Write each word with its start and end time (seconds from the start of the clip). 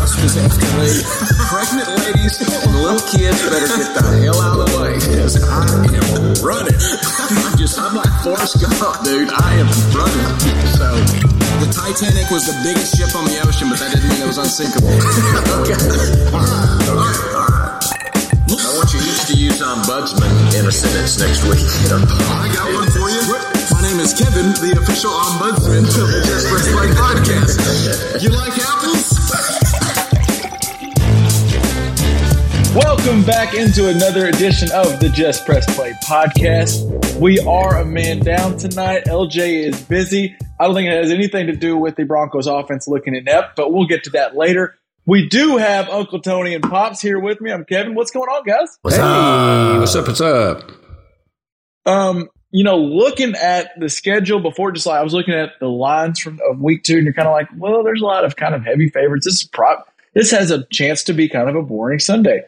The 0.00 0.08
red 0.08 0.08
bus 0.08 0.16
was 0.16 0.36
escalating. 0.40 1.04
Pregnant 1.52 1.88
ladies 2.00 2.40
and 2.40 2.72
little 2.80 3.04
kids 3.04 3.36
better 3.44 3.68
get 3.68 3.92
the 3.92 4.04
hell 4.24 4.40
out 4.40 4.56
of 4.56 4.64
the 4.64 4.80
way 4.80 4.96
because 4.96 5.36
I 5.44 5.68
am 5.76 6.40
running. 6.40 6.80
I'm 7.44 7.56
just, 7.60 7.76
I'm 7.76 7.92
like 7.92 8.08
Forrest 8.24 8.56
Gump, 8.64 9.04
dude. 9.04 9.28
I 9.28 9.60
am 9.60 9.68
running. 9.92 10.24
So, 10.72 10.88
the 11.60 11.68
Titanic 11.68 12.32
was 12.32 12.48
the 12.48 12.56
biggest 12.64 12.96
ship 12.96 13.12
on 13.12 13.28
the 13.28 13.44
ocean, 13.44 13.68
but 13.68 13.76
that 13.84 13.92
didn't 13.92 14.08
mean 14.08 14.24
it 14.24 14.30
was 14.30 14.40
unsinkable. 14.40 14.88
okay. 15.68 15.76
All 16.32 16.48
right, 16.48 16.80
all 16.88 16.96
right, 16.96 17.20
all 17.36 17.48
right. 17.52 18.00
I 18.50 18.70
want 18.80 18.88
you 18.96 19.00
each 19.04 19.28
to 19.28 19.34
use 19.36 19.60
ombudsman 19.60 20.32
in 20.56 20.64
a 20.64 20.72
sentence 20.72 21.20
next 21.20 21.44
week. 21.44 21.60
I 21.92 22.48
got 22.56 22.72
one 22.72 22.88
for 22.88 23.04
you. 23.12 23.20
My 23.68 23.84
name 23.84 24.00
is 24.00 24.16
Kevin, 24.16 24.56
the 24.64 24.80
official 24.80 25.12
ombudsman 25.12 25.84
of 25.84 26.08
the 26.08 26.20
Just 26.24 26.48
Press 26.48 26.66
Play 26.72 26.88
podcast. 26.96 28.22
You 28.24 28.30
like 28.30 28.56
apples? 28.58 29.09
Welcome 32.74 33.24
back 33.24 33.54
into 33.54 33.88
another 33.88 34.28
edition 34.28 34.70
of 34.72 35.00
the 35.00 35.08
Just 35.08 35.44
Press 35.44 35.66
Play 35.74 35.92
podcast. 36.04 37.18
We 37.18 37.40
are 37.40 37.78
a 37.78 37.84
man 37.84 38.20
down 38.20 38.58
tonight. 38.58 39.06
LJ 39.06 39.66
is 39.66 39.82
busy. 39.82 40.36
I 40.60 40.66
don't 40.66 40.76
think 40.76 40.88
it 40.88 40.92
has 40.92 41.10
anything 41.10 41.48
to 41.48 41.56
do 41.56 41.76
with 41.76 41.96
the 41.96 42.04
Broncos 42.04 42.46
offense 42.46 42.86
looking 42.86 43.16
inept, 43.16 43.56
but 43.56 43.72
we'll 43.72 43.88
get 43.88 44.04
to 44.04 44.10
that 44.10 44.36
later. 44.36 44.78
We 45.04 45.28
do 45.28 45.56
have 45.56 45.88
Uncle 45.88 46.20
Tony 46.20 46.54
and 46.54 46.62
Pops 46.62 47.00
here 47.00 47.18
with 47.18 47.40
me. 47.40 47.50
I'm 47.50 47.64
Kevin. 47.64 47.96
What's 47.96 48.12
going 48.12 48.28
on, 48.28 48.44
guys? 48.44 48.78
What's 48.82 48.96
hey, 48.96 49.02
up? 49.02 49.80
what's 49.80 49.96
up? 49.96 50.06
What's 50.06 50.20
up? 50.20 50.70
Um, 51.86 52.28
you 52.52 52.62
know, 52.62 52.78
looking 52.78 53.34
at 53.34 53.72
the 53.80 53.88
schedule 53.88 54.38
before, 54.38 54.70
just 54.70 54.86
like 54.86 55.00
I 55.00 55.02
was 55.02 55.12
looking 55.12 55.34
at 55.34 55.58
the 55.58 55.68
lines 55.68 56.20
from 56.20 56.38
of 56.48 56.60
week 56.60 56.84
two, 56.84 56.98
and 56.98 57.04
you're 57.04 57.14
kind 57.14 57.26
of 57.26 57.32
like, 57.32 57.48
well, 57.58 57.82
there's 57.82 58.00
a 58.00 58.06
lot 58.06 58.24
of 58.24 58.36
kind 58.36 58.54
of 58.54 58.64
heavy 58.64 58.88
favorites. 58.88 59.26
This 59.26 59.42
is 59.42 59.44
prop. 59.44 59.92
This 60.14 60.30
has 60.30 60.52
a 60.52 60.64
chance 60.66 61.02
to 61.04 61.12
be 61.12 61.28
kind 61.28 61.48
of 61.48 61.56
a 61.56 61.62
boring 61.62 61.98
Sunday. 61.98 62.44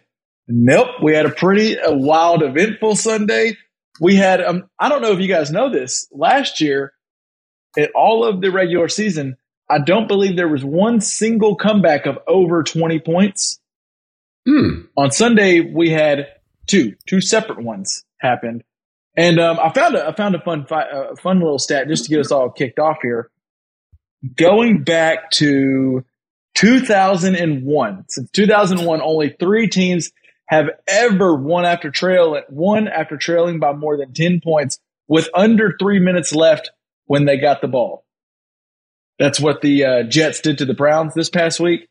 Nope, 0.55 0.89
we 1.03 1.15
had 1.15 1.25
a 1.25 1.31
pretty 1.31 1.77
a 1.77 1.95
wild, 1.95 2.43
eventful 2.43 2.97
Sunday. 2.97 3.57
We 4.01 4.17
had, 4.17 4.43
um, 4.43 4.65
I 4.79 4.91
don't 4.91 5.01
know 5.01 5.13
if 5.13 5.19
you 5.19 5.27
guys 5.27 5.51
know 5.51 5.71
this. 5.71 6.07
Last 6.13 6.61
year, 6.61 6.93
at 7.79 7.91
all 7.95 8.27
of 8.27 8.43
the 8.43 8.51
regular 8.51 8.89
season, 8.89 9.37
I 9.71 9.79
don't 9.79 10.07
believe 10.07 10.37
there 10.37 10.49
was 10.49 10.63
one 10.63 11.01
single 11.01 11.57
comeback 11.57 12.05
of 12.05 12.19
over 12.29 12.63
20 12.63 12.99
points. 12.99 13.61
Hmm. 14.47 14.83
On 14.95 15.11
Sunday, 15.11 15.61
we 15.61 15.89
had 15.89 16.27
two, 16.67 16.97
two 17.07 17.23
separate 17.23 17.63
ones 17.63 18.05
happened. 18.19 18.63
And 19.17 19.41
um, 19.41 19.59
I 19.59 19.73
found 19.73 19.95
a 19.95 20.07
I 20.07 20.15
found 20.15 20.35
a 20.35 20.41
fun 20.41 20.67
fi- 20.67 20.83
uh, 20.83 21.17
fun 21.17 21.39
little 21.41 21.59
stat 21.59 21.89
just 21.89 22.05
to 22.05 22.11
get 22.11 22.21
us 22.21 22.31
all 22.31 22.51
kicked 22.51 22.79
off 22.79 22.99
here. 23.03 23.31
Going 24.37 24.85
back 24.85 25.31
to 25.33 26.05
2001, 26.57 28.05
since 28.09 28.31
2001, 28.31 29.01
only 29.03 29.37
three 29.39 29.69
teams 29.69 30.13
have 30.53 30.69
ever 30.87 31.35
won 31.35 31.65
after 31.65 31.91
trail 31.91 32.39
one 32.51 32.87
after 32.87 33.17
trailing 33.17 33.59
by 33.59 33.73
more 33.73 33.97
than 33.97 34.13
10 34.13 34.43
points 34.45 34.79
with 35.09 35.31
under 35.35 35.75
three 35.81 35.99
minutes 35.99 36.35
left 36.35 36.71
when 37.07 37.25
they 37.25 37.39
got 37.39 37.63
the 37.63 37.69
ball. 37.69 38.05
That's 39.19 39.41
what 39.41 39.63
the 39.63 39.85
uh, 39.85 40.03
Jets 40.03 40.43
did 40.43 40.59
to 40.59 40.67
the 40.67 40.75
Browns 40.75 41.15
this 41.15 41.31
past 41.31 41.59
week. 41.59 41.89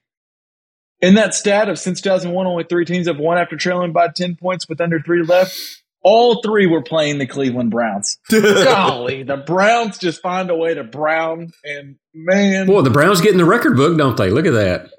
In 1.00 1.16
that 1.16 1.34
stat 1.34 1.70
of 1.70 1.80
since 1.80 2.02
2001, 2.02 2.46
only 2.46 2.64
three 2.64 2.86
teams 2.86 3.08
have 3.08 3.18
won 3.18 3.40
after 3.40 3.58
trailing 3.58 3.94
by 3.94 4.10
10 4.10 4.36
points 4.36 4.70
with 4.70 4.80
under 4.80 5.00
three 5.00 5.24
left. 5.24 5.58
All 6.04 6.44
three 6.44 6.68
were 6.68 6.84
playing 6.84 7.18
the 7.18 7.26
Cleveland 7.26 7.72
Browns. 7.72 8.20
Golly, 8.30 9.24
the 9.24 9.38
Browns 9.38 9.98
just 9.98 10.22
find 10.22 10.52
a 10.52 10.56
way 10.56 10.76
to 10.76 10.84
brown, 10.84 11.52
and 11.64 11.96
man, 12.14 12.68
Boy, 12.68 12.82
the 12.82 12.92
Browns 12.92 13.22
get 13.22 13.32
in 13.32 13.38
the 13.40 13.46
record 13.46 13.76
book, 13.76 13.98
don't 13.98 14.18
they? 14.18 14.30
Look 14.30 14.46
at 14.46 14.54
that. 14.54 14.92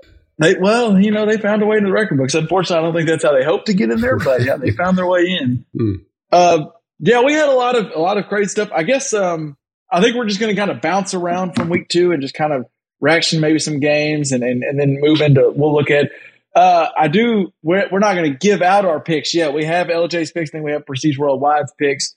They 0.42 0.56
well, 0.56 0.98
you 1.00 1.12
know, 1.12 1.24
they 1.24 1.38
found 1.38 1.62
a 1.62 1.66
way 1.66 1.76
in 1.76 1.84
the 1.84 1.92
record 1.92 2.18
books. 2.18 2.34
Unfortunately, 2.34 2.78
I 2.78 2.82
don't 2.82 2.94
think 2.94 3.08
that's 3.08 3.24
how 3.24 3.32
they 3.32 3.44
hoped 3.44 3.66
to 3.66 3.74
get 3.74 3.90
in 3.90 4.00
there, 4.00 4.18
but 4.18 4.42
yeah, 4.42 4.56
they 4.56 4.72
found 4.72 4.98
their 4.98 5.06
way 5.06 5.38
in. 5.40 5.64
Hmm. 5.76 5.92
Uh, 6.30 6.66
yeah, 6.98 7.20
we 7.22 7.34
had 7.34 7.48
a 7.48 7.52
lot 7.52 7.76
of 7.76 7.92
a 7.94 7.98
lot 7.98 8.16
of 8.16 8.26
crazy 8.26 8.48
stuff. 8.48 8.70
I 8.74 8.84
guess 8.84 9.12
um, 9.12 9.56
I 9.90 10.00
think 10.00 10.16
we're 10.16 10.26
just 10.26 10.40
going 10.40 10.54
to 10.54 10.58
kind 10.58 10.70
of 10.70 10.80
bounce 10.80 11.14
around 11.14 11.54
from 11.54 11.68
week 11.68 11.88
two 11.88 12.12
and 12.12 12.22
just 12.22 12.34
kind 12.34 12.52
of 12.52 12.66
reaction 13.00 13.40
maybe 13.40 13.58
some 13.58 13.80
games 13.80 14.32
and 14.32 14.42
and, 14.42 14.62
and 14.62 14.80
then 14.80 14.98
move 15.00 15.20
into 15.20 15.52
we'll 15.54 15.74
look 15.74 15.90
at. 15.90 16.10
Uh, 16.54 16.88
I 16.96 17.08
do. 17.08 17.52
We're, 17.62 17.88
we're 17.90 17.98
not 17.98 18.14
going 18.14 18.30
to 18.30 18.38
give 18.38 18.62
out 18.62 18.84
our 18.84 19.00
picks 19.00 19.34
yet. 19.34 19.54
We 19.54 19.64
have 19.64 19.86
LJ's 19.86 20.32
picks, 20.32 20.50
then 20.50 20.62
we 20.62 20.72
have 20.72 20.84
Prestige 20.84 21.18
Worldwide's 21.18 21.72
picks. 21.78 22.14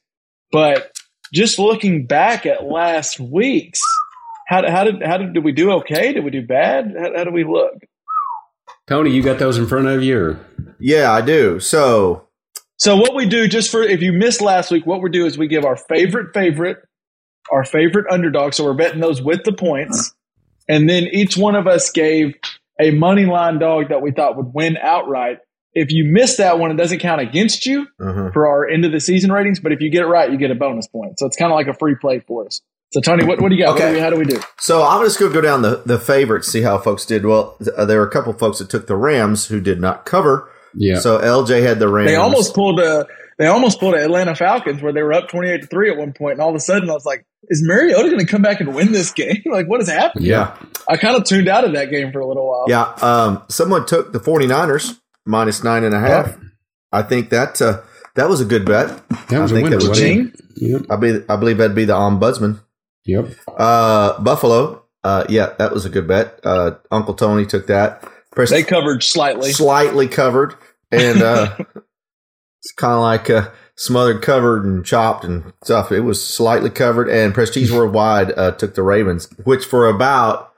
But 0.51 0.91
just 1.33 1.57
looking 1.57 2.05
back 2.05 2.45
at 2.45 2.63
last 2.63 3.19
week's, 3.19 3.79
how, 4.47 4.69
how 4.69 4.83
did 4.83 5.01
how 5.03 5.17
did, 5.17 5.33
did 5.33 5.43
we 5.43 5.51
do? 5.51 5.71
Okay? 5.73 6.13
Did 6.13 6.23
we 6.23 6.31
do 6.31 6.45
bad? 6.45 6.93
How, 6.97 7.17
how 7.17 7.23
did 7.23 7.33
we 7.33 7.43
look? 7.43 7.81
Tony, 8.87 9.11
you 9.11 9.23
got 9.23 9.39
those 9.39 9.57
in 9.57 9.65
front 9.67 9.87
of 9.87 10.03
you? 10.03 10.17
Or? 10.19 10.39
Yeah, 10.79 11.11
I 11.11 11.21
do. 11.21 11.59
So, 11.59 12.27
So 12.77 12.95
what 12.97 13.15
we 13.15 13.25
do, 13.25 13.47
just 13.47 13.71
for 13.71 13.81
if 13.81 14.01
you 14.01 14.13
missed 14.13 14.41
last 14.41 14.71
week, 14.71 14.85
what 14.85 15.01
we 15.01 15.09
do 15.09 15.25
is 15.25 15.37
we 15.37 15.47
give 15.47 15.65
our 15.65 15.75
favorite 15.75 16.33
favorite, 16.33 16.77
our 17.51 17.63
favorite 17.63 18.05
underdog. 18.11 18.53
So 18.53 18.63
we're 18.65 18.73
betting 18.73 18.99
those 18.99 19.21
with 19.21 19.43
the 19.43 19.53
points, 19.53 20.13
and 20.67 20.89
then 20.89 21.03
each 21.03 21.37
one 21.37 21.55
of 21.55 21.67
us 21.67 21.89
gave 21.91 22.35
a 22.79 22.91
money 22.91 23.25
line 23.25 23.59
dog 23.59 23.89
that 23.89 24.01
we 24.01 24.11
thought 24.11 24.37
would 24.37 24.53
win 24.53 24.77
outright. 24.77 25.39
If 25.73 25.91
you 25.91 26.05
miss 26.05 26.37
that 26.37 26.59
one, 26.59 26.71
it 26.71 26.75
doesn't 26.75 26.99
count 26.99 27.21
against 27.21 27.65
you 27.65 27.87
uh-huh. 27.99 28.31
for 28.31 28.47
our 28.47 28.67
end 28.67 28.85
of 28.85 28.91
the 28.91 28.99
season 28.99 29.31
ratings. 29.31 29.59
But 29.59 29.71
if 29.71 29.81
you 29.81 29.89
get 29.89 30.03
it 30.03 30.07
right, 30.07 30.31
you 30.31 30.37
get 30.37 30.51
a 30.51 30.55
bonus 30.55 30.87
point. 30.87 31.19
So 31.19 31.25
it's 31.25 31.35
kind 31.35 31.51
of 31.51 31.55
like 31.55 31.67
a 31.67 31.73
free 31.73 31.95
play 31.99 32.19
for 32.19 32.45
us. 32.45 32.61
So 32.91 33.01
Tony, 33.01 33.25
what, 33.25 33.41
what 33.41 33.49
do 33.49 33.55
you 33.55 33.63
got? 33.63 33.73
What 33.73 33.81
Okay. 33.81 33.89
do 33.89 33.95
we- 33.95 33.99
how 34.01 34.09
do 34.09 34.15
we 34.17 34.25
do? 34.25 34.39
so 34.59 34.83
I'm 34.83 35.03
just 35.03 35.19
going 35.19 35.31
to 35.31 35.35
go 35.35 35.41
down 35.41 35.61
the, 35.63 35.81
the 35.85 35.99
favorites, 35.99 36.47
see 36.51 36.61
how 36.61 36.77
folks 36.77 37.05
did. 37.05 37.25
Well, 37.25 37.55
th- 37.57 37.75
uh, 37.77 37.85
there 37.85 37.99
were 37.99 38.07
a 38.07 38.11
couple 38.11 38.31
folks 38.33 38.59
that 38.59 38.69
took 38.69 38.87
the 38.87 38.95
Rams 38.95 39.47
who 39.47 39.59
did 39.59 39.81
not 39.81 40.05
cover. 40.05 40.49
Yeah. 40.73 40.99
So 40.99 41.19
LJ 41.19 41.63
had 41.63 41.79
the 41.79 41.87
Rams. 41.89 42.09
They 42.09 42.15
almost 42.15 42.53
pulled 42.53 42.79
a 42.79 43.05
they 43.37 43.47
almost 43.47 43.81
pulled 43.81 43.95
a 43.95 44.03
Atlanta 44.03 44.33
Falcons 44.33 44.81
where 44.81 44.93
they 44.93 45.01
were 45.03 45.11
up 45.13 45.27
twenty 45.29 45.49
eight 45.49 45.61
to 45.61 45.67
three 45.67 45.89
at 45.91 45.97
one 45.97 46.13
point, 46.13 46.33
and 46.33 46.41
all 46.41 46.49
of 46.49 46.55
a 46.55 46.59
sudden 46.59 46.89
I 46.89 46.93
was 46.93 47.05
like, 47.05 47.25
"Is 47.49 47.61
Mariota 47.65 48.03
going 48.09 48.19
to 48.19 48.25
come 48.25 48.41
back 48.41 48.61
and 48.61 48.73
win 48.73 48.91
this 48.93 49.11
game? 49.11 49.41
like, 49.45 49.67
what 49.67 49.81
is 49.81 49.89
happening?" 49.89 50.27
Yeah. 50.27 50.55
I 50.89 50.95
kind 50.97 51.15
of 51.17 51.25
tuned 51.25 51.47
out 51.49 51.65
of 51.65 51.73
that 51.73 51.89
game 51.89 52.11
for 52.13 52.19
a 52.19 52.27
little 52.27 52.47
while. 52.47 52.65
Yeah. 52.69 52.83
Um, 53.01 53.43
someone 53.49 53.85
took 53.85 54.13
the 54.13 54.19
49ers 54.19 54.97
minus 55.25 55.63
nine 55.65 55.83
and 55.83 55.93
a 55.95 55.99
half. 55.99 56.37
I 56.93 57.01
think 57.01 57.29
that 57.31 57.61
uh, 57.61 57.81
that 58.15 58.29
was 58.29 58.39
a 58.41 58.45
good 58.45 58.65
bet. 58.65 58.87
That 59.29 59.39
was 59.41 59.51
I 59.51 59.55
a 59.55 59.57
think 59.59 59.63
winner, 59.63 59.69
that 59.69 59.75
was- 59.77 59.89
wasn't 59.89 60.07
it? 60.07 60.13
Ching? 60.13 60.33
Yep. 60.57 60.81
I, 60.89 60.95
be, 60.95 61.21
I 61.27 61.35
believe 61.35 61.57
that'd 61.57 61.75
be 61.75 61.83
the 61.85 61.93
ombudsman. 61.93 62.59
Yep. 63.05 63.27
Uh, 63.47 64.21
Buffalo. 64.21 64.83
Uh, 65.03 65.25
yeah, 65.29 65.53
that 65.59 65.71
was 65.71 65.85
a 65.85 65.89
good 65.89 66.07
bet. 66.07 66.39
Uh, 66.43 66.71
Uncle 66.89 67.13
Tony 67.13 67.45
took 67.45 67.67
that. 67.67 68.03
Press- 68.31 68.49
They 68.49 68.63
covered 68.63 69.03
slightly. 69.03 69.51
slightly 69.51 70.07
covered, 70.07 70.55
and 70.91 71.21
uh, 71.21 71.55
it's 71.59 72.71
kind 72.75 72.93
of 72.95 73.01
like 73.01 73.29
uh, 73.29 73.49
smothered, 73.77 74.21
covered, 74.23 74.65
and 74.65 74.83
chopped 74.83 75.23
and 75.23 75.53
stuff. 75.63 75.91
It 75.91 75.99
was 76.01 76.25
slightly 76.25 76.69
covered, 76.71 77.07
and 77.09 77.33
Prestige 77.35 77.71
Worldwide 77.71 78.31
uh, 78.37 78.51
took 78.51 78.73
the 78.75 78.81
Ravens, 78.83 79.29
which 79.43 79.65
for 79.65 79.87
about 79.87 80.51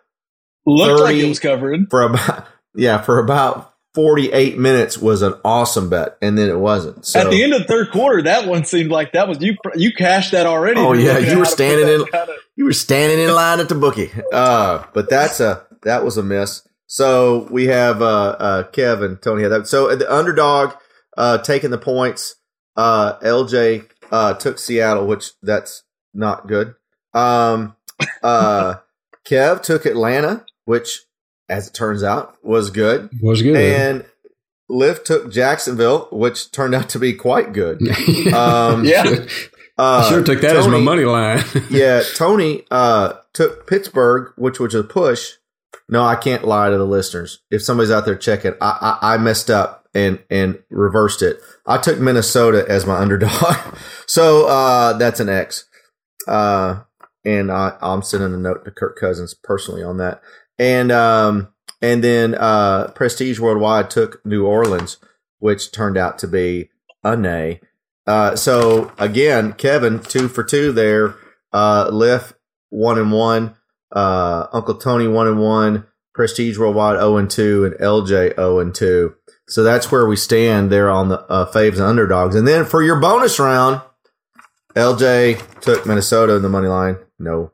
Looked 0.66 1.02
like 1.02 1.16
it 1.18 1.28
was 1.28 1.40
covered. 1.40 1.90
for 1.90 2.02
about 2.04 2.46
yeah 2.76 3.02
for 3.02 3.20
about 3.20 3.74
forty 3.98 4.32
eight 4.32 4.60
minutes 4.60 5.00
was 5.00 5.24
an 5.24 5.34
awesome 5.44 5.90
bet, 5.90 6.18
and 6.22 6.38
then 6.38 6.50
it 6.50 6.60
wasn't. 6.60 7.04
So, 7.04 7.20
At 7.22 7.32
the 7.32 7.44
end 7.44 7.54
of 7.54 7.62
the 7.64 7.68
third 7.68 7.90
quarter, 7.92 8.22
that 8.22 8.48
one 8.48 8.64
seemed 8.64 8.92
like 8.92 9.14
that 9.14 9.28
was 9.28 9.42
you. 9.42 9.58
You 9.76 9.92
cashed 9.92 10.34
that 10.34 10.46
already. 10.46 10.80
Oh, 10.80 10.94
yeah, 10.94 11.18
you 11.18 11.26
were 11.26 11.26
how 11.26 11.32
to 11.32 11.40
put 11.40 11.48
standing 11.48 11.88
in- 11.88 12.06
kinda- 12.06 12.36
you 12.56 12.66
were 12.66 12.74
standing 12.74 13.18
in 13.20 13.34
line 13.34 13.60
at 13.60 13.70
the 13.70 13.76
bookie. 13.76 14.12
Uh, 14.32 14.84
but 14.94 15.10
that's 15.10 15.40
a 15.40 15.64
that 15.82 16.06
was 16.06 16.18
a 16.18 16.24
miss. 16.24 16.62
So 16.86 17.48
we 17.50 17.66
have 17.68 18.02
uh, 18.04 18.36
uh, 18.40 18.64
Kevin, 18.70 19.18
Tony 19.18 19.42
had 19.42 19.52
that. 19.52 19.68
So 19.68 19.94
the 19.96 20.14
underdog 20.14 20.74
uh, 21.18 21.40
taking 21.40 21.72
the 21.72 21.78
points. 21.80 22.36
Uh, 22.76 23.18
LJ 23.22 23.88
uh, 24.12 24.36
took 24.36 24.60
Seattle, 24.60 25.08
which 25.08 25.32
that's 25.42 25.82
not 26.14 26.48
good. 26.48 26.76
Um, 27.16 27.76
uh, 28.22 28.76
Kev 29.28 29.62
took 29.64 29.86
Atlanta, 29.88 30.46
which, 30.66 31.02
as 31.50 31.68
it 31.68 31.74
turns 31.74 32.04
out, 32.04 32.36
was 32.44 32.70
good. 32.70 33.10
Was 33.22 33.42
good. 33.42 33.56
And 33.56 34.06
Liv 34.70 35.04
took 35.04 35.32
Jacksonville, 35.32 36.08
which 36.12 36.52
turned 36.52 36.76
out 36.76 36.90
to 36.90 37.00
be 37.00 37.14
quite 37.14 37.54
good. 37.54 37.82
Um, 38.34 38.84
Yeah. 38.86 39.26
uh, 39.78 40.10
sure 40.10 40.24
took 40.24 40.42
that 40.42 40.56
as 40.58 40.68
my 40.68 40.80
money 40.80 41.06
line. 41.06 41.44
yeah, 41.70 42.02
Tony 42.16 42.66
uh, 42.72 43.14
took 43.34 43.66
Pittsburgh, 43.68 44.34
which 44.38 44.60
was 44.60 44.76
a 44.76 44.84
push, 44.84 45.34
No, 45.90 46.04
I 46.04 46.16
can't 46.16 46.44
lie 46.46 46.70
to 46.70 46.78
the 46.78 46.86
listeners. 46.86 47.40
If 47.50 47.62
somebody's 47.64 47.92
out 47.92 48.06
there 48.06 48.18
checking, 48.18 48.54
I, 48.60 48.98
I, 49.02 49.14
I 49.14 49.18
messed 49.18 49.50
up 49.50 49.88
and 49.94 50.20
and 50.30 50.60
reversed 50.70 51.22
it. 51.22 51.40
I 51.66 51.78
took 51.78 51.98
Minnesota 52.00 52.66
as 52.68 52.86
my 52.86 52.98
underdog, 53.00 53.56
so 54.06 54.48
uh, 54.48 54.94
that's 54.98 55.20
an 55.22 55.30
X. 55.30 55.66
Uh, 56.28 56.82
and 57.24 57.50
I, 57.52 57.78
I'm 57.82 58.02
sending 58.02 58.34
a 58.34 58.38
note 58.38 58.66
to 58.66 58.72
Kirk 58.72 58.98
Cousins 59.00 59.34
personally 59.34 59.84
on 59.84 59.98
that. 59.98 60.22
And 60.60 60.92
um, 60.92 61.50
and 61.82 62.04
then 62.04 62.36
uh, 62.36 62.90
Prestige 62.96 63.40
Worldwide 63.40 63.90
took 63.90 64.26
New 64.26 64.46
Orleans, 64.46 64.98
which 65.40 65.72
turned 65.72 65.98
out 65.98 66.18
to 66.20 66.28
be 66.28 66.70
a 67.04 67.16
nay. 67.16 67.62
Uh, 68.06 68.36
so 68.36 68.92
again, 68.98 69.54
Kevin 69.54 70.00
two 70.00 70.28
for 70.28 70.44
two 70.44 70.72
there. 70.72 71.16
Uh, 71.54 71.90
Liff 71.92 72.34
one 72.70 72.98
and 72.98 73.12
one. 73.12 73.56
Uh, 73.92 74.48
Uncle 74.52 74.76
Tony 74.76 75.08
one 75.08 75.28
and 75.28 75.40
one. 75.40 75.86
Prestige 76.14 76.58
Worldwide 76.58 76.98
zero 76.98 77.18
and 77.18 77.30
two, 77.30 77.64
and 77.66 77.76
LJ 77.76 78.36
zero 78.36 78.60
and 78.60 78.74
two. 78.74 79.16
So 79.48 79.64
that's 79.64 79.92
where 79.92 80.06
we 80.08 80.16
stand 80.16 80.72
there 80.72 80.90
on 80.90 81.10
the 81.10 81.20
uh, 81.22 81.50
faves 81.52 81.74
and 81.74 81.84
underdogs. 81.84 82.36
And 82.36 82.48
then 82.48 82.66
for 82.66 82.82
your 82.82 83.00
bonus 83.00 83.40
round, 83.40 83.82
LJ 84.76 85.62
took 85.62 85.86
Minnesota 85.86 86.36
in 86.36 86.42
the 86.42 86.50
money 86.50 86.68
line. 86.68 86.98
No. 87.20 87.52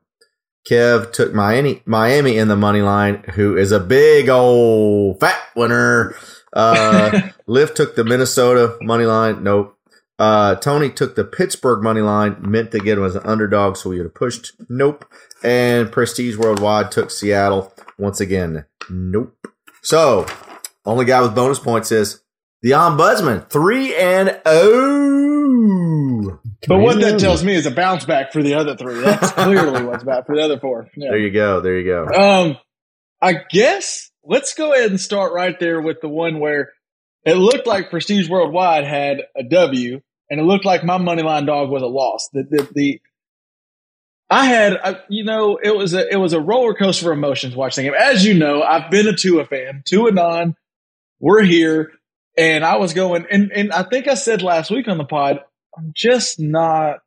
Kev 0.69 1.12
took 1.12 1.33
Miami, 1.33 1.81
Miami 1.86 2.38
in 2.38 2.48
the 2.48 2.56
money 2.56 2.81
line, 2.81 3.24
who 3.33 3.57
is 3.57 3.71
a 3.71 3.80
big 3.80 4.30
old 4.30 5.19
fat 5.19 5.39
winner. 5.56 6.15
Uh, 6.54 7.30
Liff 7.48 7.74
took 7.74 7.95
the 7.95 8.04
Minnesota 8.04 8.77
money 8.81 9.06
line. 9.06 9.44
Nope. 9.44 9.77
Uh, 10.19 10.56
Tony 10.56 10.89
took 10.89 11.15
the 11.15 11.24
Pittsburgh 11.24 11.83
money 11.83 12.01
line, 12.01 12.38
meant 12.39 12.71
to 12.71 12.80
get 12.80 12.98
him 12.98 13.04
as 13.04 13.15
an 13.15 13.25
underdog, 13.25 13.75
so 13.75 13.89
we 13.89 13.98
would 13.98 14.06
have 14.06 14.13
pushed. 14.13 14.54
Nope. 14.69 15.06
And 15.44 15.92
Prestige 15.92 16.38
Worldwide 16.38 16.92
took 16.92 17.12
Seattle 17.12 17.74
once 17.98 18.21
again. 18.21 18.65
Nope. 18.89 19.36
So, 19.81 20.25
only 20.86 21.06
guy 21.06 21.21
with 21.21 21.36
bonus 21.36 21.60
points 21.60 21.92
is 21.92 22.21
the 22.62 22.71
Ombudsman, 22.71 23.50
three 23.50 23.95
and 23.95 24.39
oh. 24.45 25.23
But 26.68 26.80
what 26.80 27.00
that 27.01 27.19
tells 27.19 27.44
me 27.44 27.54
is 27.54 27.65
a 27.65 27.71
bounce 27.71 28.06
back 28.06 28.31
for 28.31 28.42
the 28.42 28.56
other 28.56 28.75
three. 28.75 29.01
That's 29.01 29.31
clearly 29.33 29.83
what's 29.83 30.04
bad 30.04 30.25
for 30.25 30.36
the 30.36 30.44
other 30.44 30.60
four. 30.60 30.89
Yeah. 30.95 31.10
There 31.10 31.19
you 31.19 31.31
go. 31.31 31.62
There 31.62 31.80
you 31.80 31.86
go. 31.86 32.06
Um, 32.06 32.57
I 33.21 33.42
guess 33.50 34.12
let's 34.24 34.54
go 34.54 34.74
ahead 34.74 34.89
and 34.89 35.00
start 35.00 35.33
right 35.33 35.60
there 35.60 35.81
with 35.81 36.01
the 36.01 36.10
one 36.10 36.39
where 36.39 36.71
it 37.25 37.36
looked 37.36 37.68
like 37.68 37.89
Prestige 37.89 38.30
Worldwide 38.30 38.86
had 38.86 39.24
a 39.36 39.44
W, 39.44 40.01
and 40.30 40.39
it 40.39 40.44
looked 40.44 40.65
like 40.65 40.83
my 40.83 40.98
money 40.98 41.24
line 41.24 41.45
dog 41.45 41.69
was 41.69 41.81
a 41.81 41.88
loss. 41.88 42.30
The 42.33 42.44
the, 42.44 42.69
the 42.74 43.01
I 44.30 44.45
had, 44.45 44.74
I, 44.83 45.00
you 45.10 45.24
know, 45.24 45.57
it 45.62 45.75
was 45.75 45.94
a 45.94 46.12
it 46.12 46.18
was 46.18 46.33
a 46.33 46.42
roller 46.42 46.74
coaster 46.74 47.12
of 47.12 47.18
emotions 47.18 47.56
watching 47.56 47.86
the 47.86 47.92
game. 47.92 48.00
As 48.00 48.25
you 48.25 48.33
know, 48.33 48.63
I've 48.63 48.89
been 48.89 49.07
a 49.07 49.15
Tua 49.15 49.45
fan, 49.45 49.83
Tua 49.86 50.12
non. 50.12 50.56
We're 51.19 51.44
here, 51.44 51.92
and 52.38 52.65
I 52.65 52.77
was 52.77 52.94
going, 52.94 53.25
and 53.30 53.51
and 53.51 53.71
I 53.71 53.83
think 53.83 54.07
I 54.07 54.15
said 54.15 54.42
last 54.42 54.71
week 54.71 54.88
on 54.88 54.98
the 54.98 55.06
pod, 55.06 55.42
I'm 55.78 55.92
just 55.96 56.40
not 56.40 57.00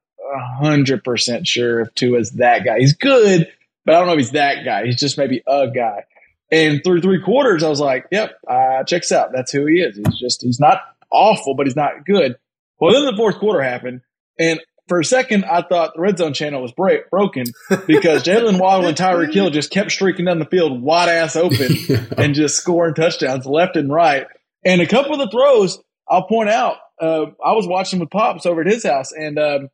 hundred 0.58 1.04
percent 1.04 1.46
sure 1.46 1.80
if 1.80 1.94
Tua's 1.94 2.32
that 2.32 2.64
guy. 2.64 2.78
He's 2.78 2.94
good, 2.94 3.48
but 3.84 3.94
I 3.94 3.98
don't 3.98 4.06
know 4.06 4.14
if 4.14 4.18
he's 4.18 4.32
that 4.32 4.64
guy. 4.64 4.84
He's 4.86 4.98
just 4.98 5.18
maybe 5.18 5.42
a 5.46 5.68
guy. 5.68 6.04
And 6.50 6.82
through 6.84 7.00
three 7.00 7.22
quarters, 7.22 7.62
I 7.62 7.68
was 7.68 7.80
like, 7.80 8.06
"Yep, 8.10 8.38
uh, 8.48 8.84
checks 8.84 9.12
out. 9.12 9.30
That's 9.32 9.52
who 9.52 9.66
he 9.66 9.80
is. 9.80 9.96
He's 9.96 10.18
just 10.18 10.42
he's 10.42 10.60
not 10.60 10.80
awful, 11.10 11.54
but 11.54 11.66
he's 11.66 11.76
not 11.76 12.04
good." 12.04 12.36
Well, 12.78 12.92
then 12.92 13.06
the 13.06 13.16
fourth 13.16 13.38
quarter 13.38 13.62
happened, 13.62 14.02
and 14.38 14.60
for 14.88 15.00
a 15.00 15.04
second, 15.04 15.44
I 15.44 15.62
thought 15.62 15.94
the 15.94 16.00
red 16.00 16.18
zone 16.18 16.32
channel 16.32 16.62
was 16.62 16.72
break, 16.72 17.10
broken 17.10 17.46
because 17.86 18.22
Jalen 18.22 18.60
Waddle 18.60 18.86
and 18.86 18.96
Tyreek 18.96 19.32
Hill 19.32 19.50
just 19.50 19.70
kept 19.70 19.90
streaking 19.90 20.26
down 20.26 20.38
the 20.38 20.44
field 20.44 20.80
wide 20.80 21.08
ass 21.08 21.34
open 21.36 21.74
and 22.16 22.34
just 22.34 22.56
scoring 22.56 22.94
touchdowns 22.94 23.46
left 23.46 23.76
and 23.76 23.92
right. 23.92 24.26
And 24.64 24.80
a 24.80 24.86
couple 24.86 25.12
of 25.12 25.18
the 25.18 25.30
throws, 25.30 25.80
I'll 26.08 26.26
point 26.26 26.48
out, 26.50 26.76
uh, 27.00 27.26
I 27.44 27.52
was 27.52 27.66
watching 27.66 28.00
with 28.00 28.10
Pops 28.10 28.46
over 28.46 28.60
at 28.62 28.66
his 28.66 28.84
house, 28.84 29.12
and 29.12 29.38
um, 29.38 29.68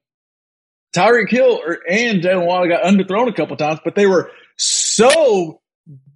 Tyreek 0.96 1.30
Hill 1.30 1.60
or, 1.64 1.78
and 1.88 2.20
Jalen 2.22 2.46
Waddle 2.46 2.68
got 2.68 2.82
underthrown 2.84 3.28
a 3.28 3.32
couple 3.32 3.56
times, 3.56 3.80
but 3.84 3.94
they 3.94 4.06
were 4.06 4.30
so 4.56 5.60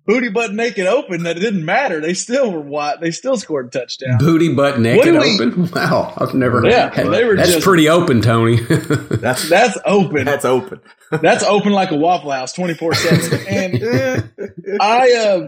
booty 0.06 0.28
butt 0.28 0.54
naked 0.54 0.86
open 0.86 1.24
that 1.24 1.36
it 1.36 1.40
didn't 1.40 1.64
matter. 1.64 2.00
They 2.00 2.14
still 2.14 2.52
were 2.52 2.60
wide. 2.60 3.00
They 3.00 3.10
still 3.10 3.36
scored 3.36 3.72
touchdown. 3.72 4.18
Booty 4.18 4.54
butt 4.54 4.78
naked 4.78 5.04
do 5.04 5.18
we- 5.18 5.34
open. 5.34 5.70
Wow, 5.74 6.14
I've 6.16 6.34
never. 6.34 6.64
Yeah, 6.64 6.94
had- 6.94 7.08
they 7.10 7.24
were 7.24 7.36
That's 7.36 7.52
just- 7.52 7.64
pretty 7.64 7.88
open, 7.88 8.20
Tony. 8.22 8.60
That's 9.10 9.48
That's 9.48 9.78
open. 9.84 10.24
that's 10.24 10.44
open. 10.44 10.80
That's 11.10 11.42
open 11.44 11.72
like 11.72 11.90
a 11.92 11.96
Waffle 11.96 12.30
House, 12.32 12.52
twenty 12.52 12.74
four 12.74 12.94
seven. 12.94 13.46
And 13.48 14.80
I, 14.80 15.12
uh, 15.12 15.46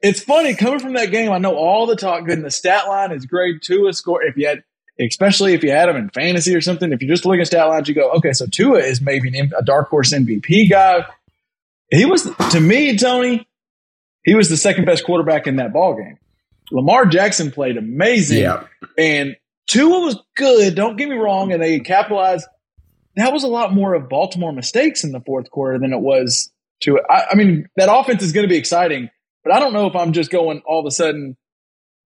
it's 0.00 0.20
funny 0.20 0.54
coming 0.54 0.80
from 0.80 0.92
that 0.94 1.10
game. 1.10 1.32
I 1.32 1.38
know 1.38 1.56
all 1.56 1.86
the 1.86 1.96
talk 1.96 2.24
good, 2.24 2.36
and 2.36 2.44
the 2.44 2.50
stat 2.50 2.86
line 2.86 3.12
is 3.12 3.26
great. 3.26 3.62
two 3.62 3.86
a 3.88 3.92
score. 3.92 4.22
If 4.22 4.36
you 4.36 4.46
had, 4.46 4.62
especially 5.00 5.54
if 5.54 5.62
you 5.62 5.70
had 5.70 5.88
him 5.88 5.96
in 5.96 6.10
fantasy 6.10 6.54
or 6.54 6.60
something, 6.60 6.92
if 6.92 7.02
you're 7.02 7.12
just 7.12 7.26
looking 7.26 7.40
at 7.40 7.48
stat 7.48 7.68
lines, 7.68 7.88
you 7.88 7.94
go, 7.94 8.10
okay, 8.12 8.32
so 8.32 8.46
Tua 8.46 8.78
is 8.78 9.00
maybe 9.00 9.36
an, 9.36 9.52
a 9.58 9.62
dark 9.62 9.88
horse 9.88 10.12
MVP 10.12 10.70
guy. 10.70 11.04
He 11.90 12.04
was 12.04 12.30
to 12.50 12.60
me, 12.60 12.96
Tony. 12.96 13.46
He 14.24 14.34
was 14.34 14.48
the 14.48 14.56
second 14.56 14.84
best 14.84 15.04
quarterback 15.04 15.46
in 15.46 15.56
that 15.56 15.72
ball 15.72 15.96
game. 15.96 16.18
Lamar 16.70 17.06
Jackson 17.06 17.50
played 17.50 17.76
amazing. 17.76 18.42
yeah, 18.42 18.64
And 18.98 19.36
Tua 19.66 20.00
was 20.00 20.18
good. 20.36 20.74
Don't 20.74 20.96
get 20.96 21.08
me 21.08 21.16
wrong, 21.16 21.52
and 21.52 21.62
they 21.62 21.80
capitalized. 21.80 22.46
That 23.16 23.32
was 23.32 23.42
a 23.42 23.48
lot 23.48 23.72
more 23.72 23.94
of 23.94 24.08
Baltimore 24.08 24.52
mistakes 24.52 25.02
in 25.02 25.12
the 25.12 25.20
fourth 25.20 25.50
quarter 25.50 25.78
than 25.78 25.92
it 25.92 26.00
was 26.00 26.50
to. 26.80 27.00
I, 27.08 27.28
I 27.32 27.34
mean, 27.34 27.68
that 27.76 27.92
offense 27.92 28.22
is 28.22 28.32
going 28.32 28.44
to 28.46 28.48
be 28.48 28.56
exciting, 28.56 29.10
but 29.48 29.56
I 29.56 29.60
don't 29.60 29.72
know 29.72 29.86
if 29.86 29.96
I'm 29.96 30.12
just 30.12 30.30
going 30.30 30.62
all 30.66 30.80
of 30.80 30.86
a 30.86 30.90
sudden. 30.90 31.36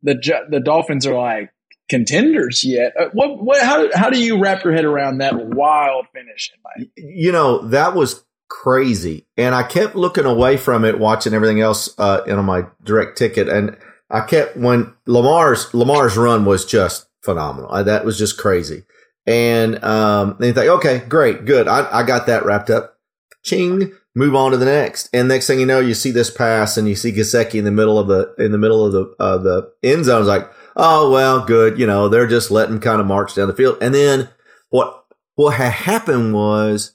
The 0.05 0.15
the 0.49 0.61
Dolphins 0.61 1.07
are 1.07 1.15
like 1.15 1.51
contenders 1.89 2.65
yet. 2.65 2.93
Uh, 2.99 3.09
what 3.13 3.43
what 3.43 3.63
how 3.63 3.89
how 3.95 4.11
do 4.11 4.23
you 4.23 4.41
wrap 4.41 4.65
your 4.65 4.73
head 4.73 4.85
around 4.85 5.19
that 5.19 5.35
wild 5.37 6.07
finish? 6.13 6.51
You 6.97 7.33
know 7.33 7.69
that 7.69 7.95
was 7.95 8.25
crazy 8.49 9.27
and 9.39 9.55
i 9.55 9.63
kept 9.63 9.97
looking 9.97 10.27
away 10.27 10.59
from 10.59 10.85
it 10.85 10.99
watching 10.99 11.33
everything 11.33 11.63
else 11.63 11.99
uh 11.99 12.21
in 12.27 12.37
on 12.37 12.45
my 12.45 12.67
direct 12.85 13.17
ticket 13.17 13.49
and 13.49 13.75
i 14.11 14.21
kept 14.21 14.59
when 14.59 14.93
lamar's 15.07 15.73
lamar's 15.73 16.19
run 16.19 16.45
was 16.45 16.67
just 16.67 17.07
phenomenal 17.23 17.73
I, 17.73 17.83
that 17.85 18.05
was 18.05 18.19
just 18.19 18.37
crazy 18.37 18.85
and 19.25 19.83
um 19.83 20.37
then 20.39 20.49
you 20.49 20.53
think 20.53 20.69
okay 20.69 20.99
great 21.09 21.47
good 21.47 21.67
I, 21.67 22.01
I 22.01 22.03
got 22.03 22.27
that 22.27 22.45
wrapped 22.45 22.69
up 22.69 22.99
ching 23.43 23.95
move 24.15 24.35
on 24.35 24.51
to 24.51 24.57
the 24.57 24.65
next 24.65 25.09
and 25.13 25.29
next 25.29 25.47
thing 25.47 25.59
you 25.61 25.67
know 25.67 25.81
you 25.81 25.95
see 25.95 26.11
this 26.11 26.31
pass 26.31 26.77
and 26.77 26.89
you 26.89 26.95
see 26.95 27.13
Gesicki 27.13 27.55
in 27.55 27.65
the 27.65 27.71
middle 27.71 27.99
of 27.99 28.09
the 28.09 28.35
in 28.39 28.53
the 28.53 28.59
middle 28.59 28.85
of 28.85 28.93
the 28.93 29.15
uh, 29.19 29.39
the 29.39 29.73
end 29.83 30.05
zone 30.05 30.21
it's 30.21 30.29
like 30.29 30.51
oh 30.77 31.11
well 31.11 31.45
good 31.45 31.79
you 31.79 31.87
know 31.87 32.09
they're 32.09 32.27
just 32.27 32.51
letting 32.51 32.81
kind 32.81 33.01
of 33.01 33.07
march 33.07 33.35
down 33.35 33.49
the 33.49 33.55
field 33.55 33.79
and 33.81 33.95
then 33.95 34.29
what 34.71 35.05
what 35.35 35.55
had 35.55 35.73
happened 35.73 36.35
was 36.35 36.95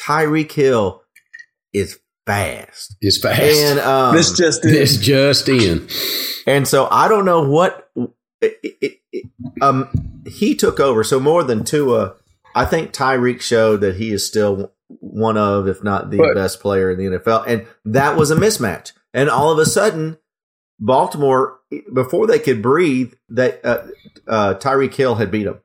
Tyreek 0.00 0.50
Hill 0.50 1.02
is 1.72 1.98
fast. 2.26 2.96
it's 3.00 3.18
fast. 3.18 3.40
And 3.40 3.78
um, 3.80 4.14
this 4.14 4.32
just 4.32 4.64
it's 4.64 4.92
is. 4.92 4.98
just 4.98 5.48
in. 5.48 5.88
and 6.46 6.66
so 6.66 6.88
I 6.90 7.08
don't 7.08 7.24
know 7.24 7.48
what 7.48 7.90
it, 8.40 8.58
it, 8.62 9.00
it, 9.12 9.24
um 9.60 9.88
he 10.26 10.54
took 10.54 10.80
over. 10.80 11.04
So 11.04 11.20
more 11.20 11.44
than 11.44 11.64
Tua, 11.64 12.14
I 12.54 12.64
think 12.64 12.92
Tyreek 12.92 13.40
showed 13.40 13.80
that 13.82 13.96
he 13.96 14.10
is 14.10 14.26
still 14.26 14.72
one 15.00 15.36
of, 15.36 15.66
if 15.68 15.82
not 15.84 16.10
the 16.10 16.18
But- 16.18 16.34
best 16.34 16.60
player 16.60 16.90
in 16.90 16.98
the 16.98 17.18
NFL, 17.18 17.44
and 17.46 17.66
that 17.84 18.16
was 18.16 18.30
a 18.30 18.36
mismatch. 18.36 18.92
And 19.12 19.28
all 19.30 19.50
of 19.52 19.58
a 19.58 19.66
sudden, 19.66 20.18
Baltimore, 20.80 21.58
before 21.92 22.26
they 22.26 22.38
could 22.38 22.62
breathe, 22.62 23.14
that 23.30 23.64
uh, 23.64 23.82
uh, 24.26 24.54
Tyreek 24.54 24.94
Hill 24.94 25.14
had 25.14 25.30
beat 25.30 25.44
them. 25.44 25.60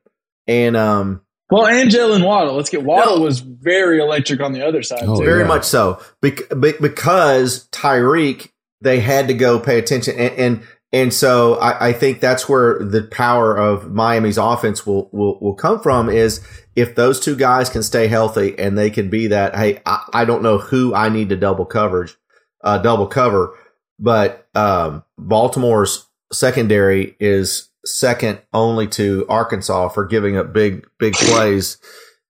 And 0.46 0.76
um, 0.76 1.22
Well, 1.50 1.66
Angel 1.66 2.12
and 2.14 2.22
Jalen 2.22 2.26
Waddle. 2.26 2.54
Let's 2.56 2.70
get 2.70 2.84
Waddle 2.84 3.20
was 3.20 3.40
very 3.40 4.00
electric 4.00 4.40
on 4.40 4.52
the 4.52 4.66
other 4.66 4.82
side 4.82 5.02
Oh, 5.02 5.18
too. 5.18 5.24
Very 5.24 5.40
Yeah. 5.42 5.46
much 5.48 5.64
so. 5.64 6.00
Bec- 6.22 6.48
be- 6.60 6.74
because 6.80 7.68
Tyreek, 7.72 8.50
they 8.80 9.00
had 9.00 9.28
to 9.28 9.34
go 9.34 9.58
pay 9.58 9.78
attention. 9.78 10.16
And, 10.16 10.34
and, 10.38 10.62
and 10.92 11.14
so 11.14 11.54
I, 11.56 11.88
I 11.88 11.92
think 11.92 12.20
that's 12.20 12.48
where 12.48 12.78
the 12.78 13.02
power 13.02 13.56
of 13.56 13.92
Miami's 13.92 14.38
offense 14.38 14.86
will, 14.86 15.08
will, 15.12 15.38
will 15.40 15.54
come 15.54 15.80
from 15.80 16.08
is 16.08 16.40
if 16.76 16.94
those 16.94 17.20
two 17.20 17.36
guys 17.36 17.68
can 17.68 17.82
stay 17.82 18.06
healthy 18.06 18.58
and 18.58 18.76
they 18.76 18.90
can 18.90 19.10
be 19.10 19.28
that, 19.28 19.54
hey, 19.56 19.80
I, 19.86 20.04
I 20.12 20.24
don't 20.24 20.42
know 20.42 20.58
who 20.58 20.94
I 20.94 21.08
need 21.08 21.28
to 21.30 21.36
double 21.36 21.64
coverage, 21.64 22.16
uh, 22.62 22.78
double 22.78 23.06
cover, 23.06 23.56
but, 23.98 24.48
um, 24.54 25.04
Baltimore's 25.18 26.06
secondary 26.32 27.16
is 27.20 27.70
second 27.84 28.40
only 28.52 28.86
to 28.86 29.26
Arkansas 29.28 29.88
for 29.88 30.06
giving 30.06 30.36
up 30.36 30.52
big, 30.52 30.86
big 30.98 31.14
plays. 31.14 31.78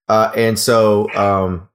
Uh, 0.08 0.32
and 0.34 0.58
so, 0.58 1.12
um, 1.14 1.68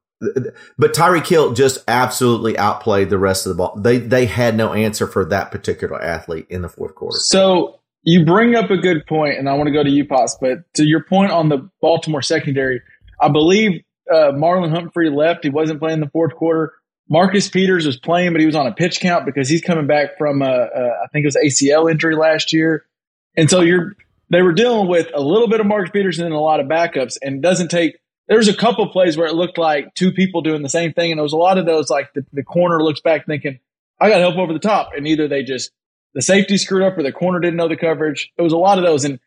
but 0.77 0.93
Tyreek 0.93 1.27
Hill 1.27 1.53
just 1.53 1.83
absolutely 1.87 2.57
outplayed 2.57 3.09
the 3.09 3.17
rest 3.17 3.45
of 3.45 3.51
the 3.51 3.55
ball. 3.55 3.75
They 3.77 3.97
they 3.97 4.25
had 4.25 4.55
no 4.55 4.73
answer 4.73 5.07
for 5.07 5.25
that 5.25 5.51
particular 5.51 6.01
athlete 6.01 6.47
in 6.49 6.61
the 6.61 6.69
fourth 6.69 6.95
quarter. 6.95 7.17
So 7.19 7.79
you 8.05 8.23
bring 8.23 8.55
up 8.55 8.69
a 8.69 8.77
good 8.77 9.05
point, 9.07 9.37
and 9.37 9.49
I 9.49 9.55
want 9.55 9.67
to 9.67 9.73
go 9.73 9.83
to 9.83 9.89
you, 9.89 10.05
Pops. 10.05 10.37
But 10.39 10.59
to 10.75 10.85
your 10.85 11.03
point 11.03 11.31
on 11.31 11.49
the 11.49 11.69
Baltimore 11.81 12.21
secondary, 12.21 12.81
I 13.19 13.29
believe 13.29 13.81
uh, 14.09 14.31
Marlon 14.31 14.69
Humphrey 14.69 15.09
left. 15.09 15.43
He 15.43 15.49
wasn't 15.49 15.79
playing 15.79 15.99
the 15.99 16.09
fourth 16.09 16.35
quarter. 16.35 16.73
Marcus 17.09 17.49
Peters 17.49 17.85
was 17.85 17.97
playing, 17.97 18.31
but 18.31 18.39
he 18.39 18.45
was 18.45 18.55
on 18.55 18.67
a 18.67 18.71
pitch 18.71 18.99
count 18.99 19.25
because 19.25 19.49
he's 19.49 19.61
coming 19.61 19.87
back 19.87 20.17
from 20.17 20.41
a, 20.41 20.45
a 20.45 20.89
I 21.03 21.07
think 21.11 21.23
it 21.23 21.27
was 21.27 21.35
ACL 21.35 21.89
injury 21.91 22.15
last 22.15 22.53
year, 22.53 22.85
and 23.35 23.49
so 23.49 23.61
you're 23.61 23.95
they 24.29 24.41
were 24.41 24.53
dealing 24.53 24.87
with 24.87 25.07
a 25.13 25.21
little 25.21 25.47
bit 25.47 25.59
of 25.59 25.65
Marcus 25.65 25.91
Peters 25.91 26.19
and 26.19 26.33
a 26.33 26.39
lot 26.39 26.59
of 26.59 26.67
backups, 26.67 27.17
and 27.21 27.41
doesn't 27.41 27.69
take. 27.69 27.97
There 28.27 28.37
was 28.37 28.47
a 28.47 28.55
couple 28.55 28.87
plays 28.89 29.17
where 29.17 29.27
it 29.27 29.35
looked 29.35 29.59
like 29.59 29.93
two 29.93 30.11
people 30.11 30.41
doing 30.41 30.63
the 30.63 30.69
same 30.69 30.93
thing, 30.93 31.11
and 31.11 31.19
there 31.19 31.23
was 31.23 31.33
a 31.33 31.37
lot 31.37 31.57
of 31.57 31.65
those 31.65 31.89
like 31.89 32.13
the, 32.13 32.25
the 32.33 32.43
corner 32.43 32.83
looks 32.83 33.01
back 33.01 33.25
thinking, 33.25 33.59
"I 33.99 34.09
got 34.09 34.19
help 34.19 34.37
over 34.37 34.53
the 34.53 34.59
top," 34.59 34.91
and 34.95 35.07
either 35.07 35.27
they 35.27 35.43
just 35.43 35.71
the 36.15 36.21
safety 36.21 36.57
screwed 36.57 36.83
up 36.83 36.97
or 36.97 37.03
the 37.03 37.11
corner 37.11 37.39
didn't 37.39 37.57
know 37.57 37.67
the 37.67 37.77
coverage. 37.77 38.31
It 38.37 38.41
was 38.41 38.53
a 38.53 38.57
lot 38.57 38.79
of 38.79 38.83
those, 38.83 39.05
and 39.05 39.19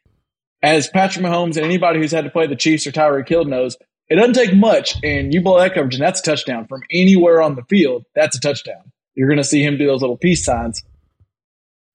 as 0.63 0.89
Patrick 0.89 1.25
Mahomes 1.25 1.57
and 1.57 1.65
anybody 1.65 2.01
who's 2.01 2.11
had 2.11 2.25
to 2.25 2.31
play 2.31 2.49
the 2.49 2.57
Chiefs 2.57 2.87
or 2.87 2.93
Tyreek 2.93 3.29
Hill 3.29 3.45
knows, 3.45 3.77
it 4.09 4.17
doesn't 4.17 4.35
take 4.35 4.55
much, 4.55 4.97
and 5.05 5.33
you 5.33 5.43
blow 5.43 5.59
that 5.59 5.75
coverage, 5.75 5.95
and 5.95 6.03
that's 6.03 6.21
a 6.21 6.23
touchdown 6.23 6.67
from 6.67 6.83
anywhere 6.91 7.43
on 7.43 7.55
the 7.55 7.63
field. 7.65 8.05
That's 8.15 8.37
a 8.37 8.41
touchdown. 8.41 8.91
You're 9.15 9.29
going 9.29 9.39
to 9.39 9.45
see 9.45 9.63
him 9.63 9.77
do 9.77 9.87
those 9.87 10.01
little 10.01 10.17
peace 10.17 10.45
signs. 10.45 10.83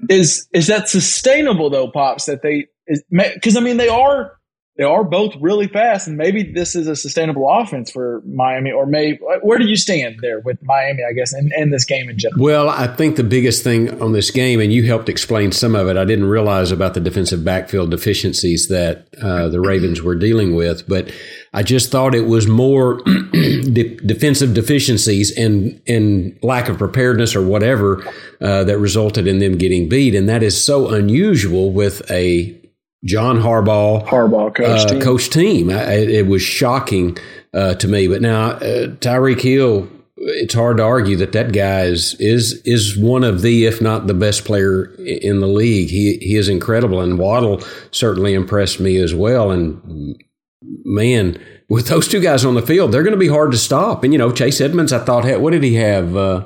Is 0.10 0.48
is 0.54 0.68
that 0.68 0.90
sustainable 0.90 1.70
though, 1.70 1.90
pops? 1.90 2.26
That 2.26 2.42
they 2.42 2.68
because 3.10 3.56
I 3.56 3.62
mean 3.62 3.78
they 3.78 3.88
are 3.88 4.34
they 4.76 4.84
are 4.84 5.04
both 5.04 5.36
really 5.40 5.68
fast, 5.68 6.08
and 6.08 6.18
maybe 6.18 6.52
this 6.52 6.76
is 6.76 6.88
a 6.88 6.96
sustainable 6.96 7.48
offense 7.48 7.92
for 7.92 8.24
Miami, 8.26 8.72
or 8.72 8.88
maybe 8.88 9.20
where 9.44 9.60
do 9.60 9.68
you 9.68 9.76
stand 9.76 10.18
there 10.22 10.40
with 10.40 10.58
Miami? 10.64 11.04
I 11.08 11.14
guess 11.14 11.32
and, 11.32 11.52
and 11.54 11.72
this 11.72 11.86
game 11.86 12.10
in 12.10 12.18
general. 12.18 12.44
Well, 12.44 12.70
I 12.70 12.88
think 12.88 13.16
the 13.16 13.24
biggest 13.24 13.64
thing 13.64 14.02
on 14.02 14.14
this 14.14 14.32
game, 14.32 14.60
and 14.60 14.74
you 14.74 14.88
helped 14.88 15.10
explain 15.10 15.52
some 15.52 15.76
of 15.76 15.88
it. 15.90 15.96
I 15.96 16.06
didn't 16.06 16.26
realize 16.26 16.72
about 16.72 16.96
the 16.96 17.00
defensive 17.00 17.46
backfield 17.46 17.92
deficiencies 17.92 18.68
that 18.70 19.08
uh, 19.22 19.48
the 19.50 19.62
Ravens 19.62 20.02
were 20.02 20.16
dealing 20.16 20.56
with, 20.56 20.88
but 20.88 21.12
I 21.54 21.62
just 21.62 21.92
thought 21.92 22.16
it 22.16 22.26
was 22.26 22.48
more 22.48 22.96
de- 23.32 23.98
defensive 23.98 24.56
deficiencies 24.56 25.38
and 25.38 25.80
and 25.86 26.36
lack 26.42 26.68
of 26.68 26.80
preparedness 26.80 27.36
or 27.36 27.46
whatever 27.46 28.04
uh, 28.42 28.64
that 28.64 28.80
resulted 28.80 29.28
in 29.28 29.38
them 29.38 29.60
getting 29.60 29.88
beat, 29.88 30.16
and 30.16 30.28
that 30.30 30.42
is 30.42 30.60
so 30.60 30.90
unusual 30.90 31.72
with 31.72 32.10
a 32.10 32.60
John 33.04 33.38
Harbaugh, 33.38 34.06
Harbaugh 34.06 34.56
coach 34.56 34.82
uh, 34.82 34.88
team. 34.88 35.02
coach 35.02 35.30
team. 35.30 35.70
I, 35.70 35.94
it 35.94 36.28
was 36.28 36.42
shocking 36.42 37.18
uh, 37.54 37.76
to 37.76 37.88
me. 37.88 38.08
But 38.08 38.22
now 38.22 38.52
uh, 38.52 38.88
Tyreek 38.96 39.42
Hill, 39.42 39.90
it's 40.16 40.54
hard 40.54 40.78
to 40.78 40.84
argue 40.84 41.18
that 41.18 41.34
that 41.34 41.52
guy 41.52 41.84
is 41.84 42.16
is 42.20 42.62
is 42.64 42.98
one 42.98 43.24
of 43.24 43.42
the, 43.42 43.66
if 43.66 43.82
not 43.82 44.08
the 44.08 44.14
best 44.14 44.46
player 44.46 44.86
in 44.96 45.42
the 45.42 45.48
league. 45.48 45.90
He 45.90 46.18
he 46.18 46.36
is 46.36 46.48
incredible, 46.48 47.02
and 47.02 47.20
Waddle 47.20 47.62
certainly 47.92 48.34
impressed 48.34 48.80
me 48.80 48.98
as 48.98 49.14
well. 49.14 49.52
And 49.52 50.18
man, 50.86 51.42
with 51.68 51.88
those 51.88 52.08
two 52.08 52.22
guys 52.22 52.46
on 52.46 52.56
the 52.56 52.62
field, 52.62 52.92
they're 52.92 53.04
going 53.04 53.12
to 53.12 53.18
be 53.18 53.28
hard 53.28 53.52
to 53.52 53.58
stop. 53.58 54.04
And 54.04 54.14
you 54.14 54.20
know, 54.20 54.32
Chase 54.32 54.62
Edmonds, 54.62 54.94
I 54.94 55.04
thought, 55.04 55.26
what 55.42 55.52
did 55.52 55.64
he 55.64 55.76
have? 55.76 56.16
Uh, 56.16 56.46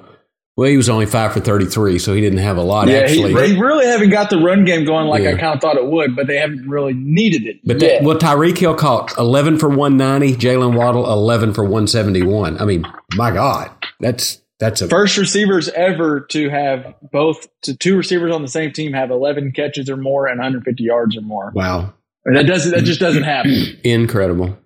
well, 0.58 0.68
he 0.70 0.76
was 0.76 0.90
only 0.90 1.06
five 1.06 1.32
for 1.34 1.40
thirty-three, 1.40 2.00
so 2.00 2.14
he 2.14 2.20
didn't 2.20 2.40
have 2.40 2.58
a 2.58 2.62
lot. 2.64 2.88
Yeah, 2.88 2.98
actually, 2.98 3.30
he, 3.30 3.54
they 3.54 3.60
really 3.60 3.86
haven't 3.86 4.10
got 4.10 4.30
the 4.32 4.40
run 4.40 4.66
game 4.66 4.84
going 4.86 5.08
like 5.08 5.22
Yeah. 5.24 5.30
I 5.30 5.38
kind 5.38 5.56
of 5.56 5.62
thought 5.62 5.78
it 5.78 5.86
would, 5.86 6.16
but 6.16 6.26
they 6.28 6.38
haven't 6.38 6.68
really 6.68 6.94
needed 6.94 7.46
it. 7.46 7.58
But 7.64 7.80
yet. 7.82 8.00
that, 8.00 8.04
well, 8.06 8.18
Tyreek 8.18 8.58
Hill 8.58 8.74
caught 8.76 9.16
11 9.18 9.60
for 9.60 9.70
190, 9.70 10.36
Jalen 10.36 10.76
Waddle 10.76 11.10
11 11.10 11.54
for 11.54 11.64
171. 11.64 12.60
I 12.60 12.66
mean, 12.66 12.84
my 13.16 13.32
God, 13.32 13.70
that's 14.00 14.42
that's 14.60 14.82
a 14.82 14.88
first 14.90 15.18
receivers 15.18 15.70
ever 15.70 16.22
to 16.32 16.50
have 16.50 16.96
both 17.12 17.48
to 17.62 17.78
two 17.78 17.96
receivers 17.96 18.34
on 18.34 18.42
the 18.42 18.48
same 18.48 18.72
team 18.74 18.94
have 18.94 19.12
11 19.12 19.52
catches 19.52 19.88
or 19.90 19.98
more 19.98 20.26
and 20.26 20.40
150 20.40 20.84
yards 20.84 21.16
or 21.16 21.22
more. 21.22 21.52
wow, 21.54 21.94
And 22.26 22.36
that 22.36 22.48
doesn't 22.48 22.72
that 22.72 22.84
just 22.84 23.00
doesn't 23.00 23.22
happen. 23.24 23.54
incredible, 23.84 24.58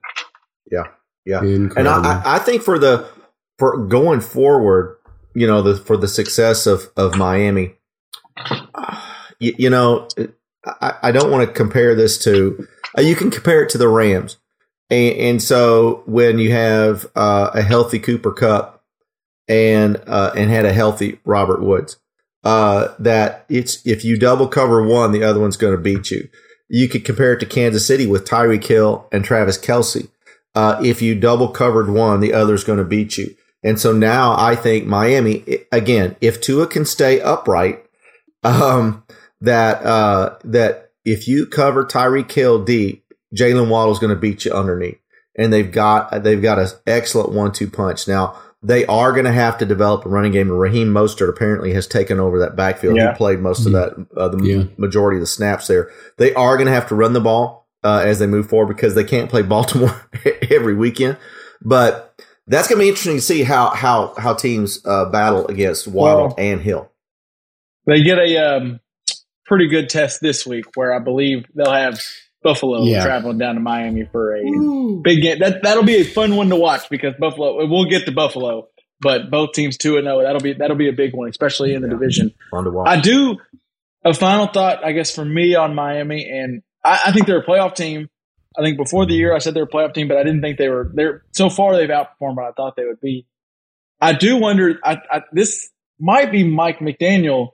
Yeah, 0.72 0.84
yeah. 1.26 1.44
incredible. 1.44 1.80
And 1.98 2.08
I, 2.08 2.22
I- 2.24 2.36
I 2.36 2.40
think 2.40 2.62
for 2.64 2.80
the 2.80 3.06
for 3.60 3.86
going 3.86 4.22
forward, 4.22 4.96
you 5.34 5.48
know, 5.48 5.62
the 5.62 5.76
for 5.76 5.98
the 5.98 6.08
success 6.08 6.68
of 6.68 6.90
of 6.96 7.18
Miami, 7.18 7.76
you, 9.40 9.54
you 9.58 9.70
know, 9.70 10.08
I, 10.66 10.94
I 11.04 11.12
don't 11.12 11.32
want 11.32 11.48
to 11.48 11.54
compare 11.54 11.96
this 11.96 12.18
to. 12.24 12.68
Uh, 12.98 13.02
you 13.02 13.16
can 13.16 13.32
compare 13.32 13.64
it 13.64 13.70
to 13.70 13.78
the 13.78 13.88
Rams, 13.88 14.38
and, 14.90 15.16
and 15.18 15.44
so 15.44 16.04
when 16.06 16.40
you 16.40 16.52
have 16.52 17.06
uh, 17.16 17.52
a 17.54 17.62
healthy 17.62 18.00
Cooper 18.00 18.32
Kupp 18.32 18.84
and 19.48 20.02
uh, 20.08 20.32
and 20.36 20.50
had 20.50 20.66
a 20.66 20.74
healthy 20.74 21.20
Robert 21.26 21.62
Woods, 21.62 21.98
uh, 22.44 22.90
that 23.00 23.46
it's 23.50 23.86
if 23.86 24.04
you 24.04 24.18
double 24.18 24.48
cover 24.48 24.86
one, 24.86 25.12
the 25.12 25.24
other 25.24 25.40
one's 25.40 25.58
going 25.58 25.76
to 25.76 25.82
beat 25.82 26.12
you. 26.12 26.30
You 26.70 26.88
could 26.88 27.04
compare 27.04 27.34
it 27.34 27.40
to 27.42 27.46
Kansas 27.46 27.86
City 27.86 28.08
with 28.08 28.26
Tyreek 28.26 28.64
Hill 28.64 29.08
and 29.12 29.26
Travis 29.26 29.58
Kelce. 29.58 30.10
Uh, 30.56 30.80
if 30.84 31.02
you 31.02 31.16
double 31.16 31.50
covered 31.50 31.90
one, 31.90 32.20
the 32.20 32.34
other's 32.34 32.64
going 32.64 32.80
to 32.80 32.86
beat 32.86 33.18
you. 33.18 33.36
And 33.64 33.80
so 33.80 33.92
now 33.92 34.36
I 34.38 34.56
think 34.56 34.86
Miami 34.88 35.44
again, 35.72 36.16
if 36.22 36.42
Tua 36.42 36.68
can 36.68 36.86
stay 36.86 37.22
upright, 37.22 37.84
um, 38.44 39.04
that 39.42 39.84
uh, 39.84 40.38
that 40.46 40.92
if 41.06 41.28
you 41.28 41.46
cover 41.46 41.86
Tyreek 41.86 42.32
Hill 42.32 42.64
deep, 42.64 43.04
Jalen 43.36 43.70
Waddle's 43.70 44.00
going 44.00 44.14
to 44.14 44.20
beat 44.20 44.46
you 44.46 44.52
underneath. 44.52 44.98
And 45.38 45.52
they've 45.54 45.72
got 45.72 46.24
they've 46.24 46.42
got 46.42 46.60
an 46.60 46.68
excellent 46.86 47.32
one-two 47.32 47.70
punch. 47.70 48.08
Now 48.08 48.40
they 48.64 48.86
are 48.86 49.12
going 49.12 49.26
to 49.26 49.32
have 49.32 49.58
to 49.60 49.66
develop 49.66 50.06
a 50.06 50.10
running 50.10 50.32
game. 50.32 50.50
And 50.50 50.60
Raheem 50.60 50.90
Mostert 50.90 51.30
apparently 51.30 51.74
has 51.74 51.88
taken 51.88 52.20
over 52.20 52.40
that 52.40 52.56
backfield. 52.56 52.96
Yeah. 52.96 53.12
He 53.12 53.18
played 53.18 53.40
most 53.40 53.66
of 53.66 53.72
that, 53.72 54.06
uh, 54.16 54.28
the 54.28 54.44
Yeah. 54.44 54.64
majority 54.78 55.18
of 55.18 55.22
the 55.22 55.28
snaps 55.28 55.66
there. 55.68 55.90
They 56.18 56.34
are 56.36 56.58
going 56.58 56.68
to 56.68 56.74
have 56.74 56.88
to 56.90 56.96
run 56.96 57.14
the 57.14 57.22
ball 57.22 57.68
uh, 57.84 58.04
as 58.06 58.20
they 58.20 58.28
move 58.28 58.50
forward 58.50 58.76
because 58.76 58.94
they 58.94 59.04
can't 59.04 59.32
play 59.32 59.42
Baltimore 59.42 60.00
every 60.52 60.76
weekend. 60.76 61.18
But 61.64 62.14
that's 62.48 62.68
going 62.68 62.80
to 62.80 62.84
be 62.84 62.90
interesting 62.90 63.16
to 63.16 63.22
see 63.22 63.44
how 63.44 63.70
how 63.70 64.14
how 64.18 64.34
teams 64.34 64.86
uh, 64.86 65.06
battle 65.10 65.48
against 65.48 65.88
Waddle 65.88 66.28
Well, 66.28 66.36
and 66.38 66.62
Hill. 66.62 66.92
They 67.88 68.04
get 68.04 68.18
a 68.20 68.38
um, 68.38 68.80
pretty 69.46 69.68
good 69.68 69.90
test 69.90 70.22
this 70.22 70.46
week 70.46 70.66
where 70.76 70.94
I 70.94 71.00
believe 71.00 71.46
they'll 71.56 71.72
have 71.72 72.00
Buffalo 72.44 72.84
Yeah. 72.84 73.04
traveling 73.04 73.38
down 73.38 73.56
to 73.56 73.62
Miami 73.62 74.08
for 74.12 74.36
a 74.36 74.42
big 75.04 75.22
game. 75.22 75.40
That 75.40 75.64
that'll 75.64 75.84
be 75.84 75.96
a 75.98 76.04
fun 76.04 76.36
one 76.36 76.50
to 76.50 76.56
watch 76.56 76.90
because 76.90 77.14
Buffalo 77.20 77.66
we'll 77.68 77.86
get 77.86 78.06
to 78.06 78.12
Buffalo, 78.12 78.68
but 79.00 79.30
both 79.32 79.54
teams 79.54 79.78
two 79.78 79.98
and 79.98 80.06
zero. 80.06 80.22
That'll 80.24 80.42
be 80.42 80.54
that'll 80.54 80.78
be 80.78 80.90
a 80.90 80.94
big 80.94 81.14
one, 81.16 81.30
especially 81.30 81.74
in 81.74 81.82
the 81.82 81.90
division. 81.90 82.34
Fun 82.52 82.66
to 82.66 82.72
watch. 82.72 82.88
I 82.88 83.00
do. 83.00 83.38
A 84.04 84.14
final 84.16 84.48
thought, 84.48 84.84
I 84.84 84.94
guess, 84.94 85.14
for 85.14 85.24
me 85.24 85.54
on 85.54 85.76
Miami, 85.76 86.28
and 86.28 86.64
I, 86.84 87.00
I 87.08 87.12
think 87.12 87.28
they're 87.28 87.40
a 87.42 87.46
playoff 87.46 87.76
team. 87.76 88.10
I 88.58 88.62
think 88.62 88.78
before 88.78 89.06
the 89.06 89.14
year 89.14 89.34
I 89.34 89.40
said 89.40 89.54
they're 89.54 89.64
a 89.64 89.68
playoff 89.68 89.94
team, 89.94 90.08
but 90.08 90.18
I 90.18 90.24
didn't 90.24 90.42
think 90.42 90.58
they 90.58 90.70
were. 90.70 90.92
They're 90.94 91.24
so 91.32 91.50
far 91.50 91.76
they've 91.76 91.90
outperformed 91.90 92.36
what 92.36 92.46
I 92.46 92.52
thought 92.52 92.76
they 92.76 92.86
would 92.86 93.00
be. 93.00 93.26
I 94.00 94.14
do 94.14 94.38
wonder. 94.38 94.80
I, 94.84 94.98
I, 95.12 95.22
this 95.32 95.70
might 96.00 96.32
be 96.32 96.44
Mike 96.44 96.80
McDaniel. 96.80 97.50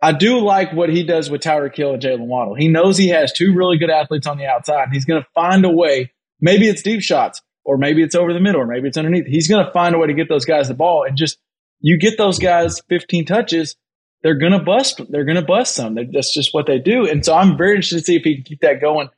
I 0.00 0.12
do 0.12 0.38
like 0.38 0.72
what 0.72 0.90
he 0.90 1.02
does 1.02 1.28
with 1.28 1.40
Tyreek 1.40 1.74
Hill 1.74 1.94
and 1.94 2.02
Jalen 2.02 2.26
Waddle. 2.26 2.54
He 2.54 2.68
knows 2.68 2.96
he 2.96 3.08
has 3.08 3.32
two 3.32 3.52
really 3.54 3.78
good 3.78 3.90
athletes 3.90 4.26
on 4.28 4.38
the 4.38 4.46
outside, 4.46 4.84
and 4.84 4.92
he's 4.92 5.04
going 5.04 5.22
to 5.22 5.28
find 5.34 5.64
a 5.64 5.70
way. 5.70 6.12
Maybe 6.40 6.68
it's 6.68 6.82
deep 6.82 7.02
shots, 7.02 7.42
or 7.64 7.78
maybe 7.78 8.02
it's 8.02 8.14
over 8.14 8.32
the 8.32 8.38
middle, 8.38 8.60
or 8.60 8.66
maybe 8.66 8.86
it's 8.86 8.96
underneath. 8.96 9.26
He's 9.26 9.48
going 9.48 9.64
to 9.64 9.72
find 9.72 9.94
a 9.94 9.98
way 9.98 10.06
to 10.06 10.14
get 10.14 10.28
those 10.28 10.44
guys 10.44 10.68
the 10.68 10.74
ball, 10.74 11.04
and 11.04 11.16
just 11.16 11.38
you 11.80 11.98
get 11.98 12.16
those 12.16 12.38
guys 12.38 12.80
15 12.88 13.24
touches, 13.24 13.76
they're 14.22 14.38
going 14.38 14.52
to 14.52 14.60
bust. 14.60 15.00
They're 15.08 15.24
going 15.24 15.36
to 15.36 15.42
bust 15.42 15.74
some. 15.74 15.94
They're, 15.94 16.06
that's 16.12 16.32
just 16.32 16.52
what 16.52 16.66
they 16.66 16.78
do. 16.78 17.08
And 17.08 17.24
so 17.24 17.34
I'm 17.34 17.56
very 17.56 17.76
interested 17.76 17.98
to 17.98 18.04
see 18.04 18.16
if 18.16 18.22
he 18.22 18.36
can 18.36 18.44
keep 18.44 18.60
that 18.60 18.80
going. 18.80 19.08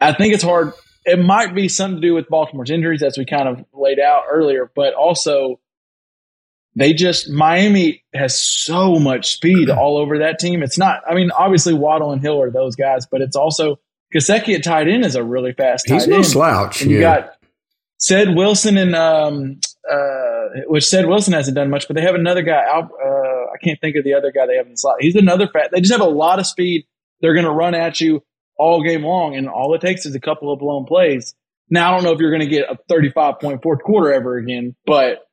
I 0.00 0.12
think 0.12 0.34
it's 0.34 0.42
hard. 0.42 0.72
It 1.04 1.18
might 1.18 1.54
be 1.54 1.68
something 1.68 2.00
to 2.00 2.06
do 2.06 2.14
with 2.14 2.28
Baltimore's 2.28 2.70
injuries, 2.70 3.02
as 3.02 3.16
we 3.16 3.24
kind 3.24 3.48
of 3.48 3.64
laid 3.72 3.98
out 3.98 4.24
earlier, 4.30 4.70
but 4.74 4.94
also 4.94 5.58
they 6.76 6.92
just 6.92 7.28
Miami 7.28 8.04
has 8.14 8.40
so 8.40 8.96
much 8.96 9.34
speed 9.34 9.68
all 9.68 9.96
over 9.96 10.18
that 10.18 10.38
team. 10.38 10.62
It's 10.62 10.78
not. 10.78 11.00
I 11.08 11.14
mean, 11.14 11.30
obviously 11.30 11.74
Waddle 11.74 12.12
and 12.12 12.22
Hill 12.22 12.40
are 12.40 12.50
those 12.50 12.76
guys, 12.76 13.06
but 13.10 13.20
it's 13.20 13.36
also 13.36 13.80
Gesicki 14.14 14.54
at 14.54 14.64
tight 14.64 14.88
end 14.88 15.04
is 15.04 15.16
a 15.16 15.24
really 15.24 15.52
fast 15.52 15.86
tight 15.88 15.94
he's 15.94 16.02
end. 16.04 16.12
no 16.12 16.22
slouch. 16.22 16.82
And 16.82 16.90
you 16.90 17.00
got 17.00 17.34
Ced 17.98 18.36
Wilson 18.36 18.78
and 18.78 18.94
um 18.94 19.60
uh 19.90 20.62
which 20.66 20.84
Ced 20.84 21.08
Wilson 21.08 21.32
hasn't 21.32 21.56
done 21.56 21.70
much, 21.70 21.88
but 21.88 21.96
they 21.96 22.02
have 22.02 22.14
another 22.14 22.42
guy 22.42 22.62
uh 22.64 22.82
I 22.82 23.56
can't 23.62 23.80
think 23.80 23.96
of 23.96 24.04
the 24.04 24.14
other 24.14 24.30
guy 24.30 24.46
they 24.46 24.56
have 24.56 24.66
in 24.66 24.72
the 24.72 24.78
slot. 24.78 24.96
He's 25.00 25.16
another 25.16 25.48
fat 25.48 25.70
they 25.72 25.80
just 25.80 25.92
have 25.92 26.00
a 26.00 26.08
lot 26.10 26.38
of 26.38 26.46
speed. 26.46 26.86
They're 27.20 27.34
gonna 27.34 27.52
run 27.52 27.74
at 27.74 28.00
you 28.00 28.22
all 28.58 28.82
game 28.82 29.04
long, 29.04 29.36
and 29.36 29.48
all 29.48 29.74
it 29.74 29.80
takes 29.80 30.06
is 30.06 30.14
a 30.14 30.20
couple 30.20 30.52
of 30.52 30.58
blown 30.58 30.84
plays. 30.84 31.34
Now 31.70 31.92
I 31.92 31.94
don't 31.94 32.04
know 32.04 32.12
if 32.12 32.18
you're 32.18 32.32
gonna 32.32 32.46
get 32.46 32.70
a 32.70 32.78
35 32.88 33.40
point 33.40 33.62
fourth 33.62 33.82
quarter 33.82 34.12
ever 34.12 34.36
again, 34.36 34.74
but 34.86 35.26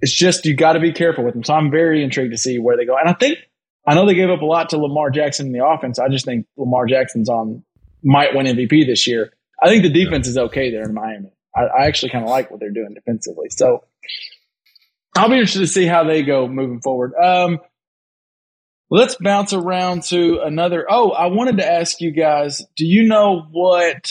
it's 0.00 0.14
just 0.14 0.44
you 0.44 0.54
got 0.54 0.74
to 0.74 0.80
be 0.80 0.92
careful 0.92 1.24
with 1.24 1.32
them. 1.32 1.42
So 1.42 1.54
I'm 1.54 1.70
very 1.70 2.04
intrigued 2.04 2.32
to 2.32 2.38
see 2.38 2.58
where 2.58 2.76
they 2.76 2.84
go. 2.84 2.96
And 2.96 3.08
I 3.08 3.14
think 3.14 3.38
I 3.86 3.94
know 3.94 4.06
they 4.06 4.14
gave 4.14 4.28
up 4.28 4.42
a 4.42 4.44
lot 4.44 4.70
to 4.70 4.78
Lamar 4.78 5.10
Jackson 5.10 5.46
in 5.46 5.52
the 5.52 5.64
offense. 5.64 5.98
I 5.98 6.08
just 6.08 6.26
think 6.26 6.46
Lamar 6.56 6.86
Jackson's 6.86 7.28
on 7.28 7.64
might 8.02 8.34
win 8.34 8.46
MVP 8.46 8.86
this 8.86 9.06
year. 9.06 9.32
I 9.62 9.68
think 9.68 9.82
the 9.82 9.90
defense 9.90 10.28
is 10.28 10.36
okay 10.36 10.70
there 10.70 10.82
in 10.82 10.94
Miami. 10.94 11.30
I, 11.56 11.62
I 11.62 11.86
actually 11.86 12.10
kind 12.10 12.24
of 12.24 12.30
like 12.30 12.50
what 12.50 12.60
they're 12.60 12.70
doing 12.70 12.92
defensively. 12.94 13.48
So 13.50 13.84
I'll 15.16 15.28
be 15.28 15.36
interested 15.36 15.60
to 15.60 15.66
see 15.66 15.86
how 15.86 16.04
they 16.04 16.22
go 16.22 16.48
moving 16.48 16.80
forward. 16.80 17.14
Um, 17.14 17.60
let's 18.90 19.16
bounce 19.20 19.52
around 19.52 20.02
to 20.04 20.40
another. 20.44 20.86
Oh, 20.88 21.10
I 21.10 21.26
wanted 21.26 21.58
to 21.58 21.66
ask 21.70 22.00
you 22.00 22.10
guys: 22.12 22.62
Do 22.76 22.86
you 22.86 23.04
know 23.04 23.46
what 23.50 24.10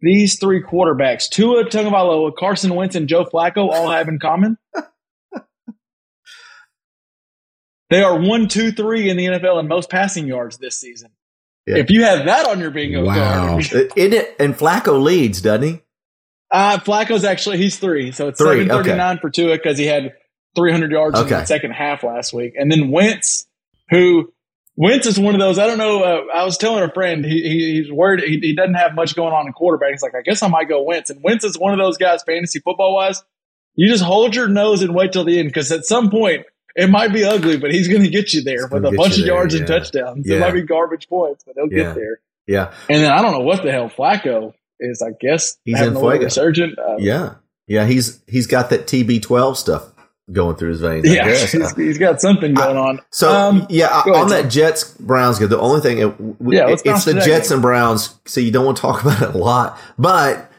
these 0.00 0.38
three 0.38 0.62
quarterbacks, 0.62 1.28
Tua 1.28 1.64
Tagovailoa, 1.64 2.32
Carson 2.38 2.74
Wentz, 2.74 2.94
and 2.94 3.08
Joe 3.08 3.24
Flacco, 3.24 3.68
all 3.70 3.90
have 3.90 4.08
in 4.08 4.18
common? 4.18 4.56
They 7.90 8.02
are 8.02 8.18
one, 8.18 8.48
two, 8.48 8.72
three 8.72 9.10
in 9.10 9.18
the 9.18 9.26
NFL 9.26 9.60
in 9.60 9.68
most 9.68 9.90
passing 9.90 10.26
yards 10.26 10.56
this 10.56 10.78
season. 10.78 11.10
Yeah. 11.66 11.76
If 11.76 11.90
you 11.90 12.04
have 12.04 12.24
that 12.24 12.46
on 12.46 12.58
your 12.58 12.70
bingo 12.70 13.04
Wow. 13.04 13.58
card, 13.60 13.66
it? 13.70 14.34
And 14.40 14.54
Flacco 14.54 15.02
leads, 15.02 15.42
doesn't 15.42 15.62
he? 15.68 15.80
uh, 16.50 16.78
Flacco's 16.78 17.24
actually 17.24 17.58
he's 17.58 17.78
three, 17.78 18.10
so 18.12 18.28
it's 18.28 18.40
Three, 18.40 18.66
seven 18.66 18.68
thirty 18.68 18.94
nine 18.94 19.18
for 19.18 19.28
Tua 19.28 19.56
because 19.58 19.76
he 19.76 19.84
had 19.86 20.14
three 20.56 20.72
hundred 20.72 20.90
yards 20.90 21.18
in 21.20 21.28
the 21.28 21.44
second 21.44 21.72
half 21.72 22.02
last 22.02 22.32
week, 22.32 22.54
and 22.56 22.72
then 22.72 22.90
Wentz, 22.90 23.46
who 23.92 24.32
Wentz 24.76 25.06
is 25.06 25.18
one 25.20 25.34
of 25.34 25.40
those. 25.40 25.58
I 25.58 25.66
don't 25.66 25.78
know. 25.78 26.02
Uh, 26.02 26.22
I 26.34 26.44
was 26.44 26.56
telling 26.56 26.82
a 26.82 26.92
friend 26.92 27.24
he, 27.24 27.42
he 27.42 27.82
he's 27.82 27.92
worried 27.92 28.24
he, 28.24 28.38
he 28.40 28.54
doesn't 28.56 28.74
have 28.74 28.94
much 28.94 29.14
going 29.14 29.32
on 29.32 29.46
in 29.46 29.52
quarterback. 29.52 29.90
He's 29.90 30.02
like, 30.02 30.14
I 30.14 30.22
guess 30.22 30.42
I 30.42 30.48
might 30.48 30.68
go 30.68 30.82
Wentz, 30.82 31.10
and 31.10 31.22
Wentz 31.22 31.44
is 31.44 31.58
one 31.58 31.72
of 31.72 31.78
those 31.78 31.98
guys 31.98 32.22
fantasy 32.24 32.58
football 32.60 32.94
wise. 32.94 33.22
You 33.74 33.88
just 33.88 34.02
hold 34.02 34.34
your 34.34 34.48
nose 34.48 34.82
and 34.82 34.94
wait 34.94 35.12
till 35.12 35.24
the 35.24 35.38
end 35.38 35.48
because 35.48 35.70
at 35.72 35.84
some 35.84 36.10
point 36.10 36.46
it 36.74 36.90
might 36.90 37.12
be 37.12 37.24
ugly, 37.24 37.58
but 37.58 37.70
he's 37.72 37.88
going 37.88 38.02
to 38.02 38.08
get 38.08 38.32
you 38.32 38.42
there 38.42 38.66
with 38.66 38.84
a 38.84 38.92
bunch 38.92 39.14
of 39.18 39.24
there, 39.24 39.34
yards 39.34 39.54
and 39.54 39.66
touchdowns. 39.66 40.26
Yeah. 40.26 40.36
It 40.36 40.40
might 40.40 40.52
be 40.52 40.62
garbage 40.62 41.08
points, 41.08 41.44
but 41.44 41.54
he'll 41.56 41.70
Yeah. 41.70 41.84
get 41.88 41.94
there. 41.94 42.20
Yeah. 42.46 42.72
And 42.88 43.02
then 43.02 43.12
I 43.12 43.22
don't 43.22 43.32
know 43.32 43.40
what 43.40 43.62
the 43.62 43.70
hell 43.70 43.88
Flacco 43.90 44.52
is. 44.80 45.02
I 45.02 45.10
guess 45.20 45.58
He's 45.64 45.80
in 45.80 45.96
a 45.96 46.00
resurgent. 46.00 46.78
Uh, 46.78 46.96
Yeah. 46.98 47.34
Yeah. 47.66 47.86
He's 47.86 48.22
he's 48.26 48.46
got 48.46 48.70
that 48.70 48.86
TB12 48.86 49.56
stuff 49.56 49.91
going 50.30 50.56
through 50.56 50.70
his 50.70 50.80
veins. 50.80 51.08
Yeah, 51.08 51.28
he's, 51.30 51.74
he's 51.76 51.98
got 51.98 52.20
something 52.20 52.54
going 52.54 52.76
on. 52.76 53.00
So 53.10 53.30
Um, 53.30 53.66
yeah, 53.68 53.88
I- 53.88 54.04
go 54.04 54.12
ahead, 54.12 54.24
on 54.24 54.30
Tom. 54.30 54.42
that 54.42 54.50
Jets 54.50 54.84
Browns 54.98 55.38
game, 55.38 55.48
the 55.48 55.58
only 55.60 55.80
thing 55.80 55.98
it, 55.98 56.16
w- 56.18 56.36
Yeah, 56.58 56.68
it's 56.68 56.82
the 57.04 57.14
Jets 57.14 57.48
game. 57.48 57.56
and 57.56 57.62
Browns, 57.62 58.18
so 58.26 58.40
you 58.40 58.50
don't 58.52 58.64
want 58.64 58.76
to 58.76 58.80
talk 58.80 59.02
about 59.02 59.20
it 59.22 59.34
a 59.34 59.38
lot, 59.38 59.78
but 59.98 60.50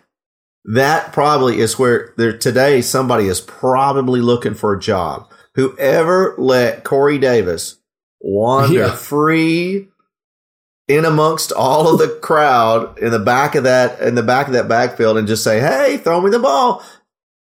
that 0.65 1.12
probably 1.13 1.60
is 1.60 1.77
where 1.79 2.13
there 2.17 2.38
today 2.38 2.82
somebody 2.82 3.27
is 3.27 3.41
probably 3.41 4.22
looking 4.22 4.53
for 4.53 4.74
a 4.74 4.79
job. 4.79 5.29
Whoever 5.55 6.36
let 6.38 6.84
Corey 6.84 7.17
Davis 7.17 7.77
wander 8.22 8.74
Yeah. 8.79 8.96
free 8.96 9.89
in 10.88 11.05
amongst 11.05 11.51
all 11.53 11.91
of 11.93 12.00
the 12.00 12.08
crowd 12.22 12.98
in 13.00 13.12
the 13.12 13.20
back 13.20 13.55
of 13.55 13.63
that 13.63 14.00
in 14.01 14.15
the 14.15 14.24
back 14.24 14.48
of 14.48 14.53
that 14.53 14.67
backfield 14.67 15.17
and 15.17 15.27
just 15.27 15.43
say, 15.43 15.60
"Hey, 15.60 15.98
throw 15.98 16.20
me 16.22 16.29
the 16.29 16.39
ball." 16.39 16.82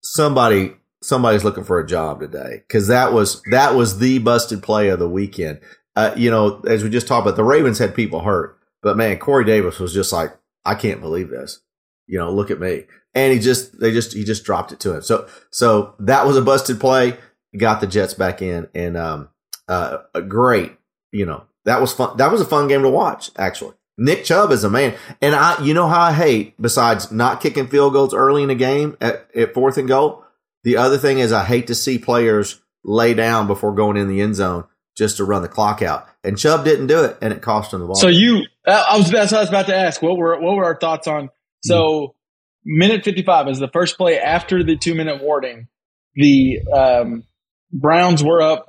Somebody 0.01 0.73
somebody's 1.01 1.43
looking 1.43 1.63
for 1.63 1.79
a 1.79 1.87
job 1.87 2.19
today 2.19 2.63
because 2.67 2.87
that 2.87 3.13
was 3.13 3.41
that 3.51 3.75
was 3.75 3.99
the 3.99 4.19
busted 4.19 4.63
play 4.63 4.89
of 4.89 4.99
the 4.99 5.09
weekend. 5.09 5.59
Uh, 5.95 6.13
you 6.15 6.31
know, 6.31 6.61
as 6.67 6.83
we 6.83 6.89
just 6.89 7.07
talked 7.07 7.25
about, 7.25 7.35
the 7.35 7.43
Ravens 7.43 7.79
had 7.79 7.93
people 7.93 8.21
hurt, 8.21 8.57
but 8.81 8.95
man, 8.95 9.17
Corey 9.17 9.43
Davis 9.43 9.79
was 9.79 9.93
just 9.93 10.13
like, 10.13 10.31
I 10.63 10.75
can't 10.75 11.01
believe 11.01 11.29
this. 11.29 11.61
You 12.07 12.17
know, 12.17 12.31
look 12.31 12.51
at 12.51 12.59
me, 12.59 12.85
and 13.13 13.33
he 13.33 13.39
just 13.39 13.79
they 13.79 13.91
just 13.91 14.13
he 14.13 14.23
just 14.23 14.43
dropped 14.43 14.71
it 14.71 14.79
to 14.81 14.95
him. 14.95 15.01
So 15.01 15.27
so 15.49 15.95
that 15.99 16.25
was 16.25 16.37
a 16.37 16.41
busted 16.41 16.79
play. 16.79 17.17
Got 17.57 17.81
the 17.81 17.87
Jets 17.87 18.13
back 18.13 18.41
in, 18.41 18.69
and 18.73 18.95
um, 18.95 19.29
uh, 19.67 19.97
great. 20.27 20.77
You 21.11 21.25
know, 21.25 21.43
that 21.65 21.81
was 21.81 21.93
fun. 21.93 22.17
That 22.17 22.31
was 22.31 22.41
a 22.41 22.45
fun 22.45 22.67
game 22.67 22.83
to 22.83 22.89
watch. 22.89 23.31
Actually, 23.37 23.73
Nick 23.97 24.23
Chubb 24.23 24.51
is 24.51 24.63
a 24.63 24.69
man, 24.69 24.95
and 25.21 25.35
I, 25.35 25.61
you 25.63 25.73
know 25.73 25.87
how 25.87 26.01
I 26.01 26.13
hate 26.13 26.59
besides 26.61 27.11
not 27.11 27.41
kicking 27.41 27.67
field 27.67 27.93
goals 27.93 28.13
early 28.13 28.41
in 28.41 28.49
the 28.49 28.55
game 28.55 28.97
at, 29.01 29.27
at 29.35 29.53
fourth 29.53 29.77
and 29.77 29.87
goal. 29.87 30.23
The 30.63 30.77
other 30.77 30.97
thing 30.97 31.19
is 31.19 31.31
I 31.31 31.43
hate 31.43 31.67
to 31.67 31.75
see 31.75 31.97
players 31.97 32.61
lay 32.83 33.13
down 33.13 33.47
before 33.47 33.73
going 33.73 33.97
in 33.97 34.07
the 34.07 34.21
end 34.21 34.35
zone 34.35 34.65
just 34.97 35.17
to 35.17 35.23
run 35.23 35.41
the 35.41 35.47
clock 35.47 35.81
out. 35.81 36.07
And 36.23 36.37
Chubb 36.37 36.63
didn't 36.63 36.87
do 36.87 37.03
it, 37.03 37.17
and 37.21 37.33
it 37.33 37.41
cost 37.41 37.73
him 37.73 37.79
the 37.79 37.87
ball. 37.87 37.95
So 37.95 38.07
you, 38.07 38.43
I 38.67 38.97
was 38.97 39.09
that's 39.09 39.31
what 39.31 39.39
I 39.39 39.41
was 39.41 39.49
about 39.49 39.67
to 39.67 39.75
ask. 39.75 40.01
What 40.01 40.17
were 40.17 40.39
what 40.39 40.55
were 40.55 40.65
our 40.65 40.77
thoughts 40.77 41.07
on? 41.07 41.29
So 41.63 42.15
minute 42.63 43.03
fifty 43.03 43.23
five 43.23 43.47
is 43.47 43.59
the 43.59 43.69
first 43.69 43.97
play 43.97 44.19
after 44.19 44.63
the 44.63 44.77
two 44.77 44.95
minute 44.95 45.21
warning. 45.21 45.67
The 46.15 46.59
um, 46.71 47.23
Browns 47.71 48.23
were 48.23 48.41
up 48.41 48.67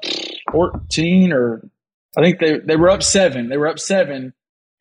fourteen, 0.51 1.33
or 1.33 1.69
I 2.17 2.23
think 2.23 2.39
they 2.39 2.59
they 2.59 2.77
were 2.77 2.91
up 2.91 3.03
seven. 3.03 3.49
They 3.49 3.57
were 3.57 3.69
up 3.69 3.79
seven, 3.79 4.33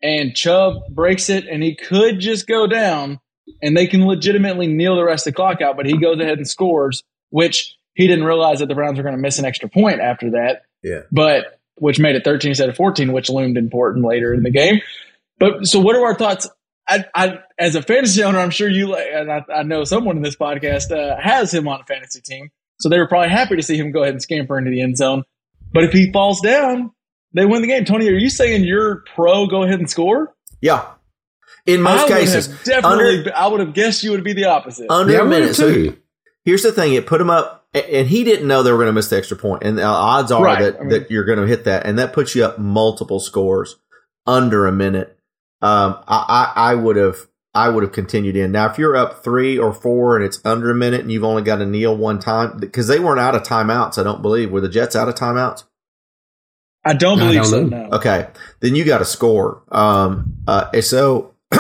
and 0.02 0.36
Chubb 0.36 0.76
breaks 0.90 1.30
it, 1.30 1.48
and 1.48 1.62
he 1.64 1.76
could 1.76 2.20
just 2.20 2.48
go 2.48 2.68
down, 2.68 3.20
and 3.62 3.76
they 3.76 3.88
can 3.88 4.06
legitimately 4.06 4.68
kneel 4.68 4.96
the 4.96 5.04
rest 5.04 5.28
of 5.28 5.34
the 5.34 5.36
clock 5.36 5.62
out. 5.62 5.76
But 5.76 5.88
he 5.88 5.98
goes 5.98 6.20
ahead 6.20 6.38
and 6.38 6.48
scores, 6.48 7.04
which 7.32 7.76
he 7.96 8.08
didn't 8.08 8.24
realize 8.26 8.60
that 8.60 8.68
the 8.68 8.76
Browns 8.76 8.98
were 8.98 9.04
going 9.04 9.16
to 9.16 9.22
miss 9.22 9.40
an 9.40 9.46
extra 9.46 9.68
point 9.68 10.00
after 10.00 10.30
that 10.32 10.62
yeah, 10.84 11.02
but 11.12 11.60
which 11.76 12.00
made 12.00 12.16
it 12.16 12.24
13 12.24 12.50
instead 12.50 12.70
of 12.70 12.76
14, 12.76 13.12
which 13.12 13.30
loomed 13.30 13.58
important 13.58 14.06
later 14.06 14.34
in 14.34 14.44
the 14.44 14.52
game. 14.52 14.82
But 15.40 15.66
so, 15.66 15.80
what 15.80 15.96
are 15.96 16.06
our 16.06 16.16
thoughts? 16.16 16.48
I, 16.88 17.06
I 17.16 17.40
as 17.58 17.76
a 17.76 17.82
fantasy 17.82 18.24
owner, 18.24 18.40
I'm 18.40 18.50
sure 18.52 18.70
you 18.70 18.96
and 18.96 19.32
I, 19.32 19.44
I 19.54 19.64
know 19.64 19.84
someone 19.84 20.18
in 20.18 20.24
this 20.24 20.36
podcast 20.36 20.92
uh, 20.92 21.20
has 21.20 21.54
him 21.54 21.68
on 21.68 21.82
a 21.82 21.84
fantasy 21.84 22.22
team, 22.22 22.50
so 22.80 22.90
they 22.90 22.98
were 23.00 23.08
probably 23.08 23.30
happy 23.30 23.56
to 23.56 23.64
see 23.64 23.78
him 23.78 23.92
go 23.92 24.02
ahead 24.04 24.14
and 24.14 24.22
scamper 24.22 24.58
into 24.58 24.70
the 24.72 24.82
end 24.82 24.98
zone. 24.98 25.24
But 25.74 25.84
if 25.86 25.92
he 25.94 26.12
falls 26.12 26.42
down, 26.42 26.92
they 27.34 27.46
win 27.46 27.62
the 27.62 27.68
game. 27.68 27.86
Tony, 27.86 28.08
are 28.10 28.14
you 28.14 28.30
saying 28.30 28.64
you're 28.66 29.04
pro? 29.16 29.48
Go 29.48 29.64
ahead 29.64 29.80
and 29.80 29.90
score. 29.90 30.36
yeah. 30.62 30.86
In 31.68 31.82
most 31.84 32.06
I 32.12 32.20
cases, 32.20 32.48
have 32.48 32.64
definitely. 32.64 33.20
under- 33.20 33.36
I 33.36 33.46
would 33.48 33.60
have 33.60 33.74
guessed 33.76 34.04
you 34.04 34.12
would 34.12 34.24
be 34.24 34.34
the 34.34 34.46
opposite. 34.46 34.88
under 34.90 35.14
Yeah, 35.14 35.20
I 35.20 35.22
a 35.22 35.26
would 35.26 35.30
minute. 35.30 35.56
So 35.56 35.72
too. 35.72 35.98
Here's 36.46 36.64
the 36.64 36.72
thing: 36.72 36.94
it 36.94 37.06
put 37.08 37.22
him 37.22 37.30
up, 37.30 37.66
and 37.74 38.08
he 38.08 38.24
didn't 38.24 38.48
know 38.48 38.64
they 38.64 38.72
were 38.72 38.78
going 38.78 38.88
to 38.88 38.94
miss 38.94 39.10
the 39.10 39.18
extra 39.18 39.38
point. 39.38 39.64
And 39.64 39.78
the 39.78 39.84
odds 39.84 40.32
are 40.32 40.44
Right. 40.44 40.60
that 40.60 40.76
I 40.78 40.80
mean- 40.80 40.90
that 40.90 41.12
you're 41.12 41.26
going 41.26 41.40
to 41.40 41.48
hit 41.48 41.64
that, 41.66 41.86
and 41.86 41.98
that 42.00 42.14
puts 42.14 42.36
you 42.36 42.44
up 42.46 42.60
multiple 42.60 43.20
scores 43.20 43.78
under 44.28 44.66
a 44.68 44.72
minute. 44.72 45.18
Um, 45.62 45.98
I, 46.08 46.52
I, 46.56 46.72
I 46.72 46.76
would 46.76 46.96
have. 46.96 47.16
I 47.54 47.68
would 47.68 47.84
have 47.84 47.92
continued 47.92 48.38
in. 48.38 48.54
Now, 48.54 48.72
if 48.72 48.78
you're 48.78 48.96
up 48.96 49.26
three 49.26 49.58
or 49.60 49.74
four 49.74 50.16
and 50.16 50.24
it's 50.24 50.40
under 50.46 50.72
a 50.72 50.74
minute 50.74 51.02
and 51.02 51.12
you've 51.12 51.26
only 51.26 51.42
got 51.44 51.58
to 51.58 51.66
kneel 51.66 51.94
one 51.98 52.18
time, 52.18 52.58
because 52.60 52.88
they 52.88 52.98
weren't 52.98 53.20
out 53.20 53.36
of 53.36 53.44
timeouts, 53.44 53.98
I 53.98 54.04
don't 54.04 54.22
believe. 54.22 54.52
Were 54.52 54.62
the 54.62 54.70
Jets 54.70 54.96
out 54.96 55.10
of 55.10 55.16
timeouts? 55.16 55.66
I 56.86 56.94
don't 56.94 57.20
I 57.20 57.24
believe 57.24 57.42
don't 57.42 57.46
so. 57.46 57.64
No. 57.64 57.90
Okay, 57.98 58.28
then 58.62 58.74
you 58.76 58.86
got 58.86 59.00
to 59.00 59.06
score. 59.06 59.64
Um, 59.70 60.38
uh, 60.48 60.80
so 60.82 61.34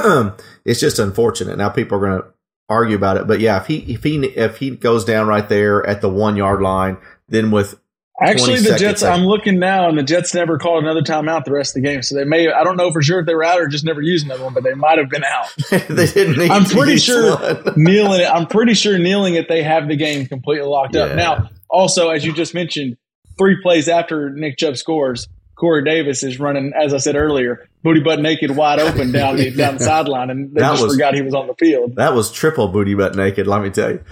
it's 0.65 0.79
just 0.79 0.97
unfortunate. 0.97 1.57
Now 1.57 1.67
people 1.67 1.97
are 1.97 2.01
going 2.07 2.21
to 2.21 2.27
argue 2.71 2.95
about 2.95 3.17
it, 3.17 3.27
but 3.27 3.39
yeah, 3.39 3.59
if 3.59 3.67
he 3.67 3.77
if 3.93 4.03
he 4.03 4.17
if 4.25 4.57
he 4.57 4.71
goes 4.71 5.05
down 5.05 5.27
right 5.27 5.47
there 5.47 5.85
at 5.85 6.01
the 6.01 6.09
one 6.09 6.35
yard 6.37 6.61
line, 6.61 6.97
then 7.29 7.51
with 7.51 7.77
Actually, 8.23 8.59
the 8.59 8.77
Jets. 8.77 9.01
left. 9.01 9.17
I'm 9.17 9.25
looking 9.25 9.57
now, 9.57 9.89
and 9.89 9.97
the 9.97 10.03
Jets 10.03 10.33
never 10.35 10.59
called 10.59 10.83
another 10.83 11.01
timeout 11.01 11.43
the 11.43 11.51
rest 11.51 11.75
of 11.75 11.81
the 11.81 11.89
game. 11.89 12.03
So 12.03 12.15
they 12.15 12.23
may. 12.23 12.51
I 12.51 12.63
don't 12.63 12.77
know 12.77 12.91
for 12.91 13.01
sure 13.01 13.19
if 13.19 13.25
they 13.25 13.33
were 13.33 13.43
out 13.43 13.59
or 13.59 13.67
just 13.67 13.83
never 13.83 13.99
used 14.01 14.25
another 14.27 14.43
one, 14.43 14.53
but 14.53 14.63
they 14.63 14.75
might 14.75 14.99
have 14.99 15.09
been 15.09 15.23
out. 15.23 15.47
they 15.89 16.05
didn't 16.05 16.37
need 16.37 16.51
I'm 16.51 16.65
pretty 16.65 16.97
sure 16.97 17.37
kneeling. 17.75 18.23
I'm 18.25 18.45
pretty 18.45 18.75
sure 18.75 18.99
kneeling 18.99 19.33
it. 19.35 19.49
They 19.49 19.63
have 19.63 19.87
the 19.87 19.95
game 19.95 20.27
completely 20.27 20.67
locked 20.67 20.93
Yeah. 20.93 21.03
up. 21.05 21.15
Now, 21.15 21.49
also 21.67 22.09
as 22.09 22.23
you 22.23 22.31
just 22.31 22.53
mentioned, 22.53 22.95
three 23.39 23.57
plays 23.63 23.89
after 23.89 24.29
Nick 24.29 24.57
Chubb 24.57 24.77
scores, 24.77 25.27
Corey 25.61 25.83
Davis 25.85 26.23
is 26.23 26.39
running, 26.39 26.73
as 26.75 26.91
I 26.91 26.97
said 26.97 27.15
earlier, 27.15 27.67
booty 27.83 27.99
butt 28.01 28.19
naked, 28.19 28.57
wide 28.57 28.79
open 28.79 29.11
down 29.11 29.35
the 29.37 29.51
down 29.51 29.77
the 29.77 29.83
sideline, 29.85 30.31
and 30.31 30.53
they 30.55 30.59
That 30.61 30.71
just 30.71 30.83
was- 30.83 30.93
forgot 30.95 31.13
he 31.13 31.21
was 31.21 31.35
on 31.35 31.45
the 31.45 31.53
field. 31.53 31.95
That 31.97 32.15
was 32.15 32.31
triple 32.31 32.67
booty 32.67 32.95
butt 32.95 33.15
naked. 33.15 33.45
Let 33.47 33.61
me 33.61 33.69
tell 33.69 33.91
you. 33.91 34.03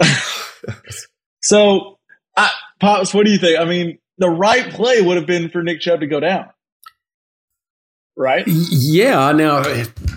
So, 1.42 1.98
I, 2.36 2.50
pops, 2.80 3.14
what 3.14 3.24
do 3.24 3.32
you 3.32 3.38
think? 3.38 3.58
I 3.58 3.64
mean, 3.64 3.98
the 4.18 4.28
right 4.28 4.70
play 4.70 5.00
would 5.00 5.16
have 5.16 5.26
been 5.26 5.48
for 5.48 5.62
Nick 5.62 5.80
Chubb 5.80 6.00
to 6.00 6.06
go 6.06 6.20
down, 6.20 6.50
right? 8.16 8.44
Yeah, 8.46 9.32
now 9.32 9.62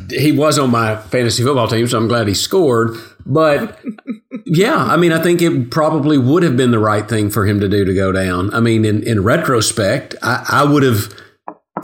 he 0.10 0.34
was 0.34 0.60
on 0.60 0.70
my 0.70 0.98
fantasy 0.98 1.42
football 1.44 1.68
team, 1.70 1.88
so 1.88 1.98
I'm 1.98 2.10
glad 2.10 2.28
he 2.28 2.34
scored. 2.34 2.98
But 3.26 3.80
yeah, 4.46 4.76
I 4.76 4.98
mean, 4.98 5.14
I 5.14 5.22
think 5.24 5.42
it 5.42 5.72
probably 5.72 6.18
would 6.18 6.44
have 6.44 6.58
been 6.58 6.72
the 6.72 6.80
right 6.80 7.08
thing 7.08 7.30
for 7.30 7.46
him 7.46 7.62
to 7.62 7.70
do 7.70 7.86
to 7.86 7.94
go 7.94 8.12
down. 8.12 8.54
I 8.54 8.60
mean, 8.60 8.84
in, 8.84 9.02
in 9.04 9.24
retrospect, 9.24 10.16
I, 10.22 10.46
I 10.50 10.64
would 10.66 10.84
have, 10.84 11.14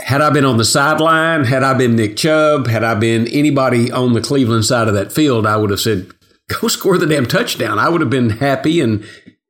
had 0.02 0.22
I 0.22 0.30
been 0.30 0.46
on 0.46 0.58
the 0.58 0.66
sideline, 0.66 1.44
had 1.46 1.64
I 1.64 1.74
been 1.74 1.96
Nick 1.96 2.18
Chubb, 2.18 2.68
had 2.68 2.84
I 2.84 2.96
been 2.96 3.28
anybody 3.28 3.92
on 3.92 4.14
the 4.14 4.22
Cleveland 4.22 4.66
side 4.66 4.88
of 4.88 4.94
that 4.94 5.12
field, 5.12 5.46
I 5.46 5.58
would 5.58 5.70
have 5.70 5.80
said, 5.80 6.12
go 6.62 6.68
score 6.68 6.98
the 6.98 7.06
damn 7.08 7.26
touchdown. 7.26 7.80
I 7.80 7.90
would 7.90 8.02
have 8.02 8.10
been 8.10 8.30
happy 8.30 8.82
and 8.82 9.04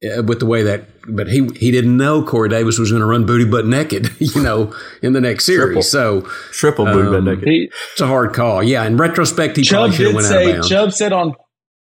uh, 0.04 0.24
with 0.24 0.40
the 0.40 0.46
way 0.46 0.64
that, 0.64 0.86
but 1.08 1.28
he 1.28 1.48
he 1.56 1.72
didn't 1.72 1.98
know 1.98 2.24
Corey 2.24 2.48
Davis 2.50 2.78
was 2.80 2.90
going 2.92 3.02
to 3.02 3.06
run 3.08 3.26
booty 3.26 3.44
butt 3.46 3.66
naked, 3.66 4.10
you 4.20 4.42
know, 4.42 4.74
in 5.02 5.14
the 5.14 5.20
next 5.22 5.46
series. 5.46 5.66
Triple. 5.66 5.82
So 5.84 6.22
Triple 6.52 6.86
booty 6.86 7.10
butt 7.10 7.16
Um, 7.20 7.26
naked. 7.26 7.48
He, 7.48 7.70
it's 7.92 8.02
a 8.02 8.08
hard 8.08 8.34
call. 8.34 8.64
Yeah, 8.64 8.86
in 8.86 8.96
retrospect, 8.98 9.58
he 9.58 9.64
Chubb 9.64 9.92
probably 9.92 9.96
should 9.98 10.06
have 10.08 10.16
did 10.16 10.16
went 10.16 10.28
out 10.36 10.42
of 10.48 10.54
bounds. 10.56 10.70
Chubb 10.70 10.92
said 10.94 11.14
on 11.14 11.36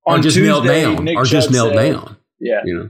on 0.06 0.20
or 0.20 0.24
just 0.24 0.36
Tuesday, 0.36 0.48
knelt 0.50 0.66
down. 0.66 1.06
Nick 1.06 1.18
or 1.18 1.24
just 1.24 1.48
Chubb 1.48 1.54
knelt 1.54 1.74
said- 1.76 1.92
down. 1.94 2.18
Yeah, 2.40 2.62
You 2.66 2.78
know. 2.78 2.90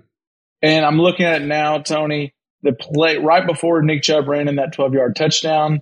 And 0.63 0.84
I'm 0.86 0.97
looking 0.99 1.26
at 1.28 1.41
it 1.43 1.45
now, 1.45 1.78
Tony. 1.80 2.34
The 2.63 2.73
play 2.73 3.17
right 3.17 3.45
before 3.45 3.82
Nick 3.84 4.04
Chubb 4.04 4.28
ran 4.28 4.47
in 4.47 4.56
that 4.56 4.73
12 4.73 4.93
yard 4.93 5.15
touchdown, 5.15 5.82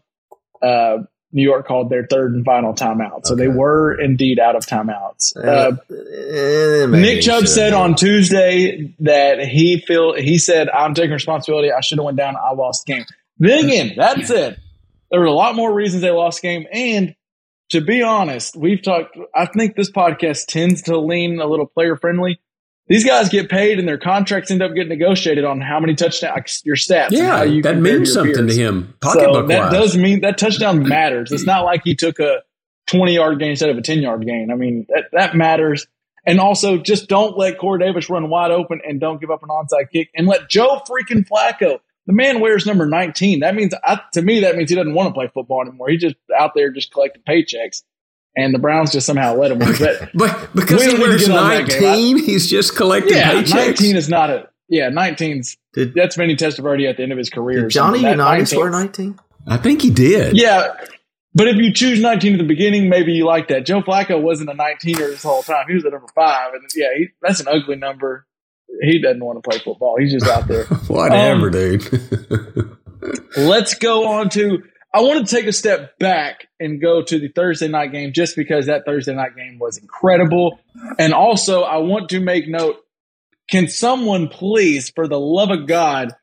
uh, 0.62 0.98
New 1.32 1.44
York 1.44 1.66
called 1.68 1.90
their 1.90 2.06
third 2.06 2.34
and 2.34 2.44
final 2.44 2.74
timeout. 2.74 3.26
So 3.26 3.36
they 3.36 3.48
were 3.48 3.98
indeed 4.00 4.40
out 4.40 4.56
of 4.56 4.66
timeouts. 4.66 5.38
Uh, 5.38 5.72
Uh, 5.90 5.94
eh, 5.94 6.86
Nick 6.88 7.22
Chubb 7.22 7.48
said 7.48 7.74
on 7.74 7.96
Tuesday 7.96 8.94
that 9.00 9.40
he 9.40 9.80
feel 9.80 10.14
he 10.14 10.38
said 10.38 10.70
I'm 10.70 10.94
taking 10.94 11.12
responsibility. 11.12 11.72
I 11.72 11.82
should 11.82 12.00
have 12.00 12.06
went 12.06 12.18
down. 12.18 12.36
I 12.36 12.54
lost 12.54 12.86
the 12.86 12.94
game. 12.94 13.06
Then 13.38 13.66
again, 13.66 13.94
that 13.98 14.26
said, 14.26 14.60
there 15.10 15.20
were 15.20 15.26
a 15.26 15.34
lot 15.34 15.56
more 15.56 15.74
reasons 15.74 16.02
they 16.02 16.12
lost 16.12 16.42
the 16.42 16.48
game. 16.48 16.66
And 16.72 17.16
to 17.70 17.82
be 17.82 18.02
honest, 18.04 18.56
we've 18.56 18.82
talked. 18.82 19.18
I 19.34 19.46
think 19.46 19.76
this 19.76 19.90
podcast 19.92 20.48
tends 20.48 20.84
to 20.84 21.00
lean 21.00 21.40
a 21.40 21.46
little 21.48 21.66
player 21.66 21.96
friendly. 21.96 22.40
These 22.92 23.06
guys 23.06 23.30
get 23.30 23.50
paid 23.50 23.80
and 23.80 23.88
their 23.88 23.98
contracts 23.98 24.52
end 24.52 24.62
up 24.62 24.74
getting 24.74 24.90
negotiated 24.90 25.46
on 25.46 25.62
how 25.62 25.80
many 25.80 25.96
touchdowns 25.96 26.62
your 26.66 26.76
stats. 26.76 27.12
Yeah, 27.12 27.42
you 27.44 27.62
that 27.62 27.78
means 27.78 28.12
something 28.12 28.36
peers. 28.36 28.58
to 28.58 28.62
him. 28.62 28.94
So 29.02 29.14
Pocketbook 29.14 29.48
that 29.48 29.60
wise. 29.60 29.72
does 29.72 29.98
mean 29.98 30.22
that 30.22 30.38
touchdown 30.38 30.86
matters. 30.88 31.32
It's 31.32 31.46
not 31.46 31.64
like 31.64 31.84
he 31.86 31.96
took 31.96 32.20
a 32.20 32.44
20 32.88 33.16
yard 33.16 33.40
gain 33.40 33.52
instead 33.52 33.70
of 33.70 33.78
a 33.78 33.82
10 33.82 34.00
yard 34.00 34.26
gain. 34.26 34.52
I 34.52 34.56
mean, 34.56 34.88
that, 34.90 35.06
that 35.14 35.36
matters. 35.38 35.88
And 36.26 36.42
also, 36.42 36.80
just 36.80 37.08
don't 37.08 37.38
let 37.38 37.58
Corey 37.60 37.80
Davis 37.80 38.10
run 38.10 38.30
wide 38.30 38.52
open 38.52 38.82
and 38.86 39.00
don't 39.00 39.22
give 39.22 39.32
up 39.32 39.42
an 39.42 39.50
onside 39.50 39.90
kick 39.90 40.10
and 40.14 40.28
let 40.28 40.50
Joe 40.50 40.82
freaking 40.86 41.26
Flacco. 41.26 41.80
The 42.08 42.14
man 42.14 42.42
wears 42.42 42.66
number 42.66 42.86
19. 42.86 43.40
That 43.40 43.56
means, 43.56 43.74
I, 43.86 44.02
to 44.14 44.22
me, 44.22 44.42
that 44.42 44.58
means 44.58 44.70
he 44.70 44.76
doesn't 44.76 44.94
want 44.94 45.08
to 45.08 45.14
play 45.14 45.32
football 45.34 45.62
anymore. 45.62 45.88
He's 45.88 46.02
just 46.02 46.18
out 46.38 46.52
there 46.56 46.72
just 46.72 46.92
collecting 46.92 47.24
paychecks. 47.24 47.84
And 48.36 48.54
the 48.54 48.60
Browns 48.60 48.92
just 48.92 49.06
somehow 49.06 49.36
let 49.36 49.52
him. 49.52 49.60
But 49.60 50.10
but 50.14 50.50
because 50.56 50.84
he 50.84 50.92
don't 50.92 51.00
need 51.00 51.04
to 51.04 51.10
wears 51.10 51.28
get 51.28 51.38
on 51.38 51.50
that 51.50 51.68
game. 51.68 52.16
19, 52.16 52.24
he's 52.24 52.50
just 52.50 52.76
collecting 52.78 53.18
yeah, 53.18 53.34
paychecks. 53.34 53.54
19 53.54 53.96
is 53.98 54.08
not 54.08 54.30
a, 54.30 54.48
yeah, 54.70 54.90
19's, 54.90 55.58
Did, 55.74 55.94
that's 55.94 56.16
Vinny 56.16 56.38
Testaverde 56.38 56.90
at 56.90 56.96
the 56.96 57.04
end 57.04 57.12
of 57.12 57.18
his 57.18 57.30
career. 57.30 57.64
did 57.64 57.72
Johnny 57.72 58.00
something. 58.00 58.18
That 58.18 58.24
Unitas 58.24 58.54
19 58.54 58.60
wear 58.62 58.70
19? 58.72 59.20
I 59.48 59.58
think 59.58 59.82
he 59.82 59.90
did. 59.90 60.38
Yeah. 60.38 60.76
But 61.34 61.50
if 61.50 61.58
you 61.58 61.74
choose 61.74 62.00
19 62.00 62.34
at 62.34 62.38
the 62.38 62.46
beginning, 62.46 62.88
maybe 62.90 63.12
you 63.12 63.26
like 63.26 63.50
that. 63.50 63.66
Joe 63.66 63.82
Flacco 63.82 64.22
wasn't 64.22 64.50
a 64.50 64.54
19er 64.54 64.98
this 64.98 65.24
whole 65.24 65.44
time. 65.44 65.66
He 65.68 65.74
was 65.76 65.84
a 65.84 65.90
number 65.90 66.08
five. 66.16 66.54
And 66.54 66.64
yeah, 66.76 66.88
he, 66.98 67.08
that's 67.22 67.42
an 67.42 67.48
ugly 67.50 67.76
number. 67.76 68.26
He 68.82 69.02
doesn't 69.02 69.24
want 69.24 69.44
to 69.44 69.50
play 69.50 69.60
football. 69.60 69.98
He's 70.00 70.14
just 70.14 70.26
out 70.28 70.48
there. 70.48 70.64
Whatever, 70.88 71.48
Um, 71.48 71.52
dude. 71.52 72.78
Let's 73.38 73.74
go 73.74 74.08
on 74.08 74.30
to. 74.30 74.64
I 74.94 75.02
want 75.02 75.26
to 75.26 75.36
take 75.36 75.46
a 75.46 75.54
step 75.54 75.98
back 76.00 76.48
and 76.60 76.82
go 76.82 77.02
to 77.02 77.20
the 77.20 77.30
Thursday 77.30 77.70
night 77.70 77.92
game 77.92 78.12
just 78.14 78.36
because 78.36 78.66
that 78.66 78.84
Thursday 78.86 79.16
night 79.16 79.36
game 79.36 79.58
was 79.58 79.78
incredible. 79.78 80.60
And 81.00 81.14
also, 81.14 81.62
I 81.62 81.78
want 81.78 82.10
to 82.10 82.20
make 82.20 82.48
note 82.48 82.78
can 83.50 83.68
someone 83.68 84.30
please, 84.30 84.90
for 84.90 85.08
the 85.08 85.20
love 85.20 85.52
of 85.52 85.68
God, 85.68 86.14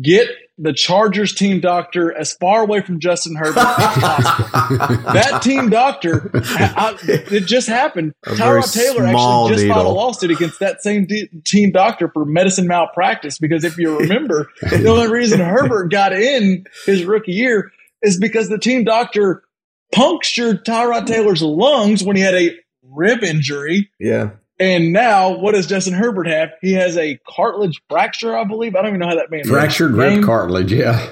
get 0.00 0.28
the 0.58 0.72
Chargers 0.72 1.34
team 1.34 1.60
doctor 1.60 2.16
as 2.16 2.32
far 2.34 2.62
away 2.62 2.80
from 2.80 3.00
Justin 3.00 3.34
Herbert 3.34 3.58
as 3.58 3.98
possible? 3.98 5.12
that 5.12 5.40
team 5.42 5.68
doctor, 5.68 6.30
I, 6.32 6.96
it 7.02 7.46
just 7.46 7.68
happened. 7.68 8.12
A 8.24 8.30
Tyrod 8.30 8.72
Taylor 8.72 9.04
actually 9.06 9.54
just 9.54 9.68
filed 9.68 9.86
a 9.86 9.90
lawsuit 9.90 10.30
against 10.30 10.60
that 10.60 10.82
same 10.82 11.06
d- 11.06 11.28
team 11.44 11.72
doctor 11.72 12.08
for 12.08 12.24
medicine 12.24 12.66
malpractice 12.66 13.38
because 13.38 13.64
if 13.64 13.76
you 13.78 13.98
remember, 13.98 14.48
the 14.62 14.88
only 14.88 15.08
reason 15.08 15.40
Herbert 15.40 15.90
got 15.90 16.12
in 16.12 16.66
his 16.86 17.04
rookie 17.04 17.32
year 17.32 17.72
is 18.02 18.18
because 18.18 18.48
the 18.48 18.58
team 18.58 18.84
doctor 18.84 19.42
punctured 19.92 20.64
Tyrod 20.64 21.06
Taylor's 21.06 21.42
lungs 21.42 22.02
when 22.02 22.16
he 22.16 22.22
had 22.22 22.34
a 22.34 22.50
rib 22.82 23.22
injury. 23.22 23.90
Yeah. 24.00 24.30
And 24.58 24.92
now, 24.92 25.36
what 25.38 25.52
does 25.54 25.66
Justin 25.66 25.92
Herbert 25.94 26.26
have? 26.28 26.48
He 26.62 26.72
has 26.72 26.96
a 26.96 27.20
cartilage 27.28 27.80
fracture, 27.90 28.36
I 28.36 28.44
believe. 28.44 28.74
I 28.74 28.78
don't 28.80 28.88
even 28.88 29.00
know 29.00 29.08
how 29.08 29.16
that 29.16 29.30
man 29.30 29.44
Fractured 29.44 29.92
rib 29.92 30.14
Game- 30.14 30.24
cartilage, 30.24 30.72
yeah. 30.72 31.10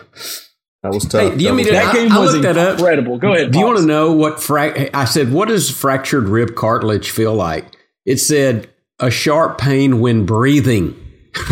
That 0.83 0.93
was 0.93 1.05
tough. 1.07 1.21
Hey, 1.33 1.37
do 1.37 1.43
you 1.45 1.51
That 1.51 1.55
mean 1.55 1.67
was 1.67 1.67
to- 1.67 1.73
tough. 1.73 1.93
That 1.93 1.95
game 1.95 2.13
I- 2.13 2.17
I 2.17 2.19
was 2.21 2.33
looked 2.33 2.43
that 2.45 2.57
up. 2.57 2.79
incredible. 2.79 3.19
Go 3.19 3.35
ahead. 3.35 3.51
Do 3.53 3.59
you 3.59 3.67
want 3.67 3.79
to 3.79 3.87
know 3.87 4.13
what 4.13 4.37
frac? 4.37 4.91
I 4.95 5.05
said, 5.05 5.31
what 5.33 5.49
does 5.49 5.71
fractured 5.71 6.29
rib 6.29 6.55
cartilage 6.55 7.11
feel 7.11 7.35
like? 7.35 7.67
It 8.07 8.19
said 8.19 8.69
a 8.99 9.11
sharp 9.11 9.59
pain 9.59 10.01
when 10.01 10.25
breathing. 10.27 10.95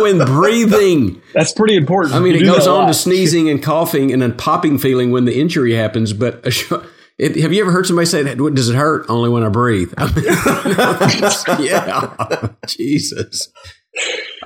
when 0.00 0.18
breathing. 0.18 1.22
That's 1.32 1.52
pretty 1.52 1.76
important. 1.76 2.14
I 2.14 2.20
mean, 2.20 2.34
You 2.34 2.40
it 2.40 2.44
goes 2.44 2.66
on 2.66 2.86
to 2.88 2.94
sneezing 2.94 3.48
and 3.48 3.62
coughing 3.62 4.12
and 4.12 4.22
a 4.22 4.30
popping 4.30 4.78
feeling 4.78 5.10
when 5.10 5.24
the 5.24 5.38
injury 5.38 5.74
happens. 5.74 6.12
But 6.12 6.44
it, 7.18 7.36
have 7.36 7.52
you 7.52 7.62
ever 7.62 7.70
heard 7.72 7.86
somebody 7.86 8.06
say 8.06 8.22
that? 8.24 8.38
Does 8.38 8.68
it 8.68 8.76
hurt? 8.76 9.06
Only 9.08 9.30
when 9.30 9.42
I 9.42 9.48
breathe. 9.48 9.94
I 9.98 11.56
mean, 11.56 11.66
yeah, 11.66 12.48
Jesus. 12.66 13.48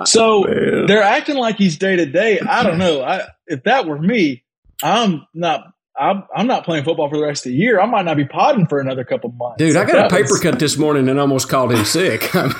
So 0.05 0.45
oh, 0.45 0.47
Man. 0.47 0.85
they're 0.85 1.01
acting 1.01 1.37
like 1.37 1.57
he's 1.57 1.77
day 1.77 1.95
to 1.95 2.05
day. 2.05 2.39
I 2.39 2.63
don't 2.63 2.77
know. 2.77 3.01
I, 3.01 3.27
if 3.47 3.63
that 3.63 3.87
were 3.87 3.97
me, 3.99 4.43
I'm 4.83 5.25
not. 5.33 5.73
I'm, 5.99 6.23
I'm 6.35 6.47
not 6.47 6.63
playing 6.63 6.85
football 6.85 7.09
for 7.09 7.17
the 7.17 7.23
rest 7.25 7.45
of 7.45 7.51
the 7.51 7.57
year. 7.57 7.79
I 7.79 7.85
might 7.85 8.05
not 8.05 8.15
be 8.17 8.25
podding 8.25 8.65
for 8.67 8.79
another 8.79 9.03
couple 9.03 9.31
months. 9.33 9.57
Dude, 9.57 9.75
I 9.75 9.85
got 9.85 10.05
a 10.05 10.09
paper 10.15 10.29
was- 10.31 10.39
cut 10.39 10.57
this 10.59 10.77
morning 10.77 11.09
and 11.09 11.19
almost 11.19 11.49
called 11.49 11.71
him 11.73 11.83
sick. 11.85 12.33
I 12.35 12.43
mean, 12.45 12.53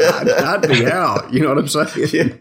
I'd, 0.00 0.28
I'd 0.28 0.68
be 0.68 0.86
out. 0.86 1.32
You 1.32 1.40
know 1.42 1.50
what 1.54 1.58
I'm 1.58 1.68
saying? 1.68 2.40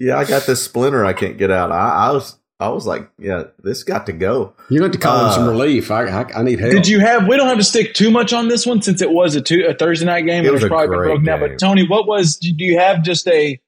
yeah, 0.00 0.16
I 0.18 0.24
got 0.24 0.46
this 0.46 0.62
splinter 0.64 1.04
I 1.04 1.12
can't 1.12 1.36
get 1.36 1.50
out. 1.50 1.70
I, 1.70 2.08
I 2.08 2.10
was 2.12 2.36
I 2.58 2.68
was 2.68 2.86
like, 2.86 3.10
yeah, 3.18 3.44
this 3.62 3.84
got 3.84 4.04
to 4.06 4.12
go. 4.12 4.52
You're 4.68 4.80
going 4.80 4.92
to 4.92 4.98
call 4.98 5.26
in 5.26 5.32
some 5.32 5.44
Uh, 5.44 5.50
relief. 5.52 5.90
I, 5.90 6.04
I, 6.08 6.40
I 6.40 6.42
need 6.42 6.60
help. 6.60 6.72
Did 6.72 6.88
you 6.88 7.00
have? 7.00 7.26
We 7.26 7.36
don't 7.38 7.48
have 7.48 7.56
to 7.56 7.64
stick 7.64 7.94
too 7.94 8.10
much 8.10 8.32
on 8.34 8.48
this 8.48 8.66
one 8.66 8.82
since 8.82 9.00
it 9.00 9.10
was 9.10 9.34
a, 9.34 9.40
two, 9.40 9.64
a 9.66 9.72
Thursday 9.74 10.04
night 10.04 10.26
game. 10.26 10.44
It 10.44 10.48
and 10.48 10.52
was 10.52 10.62
it's 10.62 10.66
a 10.66 10.68
probably 10.68 10.88
great 10.88 11.06
broken 11.06 11.24
down. 11.24 11.40
game. 11.40 11.48
But 11.52 11.58
Tony, 11.58 11.86
what 11.88 12.06
was? 12.06 12.36
Do 12.36 12.50
you 12.58 12.78
have 12.78 13.02
just 13.02 13.26
a 13.28 13.58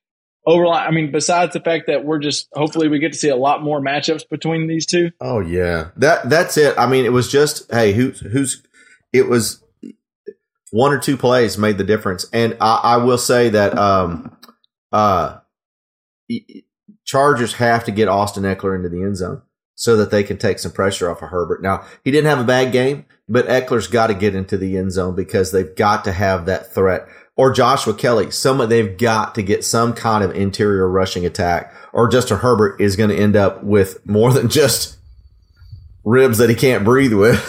overline? 0.47 0.87
I 0.87 0.91
mean, 0.91 1.11
besides 1.13 1.53
the 1.53 1.61
fact 1.61 1.87
that 1.87 2.05
we're 2.05 2.19
just 2.19 2.49
hopefully 2.53 2.89
we 2.89 2.99
get 2.99 3.13
to 3.13 3.19
see 3.19 3.29
a 3.29 3.37
lot 3.37 3.63
more 3.63 3.81
matchups 3.81 4.29
between 4.29 4.67
these 4.67 4.87
two. 4.87 5.11
Oh 5.21 5.41
yeah, 5.41 5.91
that 5.97 6.29
that's 6.29 6.57
it. 6.57 6.77
I 6.79 6.87
mean, 6.87 7.05
it 7.05 7.13
was 7.13 7.31
just 7.31 7.71
hey, 7.73 7.93
who's 7.93 8.21
who's? 8.21 8.63
It 9.13 9.29
was 9.29 9.63
one 10.71 10.93
or 10.93 10.99
two 10.99 11.17
plays 11.17 11.59
made 11.59 11.79
the 11.79 11.85
difference, 11.85 12.27
and 12.33 12.57
I, 12.61 12.81
I 12.83 12.97
will 12.97 13.19
say 13.19 13.51
that 13.51 13.77
um, 13.77 14.37
uh, 14.91 15.39
Chargers 17.05 17.55
have 17.55 17.85
to 17.85 17.91
get 17.91 18.09
Austin 18.09 18.45
Ekeler 18.45 18.77
into 18.77 18.89
the 18.89 19.03
end 19.03 19.17
zone 19.17 19.43
so 19.75 19.97
that 19.97 20.11
they 20.11 20.23
can 20.23 20.39
take 20.39 20.59
some 20.59 20.73
pressure 20.73 21.11
off 21.11 21.23
of 21.23 21.31
Herbert. 21.31 21.63
Now 21.63 21.85
he 22.05 22.11
didn't 22.11 22.29
have 22.29 22.41
a 22.41 22.45
bad 22.45 22.73
game, 22.73 23.07
but 23.29 23.47
Ekeler's 23.49 23.87
got 23.87 24.09
to 24.09 24.15
get 24.15 24.35
into 24.35 24.57
the 24.57 24.77
end 24.77 24.93
zone 24.93 25.15
because 25.15 25.51
they've 25.51 25.75
got 25.75 26.05
to 26.05 26.13
have 26.13 26.47
that 26.47 26.73
threat. 26.73 27.07
Or 27.35 27.51
Joshua 27.51 27.95
Kelley, 27.95 28.31
some 28.31 28.59
they've 28.69 28.97
got 28.99 29.35
to 29.37 29.43
get 29.43 29.65
some 29.65 29.95
kind 29.95 30.23
of 30.23 30.35
interior 30.37 30.87
rushing 30.89 31.25
attack, 31.25 31.73
or 31.93 32.09
Justin 32.09 32.39
Herbert 32.39 32.81
is 32.81 32.95
going 32.95 33.09
to 33.11 33.17
end 33.17 33.37
up 33.37 33.65
with 33.65 34.05
more 34.07 34.33
than 34.33 34.49
just 34.51 34.99
ribs 36.05 36.39
that 36.39 36.51
he 36.51 36.57
can't 36.57 36.85
breathe 36.85 37.15
with. 37.15 37.41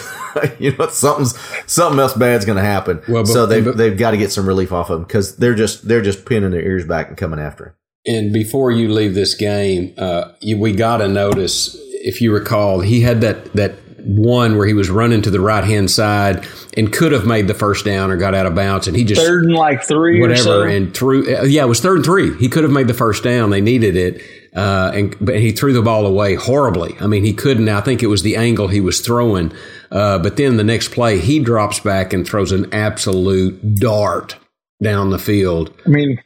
you 0.58 0.74
know, 0.76 0.88
something's 0.88 1.38
something 1.70 2.00
else 2.00 2.14
bad's 2.14 2.44
going 2.44 2.56
to 2.58 2.64
happen. 2.64 3.02
Well, 3.08 3.22
but- 3.24 3.28
so 3.32 3.46
they've 3.46 3.64
but- 3.64 3.76
they've 3.76 3.96
got 3.96 4.12
to 4.12 4.16
get 4.16 4.32
some 4.32 4.46
relief 4.46 4.72
off 4.72 4.90
of 4.90 5.00
him 5.00 5.04
because 5.04 5.36
they're 5.36 5.54
just 5.54 5.86
they're 5.86 6.02
just 6.02 6.24
pinning 6.24 6.50
their 6.50 6.62
ears 6.62 6.86
back 6.86 7.08
and 7.08 7.16
coming 7.16 7.38
after 7.38 7.66
him. 7.66 7.72
And 8.06 8.32
before 8.32 8.70
you 8.70 8.88
leave 8.92 9.14
this 9.14 9.34
game, 9.34 9.94
uh, 9.96 10.32
you, 10.40 10.58
we 10.58 10.72
got 10.72 10.98
to 10.98 11.08
notice, 11.08 11.74
if 11.78 12.20
you 12.20 12.32
recall, 12.34 12.80
he 12.80 13.00
had 13.00 13.20
that 13.22 13.52
that 13.54 13.83
one 14.04 14.56
where 14.56 14.66
he 14.66 14.74
was 14.74 14.90
running 14.90 15.22
to 15.22 15.30
the 15.30 15.40
right 15.40 15.64
hand 15.64 15.90
side 15.90 16.46
and 16.76 16.92
could 16.92 17.12
have 17.12 17.26
made 17.26 17.48
the 17.48 17.54
first 17.54 17.84
down 17.84 18.10
or 18.10 18.16
got 18.16 18.34
out 18.34 18.46
of 18.46 18.54
bounds, 18.54 18.86
and 18.86 18.96
he 18.96 19.04
just 19.04 19.20
Third 19.20 19.44
and 19.44 19.54
like 19.54 19.82
three 19.82 20.18
or 20.18 20.22
whatever 20.22 20.42
so. 20.42 20.62
and 20.62 20.94
threw. 20.94 21.36
uh, 21.36 21.42
Yeah, 21.42 21.64
it 21.64 21.68
was 21.68 21.80
third 21.80 21.96
and 21.96 22.04
three. 22.04 22.36
He 22.38 22.48
could 22.48 22.64
have 22.64 22.72
made 22.72 22.88
the 22.88 22.94
first 22.94 23.22
down. 23.22 23.50
They 23.50 23.60
needed 23.60 23.96
it, 23.96 24.22
uh, 24.54 24.92
and 24.94 25.16
but 25.20 25.36
he 25.38 25.52
threw 25.52 25.72
the 25.72 25.82
ball 25.82 26.06
away 26.06 26.34
horribly. 26.34 26.96
I 27.00 27.06
mean, 27.06 27.24
he 27.24 27.32
couldn't. 27.32 27.68
I 27.68 27.80
think 27.80 28.02
it 28.02 28.08
was 28.08 28.22
the 28.22 28.36
angle 28.36 28.68
he 28.68 28.80
was 28.80 29.00
throwing. 29.00 29.52
Uh, 29.90 30.18
but 30.18 30.36
then 30.36 30.56
the 30.56 30.64
next 30.64 30.90
play, 30.90 31.18
he 31.18 31.38
drops 31.38 31.80
back 31.80 32.12
and 32.12 32.26
throws 32.26 32.50
an 32.52 32.72
absolute 32.72 33.76
dart 33.76 34.36
down 34.82 35.10
the 35.10 35.18
field 35.18 35.72
I 35.86 35.88
mean, 35.88 36.20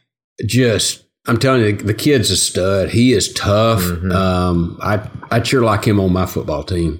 just 0.45 1.05
I'm 1.27 1.37
telling 1.37 1.61
you, 1.61 1.73
the 1.73 1.93
kid's 1.93 2.31
a 2.31 2.37
stud. 2.37 2.89
He 2.89 3.13
is 3.13 3.31
tough. 3.33 3.81
Mm-hmm. 3.81 4.11
Um, 4.11 4.79
I 4.81 5.07
I'd 5.31 5.45
sure 5.45 5.61
like 5.61 5.85
him 5.85 5.99
on 5.99 6.11
my 6.11 6.25
football 6.25 6.63
team. 6.63 6.99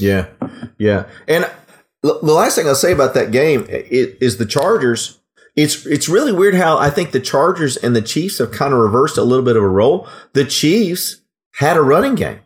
Yeah, 0.00 0.26
yeah. 0.78 1.06
And 1.28 1.50
the 2.02 2.18
last 2.22 2.56
thing 2.56 2.66
I'll 2.66 2.74
say 2.74 2.92
about 2.92 3.14
that 3.14 3.30
game 3.30 3.66
is 3.68 4.38
the 4.38 4.46
Chargers. 4.46 5.18
It's 5.56 5.84
it's 5.84 6.08
really 6.08 6.32
weird 6.32 6.54
how 6.54 6.78
I 6.78 6.90
think 6.90 7.10
the 7.10 7.20
Chargers 7.20 7.76
and 7.76 7.94
the 7.94 8.02
Chiefs 8.02 8.38
have 8.38 8.52
kind 8.52 8.72
of 8.72 8.80
reversed 8.80 9.18
a 9.18 9.22
little 9.22 9.44
bit 9.44 9.56
of 9.56 9.62
a 9.62 9.68
role. 9.68 10.08
The 10.32 10.44
Chiefs 10.44 11.20
had 11.56 11.76
a 11.76 11.82
running 11.82 12.14
game, 12.14 12.40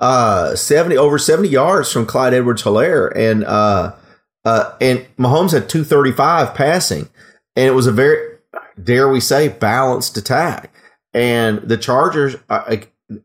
uh, 0.00 0.54
seventy 0.54 0.96
over 0.96 1.18
seventy 1.18 1.48
yards 1.48 1.90
from 1.90 2.06
Clyde 2.06 2.34
Edwards-Hilaire, 2.34 3.08
and 3.16 3.44
uh, 3.44 3.94
uh, 4.44 4.76
and 4.80 5.06
Mahomes 5.18 5.52
had 5.52 5.68
two 5.68 5.84
thirty 5.84 6.12
five 6.12 6.54
passing, 6.54 7.08
and 7.56 7.66
it 7.66 7.74
was 7.74 7.86
a 7.86 7.92
very 7.92 8.38
dare 8.80 9.08
we 9.08 9.20
say 9.20 9.48
balanced 9.48 10.16
attack. 10.16 10.70
And 11.12 11.60
the 11.60 11.78
Chargers 11.78 12.36
uh, 12.48 12.76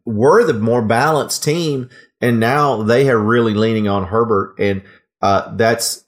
were 0.06 0.44
the 0.44 0.54
more 0.54 0.82
balanced 0.82 1.44
team 1.44 1.90
and 2.22 2.40
now 2.40 2.84
they 2.84 3.10
are 3.10 3.18
really 3.18 3.54
leaning 3.54 3.88
on 3.88 4.06
Herbert, 4.06 4.56
and 4.60 4.84
uh, 5.22 5.56
that's 5.56 6.06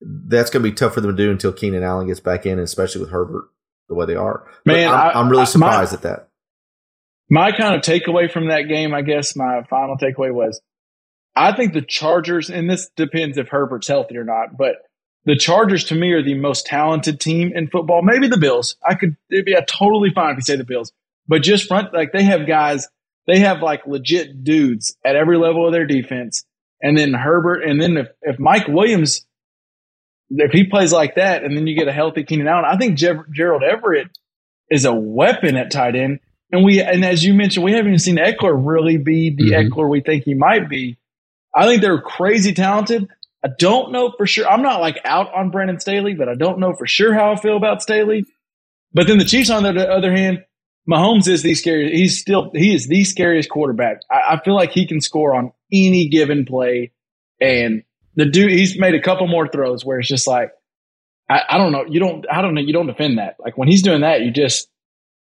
that's 0.00 0.50
going 0.50 0.62
to 0.62 0.70
be 0.70 0.74
tough 0.74 0.94
for 0.94 1.00
them 1.00 1.14
to 1.14 1.22
do 1.22 1.30
until 1.30 1.52
Keenan 1.52 1.82
Allen 1.82 2.06
gets 2.06 2.20
back 2.20 2.46
in, 2.46 2.58
especially 2.58 3.00
with 3.02 3.10
Herbert 3.10 3.48
the 3.88 3.94
way 3.94 4.06
they 4.06 4.14
are. 4.16 4.46
But 4.64 4.72
Man, 4.72 4.88
I'm, 4.88 4.94
I- 4.94 5.12
I'm 5.20 5.28
really 5.28 5.46
surprised 5.46 5.92
at 5.92 6.02
that. 6.02 6.28
my 7.28 7.52
kind 7.52 7.74
of 7.74 7.82
takeaway 7.82 8.30
from 8.30 8.48
that 8.48 8.62
game, 8.62 8.94
I 8.94 9.02
guess 9.02 9.36
my 9.36 9.62
final 9.68 9.96
takeaway 9.96 10.32
was 10.32 10.60
I 11.36 11.52
think 11.52 11.72
the 11.74 11.82
Chargers, 11.82 12.50
and 12.50 12.68
this 12.68 12.88
depends 12.96 13.36
if 13.38 13.48
Herbert's 13.48 13.88
healthy 13.88 14.16
or 14.16 14.24
not, 14.24 14.56
but 14.56 14.76
the 15.26 15.36
Chargers 15.36 15.84
to 15.84 15.94
me 15.94 16.12
are 16.12 16.22
the 16.22 16.34
most 16.34 16.66
talented 16.66 17.20
team 17.20 17.52
in 17.54 17.68
football. 17.68 18.00
Maybe 18.02 18.26
the 18.28 18.38
Bills. 18.38 18.76
I 18.88 18.94
could 18.94 19.16
it'd 19.30 19.44
be 19.44 19.52
a 19.52 19.64
totally 19.64 20.10
fine 20.14 20.32
if 20.32 20.36
you 20.38 20.42
say 20.42 20.56
the 20.56 20.64
Bills. 20.64 20.92
But 21.28 21.42
just 21.42 21.68
front 21.68 21.92
like 21.92 22.12
they 22.12 22.22
have 22.24 22.46
guys, 22.46 22.88
they 23.26 23.40
have 23.40 23.62
like 23.62 23.86
legit 23.86 24.42
dudes 24.44 24.96
at 25.04 25.16
every 25.16 25.36
level 25.38 25.66
of 25.66 25.72
their 25.72 25.86
defense. 25.86 26.44
And 26.82 26.96
then 26.96 27.12
Herbert, 27.12 27.62
and 27.62 27.80
then 27.80 27.96
if, 27.96 28.08
if 28.22 28.38
Mike 28.38 28.66
Williams 28.68 29.24
if 30.30 30.52
he 30.52 30.64
plays 30.64 30.92
like 30.92 31.16
that, 31.16 31.42
and 31.42 31.56
then 31.56 31.66
you 31.66 31.76
get 31.76 31.88
a 31.88 31.92
healthy 31.92 32.22
Keenan 32.22 32.46
Allen, 32.46 32.64
I 32.64 32.76
think 32.76 32.96
Ger- 32.96 33.26
Gerald 33.34 33.62
Everett 33.64 34.08
is 34.70 34.84
a 34.84 34.94
weapon 34.94 35.56
at 35.56 35.72
tight 35.72 35.96
end. 35.96 36.20
And 36.52 36.64
we, 36.64 36.80
and 36.80 37.04
as 37.04 37.24
you 37.24 37.34
mentioned, 37.34 37.64
we 37.64 37.72
haven't 37.72 37.88
even 37.88 37.98
seen 37.98 38.16
Ekeler 38.16 38.54
really 38.56 38.96
be 38.96 39.34
the 39.34 39.52
Mhm. 39.52 39.68
Ekeler 39.70 39.90
we 39.90 40.00
think 40.00 40.24
he 40.24 40.34
might 40.34 40.68
be. 40.68 40.98
I 41.54 41.66
think 41.66 41.82
they're 41.82 42.00
crazy 42.00 42.52
talented. 42.54 43.08
I 43.44 43.48
don't 43.58 43.90
know 43.92 44.12
for 44.16 44.26
sure. 44.26 44.48
I'm 44.48 44.62
not 44.62 44.80
like 44.80 45.00
out 45.04 45.32
on 45.34 45.50
Brandon 45.50 45.80
Staley, 45.80 46.14
but 46.14 46.28
I 46.28 46.34
don't 46.34 46.58
know 46.60 46.74
for 46.74 46.86
sure 46.86 47.12
how 47.14 47.32
I 47.32 47.36
feel 47.36 47.56
about 47.56 47.82
Staley. 47.82 48.24
But 48.92 49.06
then 49.08 49.18
the 49.18 49.24
Chiefs, 49.24 49.50
on 49.50 49.62
the 49.64 49.88
other 49.90 50.12
hand, 50.14 50.44
Mahomes 50.90 51.28
is 51.28 51.42
the 51.42 51.54
scariest. 51.54 51.94
He's 51.94 52.20
still 52.20 52.50
he 52.54 52.74
is 52.74 52.86
the 52.88 53.04
scariest 53.04 53.48
quarterback. 53.48 54.00
I, 54.10 54.34
I 54.34 54.40
feel 54.44 54.54
like 54.54 54.72
he 54.72 54.86
can 54.86 55.00
score 55.00 55.34
on 55.34 55.52
any 55.72 56.08
given 56.08 56.44
play, 56.44 56.92
and 57.40 57.84
the 58.16 58.26
dude 58.26 58.50
he's 58.50 58.78
made 58.78 58.94
a 58.94 59.00
couple 59.02 59.28
more 59.28 59.46
throws 59.46 59.84
where 59.84 59.98
it's 60.00 60.08
just 60.08 60.26
like 60.26 60.52
I, 61.30 61.42
I 61.50 61.58
don't 61.58 61.70
know. 61.70 61.84
You 61.88 62.00
don't. 62.00 62.26
I 62.30 62.42
don't 62.42 62.54
know. 62.54 62.60
You 62.60 62.72
don't 62.72 62.88
defend 62.88 63.18
that. 63.18 63.36
Like 63.38 63.56
when 63.56 63.68
he's 63.68 63.82
doing 63.82 64.00
that, 64.00 64.22
you 64.22 64.32
just 64.32 64.68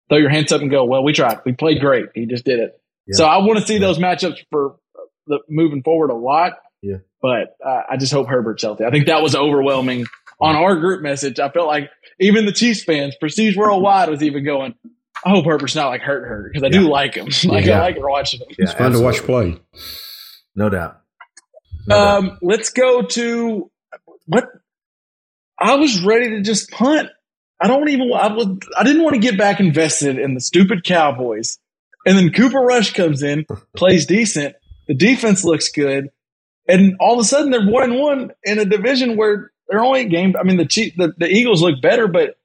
throw 0.09 0.17
your 0.17 0.31
hands 0.31 0.51
up 0.51 0.61
and 0.61 0.71
go, 0.71 0.85
"Well, 0.85 1.03
we 1.03 1.13
tried. 1.13 1.41
We 1.45 1.53
played 1.53 1.79
great. 1.79 2.07
He 2.15 2.25
just 2.25 2.43
did 2.43 2.59
it." 2.59 2.81
Yeah. 3.05 3.17
So 3.17 3.25
I 3.25 3.37
want 3.37 3.59
to 3.59 3.65
see 3.65 3.77
those 3.77 3.99
matchups 3.99 4.39
for 4.49 4.77
the 5.27 5.39
moving 5.47 5.83
forward 5.83 6.09
a 6.09 6.15
lot. 6.15 6.53
Yeah. 6.81 6.97
But 7.21 7.55
uh, 7.63 7.83
I 7.91 7.97
just 7.97 8.11
hope 8.11 8.27
Herbert's 8.27 8.63
healthy. 8.63 8.85
I 8.85 8.89
think 8.89 9.05
that 9.05 9.21
was 9.21 9.35
overwhelming 9.35 10.05
on 10.41 10.55
our 10.55 10.75
group 10.75 11.01
message. 11.01 11.39
I 11.39 11.49
felt 11.49 11.67
like 11.67 11.89
even 12.19 12.45
the 12.45 12.51
Chiefs 12.51 12.83
fans, 12.83 13.15
Prestige 13.17 13.55
Worldwide, 13.55 14.09
was 14.09 14.23
even 14.23 14.43
going. 14.43 14.73
I 15.25 15.29
hope 15.29 15.45
Herbert's 15.45 15.75
not 15.75 15.87
like 15.87 16.01
hurt 16.01 16.27
hurt 16.27 16.51
because 16.51 16.63
I 16.63 16.69
do 16.69 16.89
like 16.89 17.15
him. 17.15 17.27
like 17.45 17.65
Yeah. 17.65 17.79
I 17.79 17.81
like 17.81 17.95
watching 17.99 18.41
him. 18.41 18.47
Yeah, 18.51 18.65
It's 18.65 18.73
fun 18.73 18.91
to 18.91 18.99
watch 18.99 19.21
play. 19.21 19.57
No 20.55 20.69
doubt. 20.69 21.01
No 21.87 21.95
doubt. 21.95 22.17
Um, 22.17 22.37
let's 22.41 22.69
go 22.71 23.03
to 23.03 23.71
what 24.25 24.49
I 25.59 25.75
was 25.75 26.03
ready 26.03 26.29
to 26.31 26.41
just 26.41 26.69
punt. 26.71 27.09
I 27.59 27.67
don't 27.67 27.87
even. 27.89 28.11
I 28.13 28.27
was. 28.33 28.47
I 28.77 28.83
didn't 28.83 29.03
want 29.03 29.15
to 29.15 29.21
get 29.21 29.37
back 29.37 29.59
invested 29.59 30.19
in 30.19 30.33
the 30.33 30.41
stupid 30.41 30.83
Cowboys, 30.83 31.57
and 32.05 32.17
then 32.17 32.31
Cooper 32.31 32.59
Rush 32.59 32.93
comes 32.93 33.23
in, 33.23 33.45
plays 33.77 34.05
decent. 34.05 34.55
The 34.87 34.93
defense 34.93 35.45
looks 35.45 35.69
good, 35.69 36.09
and 36.67 36.95
all 36.99 37.13
of 37.13 37.19
a 37.19 37.23
sudden 37.23 37.51
they're 37.51 37.65
one 37.65 37.83
and 37.83 37.99
one 37.99 38.31
in 38.43 38.59
a 38.59 38.65
division 38.65 39.15
where 39.15 39.51
they're 39.69 39.83
only 39.83 40.05
game. 40.05 40.35
I 40.37 40.43
mean, 40.43 40.57
the 40.57 40.65
Chief, 40.65 40.93
the, 40.97 41.13
the 41.17 41.27
Eagles 41.27 41.61
look 41.61 41.81
better, 41.81 42.07
but 42.07 42.35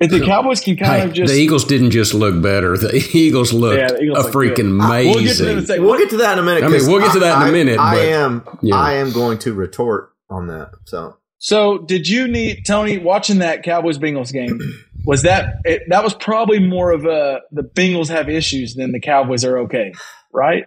if 0.00 0.10
the 0.10 0.24
Cowboys 0.24 0.60
can 0.60 0.76
kind 0.76 1.02
Hey, 1.02 1.08
of 1.08 1.12
just 1.12 1.32
the 1.32 1.38
Eagles 1.38 1.64
didn't 1.64 1.90
just 1.90 2.14
look 2.14 2.40
better. 2.42 2.76
The 2.76 2.96
Eagles 3.12 3.52
looked 3.52 3.78
Yeah, 3.78 3.88
the 3.88 4.02
Eagles 4.02 4.18
a 4.18 4.22
look 4.22 4.32
freaking 4.34 4.56
good. 4.56 4.84
amazing. 4.84 5.12
we'll 5.14 5.24
get 5.24 5.36
to 5.36 5.44
them 5.66 5.82
we'll 5.84 5.98
get 5.98 6.10
to 6.10 6.16
that 6.18 6.32
in 6.34 6.38
a 6.38 6.42
minute. 6.42 6.64
I 6.64 6.68
mean, 6.68 6.78
'cause 6.80 6.88
we'll 6.88 7.00
get 7.00 7.12
to 7.12 7.20
that 7.20 7.42
in 7.42 7.48
a 7.48 7.52
minute, 7.52 7.78
I, 7.78 7.94
but, 7.94 8.02
am. 8.06 8.44
yeah. 8.62 8.74
I 8.76 8.94
am 8.94 9.12
going 9.12 9.38
to 9.40 9.52
retort 9.52 10.12
on 10.30 10.46
that. 10.48 10.70
So 10.86 11.16
So, 11.38 11.78
did 11.78 12.08
you 12.08 12.28
need 12.28 12.64
Tony 12.66 12.98
watching 12.98 13.38
that 13.38 13.62
Cowboys 13.62 13.98
Bengals 13.98 14.32
game? 14.32 14.58
Was 15.06 15.22
that 15.22 15.56
it, 15.64 15.82
that 15.88 16.04
was 16.04 16.12
probably 16.12 16.58
more 16.58 16.90
of 16.92 17.06
a 17.06 17.40
the 17.52 17.62
Bengals 17.62 18.08
have 18.08 18.28
issues 18.28 18.74
than 18.74 18.92
the 18.92 19.00
Cowboys 19.00 19.44
are 19.46 19.56
okay, 19.60 19.92
right? 20.32 20.64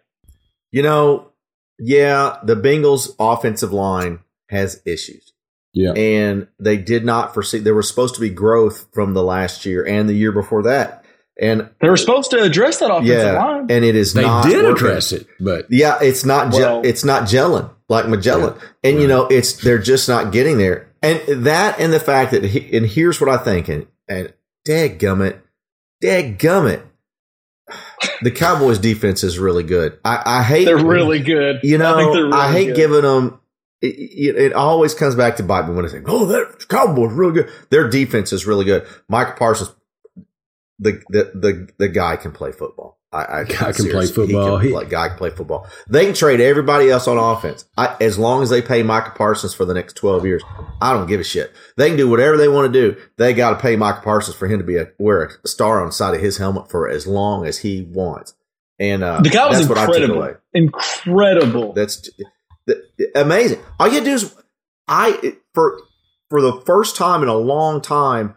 you 0.71 0.81
know, 0.81 1.27
yeah, 1.77 2.37
the 2.43 2.55
Bengals' 2.55 3.09
offensive 3.19 3.71
line 3.71 4.19
has 4.49 4.81
issues. 4.87 5.32
Yeah. 5.73 5.91
and 5.93 6.47
they 6.59 6.77
did 6.77 7.03
not 7.05 7.33
foresee 7.33 7.59
there 7.59 7.75
was 7.75 7.87
supposed 7.87 8.15
to 8.15 8.21
be 8.21 8.29
growth 8.29 8.87
from 8.93 9.13
the 9.13 9.23
last 9.23 9.65
year 9.65 9.85
and 9.85 10.07
the 10.07 10.13
year 10.13 10.31
before 10.31 10.63
that 10.63 11.03
and 11.41 11.69
They 11.81 11.89
were 11.89 11.97
supposed 11.97 12.29
to 12.31 12.41
address 12.43 12.77
that 12.79 12.91
offensive 12.91 13.17
yeah 13.17 13.43
line. 13.43 13.67
and 13.69 13.83
it 13.83 13.95
is 13.95 14.13
They 14.13 14.21
not 14.21 14.45
did 14.45 14.57
working. 14.63 14.71
address 14.71 15.11
it, 15.11 15.25
but 15.39 15.65
yeah 15.69 15.97
it's 16.01 16.23
not 16.25 16.51
ge- 16.53 16.57
Well- 16.57 16.81
it's 16.85 17.03
not 17.03 17.23
gelling 17.23 17.69
like 17.89 18.07
magellan 18.07 18.55
and 18.83 19.01
you 19.01 19.07
know 19.07 19.25
it's 19.27 19.53
they're 19.53 19.77
just 19.79 20.07
not 20.07 20.31
getting 20.31 20.57
there 20.57 20.89
and 21.01 21.45
that 21.45 21.79
and 21.79 21.91
the 21.91 21.99
fact 21.99 22.31
that 22.31 22.43
he, 22.43 22.75
and 22.77 22.85
here's 22.85 23.19
what 23.19 23.29
i 23.29 23.37
think 23.37 23.67
and 23.67 23.87
and 24.07 24.33
dadgummit 24.67 25.39
dadgummit 26.03 26.81
the 28.21 28.31
cowboys 28.31 28.77
defense 28.79 29.23
is 29.23 29.37
really 29.39 29.63
good 29.63 29.97
i 30.05 30.21
i 30.39 30.43
hate 30.43 30.65
They're 30.65 30.77
really 30.83 31.19
good. 31.19 31.59
you 31.63 31.77
know, 31.77 31.93
I, 31.93 31.97
think 31.97 32.13
they're 32.13 32.23
really 32.25 32.37
I 32.37 32.51
hate 32.51 32.65
good. 32.67 32.75
giving 32.75 33.01
them. 33.01 33.39
It, 33.83 33.95
it, 33.95 34.35
it 34.37 34.53
always 34.53 34.93
comes 34.95 35.13
back 35.15 35.35
to 35.35 35.43
bite 35.43 35.67
me 35.67 35.75
when 35.75 35.83
I 35.85 35.89
say, 35.89 36.01
"Oh, 36.05 36.25
that 36.27 36.67
Cowboys 36.69 37.11
really 37.13 37.33
good." 37.33 37.49
Their 37.69 37.89
defense 37.89 38.31
is 38.31 38.47
really 38.47 38.63
good. 38.65 38.87
Micah 39.09 39.35
Parsons, 39.37 39.75
the 40.79 41.01
the 41.09 41.31
the, 41.35 41.69
the 41.77 41.87
guy 41.89 42.15
can 42.15 42.31
play 42.31 42.51
football. 42.51 42.97
I, 43.11 43.41
I 43.41 43.43
Guy 43.43 43.71
can 43.73 43.89
play 43.91 44.07
football. 44.07 44.57
He 44.57 44.69
He- 44.69 44.73
can 44.73 44.79
play, 44.81 44.89
guy 44.89 45.09
can 45.09 45.17
play 45.19 45.29
football. 45.29 45.67
They 45.87 46.05
can 46.05 46.15
trade 46.15 46.41
everybody 46.41 46.89
else 46.89 47.07
on 47.07 47.19
offense 47.19 47.65
I, 47.77 47.95
as 48.01 48.17
long 48.17 48.41
as 48.41 48.49
they 48.49 48.59
pay 48.63 48.81
Micah 48.81 49.11
Parsons 49.15 49.53
for 49.53 49.65
the 49.65 49.73
next 49.75 49.93
twelve 49.97 50.25
years. 50.25 50.41
I 50.81 50.93
don't 50.93 51.05
give 51.07 51.19
a 51.19 51.23
shit. 51.23 51.51
They 51.77 51.89
can 51.89 51.97
do 51.97 52.09
whatever 52.09 52.37
they 52.37 52.47
want 52.47 52.73
to 52.73 52.79
do. 52.91 52.99
They 53.17 53.33
got 53.35 53.51
to 53.51 53.55
pay 53.61 53.75
Micah 53.75 54.01
Parsons 54.01 54.35
for 54.35 54.47
him 54.47 54.57
to 54.59 54.65
be 54.65 54.77
a 54.77 54.87
wear 54.97 55.29
a 55.43 55.47
star 55.47 55.79
on 55.81 55.87
the 55.87 55.91
side 55.93 56.15
of 56.15 56.21
his 56.21 56.37
helmet 56.37 56.71
for 56.71 56.89
as 56.89 57.05
long 57.05 57.45
as 57.45 57.59
he 57.59 57.83
wants. 57.83 58.33
And 58.79 59.03
uh, 59.03 59.21
The 59.21 59.29
guy 59.29 59.47
was 59.47 59.57
that's 59.59 59.69
what 59.69 59.77
I 59.77 59.85
took 59.85 59.95
incredible. 59.97 60.23
away. 60.23 60.33
Incredible. 60.55 61.73
That's 61.73 61.97
the, 61.97 62.25
amazing. 63.15 63.59
All 63.79 63.87
you 63.87 64.03
do 64.03 64.11
is 64.13 64.35
I 64.87 65.35
for 65.53 65.79
for 66.29 66.41
the 66.41 66.61
first 66.65 66.95
time 66.95 67.23
in 67.23 67.29
a 67.29 67.35
long 67.37 67.81
time, 67.81 68.35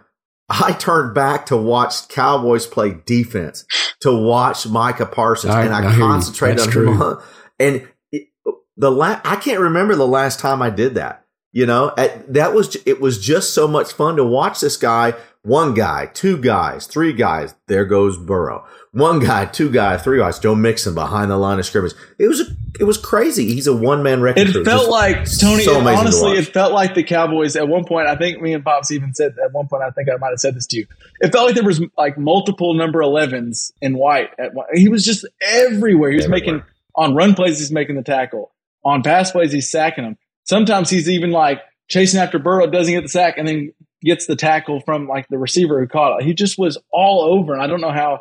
I 0.49 0.73
turned 0.73 1.15
back 1.15 1.47
to 1.47 1.57
watch 1.57 2.09
Cowboys 2.09 2.67
play 2.67 2.97
defense, 3.07 3.65
to 4.01 4.15
watch 4.15 4.67
Micah 4.67 5.07
Parsons, 5.07 5.55
I- 5.55 5.65
and 5.65 5.75
I, 5.75 5.93
I 5.93 5.97
concentrated 5.99 6.61
on 6.61 7.01
him. 7.01 7.19
And 7.59 7.89
it, 8.13 8.29
the 8.77 8.91
la- 8.91 9.19
I 9.25 9.37
can't 9.37 9.61
remember 9.61 9.95
the 9.95 10.07
last 10.07 10.41
time 10.41 10.61
I 10.61 10.69
did 10.69 10.97
that. 10.97 11.25
You 11.53 11.65
know, 11.65 11.91
At- 11.97 12.35
that 12.35 12.53
was 12.53 12.77
it 12.85 13.01
was 13.01 13.19
just 13.25 13.55
so 13.55 13.67
much 13.67 13.95
fun 13.95 14.17
to 14.17 14.25
watch 14.25 14.61
this 14.61 14.77
guy. 14.77 15.15
One 15.47 15.75
guy, 15.75 16.07
two 16.13 16.39
guys, 16.39 16.89
three 16.89 17.13
guys. 17.13 17.55
There 17.69 17.85
goes 17.85 18.19
Burrow. 18.19 18.67
One 18.91 19.21
guy, 19.21 19.45
two 19.47 19.71
guys, 19.71 20.03
three 20.03 20.19
guys. 20.19 20.41
Joe 20.41 20.57
Mixon 20.57 20.93
behind 20.95 21.31
the 21.31 21.37
line 21.37 21.61
of 21.61 21.67
scrimmage. 21.67 21.93
It 22.19 22.27
was 22.27 22.51
it 22.81 22.85
was 22.85 22.99
crazy. 22.99 23.47
He's 23.55 23.69
a 23.69 23.77
one 23.77 24.03
man 24.03 24.21
wrecking 24.23 24.49
It 24.49 24.53
crew. 24.53 24.65
felt 24.65 24.91
like 24.91 25.19
Tony. 25.39 25.63
so 25.63 25.75
it- 25.77 25.81
amazing 25.83 25.85
to 25.85 26.01
honestly, 26.01 26.33
it 26.33 26.49
felt 26.53 26.73
like 26.73 26.95
the 26.95 27.05
Cowboys 27.05 27.55
at 27.55 27.69
one 27.69 27.85
point. 27.85 28.09
I 28.09 28.17
think 28.17 28.41
me 28.43 28.55
and 28.55 28.65
Pops 28.65 28.91
even 28.91 29.15
said 29.15 29.37
at 29.45 29.53
one 29.53 29.69
point. 29.69 29.85
I 29.85 29.91
think 29.91 30.09
I 30.09 30.17
might 30.17 30.31
have 30.31 30.41
said 30.41 30.57
this 30.57 30.67
to 30.69 30.79
you. 30.79 30.87
It 31.21 31.31
felt 31.33 31.47
like 31.47 31.55
there 31.55 31.63
was 31.65 31.81
like 31.97 32.19
multiple 32.19 32.75
number 32.75 32.99
11s 32.99 33.71
in 33.81 33.97
White. 33.97 34.31
At 34.41 34.53
one, 34.53 34.67
he 34.75 34.89
was 34.89 35.05
just 35.05 35.25
everywhere. 35.41 36.11
He 36.11 36.17
was 36.17 36.25
Everywhere. 36.25 36.41
making 36.57 36.63
on 36.97 37.15
run 37.15 37.35
plays. 37.35 37.59
He's 37.61 37.71
making 37.71 37.95
the 37.95 38.03
tackle. 38.03 38.53
On 38.85 39.03
pass 39.05 39.31
plays, 39.31 39.53
he's 39.53 39.71
sacking 39.71 40.03
them. 40.03 40.19
Sometimes 40.43 40.91
he's 40.91 41.09
even 41.09 41.31
like 41.31 41.61
chasing 41.89 42.19
after 42.19 42.41
Burrow, 42.41 42.67
doesn't 42.67 42.93
get 42.93 43.03
the 43.03 43.09
sack, 43.09 43.39
and 43.39 43.47
then 43.47 43.73
gets 44.07 44.27
the 44.27 44.37
tackle 44.37 44.81
from 44.81 45.07
like 45.07 45.29
the 45.29 45.39
receiver 45.39 45.81
who 45.81 45.87
caught 45.87 46.21
it. 46.21 46.27
He 46.27 46.33
just 46.33 46.59
was 46.59 46.79
all 46.93 47.23
over, 47.23 47.53
and 47.53 47.63
I 47.63 47.67
don't 47.67 47.81
know 47.81 47.93
how. 47.93 48.21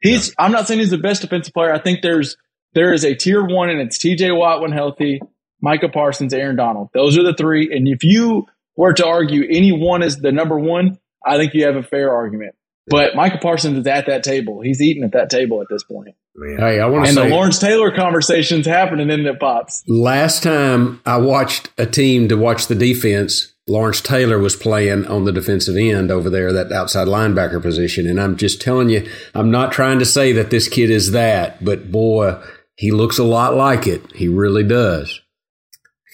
He's. 0.00 0.34
I'm 0.38 0.52
not 0.52 0.68
saying 0.68 0.80
he's 0.80 0.90
the 0.90 0.98
best 0.98 1.22
defensive 1.22 1.54
player. 1.54 1.72
I 1.72 1.80
think 1.80 2.02
there's 2.02 2.36
there 2.74 2.92
is 2.92 3.04
a 3.04 3.14
tier 3.14 3.44
one, 3.44 3.70
and 3.70 3.80
it's 3.80 3.98
T.J. 3.98 4.30
Watt 4.32 4.60
when 4.60 4.70
healthy, 4.70 5.20
Micah 5.60 5.88
Parsons, 5.88 6.34
Aaron 6.34 6.56
Donald. 6.56 6.90
Those 6.94 7.18
are 7.18 7.22
the 7.22 7.34
three. 7.34 7.74
And 7.74 7.88
if 7.88 8.04
you 8.04 8.46
were 8.76 8.92
to 8.92 9.06
argue 9.06 9.44
any 9.50 9.72
one 9.72 10.02
is 10.02 10.18
the 10.18 10.30
number 10.30 10.58
one, 10.58 10.98
I 11.24 11.38
think 11.38 11.54
you 11.54 11.64
have 11.64 11.76
a 11.76 11.82
fair 11.82 12.14
argument. 12.14 12.54
But 12.88 13.16
Micah 13.16 13.38
Parsons 13.38 13.78
is 13.78 13.86
at 13.86 14.06
that 14.06 14.22
table. 14.22 14.60
He's 14.60 14.80
eating 14.80 15.02
at 15.02 15.12
that 15.12 15.28
table 15.28 15.60
at 15.60 15.66
this 15.68 15.82
point. 15.82 16.14
Man. 16.36 16.58
hey, 16.58 16.80
I 16.80 16.86
want 16.86 17.06
to 17.06 17.08
And 17.08 17.16
the 17.16 17.34
Lawrence 17.34 17.58
Taylor 17.58 17.90
conversation's 17.90 18.66
happening 18.66 19.10
in 19.10 19.24
the 19.24 19.34
pops. 19.34 19.82
last 19.88 20.42
time 20.42 21.00
I 21.04 21.16
watched 21.16 21.70
a 21.78 21.86
team 21.86 22.28
to 22.28 22.36
watch 22.36 22.66
the 22.66 22.74
defense, 22.74 23.54
Lawrence 23.68 24.00
Taylor 24.00 24.38
was 24.38 24.54
playing 24.54 25.06
on 25.06 25.24
the 25.24 25.32
defensive 25.32 25.76
end 25.76 26.10
over 26.10 26.30
there, 26.30 26.52
that 26.52 26.70
outside 26.70 27.08
linebacker 27.08 27.60
position. 27.60 28.06
And 28.06 28.20
I'm 28.20 28.36
just 28.36 28.60
telling 28.60 28.90
you, 28.90 29.08
I'm 29.34 29.50
not 29.50 29.72
trying 29.72 29.98
to 29.98 30.04
say 30.04 30.32
that 30.32 30.50
this 30.50 30.68
kid 30.68 30.88
is 30.88 31.10
that, 31.10 31.64
but 31.64 31.90
boy, 31.90 32.40
he 32.76 32.92
looks 32.92 33.18
a 33.18 33.24
lot 33.24 33.54
like 33.54 33.86
it. 33.86 34.12
He 34.14 34.28
really 34.28 34.62
does. 34.62 35.20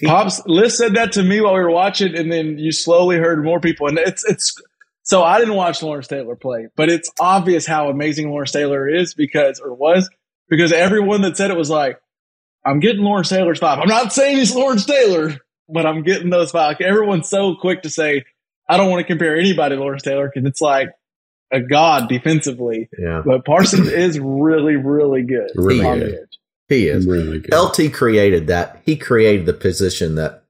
Pops, 0.04 0.40
Liz 0.46 0.76
said 0.76 0.94
that 0.94 1.12
to 1.12 1.22
me 1.22 1.40
while 1.40 1.54
we 1.54 1.60
were 1.60 1.70
watching, 1.70 2.16
and 2.16 2.32
then 2.32 2.58
you 2.58 2.72
slowly 2.72 3.18
heard 3.18 3.44
more 3.44 3.60
people. 3.60 3.86
And 3.86 3.98
it's 3.98 4.24
it's 4.24 4.54
so 5.04 5.22
I 5.22 5.38
didn't 5.38 5.54
watch 5.54 5.82
Lawrence 5.82 6.08
Taylor 6.08 6.34
play, 6.34 6.68
but 6.74 6.88
it's 6.88 7.10
obvious 7.20 7.66
how 7.66 7.88
amazing 7.88 8.30
Lawrence 8.30 8.52
Taylor 8.52 8.88
is 8.88 9.14
because 9.14 9.60
or 9.60 9.74
was 9.74 10.08
because 10.48 10.72
everyone 10.72 11.22
that 11.22 11.36
said 11.36 11.50
it 11.50 11.56
was 11.56 11.70
like, 11.70 12.00
I'm 12.64 12.80
getting 12.80 13.02
Lawrence 13.02 13.28
Taylor's 13.28 13.60
vibe. 13.60 13.78
I'm 13.78 13.88
not 13.88 14.12
saying 14.12 14.38
he's 14.38 14.54
Lawrence 14.54 14.86
Taylor, 14.86 15.36
but 15.72 15.86
I'm 15.86 16.02
getting 16.02 16.30
those 16.30 16.52
vibes. 16.52 16.80
Everyone's 16.80 17.28
so 17.28 17.54
quick 17.54 17.82
to 17.82 17.90
say, 17.90 18.24
I 18.68 18.76
don't 18.76 18.90
want 18.90 19.00
to 19.00 19.06
compare 19.06 19.36
anybody 19.36 19.74
to 19.76 19.80
Lawrence 19.80 20.02
Taylor 20.02 20.30
because 20.32 20.48
it's 20.48 20.60
like 20.60 20.88
a 21.50 21.60
god 21.60 22.08
defensively. 22.08 22.88
Yeah, 22.98 23.22
But 23.24 23.44
Parsons 23.44 23.88
is 23.88 24.18
really, 24.18 24.76
really 24.76 25.22
good 25.22 25.50
Really 25.54 25.84
on 25.84 25.98
good. 25.98 26.14
edge. 26.14 26.38
he 26.68 26.88
is. 26.88 27.06
Really 27.06 27.40
good. 27.40 27.54
LT 27.54 27.92
created 27.92 28.46
that. 28.46 28.80
He 28.86 28.96
created 28.96 29.46
the 29.46 29.52
position 29.54 30.14
that 30.16 30.44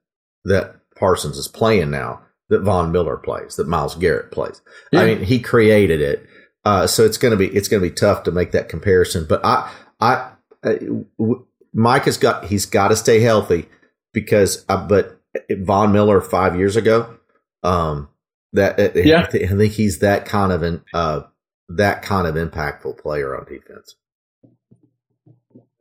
that 0.45 0.75
Parsons 0.97 1.37
is 1.37 1.47
playing 1.47 1.89
now. 1.91 2.21
That 2.49 2.61
Von 2.61 2.91
Miller 2.91 3.17
plays. 3.17 3.55
That 3.55 3.67
Myles 3.67 3.95
Garrett 3.95 4.31
plays. 4.31 4.61
I 4.93 5.05
mean, 5.05 5.23
he 5.23 5.39
created 5.39 6.01
it. 6.01 6.25
Uh, 6.65 6.85
so 6.87 7.03
it's 7.03 7.17
gonna 7.17 7.35
be 7.37 7.47
it's 7.47 7.67
gonna 7.67 7.81
be 7.81 7.89
tough 7.89 8.23
to 8.23 8.31
make 8.31 8.51
that 8.51 8.69
comparison. 8.69 9.25
But 9.27 9.43
I 9.45 9.71
I, 9.99 10.31
I 10.63 10.73
w- 11.17 11.45
Mike 11.73 12.03
has 12.05 12.17
got 12.17 12.45
he's 12.45 12.65
got 12.65 12.89
to 12.89 12.95
stay 12.95 13.19
healthy 13.21 13.67
because. 14.13 14.63
Uh, 14.69 14.87
but 14.87 15.19
Von 15.51 15.91
Miller 15.91 16.21
five 16.21 16.55
years 16.57 16.75
ago 16.75 17.17
Um, 17.63 18.09
that 18.53 18.79
uh, 18.79 18.91
Yeah. 18.99 19.21
I, 19.21 19.27
think 19.27 19.73
he's 19.73 19.99
that 19.99 20.25
kind 20.25 20.51
of 20.51 20.61
an 20.63 20.83
uh 20.93 21.21
that 21.69 22.03
kind 22.03 22.27
of 22.27 22.35
impactful 22.35 22.99
player 22.99 23.35
on 23.35 23.45
defense. 23.45 23.95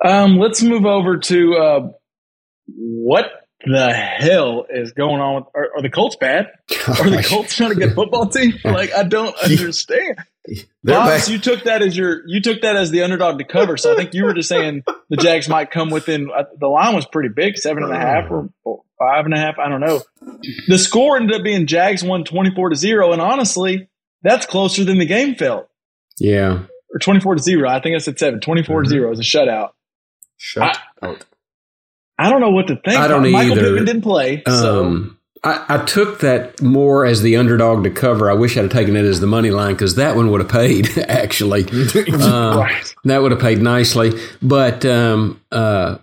Um, 0.04 0.38
let's 0.38 0.62
move 0.62 0.86
over 0.86 1.18
to 1.18 1.54
uh, 1.54 1.88
what 2.66 3.26
the 3.64 3.92
hell 3.92 4.64
is 4.68 4.92
going 4.92 5.20
on 5.20 5.34
with 5.36 5.44
are, 5.54 5.68
are 5.76 5.82
the 5.82 5.90
Colts 5.90 6.16
bad? 6.16 6.46
Are 6.88 7.10
the 7.10 7.24
Colts 7.28 7.60
not 7.60 7.70
a 7.70 7.74
good 7.74 7.94
football 7.94 8.26
team? 8.28 8.54
Like 8.64 8.92
I 8.94 9.04
don't 9.04 9.36
understand. 9.36 10.18
They're 10.82 10.96
Bobs, 10.96 11.26
bad. 11.26 11.28
you 11.28 11.38
took 11.38 11.64
that 11.64 11.82
as 11.82 11.96
your 11.96 12.26
you 12.26 12.40
took 12.40 12.62
that 12.62 12.74
as 12.76 12.90
the 12.90 13.02
underdog 13.02 13.38
to 13.38 13.44
cover. 13.44 13.76
So 13.76 13.92
I 13.92 13.96
think 13.96 14.12
you 14.14 14.24
were 14.24 14.34
just 14.34 14.48
saying 14.48 14.82
the 15.08 15.16
Jags 15.16 15.48
might 15.48 15.70
come 15.70 15.90
within. 15.90 16.30
Uh, 16.36 16.44
the 16.58 16.66
line 16.68 16.94
was 16.96 17.06
pretty 17.06 17.28
big, 17.28 17.56
seven 17.58 17.84
and 17.84 17.92
a 17.92 17.96
half 17.98 18.30
or, 18.30 18.48
five 18.98 19.24
and 19.24 19.34
a 19.34 19.38
half. 19.38 19.58
I 19.58 19.68
don't 19.68 19.80
know. 19.80 20.02
The 20.68 20.78
score 20.78 21.16
ended 21.16 21.36
up 21.36 21.44
being 21.44 21.66
Jags 21.66 22.02
won 22.02 22.24
twenty 22.24 22.52
four 22.54 22.70
to 22.70 22.76
zero, 22.76 23.12
and 23.12 23.22
honestly, 23.22 23.88
that's 24.22 24.44
closer 24.46 24.84
than 24.84 24.98
the 24.98 25.06
game 25.06 25.34
felt. 25.36 25.68
Yeah. 26.18 26.64
Or 26.92 26.98
twenty 27.00 27.20
four 27.20 27.36
to 27.36 27.42
zero. 27.42 27.68
I 27.68 27.80
think 27.80 27.94
I 27.94 27.98
said 27.98 28.18
seven. 28.18 28.40
Twenty 28.40 28.64
four 28.64 28.82
to 28.82 28.88
zero 28.88 29.12
is 29.12 29.20
a 29.20 29.22
shutout. 29.22 29.70
Shut 30.36 30.76
out. 31.02 31.24
I 32.18 32.30
don't 32.30 32.40
know 32.40 32.50
what 32.50 32.66
to 32.66 32.74
think. 32.76 32.98
I 32.98 33.06
don't 33.08 33.30
Michael 33.30 33.52
either. 33.52 33.62
Pittman 33.62 33.84
didn't 33.84 34.02
play, 34.02 34.42
so 34.46 34.84
Um, 34.84 35.18
I, 35.44 35.64
I 35.68 35.84
took 35.84 36.20
that 36.20 36.62
more 36.62 37.04
as 37.04 37.22
the 37.22 37.36
underdog 37.36 37.82
to 37.84 37.90
cover. 37.90 38.30
I 38.30 38.34
wish 38.34 38.56
I'd 38.56 38.62
have 38.62 38.70
taken 38.70 38.94
it 38.94 39.04
as 39.04 39.20
the 39.20 39.26
money 39.26 39.50
line 39.50 39.74
because 39.74 39.96
that 39.96 40.14
one 40.14 40.30
would 40.30 40.40
have 40.40 40.50
paid 40.50 40.96
actually. 41.08 41.64
Uh, 41.64 42.56
right. 42.58 42.94
That 43.04 43.22
would 43.22 43.32
have 43.32 43.40
paid 43.40 43.60
nicely. 43.60 44.12
But 44.40 44.84
um, 44.84 45.40
uh, 45.50 45.98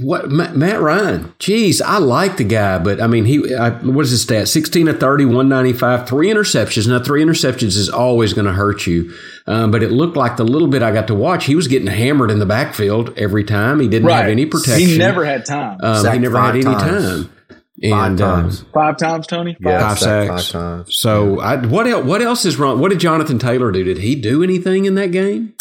what 0.00 0.30
Matt, 0.30 0.56
Matt 0.56 0.80
Ryan? 0.80 1.34
Geez, 1.38 1.82
I 1.82 1.98
like 1.98 2.38
the 2.38 2.44
guy, 2.44 2.78
but 2.78 3.00
I 3.00 3.06
mean, 3.06 3.26
he 3.26 3.54
I, 3.54 3.70
what 3.70 4.04
is 4.06 4.10
his 4.10 4.22
stat? 4.22 4.48
Sixteen 4.48 4.86
to 4.86 4.94
30, 4.94 5.26
195, 5.26 6.08
three 6.08 6.28
interceptions. 6.28 6.88
Now, 6.88 6.98
three 6.98 7.22
interceptions 7.22 7.76
is 7.76 7.90
always 7.90 8.32
going 8.32 8.46
to 8.46 8.52
hurt 8.52 8.86
you. 8.86 9.14
Um, 9.46 9.70
but 9.70 9.82
it 9.82 9.90
looked 9.90 10.16
like 10.16 10.36
the 10.36 10.44
little 10.44 10.68
bit 10.68 10.82
I 10.82 10.92
got 10.92 11.08
to 11.08 11.14
watch, 11.14 11.44
he 11.44 11.54
was 11.54 11.68
getting 11.68 11.88
hammered 11.88 12.30
in 12.30 12.38
the 12.38 12.46
backfield 12.46 13.16
every 13.18 13.44
time. 13.44 13.80
He 13.80 13.88
didn't 13.88 14.08
have 14.08 14.28
any 14.28 14.46
protection. 14.46 14.88
He 14.88 14.98
never 14.98 15.24
had 15.24 15.44
time. 15.44 15.78
Um, 15.82 16.12
he 16.12 16.18
never 16.18 16.38
had 16.38 16.46
five 16.46 16.54
any 16.54 16.64
times. 16.64 17.26
time. 17.26 17.32
Five 17.90 18.12
And 18.12 18.20
um, 18.20 18.42
times. 18.42 18.64
Five 18.72 18.96
times, 18.96 19.26
Tony. 19.26 19.54
Five. 19.54 19.72
Yeah, 19.72 19.88
five 19.88 19.98
sacks. 19.98 20.28
five 20.50 20.62
times. 20.62 20.96
So 20.98 21.40
I, 21.40 21.56
what 21.66 21.86
else? 21.86 22.04
What 22.04 22.22
else 22.22 22.44
is 22.44 22.56
wrong? 22.56 22.78
What 22.78 22.90
did 22.90 23.00
Jonathan 23.00 23.38
Taylor 23.38 23.72
do? 23.72 23.82
Did 23.82 23.98
he 23.98 24.14
do 24.14 24.42
anything 24.42 24.84
in 24.84 24.94
that 24.94 25.10
game? 25.10 25.54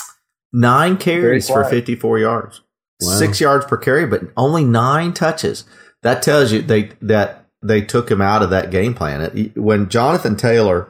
Nine 0.54 0.98
carries 0.98 1.48
for 1.48 1.64
54 1.64 2.20
yards, 2.20 2.62
Wow. 3.02 3.10
six 3.18 3.40
yards 3.40 3.66
per 3.66 3.78
carry, 3.78 4.06
but 4.06 4.22
only 4.36 4.66
nine 4.66 5.14
touches. 5.14 5.64
That 6.04 6.22
tells 6.22 6.52
you 6.52 6.62
they 6.62 6.92
that 7.02 7.46
they 7.64 7.82
took 7.82 8.12
him 8.12 8.22
out 8.22 8.42
of 8.44 8.50
that 8.50 8.70
game 8.70 8.94
plan. 8.94 9.22
It- 9.34 9.58
when 9.58 9.88
Jonathan 9.90 10.36
Taylor, 10.36 10.90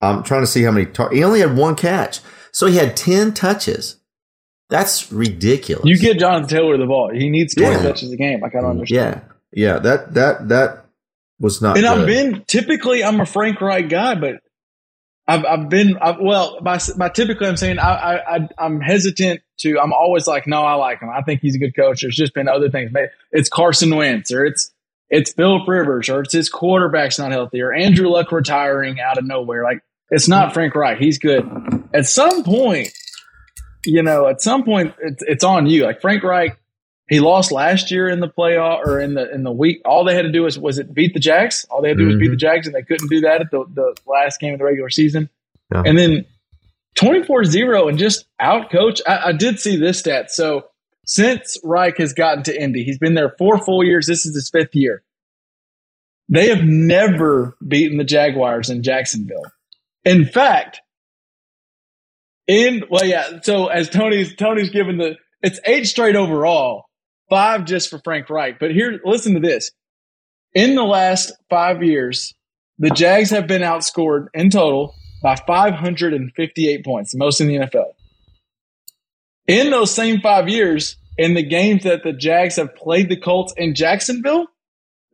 I'm 0.00 0.22
trying 0.22 0.42
to 0.42 0.46
see 0.46 0.62
how 0.62 0.70
many. 0.70 0.86
Tar- 0.86 1.10
he 1.12 1.22
only 1.22 1.40
had 1.40 1.56
one 1.56 1.74
catch, 1.76 2.20
so 2.52 2.66
he 2.66 2.76
had 2.76 2.96
10 2.96 3.34
touches. 3.34 3.96
That's 4.68 5.12
ridiculous. 5.12 5.84
You 5.84 5.96
get 5.98 6.18
Jonathan 6.18 6.48
Taylor 6.48 6.76
the 6.76 6.86
ball. 6.86 7.10
He 7.14 7.28
needs 7.30 7.54
20 7.54 7.70
Yeah. 7.76 7.82
touches 7.82 8.10
a 8.10 8.16
game. 8.16 8.42
I 8.42 8.48
kind 8.48 8.64
of 8.64 8.70
understand. 8.72 9.22
yeah, 9.25 9.25
yeah. 9.52 9.78
That 9.78 10.14
that 10.14 10.48
that 10.48 10.86
was 11.38 11.60
not. 11.62 11.76
And 11.76 11.86
good. 11.86 11.98
I've 11.98 12.06
been 12.06 12.44
typically 12.46 13.04
I'm 13.04 13.20
a 13.20 13.26
Frank 13.26 13.60
Reich 13.60 13.88
guy, 13.88 14.14
but 14.14 14.40
I've 15.28 15.44
I've 15.44 15.68
been 15.68 15.96
I've, 15.98 16.20
well 16.20 16.60
by 16.60 16.78
by 16.96 17.08
typically 17.08 17.48
I'm 17.48 17.56
saying 17.56 17.78
I, 17.78 17.90
I 17.90 18.36
I 18.36 18.48
I'm 18.58 18.80
hesitant 18.80 19.40
to 19.60 19.78
I'm 19.80 19.92
always 19.92 20.26
like 20.26 20.46
no 20.46 20.62
I 20.62 20.74
like 20.74 21.00
him 21.00 21.10
I 21.10 21.22
think 21.22 21.40
he's 21.40 21.56
a 21.56 21.58
good 21.58 21.74
coach. 21.74 22.02
There's 22.02 22.16
just 22.16 22.34
been 22.34 22.48
other 22.48 22.70
things. 22.70 22.90
Maybe 22.92 23.08
It's 23.32 23.48
Carson 23.48 23.94
Wentz 23.94 24.32
or 24.32 24.44
it's 24.44 24.72
it's 25.08 25.32
Philip 25.32 25.66
Rivers 25.68 26.08
or 26.08 26.20
it's 26.20 26.32
his 26.32 26.48
quarterback's 26.48 27.18
not 27.18 27.32
healthy 27.32 27.60
or 27.60 27.72
Andrew 27.72 28.08
Luck 28.08 28.32
retiring 28.32 29.00
out 29.00 29.18
of 29.18 29.24
nowhere. 29.24 29.64
Like 29.64 29.82
it's 30.10 30.28
not 30.28 30.54
Frank 30.54 30.74
Reich. 30.74 30.98
He's 30.98 31.18
good. 31.18 31.44
At 31.92 32.06
some 32.06 32.44
point, 32.44 32.90
you 33.84 34.02
know, 34.02 34.28
at 34.28 34.40
some 34.40 34.62
point 34.62 34.94
it's 35.00 35.22
it's 35.26 35.44
on 35.44 35.66
you. 35.66 35.84
Like 35.84 36.00
Frank 36.00 36.22
Reich, 36.22 36.58
he 37.08 37.20
lost 37.20 37.52
last 37.52 37.90
year 37.90 38.08
in 38.08 38.20
the 38.20 38.28
playoff 38.28 38.84
or 38.84 39.00
in 39.00 39.14
the 39.14 39.32
in 39.32 39.44
the 39.44 39.52
week. 39.52 39.80
All 39.84 40.04
they 40.04 40.14
had 40.14 40.22
to 40.22 40.32
do 40.32 40.42
was 40.42 40.58
was 40.58 40.78
it 40.78 40.92
beat 40.92 41.14
the 41.14 41.20
Jags. 41.20 41.64
All 41.70 41.80
they 41.80 41.88
had 41.88 41.98
to 41.98 42.04
do 42.04 42.08
was 42.08 42.16
beat 42.16 42.28
the 42.28 42.32
mm-hmm. 42.32 42.38
Jags, 42.38 42.66
and 42.66 42.74
they 42.74 42.82
couldn't 42.82 43.08
do 43.08 43.20
that 43.20 43.40
at 43.40 43.50
the, 43.50 43.64
the 43.72 43.96
last 44.06 44.40
game 44.40 44.54
of 44.54 44.58
the 44.58 44.64
regular 44.64 44.90
season. 44.90 45.28
Yeah. 45.72 45.82
And 45.84 45.98
then 45.98 46.24
24-0 46.96 47.88
and 47.88 47.98
just 47.98 48.26
out 48.40 48.70
coach. 48.70 49.00
I, 49.06 49.28
I 49.28 49.32
did 49.32 49.60
see 49.60 49.76
this 49.76 49.98
stat. 49.98 50.30
So 50.30 50.66
since 51.04 51.58
Reich 51.62 51.98
has 51.98 52.12
gotten 52.12 52.42
to 52.44 52.60
Indy, 52.60 52.82
he's 52.82 52.98
been 52.98 53.14
there 53.14 53.34
four 53.38 53.58
full 53.58 53.84
years. 53.84 54.06
This 54.06 54.26
is 54.26 54.34
his 54.34 54.50
fifth 54.50 54.74
year. 54.74 55.02
They 56.28 56.48
have 56.48 56.64
never 56.64 57.56
beaten 57.66 57.98
the 57.98 58.04
Jaguars 58.04 58.70
in 58.70 58.82
Jacksonville. 58.82 59.44
In 60.04 60.24
fact, 60.24 60.80
in 62.48 62.84
well, 62.90 63.04
yeah. 63.04 63.40
So 63.42 63.66
as 63.66 63.88
Tony's 63.88 64.34
Tony's 64.34 64.70
given 64.70 64.98
the 64.98 65.16
it's 65.42 65.60
eight 65.64 65.86
straight 65.86 66.16
overall, 66.16 66.86
five 67.28 67.64
just 67.64 67.90
for 67.90 67.98
Frank 67.98 68.30
Reich. 68.30 68.58
But 68.58 68.72
here, 68.72 69.00
listen 69.04 69.34
to 69.34 69.40
this. 69.40 69.70
In 70.54 70.74
the 70.74 70.84
last 70.84 71.32
five 71.50 71.82
years, 71.82 72.34
the 72.78 72.90
Jags 72.90 73.30
have 73.30 73.46
been 73.46 73.62
outscored 73.62 74.26
in 74.34 74.50
total 74.50 74.94
by 75.22 75.36
558 75.36 76.84
points, 76.84 77.12
the 77.12 77.18
most 77.18 77.40
in 77.40 77.48
the 77.48 77.56
NFL. 77.56 77.92
In 79.46 79.70
those 79.70 79.94
same 79.94 80.20
five 80.20 80.48
years, 80.48 80.96
in 81.18 81.34
the 81.34 81.42
games 81.42 81.84
that 81.84 82.02
the 82.02 82.12
Jags 82.12 82.56
have 82.56 82.74
played 82.74 83.08
the 83.08 83.16
Colts 83.16 83.54
in 83.56 83.74
Jacksonville, 83.74 84.46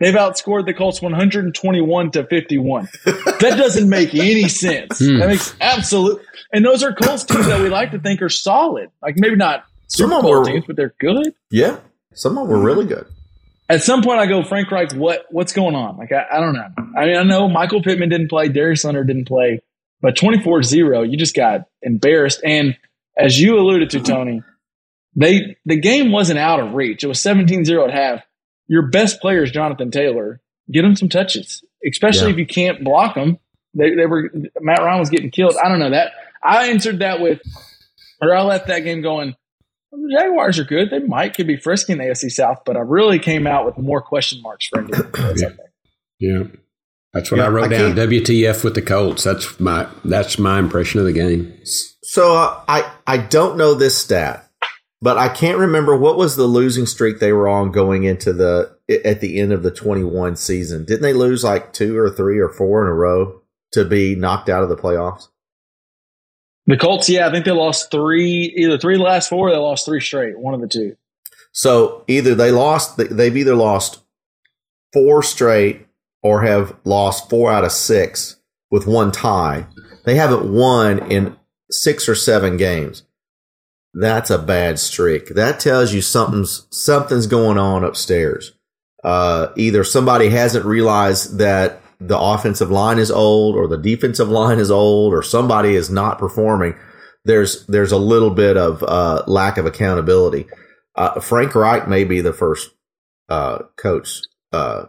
they've 0.00 0.14
outscored 0.14 0.66
the 0.66 0.74
Colts 0.74 1.00
121 1.00 2.10
to 2.12 2.24
51. 2.26 2.88
that 3.04 3.54
doesn't 3.56 3.88
make 3.88 4.14
any 4.14 4.48
sense. 4.48 4.98
Hmm. 4.98 5.18
That 5.18 5.28
makes 5.28 5.54
absolute. 5.60 6.22
And 6.52 6.64
those 6.64 6.82
are 6.82 6.92
Colts 6.92 7.24
teams 7.24 7.46
that 7.46 7.60
we 7.60 7.68
like 7.68 7.92
to 7.92 7.98
think 7.98 8.22
are 8.22 8.28
solid. 8.28 8.90
Like 9.02 9.16
maybe 9.16 9.36
not 9.36 9.64
Some 9.88 10.08
Super 10.10 10.16
of 10.18 10.22
Bowl 10.22 10.44
teams, 10.44 10.64
but 10.66 10.76
they're 10.76 10.94
good. 10.98 11.34
Yeah, 11.50 11.78
some 12.14 12.38
of 12.38 12.44
them 12.44 12.48
were 12.48 12.56
mm-hmm. 12.56 12.66
really 12.66 12.86
good. 12.86 13.06
At 13.68 13.82
some 13.82 14.02
point, 14.02 14.20
I 14.20 14.26
go, 14.26 14.42
Frank 14.42 14.70
Reich, 14.70 14.92
what 14.92 15.26
what's 15.30 15.52
going 15.52 15.74
on? 15.74 15.96
Like 15.96 16.12
I, 16.12 16.26
I 16.30 16.40
don't 16.40 16.52
know. 16.52 16.68
I 16.96 17.06
mean, 17.06 17.16
I 17.16 17.22
know 17.22 17.48
Michael 17.48 17.82
Pittman 17.82 18.08
didn't 18.08 18.28
play, 18.28 18.48
Darius 18.48 18.84
Leonard 18.84 19.06
didn't 19.06 19.26
play, 19.26 19.62
but 20.00 20.16
24-0, 20.16 21.10
you 21.10 21.16
just 21.16 21.34
got 21.34 21.62
embarrassed. 21.80 22.40
And 22.44 22.76
as 23.16 23.40
you 23.40 23.56
alluded 23.58 23.90
to, 23.90 24.00
Tony, 24.00 24.42
they 25.14 25.56
the 25.64 25.76
game 25.78 26.12
wasn't 26.12 26.38
out 26.38 26.60
of 26.60 26.74
reach. 26.74 27.04
It 27.04 27.06
was 27.06 27.22
17-0 27.22 27.88
at 27.88 27.94
half. 27.94 28.22
Your 28.66 28.88
best 28.88 29.20
player 29.20 29.42
is 29.42 29.50
Jonathan 29.50 29.90
Taylor. 29.90 30.40
Get 30.70 30.84
him 30.84 30.96
some 30.96 31.08
touches, 31.08 31.64
especially 31.86 32.28
Yeah. 32.28 32.32
if 32.32 32.38
you 32.38 32.46
can't 32.46 32.84
block 32.84 33.14
them. 33.14 33.38
They, 33.74 33.94
they 33.94 34.06
were 34.06 34.30
Matt 34.60 34.80
Ryan 34.80 35.00
was 35.00 35.10
getting 35.10 35.30
killed. 35.30 35.56
I 35.62 35.68
don't 35.68 35.78
know 35.78 35.90
that. 35.90 36.12
I 36.42 36.68
answered 36.68 36.98
that 36.98 37.20
with, 37.20 37.40
or 38.20 38.34
I 38.34 38.42
left 38.42 38.66
that 38.66 38.80
game 38.80 39.00
going. 39.00 39.34
"Well, 39.92 40.02
The 40.02 40.16
Jaguars 40.18 40.58
are 40.58 40.64
good. 40.64 40.90
They 40.90 40.98
might 41.00 41.34
could 41.34 41.46
be 41.46 41.56
frisky 41.56 41.92
in 41.92 41.98
the 41.98 42.04
AFC 42.06 42.30
South, 42.30 42.62
but 42.64 42.76
I 42.76 42.80
really 42.80 43.18
came 43.18 43.46
out 43.46 43.64
with 43.66 43.78
more 43.78 44.00
question 44.02 44.42
marks 44.42 44.66
for 44.66 44.80
Indy. 44.80 44.98
Yeah. 45.36 45.48
Yeah. 46.18 46.42
That's 47.12 47.30
what 47.30 47.38
Yeah, 47.38 47.44
I 47.46 47.48
wrote 47.50 47.72
I 47.72 47.76
down. 47.76 47.94
WTF 47.94 48.64
with 48.64 48.74
the 48.74 48.82
Colts. 48.82 49.24
That's 49.24 49.60
my 49.60 49.86
that's 50.04 50.38
my 50.38 50.58
impression 50.58 51.00
of 51.00 51.06
the 51.06 51.12
game. 51.12 51.52
So 52.02 52.34
uh, 52.36 52.60
I 52.66 52.90
I 53.06 53.18
don't 53.18 53.58
know 53.58 53.74
this 53.74 53.98
stat, 53.98 54.48
but 55.02 55.18
I 55.18 55.28
can't 55.28 55.58
remember 55.58 55.94
what 55.96 56.16
was 56.16 56.36
the 56.36 56.46
losing 56.46 56.86
streak 56.86 57.18
they 57.18 57.32
were 57.32 57.48
on 57.48 57.70
going 57.70 58.04
into 58.04 58.32
the 58.32 58.74
at 59.04 59.20
the 59.20 59.40
end 59.40 59.52
of 59.52 59.62
the 59.62 59.70
21 59.70 60.36
season. 60.36 60.84
Didn't 60.86 61.02
they 61.02 61.12
lose 61.12 61.44
like 61.44 61.72
two 61.74 61.98
or 61.98 62.08
three 62.10 62.38
or 62.38 62.48
four 62.48 62.82
in 62.82 62.88
a 62.88 62.94
row 62.94 63.42
to 63.72 63.84
be 63.84 64.14
knocked 64.14 64.48
out 64.48 64.62
of 64.62 64.68
the 64.70 64.76
playoffs? 64.76 65.28
The 66.66 66.76
Colts, 66.76 67.08
yeah, 67.08 67.26
I 67.26 67.32
think 67.32 67.44
they 67.44 67.50
lost 67.50 67.90
three, 67.90 68.52
either 68.56 68.78
three 68.78 68.96
last 68.96 69.28
four, 69.28 69.50
they 69.50 69.56
lost 69.56 69.84
three 69.84 70.00
straight. 70.00 70.38
One 70.38 70.54
of 70.54 70.60
the 70.60 70.68
two. 70.68 70.96
So 71.52 72.04
either 72.08 72.34
they 72.34 72.50
lost 72.50 72.96
they've 72.96 73.36
either 73.36 73.54
lost 73.54 74.00
four 74.92 75.22
straight 75.22 75.86
or 76.22 76.42
have 76.42 76.74
lost 76.84 77.28
four 77.28 77.50
out 77.50 77.64
of 77.64 77.72
six 77.72 78.36
with 78.70 78.86
one 78.86 79.12
tie. 79.12 79.66
They 80.04 80.14
haven't 80.14 80.50
won 80.50 81.10
in 81.10 81.36
six 81.70 82.08
or 82.08 82.14
seven 82.14 82.56
games. 82.56 83.02
That's 83.94 84.30
a 84.30 84.38
bad 84.38 84.78
streak. 84.78 85.34
That 85.34 85.60
tells 85.60 85.92
you 85.92 86.00
something's 86.00 86.66
something's 86.70 87.26
going 87.26 87.58
on 87.58 87.84
upstairs. 87.84 88.52
Uh, 89.04 89.48
either 89.56 89.84
somebody 89.84 90.30
hasn't 90.30 90.64
realized 90.64 91.38
that 91.38 91.81
the 92.06 92.18
offensive 92.18 92.70
line 92.70 92.98
is 92.98 93.10
old, 93.10 93.56
or 93.56 93.66
the 93.68 93.78
defensive 93.78 94.28
line 94.28 94.58
is 94.58 94.70
old, 94.70 95.12
or 95.14 95.22
somebody 95.22 95.74
is 95.74 95.90
not 95.90 96.18
performing. 96.18 96.74
There's 97.24 97.66
there's 97.66 97.92
a 97.92 97.98
little 97.98 98.30
bit 98.30 98.56
of 98.56 98.82
uh, 98.82 99.22
lack 99.26 99.58
of 99.58 99.66
accountability. 99.66 100.46
Uh, 100.96 101.20
Frank 101.20 101.54
Reich 101.54 101.88
may 101.88 102.04
be 102.04 102.20
the 102.20 102.32
first 102.32 102.70
uh, 103.28 103.58
coach 103.76 104.20
uh, 104.52 104.86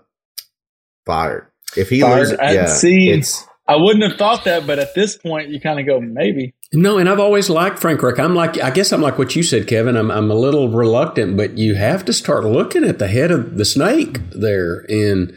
fired. 1.06 1.48
If 1.78 1.90
he 1.90 2.02
Fired. 2.02 2.20
loses, 2.20 2.40
I- 2.40 2.54
yeah, 2.54 2.66
see, 2.68 3.10
it's 3.10 3.46
I 3.68 3.78
wouldn't 3.78 4.04
have 4.04 4.18
thought 4.18 4.44
that, 4.44 4.68
but 4.68 4.78
at 4.80 4.94
this 4.94 5.16
point, 5.18 5.50
you 5.50 5.60
kind 5.60 5.80
of 5.80 5.86
go, 5.86 6.00
maybe. 6.02 6.54
No, 6.74 6.98
and 6.98 7.08
I've 7.08 7.20
always 7.20 7.50
liked 7.50 7.80
Frank 7.80 8.02
Reich. 8.04 8.20
I'm 8.20 8.36
like, 8.36 8.60
I 8.62 8.72
guess 8.72 8.92
I'm 8.92 9.02
like 9.02 9.18
what 9.18 9.36
you 9.36 9.44
said, 9.44 9.68
Kevin. 9.68 9.96
I'm, 9.96 10.12
I'm 10.12 10.30
a 10.30 10.36
little 10.36 10.68
reluctant, 10.70 11.38
but 11.38 11.58
you 11.58 11.76
have 11.76 12.04
to 12.06 12.14
start 12.14 12.44
looking 12.44 12.84
at 12.84 13.00
the 13.00 13.08
head 13.08 13.32
of 13.32 13.58
the 13.58 13.64
snake 13.64 14.20
there. 14.32 14.86
And 14.90 15.34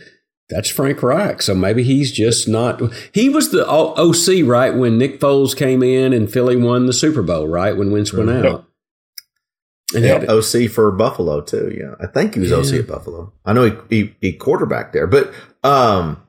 That's 0.49 0.71
Frank 0.71 1.03
Reich. 1.03 1.43
So 1.43 1.55
maybe 1.55 1.83
he's 1.83 2.13
just 2.13 2.47
not. 2.47 2.81
He 3.13 3.29
was 3.29 3.51
the 3.51 3.67
OC, 3.69 4.47
right, 4.49 4.75
when 4.75 4.97
Nick 4.97 5.19
Foles 5.19 5.57
came 5.57 5.83
in 5.83 6.13
and 6.13 6.33
Philly 6.33 6.57
won 6.57 6.87
the 6.87 6.93
Super 6.93 7.23
Bowl, 7.23 7.49
right, 7.49 7.77
when 7.77 7.91
Wentz 7.91 8.13
went 8.13 8.29
Mhm. 8.29 8.45
out. 8.47 8.65
And 9.95 10.05
Yeah, 10.05 10.21
had- 10.21 10.29
OC 10.31 10.69
for 10.69 10.91
Buffalo 10.93 11.41
too. 11.41 11.73
Yeah, 11.77 11.95
I 12.01 12.07
think 12.09 12.35
he 12.35 12.41
was 12.41 12.53
OC 12.53 12.79
at 12.81 12.87
Buffalo. 12.87 13.33
I 13.45 13.53
know 13.53 13.65
he, 13.89 14.03
he 14.03 14.15
he 14.21 14.33
quarterback 14.33 14.93
there, 14.93 15.07
but 15.07 15.33
um, 15.65 16.23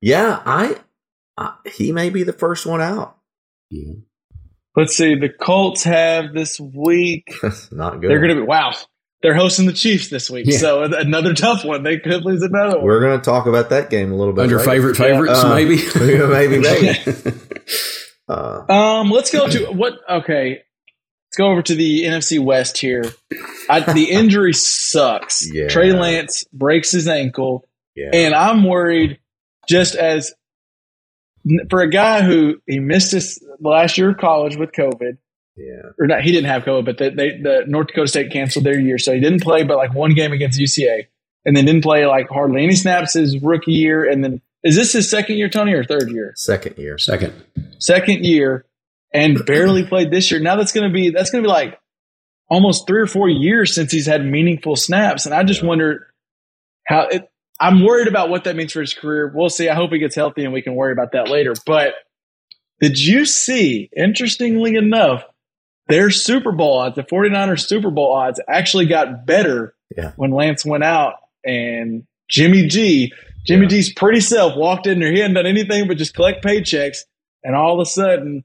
yeah, 0.00 0.42
I, 0.44 0.76
I 1.38 1.54
he 1.74 1.92
may 1.92 2.10
be 2.10 2.22
the 2.24 2.32
first 2.32 2.66
one 2.66 2.80
out. 2.80 3.16
yeah. 3.70 3.94
Let's 4.74 4.96
see. 4.96 5.14
The 5.16 5.28
Colts 5.28 5.82
have 5.84 6.32
this 6.32 6.58
week. 6.58 7.34
Not 7.70 8.00
good. 8.00 8.08
They're 8.10 8.20
going 8.20 8.34
to 8.34 8.40
be 8.40 8.46
wow. 8.46 8.72
They're 9.22 9.34
hosting 9.34 9.66
the 9.66 9.72
Chiefs 9.72 10.08
this 10.08 10.28
week, 10.28 10.46
Yeah. 10.48 10.58
so 10.58 10.82
another 10.84 11.32
tough 11.34 11.64
one. 11.64 11.82
They 11.84 11.98
could 11.98 12.24
lose 12.24 12.42
another 12.42 12.76
one. 12.78 12.84
We're 12.86 13.00
going 13.00 13.18
to 13.20 13.24
talk 13.24 13.46
about 13.46 13.70
that 13.70 13.88
game 13.88 14.10
a 14.12 14.16
little 14.16 14.32
bit. 14.34 14.42
Under 14.42 14.58
later. 14.58 14.70
favorite 14.70 14.96
favorites, 14.96 15.44
Uh, 15.44 15.54
maybe. 15.54 15.76
yeah, 15.76 16.26
maybe, 16.26 16.58
maybe. 16.58 16.98
Uh, 18.28 18.64
Um, 18.72 19.10
let's 19.10 19.30
go 19.32 19.48
to 19.48 19.66
what? 19.72 19.94
Okay, 20.08 20.50
let's 20.50 21.36
go 21.36 21.50
over 21.50 21.60
to 21.62 21.74
the 21.74 22.04
NFC 22.04 22.38
West 22.42 22.78
here. 22.78 23.04
I, 23.68 23.80
the 23.92 24.10
injury 24.10 24.52
sucks. 24.54 25.44
Yeah. 25.52 25.68
Trey 25.68 25.92
Lance 25.92 26.44
breaks 26.52 26.92
his 26.92 27.08
ankle, 27.08 27.64
yeah, 27.96 28.10
and 28.12 28.32
I'm 28.34 28.64
worried. 28.64 29.18
Just 29.68 29.96
as 29.96 30.32
for 31.68 31.80
a 31.82 31.90
guy 31.90 32.22
who 32.22 32.60
he 32.66 32.78
missed 32.78 33.10
his 33.12 33.44
last 33.60 33.98
year 33.98 34.10
of 34.10 34.18
college 34.18 34.56
with 34.56 34.70
COVID, 34.72 35.18
yeah, 35.56 35.90
or 35.98 36.06
not, 36.06 36.22
he 36.22 36.32
didn't 36.32 36.48
have 36.48 36.64
COVID, 36.64 36.84
but 36.84 36.98
the, 36.98 37.10
they, 37.10 37.30
the 37.38 37.64
North 37.66 37.88
Dakota 37.88 38.08
State 38.08 38.32
canceled 38.32 38.64
their 38.64 38.78
year, 38.78 38.98
so 38.98 39.12
he 39.12 39.20
didn't 39.20 39.42
play 39.42 39.64
but 39.64 39.76
like 39.76 39.94
one 39.94 40.14
game 40.14 40.32
against 40.32 40.58
UCA, 40.58 41.06
and 41.44 41.56
then 41.56 41.64
didn't 41.64 41.82
play 41.82 42.06
like 42.06 42.28
hardly 42.28 42.62
any 42.62 42.74
snaps 42.74 43.14
his 43.14 43.40
rookie 43.42 43.72
year, 43.72 44.04
and 44.08 44.24
then 44.24 44.40
is 44.62 44.76
this 44.76 44.92
his 44.92 45.10
second 45.10 45.36
year, 45.36 45.48
Tony, 45.48 45.72
or 45.72 45.84
third 45.84 46.10
year? 46.10 46.32
second 46.36 46.78
year. 46.78 46.96
Second. 46.98 47.32
second 47.78 48.24
year 48.24 48.64
and 49.12 49.44
barely 49.44 49.84
played 49.88 50.10
this 50.10 50.30
year. 50.30 50.40
Now 50.40 50.56
that's 50.56 50.72
going 50.72 50.88
to 50.88 50.92
be 50.92 51.10
that's 51.10 51.30
going 51.30 51.42
to 51.42 51.48
be 51.48 51.52
like 51.52 51.78
almost 52.48 52.86
three 52.86 53.00
or 53.00 53.06
four 53.06 53.28
years 53.28 53.74
since 53.74 53.92
he's 53.92 54.06
had 54.06 54.24
meaningful 54.24 54.76
snaps, 54.76 55.26
and 55.26 55.34
I 55.34 55.42
just 55.44 55.62
wonder 55.62 56.12
how 56.86 57.08
it. 57.08 57.28
I'm 57.60 57.84
worried 57.84 58.08
about 58.08 58.28
what 58.28 58.44
that 58.44 58.56
means 58.56 58.72
for 58.72 58.80
his 58.80 58.94
career. 58.94 59.30
We'll 59.32 59.48
see. 59.48 59.68
I 59.68 59.74
hope 59.74 59.92
he 59.92 59.98
gets 59.98 60.16
healthy, 60.16 60.44
and 60.44 60.52
we 60.52 60.62
can 60.62 60.74
worry 60.74 60.92
about 60.92 61.12
that 61.12 61.28
later. 61.28 61.54
But 61.64 61.94
did 62.80 62.98
you 62.98 63.24
see? 63.24 63.88
Interestingly 63.96 64.74
enough, 64.74 65.22
their 65.88 66.10
Super 66.10 66.52
Bowl 66.52 66.78
odds, 66.78 66.96
the 66.96 67.02
49ers 67.02 67.66
Super 67.66 67.90
Bowl 67.90 68.12
odds, 68.12 68.40
actually 68.48 68.86
got 68.86 69.26
better 69.26 69.74
Yeah. 69.96 70.12
when 70.16 70.30
Lance 70.30 70.64
went 70.64 70.84
out 70.84 71.14
and 71.44 72.04
Jimmy 72.28 72.66
G. 72.66 73.12
Jimmy 73.44 73.62
Yeah. 73.64 73.68
G's 73.70 73.92
pretty 73.92 74.20
self 74.20 74.56
walked 74.56 74.86
in 74.86 75.00
there. 75.00 75.12
He 75.12 75.18
hadn't 75.20 75.34
done 75.34 75.46
anything 75.46 75.88
but 75.88 75.96
just 75.98 76.14
collect 76.14 76.44
paychecks, 76.44 76.98
and 77.44 77.54
all 77.56 77.74
of 77.74 77.80
a 77.80 77.86
sudden 77.90 78.44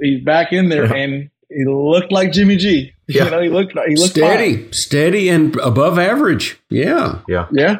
he's 0.00 0.22
back 0.24 0.52
in 0.52 0.68
there 0.68 0.86
Yeah. 0.86 0.94
and 1.02 1.30
he 1.48 1.64
looked 1.64 2.12
like 2.12 2.32
Jimmy 2.32 2.56
G. 2.56 2.92
Yeah. 3.06 3.24
You 3.26 3.30
know, 3.30 3.40
he 3.40 3.48
looked 3.48 3.72
he 3.88 3.96
looked 3.96 4.10
Steady, 4.10 4.56
fine. 4.56 4.72
steady, 4.72 5.28
and 5.30 5.56
above 5.60 5.98
average. 5.98 6.58
Yeah. 6.68 7.20
Yeah. 7.28 7.46
Yeah. 7.52 7.76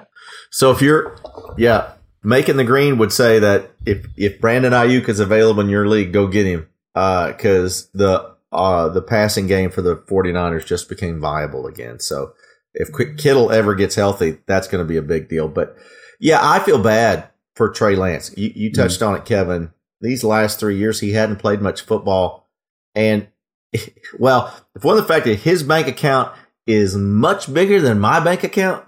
So 0.51 0.70
if 0.70 0.81
you're, 0.81 1.16
yeah, 1.59 1.91
making 2.24 2.57
the 2.57 2.64
green 2.64 2.97
would 2.99 3.12
say 3.12 3.39
that 3.41 3.70
if 3.85 4.07
if 4.16 4.41
Brandon 4.41 4.72
Aiyuk 4.72 5.09
is 5.09 5.20
available 5.20 5.61
in 5.61 5.68
your 5.68 5.87
league, 5.87 6.12
go 6.12 6.26
get 6.29 6.47
him 6.47 6.66
Uh, 6.95 7.26
because 7.33 7.89
the 7.93 8.31
uh, 8.53 8.88
the 8.88 9.03
passing 9.03 9.46
game 9.46 9.70
for 9.70 9.82
the 9.82 9.96
49ers 9.96 10.66
just 10.66 10.88
became 10.88 11.20
viable 11.20 11.66
again. 11.66 12.01
So 12.01 12.32
if 12.74 12.90
Kittle 13.16 13.51
ever 13.51 13.74
gets 13.74 13.94
healthy, 13.94 14.38
that's 14.46 14.68
going 14.68 14.84
to 14.84 14.88
be 14.88 14.96
a 14.96 15.03
big 15.03 15.28
deal. 15.28 15.49
But 15.49 15.76
yeah, 16.20 16.38
I 16.40 16.61
feel 16.61 16.82
bad 16.82 17.28
for 17.55 17.68
Trey 17.68 17.96
Lance. 17.96 18.32
You, 18.36 18.53
you 18.55 18.72
touched 18.72 19.03
on 19.03 19.16
it, 19.16 19.24
Kevin. 19.24 19.72
These 20.01 20.24
last 20.24 20.61
three 20.61 20.78
years, 20.78 21.01
he 21.01 21.12
hadn't 21.12 21.40
played 21.40 21.61
much 21.61 21.82
football, 21.82 22.49
and 22.94 23.26
well, 24.18 24.55
if 24.74 24.84
one 24.84 24.96
of 24.96 25.03
the 25.03 25.12
fact 25.12 25.26
that 25.26 25.40
his 25.40 25.62
bank 25.62 25.88
account 25.88 26.32
is 26.66 26.96
much 26.96 27.53
bigger 27.53 27.80
than 27.80 27.99
my 27.99 28.20
bank 28.20 28.44
account, 28.44 28.86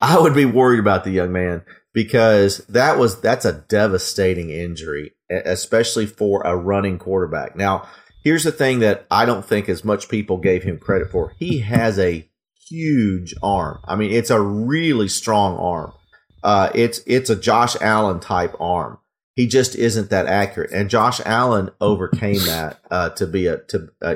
I 0.00 0.18
would 0.18 0.34
be 0.34 0.44
worried 0.44 0.80
about 0.80 1.04
the 1.04 1.10
young 1.10 1.32
man 1.32 1.62
because 1.92 2.58
that 2.68 2.98
was 2.98 3.20
that's 3.20 3.44
a 3.44 3.64
devastating 3.68 4.50
injury, 4.50 5.12
especially 5.30 6.06
for 6.06 6.42
a 6.42 6.56
running 6.56 6.98
quarterback. 6.98 7.56
Now, 7.56 7.88
here's 8.28 8.44
the 8.44 8.52
thing 8.52 8.80
that 8.80 9.06
I 9.10 9.24
don't 9.24 9.42
think 9.42 9.70
as 9.70 9.86
much 9.86 10.10
people 10.10 10.36
gave 10.36 10.62
him 10.62 10.76
credit 10.76 11.10
for. 11.10 11.34
He 11.38 11.60
has 11.74 11.98
a 11.98 12.28
huge 12.68 13.34
arm. 13.42 13.80
I 13.84 13.96
mean, 13.96 14.12
it's 14.12 14.28
a 14.28 14.40
really 14.40 15.08
strong 15.08 15.56
arm. 15.56 15.94
Uh, 16.42 16.70
it's 16.74 17.00
it's 17.06 17.30
a 17.30 17.36
Josh 17.36 17.74
Allen 17.80 18.20
type 18.20 18.54
arm. 18.60 18.98
He 19.34 19.46
just 19.46 19.76
isn't 19.76 20.10
that 20.10 20.26
accurate, 20.26 20.72
and 20.72 20.90
Josh 20.90 21.20
Allen 21.24 21.70
overcame 21.80 22.38
that 22.46 22.80
uh, 22.90 23.10
to 23.10 23.26
be 23.26 23.46
a 23.46 23.58
to 23.68 23.88
uh, 24.02 24.14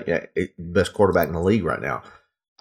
best 0.58 0.92
quarterback 0.92 1.28
in 1.28 1.34
the 1.34 1.40
league 1.40 1.64
right 1.64 1.80
now. 1.80 2.02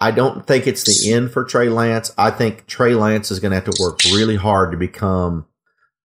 I 0.00 0.10
don't 0.10 0.46
think 0.46 0.66
it's 0.66 0.82
the 0.82 1.12
end 1.12 1.32
for 1.32 1.44
Trey 1.44 1.68
Lance. 1.68 2.12
I 2.16 2.30
think 2.30 2.66
Trey 2.66 2.94
Lance 2.94 3.30
is 3.30 3.38
going 3.38 3.50
to 3.50 3.56
have 3.56 3.72
to 3.72 3.82
work 3.82 4.00
really 4.06 4.36
hard 4.36 4.72
to 4.72 4.78
become 4.78 5.46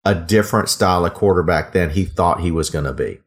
a 0.05 0.15
different 0.15 0.69
style 0.69 1.05
of 1.05 1.13
quarterback 1.13 1.73
than 1.73 1.89
he 1.89 2.05
thought 2.05 2.39
he 2.39 2.51
was 2.51 2.69
going 2.69 2.85
to 2.85 2.93
be. 2.93 3.19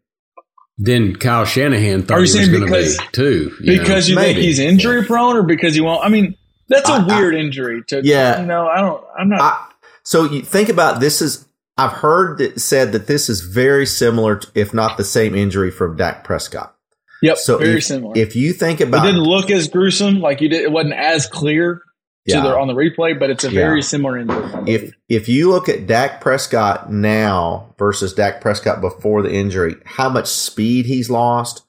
Then 0.77 1.15
Kyle 1.17 1.45
Shanahan 1.45 2.03
thought 2.03 2.19
Are 2.19 2.25
you 2.25 2.33
he 2.33 2.39
was 2.41 2.49
going 2.49 2.67
to 2.67 2.73
be 2.73 3.07
too. 3.13 3.55
you 3.61 3.77
know. 3.77 3.83
Because 3.83 4.09
you 4.09 4.17
think 4.17 4.39
he's 4.39 4.59
injury 4.59 5.05
prone, 5.05 5.37
or 5.37 5.43
because 5.45 5.77
you 5.77 5.85
won't? 5.85 6.05
I 6.05 6.09
mean, 6.09 6.37
that's 6.69 6.89
a 6.89 6.95
I- 6.95 6.97
I- 6.99 7.21
weird 7.21 7.35
injury. 7.37 7.83
To 7.89 8.01
Yeah. 8.03 8.41
you 8.41 8.47
know, 8.47 8.67
I 8.67 8.81
don't. 8.81 9.05
I'm 9.19 9.29
not. 9.29 9.41
I, 9.41 9.67
so 10.03 10.25
you 10.25 10.43
think 10.43 10.69
about 10.69 10.99
this 11.01 11.23
is 11.23 11.47
I've 11.79 11.93
heard 11.93 12.39
that 12.39 12.61
said 12.61 12.93
that 12.93 13.07
this 13.07 13.29
is 13.29 13.41
very 13.41 13.87
similar, 13.87 14.37
to, 14.37 14.49
if 14.55 14.75
not 14.75 14.97
the 14.97 15.05
same 15.05 15.35
injury 15.35 15.71
from 15.71 15.97
Dak 15.97 16.25
Prescott. 16.25 16.75
yep. 17.23 17.37
So 17.39 17.59
very 17.59 17.79
if, 17.79 17.85
similar. 17.85 18.13
If 18.17 18.35
you 18.35 18.53
think 18.53 18.81
about, 18.81 19.05
it 19.07 19.13
didn't 19.13 19.25
look 19.25 19.51
as 19.53 19.69
gruesome. 19.69 20.21
Like 20.21 20.41
you 20.41 20.49
did. 20.49 20.63
It 20.63 20.73
wasn't 20.73 20.95
as 20.95 21.27
clear 21.29 21.83
to 22.29 22.35
Yeah. 22.35 22.43
the, 22.43 22.57
on 22.57 22.69
the 22.69 22.75
replay, 22.75 23.19
but 23.19 23.31
it's 23.31 23.45
a 23.45 23.51
Yeah. 23.51 23.61
very 23.61 23.83
similar 23.83 24.17
injury. 24.19 24.45
If 24.67 24.93
if 25.09 25.29
you 25.29 25.51
look 25.51 25.69
at 25.69 25.87
Dak 25.87 26.21
Prescott 26.21 26.91
now 26.93 27.75
versus 27.79 28.13
Dak 28.15 28.41
Prescott 28.41 28.81
before 28.81 29.23
the 29.23 29.33
injury, 29.33 29.77
how 29.85 30.09
much 30.09 30.27
speed 30.29 30.87
he's 30.87 31.11
lost, 31.11 31.63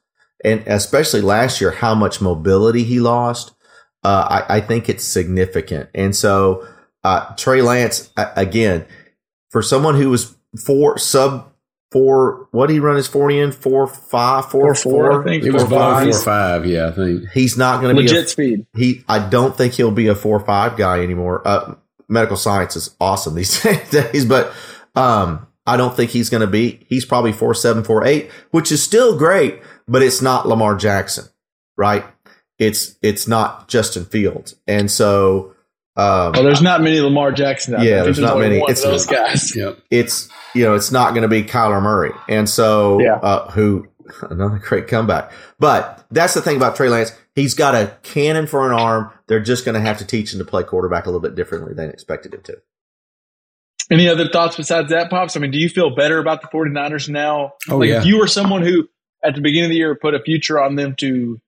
and 0.44 0.64
especially 0.68 1.22
last 1.22 1.60
year, 1.62 1.72
how 1.72 1.94
much 1.96 2.22
mobility 2.22 2.84
he 2.84 3.00
lost, 3.00 3.52
uh, 4.04 4.44
I, 4.50 4.58
I 4.58 4.62
think 4.62 4.88
it's 4.90 5.04
significant. 5.04 5.90
And 5.94 6.16
so 6.16 6.66
uh, 7.04 7.34
Trey 7.36 7.62
Lance 7.62 8.10
again, 8.18 8.86
for 9.52 9.62
someone 9.62 9.96
who 9.96 10.10
was 10.10 10.36
four 10.66 10.98
sub 10.98 11.52
four, 11.92 12.48
what 12.52 12.68
did 12.68 12.74
he 12.74 12.80
run 12.80 12.96
his 12.96 13.08
forty 13.08 13.40
in 13.40 13.52
four 13.52 13.88
five 13.88 14.50
four 14.52 14.74
Four, 14.74 14.76
four, 14.76 15.12
four? 15.12 15.22
I 15.22 15.24
think. 15.24 15.44
it 15.44 15.52
was 15.52 15.64
four, 15.64 15.70
below 15.70 15.94
five. 15.94 16.04
four 16.12 16.20
five. 16.20 16.66
Yeah, 16.66 16.88
I 16.88 16.92
think. 16.92 17.30
He's 17.34 17.58
not 17.58 17.82
going 17.82 17.96
to 17.96 18.02
be 18.02 18.08
a 18.08 18.10
legit 18.12 18.30
speed. 18.30 18.66
he 18.76 19.04
I 19.08 19.28
don't 19.28 19.56
think 19.56 19.74
he'll 19.74 19.92
be 19.92 20.08
a 20.08 20.16
four 20.16 20.38
or 20.38 20.46
five 20.46 20.78
guy 20.78 21.02
anymore. 21.02 21.48
Uh, 21.48 21.76
medical 22.08 22.38
science 22.38 22.76
is 22.76 22.96
awesome 23.00 23.36
these 23.36 23.62
days, 23.92 24.26
but 24.26 24.54
um, 24.96 25.48
I 25.66 25.78
don't 25.78 25.96
think 25.96 26.12
he's 26.12 26.30
going 26.30 26.42
to 26.42 26.48
be. 26.48 26.86
He's 26.88 27.06
probably 27.06 27.32
four 27.32 27.54
seven, 27.54 27.84
four 27.84 28.06
eight, 28.06 28.30
which 28.52 28.72
is 28.72 28.84
still 28.84 29.18
great, 29.18 29.60
but 29.88 30.02
it's 30.04 30.22
not 30.22 30.48
Lamar 30.48 30.76
Jackson, 30.76 31.26
right? 31.78 32.06
It's 32.60 32.96
it's 33.02 33.28
not 33.28 33.68
Justin 33.68 34.06
Fields, 34.06 34.56
and 34.68 34.90
so 34.92 35.55
um, 35.98 36.34
Well, 36.34 36.44
there's 36.44 36.62
not 36.62 36.82
many 36.82 37.00
Lamar 37.00 37.32
Jackson 37.32 37.76
out 37.76 37.84
Yeah, 37.84 37.96
there. 37.96 38.04
there's 38.06 38.20
not 38.20 38.38
many. 38.38 38.62
It's 38.68 38.84
those 38.84 39.10
not. 39.10 39.16
guys. 39.30 39.56
Yep. 39.56 39.78
it's 39.92 40.30
you 40.54 40.64
know 40.64 40.76
it's 40.76 40.92
not 40.92 41.12
going 41.12 41.22
to 41.24 41.28
be 41.28 41.44
Kyler 41.44 41.82
Murray, 41.82 42.12
and 42.30 42.50
so 42.50 43.00
Yeah. 43.00 43.16
uh, 43.16 43.52
who 43.52 43.88
another 44.30 44.60
great 44.60 44.88
comeback. 44.88 45.32
But 45.60 46.06
that's 46.12 46.34
the 46.34 46.42
thing 46.42 46.58
about 46.58 46.76
Trey 46.76 46.90
Lance; 46.90 47.12
he's 47.36 47.54
got 47.54 47.76
a 47.76 47.98
cannon 48.04 48.48
for 48.48 48.66
an 48.72 48.78
arm. 48.78 49.12
They're 49.28 49.40
just 49.40 49.66
going 49.66 49.76
to 49.76 49.82
have 49.82 49.98
to 50.00 50.06
teach 50.06 50.34
him 50.34 50.40
to 50.40 50.46
play 50.46 50.64
quarterback 50.64 51.06
a 51.06 51.10
little 51.10 51.22
bit 51.22 51.36
differently 51.36 51.74
than 51.74 51.90
expected 51.90 52.34
him 52.34 52.42
to. 52.44 52.58
Any 53.92 54.08
other 54.08 54.28
thoughts 54.28 54.56
besides 54.56 54.90
that, 54.90 55.10
Pops? 55.12 55.38
I 55.38 55.40
mean, 55.40 55.52
do 55.52 55.60
you 55.60 55.70
feel 55.70 55.94
better 55.96 56.18
about 56.18 56.42
the 56.42 56.48
49ers 56.48 57.08
now? 57.08 57.54
Oh, 57.70 57.78
like 57.78 57.90
yeah. 57.90 58.00
if 58.00 58.06
you 58.06 58.18
were 58.18 58.26
someone 58.28 58.64
who 58.64 58.90
at 59.24 59.36
the 59.36 59.42
beginning 59.42 59.66
of 59.66 59.70
the 59.72 59.76
year 59.78 59.96
put 59.96 60.16
a 60.16 60.20
future 60.20 60.60
on 60.62 60.76
them 60.76 60.96
to 60.98 61.40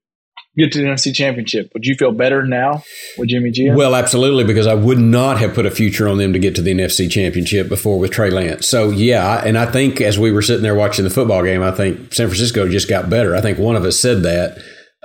get 0.57 0.71
to 0.73 0.79
the 0.79 0.85
NFC 0.85 1.13
championship, 1.13 1.71
would 1.73 1.85
you 1.85 1.95
feel 1.95 2.11
better 2.11 2.45
now 2.45 2.83
with 3.17 3.29
Jimmy 3.29 3.51
G? 3.51 3.69
Well, 3.69 3.95
absolutely, 3.95 4.43
because 4.43 4.67
I 4.67 4.73
would 4.73 4.99
not 4.99 5.39
have 5.39 5.53
put 5.53 5.65
a 5.65 5.71
future 5.71 6.07
on 6.07 6.17
them 6.17 6.33
to 6.33 6.39
get 6.39 6.55
to 6.55 6.61
the 6.61 6.71
NFC 6.71 7.09
Championship 7.09 7.69
before 7.69 7.99
with 7.99 8.11
Trey 8.11 8.29
Lance. 8.29 8.67
So, 8.67 8.89
yeah, 8.89 9.43
and 9.45 9.57
I 9.57 9.65
think 9.65 10.01
as 10.01 10.17
we 10.17 10.31
were 10.31 10.41
sitting 10.41 10.63
there 10.63 10.75
watching 10.75 11.03
the 11.03 11.11
football 11.11 11.43
game, 11.43 11.61
I 11.61 11.71
think 11.71 12.13
San 12.13 12.27
Francisco 12.27 12.67
just 12.67 12.89
got 12.89 13.09
better. 13.09 13.35
I 13.35 13.41
think 13.41 13.59
one 13.59 13.75
of 13.75 13.85
us 13.85 13.99
said 13.99 14.23
that 14.23 14.57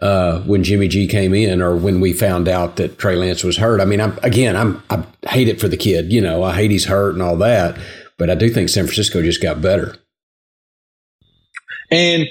uh, 0.02 0.40
when 0.40 0.64
Jimmy 0.64 0.88
G 0.88 1.06
came 1.06 1.32
in, 1.32 1.62
or 1.62 1.76
when 1.76 2.00
we 2.00 2.12
found 2.12 2.48
out 2.48 2.76
that 2.76 2.98
Trey 2.98 3.14
Lance 3.14 3.44
was 3.44 3.56
hurt. 3.56 3.80
I 3.80 3.84
mean, 3.84 4.00
I'm 4.00 4.18
again, 4.22 4.56
I'm 4.56 4.82
I 4.90 5.04
hate 5.28 5.48
it 5.48 5.60
for 5.60 5.68
the 5.68 5.76
kid. 5.76 6.12
You 6.12 6.20
know, 6.20 6.42
I 6.42 6.54
hate 6.54 6.72
he's 6.72 6.86
hurt 6.86 7.12
and 7.12 7.22
all 7.22 7.36
that, 7.36 7.78
but 8.18 8.28
I 8.28 8.34
do 8.34 8.50
think 8.50 8.68
San 8.68 8.84
Francisco 8.84 9.22
just 9.22 9.40
got 9.40 9.62
better. 9.62 9.96
And 11.92 12.26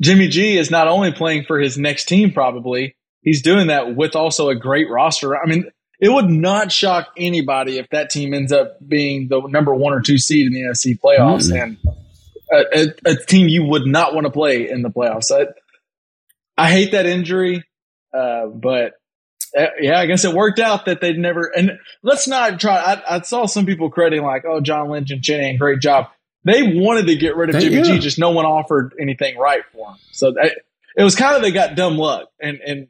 Jimmy 0.00 0.28
G 0.28 0.56
is 0.56 0.70
not 0.70 0.88
only 0.88 1.12
playing 1.12 1.44
for 1.44 1.58
his 1.58 1.78
next 1.78 2.06
team, 2.06 2.32
probably, 2.32 2.96
he's 3.22 3.42
doing 3.42 3.68
that 3.68 3.96
with 3.96 4.14
also 4.14 4.48
a 4.48 4.54
great 4.54 4.90
roster. 4.90 5.36
I 5.36 5.46
mean, 5.46 5.70
it 5.98 6.10
would 6.10 6.28
not 6.28 6.70
shock 6.70 7.08
anybody 7.16 7.78
if 7.78 7.88
that 7.90 8.10
team 8.10 8.34
ends 8.34 8.52
up 8.52 8.76
being 8.86 9.28
the 9.28 9.40
number 9.48 9.74
one 9.74 9.94
or 9.94 10.00
two 10.00 10.18
seed 10.18 10.46
in 10.46 10.52
the 10.52 10.60
NFC 10.60 10.98
playoffs 10.98 11.50
mm-hmm. 11.50 11.62
and 11.62 11.78
a, 12.52 13.10
a, 13.10 13.12
a, 13.12 13.16
team 13.16 13.48
you 13.48 13.64
would 13.64 13.86
not 13.86 14.14
want 14.14 14.26
to 14.26 14.30
play 14.30 14.68
in 14.68 14.82
the 14.82 14.90
playoffs. 14.90 15.30
I, 15.32 15.46
I 16.56 16.70
hate 16.70 16.92
that 16.92 17.06
injury, 17.06 17.64
uh, 18.16 18.46
but 18.46 18.94
uh, 19.56 19.66
yeah, 19.80 19.98
I 19.98 20.06
guess 20.06 20.24
it 20.24 20.34
worked 20.34 20.58
out 20.58 20.84
that 20.84 21.00
they'd 21.00 21.18
never. 21.18 21.50
And 21.56 21.78
let's 22.02 22.28
not 22.28 22.60
try. 22.60 22.76
I, 22.76 23.16
I 23.16 23.20
saw 23.22 23.46
some 23.46 23.66
people 23.66 23.90
crediting 23.90 24.24
like, 24.24 24.44
"Oh, 24.46 24.60
John 24.60 24.90
Lynch 24.90 25.10
and 25.10 25.24
Shanahan, 25.24 25.56
great 25.56 25.80
job." 25.80 26.08
They 26.46 26.62
wanted 26.62 27.08
to 27.08 27.16
get 27.16 27.34
rid 27.34 27.52
of 27.52 27.60
Jimmy 27.60 27.78
yeah. 27.78 27.82
G, 27.82 27.98
just 27.98 28.18
no 28.18 28.30
one 28.30 28.46
offered 28.46 28.94
anything 29.00 29.36
right 29.36 29.64
for 29.72 29.90
him. 29.90 29.96
So 30.12 30.30
that, 30.30 30.52
it 30.96 31.02
was 31.02 31.16
kind 31.16 31.34
of 31.34 31.42
they 31.42 31.50
got 31.50 31.74
dumb 31.74 31.98
luck, 31.98 32.28
and 32.40 32.60
and 32.64 32.88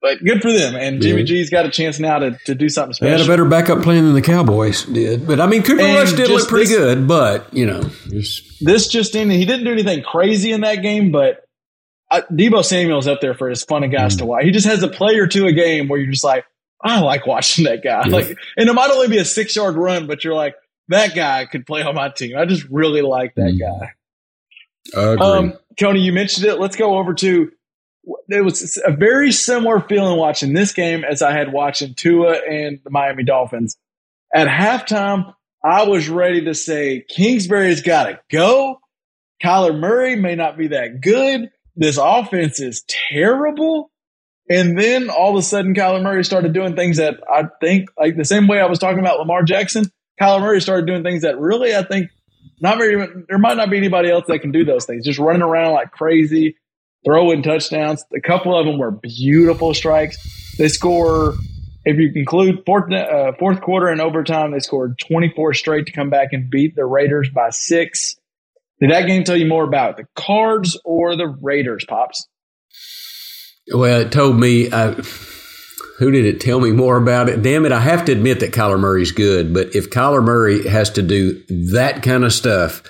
but 0.00 0.24
good 0.24 0.40
for 0.40 0.52
them. 0.52 0.74
And 0.74 1.02
Jimmy 1.02 1.20
yeah. 1.20 1.26
G's 1.26 1.50
got 1.50 1.66
a 1.66 1.70
chance 1.70 1.98
now 1.98 2.18
to, 2.20 2.38
to 2.46 2.54
do 2.54 2.68
something 2.68 2.94
special. 2.94 3.10
They 3.10 3.18
had 3.18 3.26
a 3.26 3.30
better 3.30 3.44
backup 3.44 3.82
plan 3.82 4.04
than 4.04 4.14
the 4.14 4.22
Cowboys 4.22 4.84
did. 4.84 5.26
But 5.26 5.40
I 5.40 5.46
mean, 5.46 5.62
Cooper 5.62 5.82
and 5.82 5.96
Rush 5.96 6.12
did 6.12 6.30
look 6.30 6.48
pretty 6.48 6.66
this, 6.66 6.76
good, 6.76 7.08
but, 7.08 7.52
you 7.52 7.66
know. 7.66 7.82
Just. 8.08 8.64
This 8.64 8.86
just 8.88 9.14
in, 9.16 9.28
he 9.28 9.44
didn't 9.44 9.64
do 9.64 9.72
anything 9.72 10.02
crazy 10.02 10.52
in 10.52 10.60
that 10.60 10.76
game, 10.76 11.10
but 11.10 11.44
uh, 12.10 12.22
Deebo 12.30 12.64
Samuel's 12.64 13.08
up 13.08 13.20
there 13.20 13.34
for 13.34 13.48
his 13.48 13.64
fun 13.64 13.82
a 13.82 13.88
guys 13.88 14.14
mm. 14.14 14.18
to 14.18 14.26
watch. 14.26 14.44
He 14.44 14.52
just 14.52 14.66
has 14.66 14.82
a 14.82 14.88
play 14.88 15.16
or 15.16 15.26
two 15.26 15.46
a 15.46 15.52
game 15.52 15.88
where 15.88 15.98
you're 15.98 16.12
just 16.12 16.24
like, 16.24 16.44
I 16.80 17.00
like 17.00 17.26
watching 17.26 17.64
that 17.64 17.82
guy. 17.82 18.04
Yeah. 18.06 18.12
Like, 18.12 18.38
and 18.56 18.68
it 18.68 18.72
might 18.72 18.90
only 18.90 19.08
be 19.08 19.18
a 19.18 19.24
six 19.24 19.56
yard 19.56 19.74
run, 19.74 20.06
but 20.06 20.22
you're 20.22 20.34
like, 20.34 20.54
that 20.88 21.14
guy 21.14 21.46
could 21.46 21.66
play 21.66 21.82
on 21.82 21.94
my 21.94 22.08
team. 22.08 22.36
I 22.36 22.44
just 22.44 22.64
really 22.70 23.02
like 23.02 23.34
that 23.36 23.54
mm. 23.54 23.60
guy. 23.60 23.92
Um, 24.96 25.54
Tony, 25.78 26.00
you 26.00 26.12
mentioned 26.12 26.46
it. 26.46 26.58
Let's 26.58 26.76
go 26.76 26.98
over 26.98 27.14
to 27.14 27.50
it 28.28 28.44
was 28.44 28.80
a 28.84 28.92
very 28.92 29.32
similar 29.32 29.80
feeling 29.80 30.18
watching 30.18 30.54
this 30.54 30.72
game 30.72 31.04
as 31.04 31.22
I 31.22 31.32
had 31.32 31.52
watching 31.52 31.94
Tua 31.94 32.36
and 32.48 32.80
the 32.84 32.90
Miami 32.90 33.24
Dolphins. 33.24 33.76
At 34.34 34.48
halftime, 34.48 35.34
I 35.64 35.84
was 35.84 36.08
ready 36.08 36.44
to 36.44 36.54
say 36.54 37.04
Kingsbury's 37.08 37.82
got 37.82 38.04
to 38.04 38.20
go. 38.30 38.80
Kyler 39.42 39.78
Murray 39.78 40.16
may 40.16 40.34
not 40.34 40.56
be 40.56 40.68
that 40.68 41.00
good. 41.00 41.50
This 41.76 41.98
offense 42.00 42.60
is 42.60 42.84
terrible. 42.88 43.90
And 44.50 44.78
then 44.78 45.10
all 45.10 45.30
of 45.30 45.36
a 45.36 45.42
sudden, 45.42 45.74
Kyler 45.74 46.02
Murray 46.02 46.24
started 46.24 46.52
doing 46.52 46.74
things 46.74 46.96
that 46.96 47.20
I 47.30 47.44
think, 47.60 47.90
like 47.98 48.16
the 48.16 48.24
same 48.24 48.48
way 48.48 48.60
I 48.60 48.66
was 48.66 48.78
talking 48.78 48.98
about 48.98 49.18
Lamar 49.18 49.42
Jackson, 49.42 49.90
Kyler 50.20 50.40
Murray 50.40 50.60
started 50.60 50.86
doing 50.86 51.02
things 51.02 51.22
that 51.22 51.38
really, 51.38 51.74
I 51.74 51.82
think, 51.82 52.10
not 52.60 52.78
very, 52.78 53.24
there 53.28 53.38
might 53.38 53.56
not 53.56 53.70
be 53.70 53.76
anybody 53.76 54.10
else 54.10 54.24
that 54.28 54.40
can 54.40 54.50
do 54.50 54.64
those 54.64 54.84
things. 54.84 55.04
Just 55.04 55.18
running 55.18 55.42
around 55.42 55.74
like 55.74 55.92
crazy, 55.92 56.56
throwing 57.04 57.42
touchdowns. 57.42 58.04
A 58.14 58.20
couple 58.20 58.58
of 58.58 58.66
them 58.66 58.78
were 58.78 58.90
beautiful 58.90 59.74
strikes. 59.74 60.56
They 60.58 60.68
score, 60.68 61.34
if 61.84 61.98
you 61.98 62.12
conclude 62.12 62.64
fourth, 62.66 62.92
uh, 62.92 63.32
fourth 63.38 63.60
quarter 63.60 63.88
and 63.88 64.00
overtime, 64.00 64.52
they 64.52 64.58
scored 64.60 64.98
24 64.98 65.54
straight 65.54 65.86
to 65.86 65.92
come 65.92 66.10
back 66.10 66.32
and 66.32 66.50
beat 66.50 66.74
the 66.74 66.84
Raiders 66.84 67.30
by 67.30 67.50
six. 67.50 68.16
Did 68.80 68.90
that 68.90 69.06
game 69.06 69.24
tell 69.24 69.36
you 69.36 69.46
more 69.46 69.64
about 69.64 69.96
the 69.96 70.06
Cards 70.14 70.80
or 70.84 71.16
the 71.16 71.26
Raiders, 71.26 71.84
Pops? 71.88 72.28
Well, 73.72 74.00
it 74.00 74.12
told 74.12 74.38
me. 74.38 74.70
Uh, 74.70 75.02
who 75.98 76.12
did 76.12 76.24
it 76.24 76.40
tell 76.40 76.60
me 76.60 76.70
more 76.70 76.96
about 76.96 77.28
it? 77.28 77.42
Damn 77.42 77.66
it! 77.66 77.72
I 77.72 77.80
have 77.80 78.04
to 78.04 78.12
admit 78.12 78.40
that 78.40 78.52
Kyler 78.52 78.78
Murray's 78.78 79.12
good, 79.12 79.52
but 79.52 79.74
if 79.74 79.90
Kyler 79.90 80.22
Murray 80.22 80.66
has 80.68 80.90
to 80.90 81.02
do 81.02 81.42
that 81.72 82.02
kind 82.02 82.24
of 82.24 82.32
stuff 82.32 82.82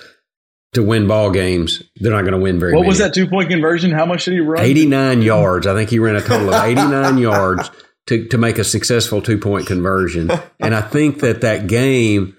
to 0.73 0.83
win 0.83 1.07
ball 1.07 1.31
games, 1.31 1.81
they're 1.95 2.13
not 2.13 2.21
going 2.21 2.33
to 2.33 2.39
win 2.39 2.59
very. 2.59 2.73
Well. 2.73 2.81
What 2.81 2.83
many. 2.83 2.89
was 2.89 2.97
that 2.99 3.15
two 3.15 3.27
point 3.27 3.49
conversion? 3.49 3.91
How 3.91 4.05
much 4.05 4.25
did 4.25 4.35
he 4.35 4.39
run? 4.39 4.63
Eighty 4.63 4.85
nine 4.85 5.23
yards. 5.23 5.65
I 5.65 5.73
think 5.73 5.89
he 5.89 5.97
ran 5.97 6.15
a 6.15 6.21
total 6.21 6.53
of 6.53 6.63
eighty 6.63 6.75
nine 6.75 7.17
yards 7.19 7.71
to 8.07 8.27
to 8.27 8.37
make 8.37 8.59
a 8.59 8.63
successful 8.63 9.23
two 9.23 9.39
point 9.39 9.65
conversion. 9.65 10.29
And 10.59 10.75
I 10.75 10.81
think 10.81 11.21
that 11.21 11.41
that 11.41 11.65
game, 11.65 12.37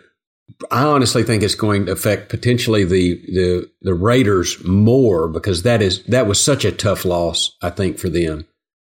I 0.71 0.85
honestly 0.85 1.25
think 1.25 1.43
it's 1.43 1.57
going 1.57 1.87
to 1.87 1.93
affect 1.93 2.29
potentially 2.29 2.85
the 2.85 3.15
the 3.27 3.71
the 3.83 3.95
Raiders 3.95 4.65
more 4.65 5.27
because 5.27 5.65
that 5.65 5.83
is 5.83 6.05
that 6.05 6.29
was 6.29 6.41
such 6.41 6.65
a 6.65 6.71
tough 6.71 7.05
loss. 7.05 7.57
I 7.61 7.71
think 7.71 7.99
for 7.99 8.09
them. 8.09 8.47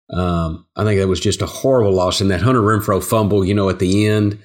Um, 0.09 0.65
I 0.75 0.83
think 0.83 0.99
that 0.99 1.07
was 1.07 1.19
just 1.19 1.41
a 1.41 1.45
horrible 1.45 1.93
loss, 1.93 2.21
and 2.21 2.31
that 2.31 2.41
Hunter 2.41 2.61
Renfrow 2.61 3.03
fumble, 3.03 3.45
you 3.45 3.53
know, 3.53 3.69
at 3.69 3.79
the 3.79 4.07
end. 4.07 4.39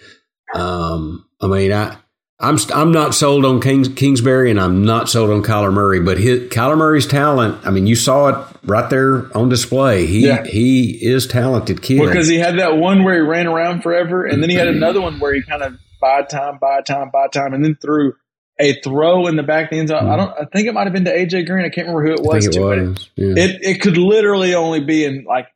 Um, 0.55 1.27
I 1.41 1.47
mean, 1.47 1.73
I 1.73 1.97
I'm 2.41 2.57
I'm 2.73 2.93
not 2.93 3.15
sold 3.15 3.45
on 3.45 3.61
Kings, 3.61 3.89
Kingsbury, 3.89 4.51
and 4.51 4.61
I'm 4.61 4.85
not 4.85 5.09
sold 5.09 5.31
on 5.31 5.43
Kyler 5.43 5.73
Murray. 5.73 5.99
But 6.01 6.19
his, 6.19 6.49
Kyler 6.51 6.79
Murray's 6.79 7.07
talent, 7.07 7.67
I 7.67 7.71
mean, 7.71 7.89
you 7.89 7.97
saw 7.97 8.29
it 8.29 8.57
right 8.63 8.89
there 8.89 9.37
on 9.37 9.49
display. 9.49 10.07
He 10.07 10.27
yeah. 10.27 10.45
he 10.45 10.91
is 11.05 11.27
talented 11.27 11.83
kid. 11.83 12.07
Because 12.07 12.29
he 12.29 12.39
had 12.39 12.59
that 12.61 12.77
one 12.77 13.03
where 13.03 13.17
he 13.17 13.21
ran 13.21 13.49
around 13.49 13.83
forever, 13.83 14.25
and 14.25 14.41
then 14.41 14.51
he 14.51 14.57
had 14.57 14.69
another 14.69 15.01
one 15.01 15.19
where 15.19 15.35
he 15.35 15.43
kind 15.43 15.63
of 15.63 15.79
bide 16.01 16.29
time, 16.29 16.59
bide 16.59 16.87
time, 16.87 17.11
bide 17.11 17.33
time, 17.33 17.55
and 17.55 17.65
then 17.65 17.75
threw 17.75 18.15
a 18.59 18.81
throw 18.81 19.27
in 19.27 19.37
the 19.37 19.43
back 19.43 19.65
of 19.65 19.71
the 19.71 19.79
end 19.79 19.89
zone. 19.89 20.05
Mm. 20.05 20.11
I 20.11 20.17
don't. 20.17 20.31
I 20.33 20.45
think 20.53 20.69
it 20.69 20.75
might 20.75 20.85
have 20.85 20.93
been 20.93 21.05
to 21.05 21.17
AJ 21.17 21.47
Green. 21.47 21.65
I 21.65 21.69
can't 21.69 21.89
remember 21.89 22.07
who 22.07 22.13
it 22.15 22.23
was. 22.23 22.47
it, 22.47 22.61
was. 22.61 23.11
Yeah. 23.17 23.35
it 23.37 23.59
it 23.63 23.81
could 23.81 23.97
literally 23.97 24.55
only 24.55 24.81
be 24.81 25.05
in 25.05 25.25
like 25.25 25.49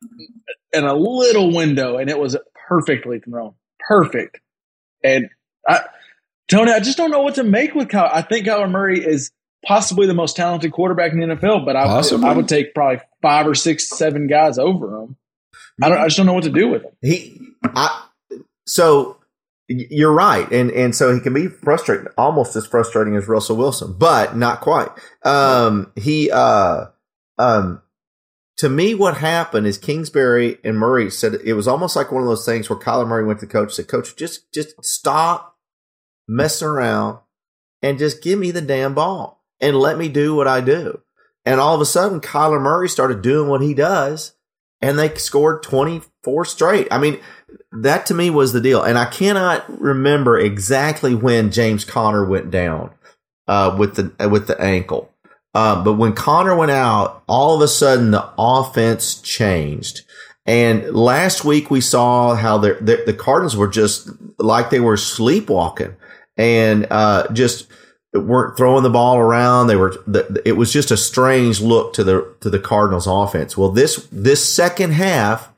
in 0.73 0.83
a 0.83 0.93
little 0.93 1.53
window, 1.53 1.97
and 1.97 2.09
it 2.09 2.17
was 2.17 2.37
perfectly 2.67 3.19
thrown, 3.19 3.53
perfect. 3.87 4.39
And 5.03 5.29
I 5.67 5.81
Tony, 6.47 6.71
I 6.71 6.79
just 6.79 6.97
don't 6.97 7.11
know 7.11 7.21
what 7.21 7.35
to 7.35 7.43
make 7.43 7.75
with 7.75 7.89
Kyle. 7.89 8.09
I 8.11 8.21
think 8.21 8.47
Kyler 8.47 8.69
Murray 8.69 9.03
is 9.03 9.31
possibly 9.65 10.07
the 10.07 10.13
most 10.13 10.35
talented 10.35 10.71
quarterback 10.71 11.13
in 11.13 11.19
the 11.19 11.25
NFL, 11.27 11.65
but 11.65 11.75
I, 11.75 11.83
I 11.83 12.33
would 12.33 12.49
take 12.49 12.73
probably 12.73 13.01
five 13.21 13.47
or 13.47 13.55
six, 13.55 13.89
seven 13.89 14.27
guys 14.27 14.59
over 14.59 15.01
him. 15.01 15.17
I 15.81 15.89
don't. 15.89 15.97
I 15.97 16.05
just 16.05 16.17
don't 16.17 16.25
know 16.25 16.33
what 16.33 16.43
to 16.43 16.51
do 16.51 16.67
with 16.67 16.83
him. 16.83 16.91
He, 17.01 17.41
I, 17.63 18.05
so 18.67 19.17
you're 19.67 20.13
right, 20.13 20.49
and 20.51 20.71
and 20.71 20.95
so 20.95 21.13
he 21.13 21.19
can 21.19 21.33
be 21.33 21.47
frustrating, 21.47 22.07
almost 22.17 22.55
as 22.55 22.65
frustrating 22.65 23.15
as 23.15 23.27
Russell 23.27 23.57
Wilson, 23.57 23.95
but 23.97 24.35
not 24.35 24.61
quite. 24.61 24.89
Um, 25.23 25.91
he, 25.95 26.29
uh, 26.31 26.85
um, 27.37 27.81
to 28.57 28.69
me, 28.69 28.93
what 28.93 29.17
happened 29.17 29.65
is 29.65 29.77
Kingsbury 29.77 30.57
and 30.63 30.77
Murray 30.77 31.09
said 31.09 31.35
it 31.43 31.53
was 31.53 31.67
almost 31.67 31.95
like 31.95 32.11
one 32.11 32.23
of 32.23 32.27
those 32.27 32.45
things 32.45 32.69
where 32.69 32.79
Kyler 32.79 33.07
Murray 33.07 33.25
went 33.25 33.39
to 33.39 33.45
the 33.45 33.51
coach 33.51 33.67
and 33.67 33.73
said, 33.73 33.87
"Coach, 33.87 34.15
just 34.15 34.51
just 34.53 34.75
stop 34.83 35.57
messing 36.27 36.67
around 36.67 37.19
and 37.81 37.99
just 37.99 38.23
give 38.23 38.39
me 38.39 38.51
the 38.51 38.61
damn 38.61 38.93
ball 38.93 39.43
and 39.59 39.77
let 39.77 39.97
me 39.97 40.09
do 40.09 40.35
what 40.35 40.47
I 40.47 40.61
do. 40.61 41.01
And 41.45 41.59
all 41.59 41.75
of 41.75 41.81
a 41.81 41.85
sudden, 41.85 42.21
Kyler 42.21 42.61
Murray 42.61 42.89
started 42.89 43.21
doing 43.21 43.49
what 43.49 43.61
he 43.61 43.73
does 43.73 44.33
and 44.81 44.97
they 44.97 45.13
scored 45.15 45.63
24 45.63 46.45
straight. 46.45 46.87
I 46.91 46.97
mean, 46.97 47.19
that 47.71 48.05
to 48.07 48.13
me 48.13 48.29
was 48.29 48.53
the 48.53 48.61
deal. 48.61 48.81
And 48.81 48.97
I 48.97 49.05
cannot 49.05 49.81
remember 49.81 50.37
exactly 50.37 51.15
when 51.15 51.51
James 51.51 51.83
Conner 51.85 52.25
went 52.25 52.51
down 52.51 52.91
uh, 53.47 53.75
with 53.77 53.95
the 53.95 54.29
with 54.29 54.47
the 54.47 54.59
ankle. 54.59 55.11
Uh, 55.53 55.83
but 55.83 55.93
when 55.93 56.13
Connor 56.13 56.55
went 56.55 56.71
out, 56.71 57.23
all 57.27 57.55
of 57.55 57.61
a 57.61 57.67
sudden 57.67 58.11
the 58.11 58.27
offense 58.37 59.21
changed. 59.21 60.01
And 60.45 60.93
last 60.93 61.45
week 61.45 61.71
we 61.71 61.79
saw 61.79 62.35
how 62.35 62.57
the, 62.57 63.03
the 63.05 63.13
Cardinals 63.13 63.55
were 63.55 63.67
just 63.67 64.09
like 64.39 64.69
they 64.69 64.79
were 64.79 64.97
sleepwalking 64.97 65.95
and 66.35 66.87
uh, 66.89 67.31
just 67.31 67.67
weren't 68.13 68.57
throwing 68.57 68.83
the 68.83 68.89
ball 68.89 69.17
around. 69.17 69.67
They 69.67 69.75
were. 69.75 69.95
It 70.45 70.57
was 70.57 70.73
just 70.73 70.91
a 70.91 70.97
strange 70.97 71.61
look 71.61 71.93
to 71.93 72.03
the 72.03 72.35
to 72.41 72.49
the 72.49 72.59
Cardinals 72.59 73.07
offense. 73.07 73.57
Well, 73.57 73.69
this 73.69 74.07
this 74.11 74.43
second 74.47 74.91
half, 74.91 75.49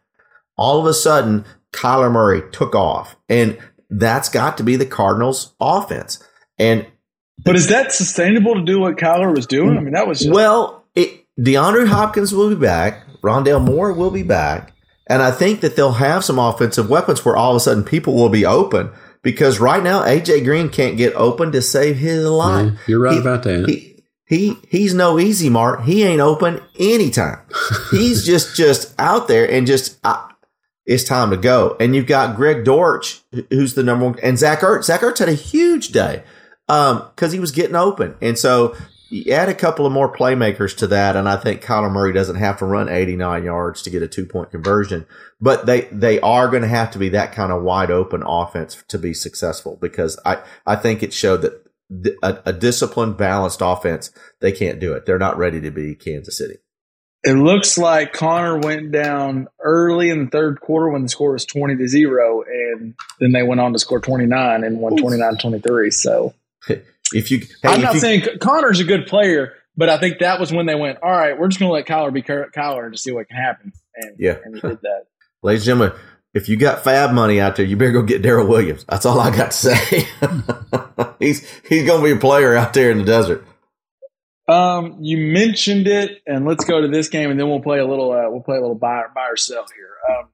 all 0.57 0.79
of 0.79 0.85
a 0.85 0.93
sudden, 0.93 1.45
Kyler 1.75 2.11
Murray 2.11 2.41
took 2.51 2.73
off, 2.75 3.15
and 3.29 3.57
that's 3.89 4.29
got 4.29 4.57
to 4.57 4.63
be 4.63 4.75
the 4.75 4.85
Cardinals 4.85 5.53
offense. 5.59 6.23
And 6.57 6.87
but 7.43 7.55
is 7.55 7.67
that 7.67 7.91
sustainable 7.91 8.55
to 8.55 8.63
do 8.63 8.79
what 8.79 8.95
Kyler 8.95 9.35
was 9.35 9.45
doing? 9.45 9.77
I 9.77 9.81
mean, 9.81 9.93
that 9.93 10.07
was 10.07 10.19
just- 10.19 10.33
well. 10.33 10.83
It, 10.95 11.25
DeAndre 11.37 11.87
Hopkins 11.87 12.33
will 12.33 12.49
be 12.49 12.55
back. 12.55 13.05
Rondale 13.21 13.61
Moore 13.61 13.91
will 13.91 14.11
be 14.11 14.23
back. 14.23 14.71
And 15.07 15.21
I 15.21 15.31
think 15.31 15.61
that 15.61 15.75
they'll 15.75 15.91
have 15.93 16.23
some 16.23 16.39
offensive 16.39 16.89
weapons 16.89 17.23
where 17.23 17.35
all 17.35 17.51
of 17.51 17.57
a 17.57 17.59
sudden 17.59 17.83
people 17.83 18.15
will 18.15 18.29
be 18.29 18.45
open 18.45 18.91
because 19.21 19.59
right 19.59 19.83
now 19.83 20.03
AJ 20.03 20.45
Green 20.45 20.69
can't 20.69 20.97
get 20.97 21.13
open 21.15 21.51
to 21.51 21.61
save 21.61 21.97
his 21.97 22.25
life. 22.25 22.71
Yeah, 22.71 22.79
you're 22.87 22.99
right 22.99 23.13
he, 23.13 23.19
about 23.19 23.43
that. 23.43 23.67
He, 23.67 24.03
he 24.25 24.55
he's 24.69 24.93
no 24.93 25.19
easy 25.19 25.49
mark. 25.49 25.83
He 25.83 26.03
ain't 26.03 26.21
open 26.21 26.61
anytime. 26.79 27.39
he's 27.91 28.25
just 28.25 28.55
just 28.55 28.95
out 28.97 29.27
there 29.27 29.49
and 29.49 29.67
just 29.67 29.99
it's 30.85 31.03
time 31.03 31.31
to 31.31 31.37
go. 31.37 31.75
And 31.79 31.95
you've 31.95 32.07
got 32.07 32.35
Greg 32.35 32.63
Dortch, 32.63 33.21
who's 33.49 33.73
the 33.73 33.83
number 33.83 34.05
one, 34.05 34.19
and 34.21 34.37
Zach 34.37 34.59
Ertz. 34.59 34.85
Zach 34.85 35.01
Ertz 35.01 35.19
had 35.19 35.29
a 35.29 35.33
huge 35.33 35.89
day 35.89 36.23
because 36.67 37.23
um, 37.23 37.31
he 37.31 37.39
was 37.39 37.51
getting 37.51 37.75
open, 37.75 38.15
and 38.21 38.37
so 38.37 38.75
you 39.09 39.31
add 39.33 39.49
a 39.49 39.55
couple 39.55 39.85
of 39.85 39.93
more 39.93 40.11
playmakers 40.11 40.75
to 40.77 40.87
that, 40.87 41.15
and 41.15 41.29
I 41.29 41.37
think 41.37 41.61
Kyler 41.61 41.91
Murray 41.91 42.13
doesn't 42.13 42.37
have 42.37 42.57
to 42.59 42.65
run 42.65 42.89
89 42.89 43.43
yards 43.43 43.81
to 43.83 43.89
get 43.89 44.01
a 44.01 44.07
two 44.07 44.25
point 44.25 44.51
conversion. 44.51 45.05
But 45.39 45.65
they, 45.65 45.81
they 45.91 46.19
are 46.21 46.47
going 46.49 46.63
to 46.63 46.67
have 46.67 46.91
to 46.91 46.99
be 46.99 47.09
that 47.09 47.31
kind 47.31 47.51
of 47.51 47.63
wide 47.63 47.91
open 47.91 48.23
offense 48.25 48.83
to 48.87 48.97
be 48.97 49.13
successful 49.13 49.77
because 49.79 50.19
I, 50.25 50.41
I 50.65 50.75
think 50.75 51.03
it 51.03 51.13
showed 51.13 51.43
that 51.43 51.65
a, 52.23 52.39
a 52.45 52.53
disciplined, 52.53 53.17
balanced 53.17 53.61
offense, 53.61 54.11
they 54.41 54.51
can't 54.51 54.79
do 54.79 54.93
it. 54.93 55.05
They're 55.05 55.19
not 55.19 55.37
ready 55.37 55.61
to 55.61 55.71
be 55.71 55.95
Kansas 55.95 56.37
City. 56.37 56.55
It 57.27 57.33
looks 57.33 57.77
like 57.77 58.13
Conner 58.13 58.57
went 58.59 58.91
down 58.91 59.47
early 59.59 60.09
in 60.11 60.25
the 60.25 60.29
third 60.31 60.61
quarter 60.61 60.89
when 60.89 61.01
the 61.03 61.09
score 61.09 61.31
was 61.33 61.45
20 61.45 61.75
to 61.77 61.87
0, 61.87 62.43
and 62.43 62.93
then 63.19 63.31
they 63.31 63.41
went 63.43 63.59
on 63.59 63.73
to 63.73 63.79
score 63.79 63.99
29 63.99 64.63
and 64.63 64.79
won 64.79 64.95
29 64.95 65.37
23. 65.37 65.91
So 65.91 66.33
If 67.13 67.31
you, 67.31 67.39
hey, 67.39 67.45
I'm 67.65 67.75
if 67.75 67.81
not 67.83 67.93
you- 67.95 67.99
saying 67.99 68.25
Conner's 68.39 68.79
a 68.79 68.83
good 68.83 69.07
player, 69.07 69.53
but 69.77 69.89
I 69.89 69.97
think 69.99 70.19
that 70.19 70.39
was 70.39 70.51
when 70.53 70.65
they 70.67 70.75
went, 70.75 70.99
all 71.03 71.11
right, 71.11 71.37
we're 71.37 71.47
just 71.47 71.59
going 71.59 71.69
to 71.69 71.73
let 71.73 71.85
Kyler 71.85 72.13
be 72.13 72.21
Ky- 72.21 72.49
Kyler 72.55 72.91
to 72.91 72.97
see 72.97 73.11
what 73.11 73.27
can 73.27 73.37
happen. 73.37 73.73
And, 73.95 74.15
Yeah. 74.19 74.37
and 74.43 74.55
he 74.55 74.61
did 74.61 74.79
that. 74.81 75.05
ladies 75.43 75.67
and 75.67 75.77
gentlemen, 75.79 75.99
if 76.33 76.49
you 76.49 76.57
got 76.57 76.83
fab 76.83 77.11
money 77.13 77.39
out 77.39 77.55
there, 77.55 77.65
you 77.65 77.77
better 77.77 77.91
go 77.91 78.01
get 78.01 78.21
Darrel 78.21 78.47
Williams. 78.47 78.83
That's 78.89 79.05
all 79.05 79.19
I 79.19 79.35
got 79.35 79.51
to 79.51 79.57
say. 79.57 80.07
he's 81.19 81.47
he's 81.67 81.85
going 81.85 82.01
to 82.01 82.05
be 82.05 82.11
a 82.11 82.19
player 82.19 82.55
out 82.55 82.73
there 82.73 82.91
in 82.91 82.97
the 82.99 83.03
desert. 83.05 83.45
Um, 84.47 84.97
you 85.01 85.17
mentioned 85.17 85.87
it, 85.87 86.21
and 86.27 86.45
let's 86.45 86.65
go 86.65 86.79
to 86.81 86.87
this 86.87 87.09
game, 87.09 87.31
and 87.31 87.39
then 87.39 87.49
we'll 87.49 87.61
play 87.61 87.79
a 87.79 87.85
little. 87.85 88.11
Uh, 88.11 88.29
we'll 88.29 88.43
play 88.43 88.57
a 88.57 88.61
little 88.61 88.75
buy, 88.75 89.03
buy 89.13 89.27
or 89.29 89.37
sell 89.37 89.65
here. 89.75 89.95
Um, 90.09 90.27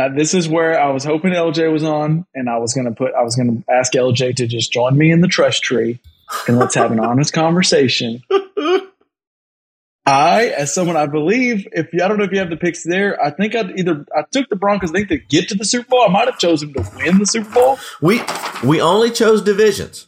uh, 0.00 0.08
this 0.08 0.34
is 0.34 0.48
where 0.48 0.80
I 0.80 0.90
was 0.90 1.04
hoping 1.04 1.32
LJ 1.32 1.70
was 1.72 1.84
on, 1.84 2.26
and 2.34 2.48
I 2.48 2.58
was 2.58 2.74
to 2.74 2.90
put. 2.92 3.12
I 3.14 3.22
was 3.22 3.36
to 3.36 3.62
ask 3.70 3.92
LJ 3.92 4.36
to 4.36 4.46
just 4.46 4.72
join 4.72 4.96
me 4.96 5.12
in 5.12 5.20
the 5.20 5.28
trust 5.28 5.62
tree, 5.62 6.00
and 6.46 6.58
let's 6.58 6.74
have 6.74 6.92
an 6.92 7.00
honest 7.04 7.32
conversation. 7.32 8.22
I, 10.06 10.46
as 10.56 10.74
someone 10.74 10.96
I 10.96 11.04
believe, 11.04 11.68
if 11.72 11.88
I 11.92 12.08
don't 12.08 12.16
know 12.16 12.24
if 12.24 12.32
you 12.32 12.38
have 12.38 12.48
the 12.48 12.56
picks 12.56 12.82
there, 12.82 13.22
I 13.22 13.30
think 13.30 13.54
I 13.54 13.70
either 13.76 14.06
I 14.16 14.22
took 14.22 14.48
the 14.48 14.56
Broncos. 14.56 14.90
I 14.90 14.94
think 14.94 15.08
to 15.10 15.18
get 15.18 15.50
to 15.50 15.54
the 15.54 15.66
Super 15.66 15.86
Bowl. 15.86 16.02
I 16.08 16.10
might 16.10 16.26
have 16.26 16.38
chosen 16.38 16.72
to 16.72 16.90
win 16.96 17.18
the 17.18 17.26
Super 17.26 17.50
Bowl. 17.50 17.78
We 18.00 18.22
we 18.64 18.80
only 18.80 19.10
chose 19.10 19.42
divisions. 19.42 20.06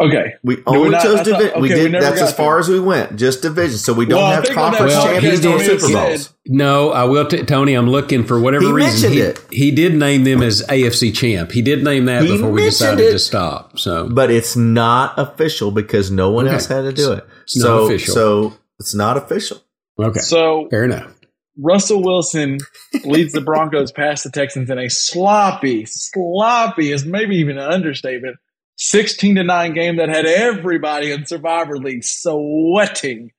Okay, 0.00 0.34
We 0.42 0.56
we 0.56 0.62
only 0.66 0.90
not- 0.90 1.02
chose 1.02 1.14
I 1.14 1.16
thought- 1.18 1.24
divisions. 1.24 1.52
we 1.54 1.68
okay, 1.72 1.74
we 1.76 1.82
did. 1.84 1.92
never 1.92 2.04
that's 2.04 2.20
as 2.22 2.32
far 2.34 2.54
there. 2.54 2.58
as 2.60 2.68
we 2.68 2.80
went. 2.80 3.16
Just 3.16 3.42
division. 3.42 3.78
So 3.78 3.92
we 3.92 4.04
don't 4.06 4.18
Well, 4.20 4.32
have 4.32 4.44
think 4.44 4.56
on 4.58 4.72
that 4.72 4.78
conference 4.78 4.94
Well, 4.94 5.06
champions 5.06 5.42
he 5.44 5.48
or 5.48 5.58
Super 5.78 5.92
Bowls. 5.92 6.32
No, 6.46 6.90
I 6.90 7.04
will. 7.04 7.26
T- 7.26 7.42
Tony, 7.44 7.74
I'm 7.74 7.88
looking 7.88 8.24
for 8.24 8.38
whatever 8.38 8.66
He 8.66 8.72
reason. 8.72 9.12
He, 9.12 9.20
it. 9.20 9.40
he 9.50 9.70
did 9.70 9.94
name 9.94 10.24
them 10.24 10.42
as 10.42 10.62
AFC 10.68 11.12
champ. 11.14 11.50
He 11.52 11.62
did 11.62 11.82
name 11.82 12.04
that 12.06 12.22
He 12.24 12.32
before 12.32 12.50
we 12.50 12.62
decided 12.64 13.06
it. 13.06 13.12
to 13.12 13.18
stop. 13.18 13.78
So 13.78 14.08
but 14.08 14.30
it's 14.30 14.54
not 14.56 15.18
official 15.18 15.70
because 15.70 16.10
no 16.10 16.30
one 16.30 16.46
Okay. 16.46 16.54
else 16.54 16.66
had 16.66 16.82
to 16.82 16.92
do 16.92 17.12
it. 17.12 17.24
It's 17.44 17.56
not 17.56 17.64
so, 17.64 17.84
official. 17.86 18.14
So 18.14 18.54
it's 18.78 18.94
not 18.94 19.16
official. 19.16 19.58
okay, 19.98 20.20
so 20.20 20.68
fair 20.70 20.84
enough. 20.84 21.12
Russell 21.58 22.02
Wilson 22.02 22.58
leads 23.06 23.32
the 23.32 23.40
Broncos 23.40 23.90
past 23.90 24.24
the 24.24 24.30
Texans 24.30 24.68
in 24.68 24.78
a 24.78 24.90
sloppy, 24.90 25.86
sloppy 25.86 26.92
is 26.92 27.06
maybe 27.06 27.36
even 27.36 27.56
an 27.56 27.72
understatement. 27.72 28.36
16 28.76 29.36
to 29.36 29.44
9 29.44 29.74
game 29.74 29.96
that 29.96 30.08
had 30.08 30.26
everybody 30.26 31.10
in 31.10 31.26
Survivor 31.26 31.78
League 31.78 32.04
sweating 32.04 33.32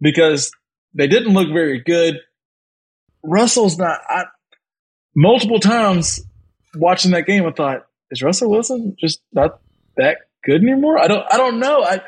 because 0.00 0.52
they 0.94 1.06
didn't 1.06 1.34
look 1.34 1.48
very 1.48 1.80
good. 1.80 2.16
Russell's 3.22 3.78
not, 3.78 3.98
I, 4.08 4.24
multiple 5.14 5.60
times 5.60 6.20
watching 6.74 7.10
that 7.12 7.26
game, 7.26 7.46
I 7.46 7.52
thought, 7.52 7.86
is 8.10 8.22
Russell 8.22 8.50
Wilson 8.50 8.96
just 8.98 9.20
not 9.32 9.60
that 9.96 10.18
good 10.44 10.62
anymore? 10.62 10.98
I 10.98 11.06
don't, 11.08 11.26
I 11.30 11.36
don't 11.36 11.60
know. 11.60 11.82
I, 11.82 12.00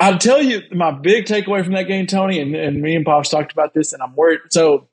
I'll 0.00 0.18
tell 0.18 0.42
you 0.42 0.62
my 0.72 0.92
big 0.92 1.24
takeaway 1.24 1.64
from 1.64 1.74
that 1.74 1.88
game, 1.88 2.06
Tony, 2.06 2.40
and, 2.40 2.54
and 2.54 2.80
me 2.80 2.94
and 2.94 3.04
Pops 3.04 3.28
talked 3.28 3.52
about 3.52 3.74
this, 3.74 3.92
and 3.92 4.02
I'm 4.02 4.14
worried. 4.14 4.40
So 4.50 4.88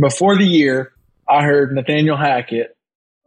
before 0.00 0.36
the 0.36 0.44
year, 0.44 0.92
I 1.28 1.44
heard 1.44 1.72
Nathaniel 1.72 2.16
Hackett 2.16 2.76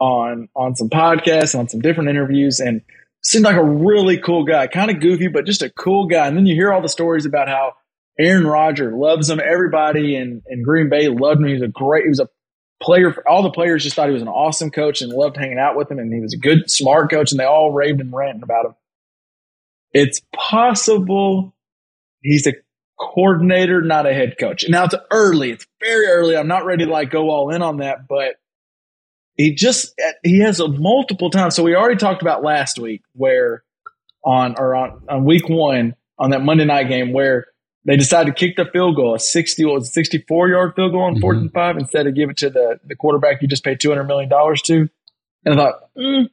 on 0.03 0.49
on 0.53 0.75
some 0.75 0.89
podcasts, 0.89 1.57
on 1.57 1.69
some 1.69 1.79
different 1.79 2.09
interviews, 2.09 2.59
and 2.59 2.81
seemed 3.23 3.45
like 3.45 3.55
a 3.55 3.63
really 3.63 4.17
cool 4.17 4.43
guy, 4.43 4.67
kind 4.67 4.91
of 4.91 4.99
goofy, 4.99 5.29
but 5.29 5.45
just 5.45 5.61
a 5.61 5.69
cool 5.69 6.07
guy. 6.07 6.27
And 6.27 6.35
then 6.35 6.45
you 6.45 6.55
hear 6.55 6.73
all 6.73 6.81
the 6.81 6.89
stories 6.89 7.25
about 7.25 7.47
how 7.47 7.73
Aaron 8.19 8.45
Rodgers 8.45 8.93
loves 8.93 9.29
him. 9.29 9.39
Everybody 9.39 10.17
in, 10.17 10.41
in 10.47 10.61
Green 10.61 10.89
Bay 10.89 11.07
loved 11.07 11.39
him. 11.39 11.47
He 11.47 11.53
was 11.53 11.61
a 11.61 11.69
great, 11.69 12.03
he 12.03 12.09
was 12.09 12.19
a 12.19 12.27
player. 12.81 13.15
All 13.27 13.43
the 13.43 13.49
players 13.49 13.83
just 13.83 13.95
thought 13.95 14.07
he 14.07 14.13
was 14.13 14.21
an 14.21 14.27
awesome 14.27 14.71
coach 14.71 15.01
and 15.01 15.11
loved 15.11 15.37
hanging 15.37 15.57
out 15.57 15.77
with 15.77 15.89
him. 15.89 15.99
And 15.99 16.13
he 16.13 16.19
was 16.19 16.33
a 16.33 16.37
good, 16.37 16.69
smart 16.69 17.09
coach, 17.09 17.31
and 17.31 17.39
they 17.39 17.45
all 17.45 17.71
raved 17.71 18.01
and 18.01 18.13
ranted 18.13 18.43
about 18.43 18.65
him. 18.65 18.75
It's 19.93 20.21
possible 20.35 21.55
he's 22.21 22.45
a 22.45 22.53
coordinator, 22.99 23.81
not 23.81 24.05
a 24.05 24.13
head 24.13 24.35
coach. 24.37 24.65
Now 24.67 24.83
it's 24.83 24.95
early. 25.11 25.51
It's 25.51 25.65
very 25.79 26.07
early. 26.07 26.35
I'm 26.35 26.47
not 26.47 26.65
ready 26.65 26.83
to 26.85 26.91
like 26.91 27.09
go 27.09 27.29
all 27.29 27.51
in 27.51 27.61
on 27.61 27.77
that, 27.77 28.07
but 28.09 28.35
he 29.35 29.53
just 29.53 29.99
he 30.23 30.39
has 30.39 30.59
a 30.59 30.67
multiple 30.67 31.29
times. 31.29 31.55
So 31.55 31.63
we 31.63 31.75
already 31.75 31.97
talked 31.97 32.21
about 32.21 32.43
last 32.43 32.77
week 32.79 33.01
where 33.13 33.63
on 34.23 34.55
or 34.57 34.75
on, 34.75 35.01
on 35.09 35.25
week 35.25 35.49
one 35.49 35.95
on 36.17 36.29
that 36.31 36.43
Monday 36.43 36.65
night 36.65 36.87
game 36.87 37.13
where 37.13 37.47
they 37.85 37.97
decided 37.97 38.35
to 38.35 38.39
kick 38.39 38.55
the 38.55 38.65
field 38.71 38.95
goal, 38.95 39.15
a 39.15 39.19
60 39.19 39.65
what 39.65 39.75
was 39.75 39.93
64 39.93 40.49
yard 40.49 40.73
field 40.75 40.93
goal 40.93 41.03
on 41.03 41.15
4th 41.15 41.37
and 41.37 41.51
five 41.51 41.77
instead 41.77 42.07
of 42.07 42.15
give 42.15 42.29
it 42.29 42.37
to 42.37 42.49
the, 42.49 42.79
the 42.85 42.95
quarterback 42.95 43.41
you 43.41 43.47
just 43.47 43.63
paid 43.63 43.79
$200 43.79 44.07
million 44.07 44.29
to. 44.29 44.89
And 45.45 45.59
I 45.59 45.63
thought, 45.63 45.75
mm, 45.97 46.29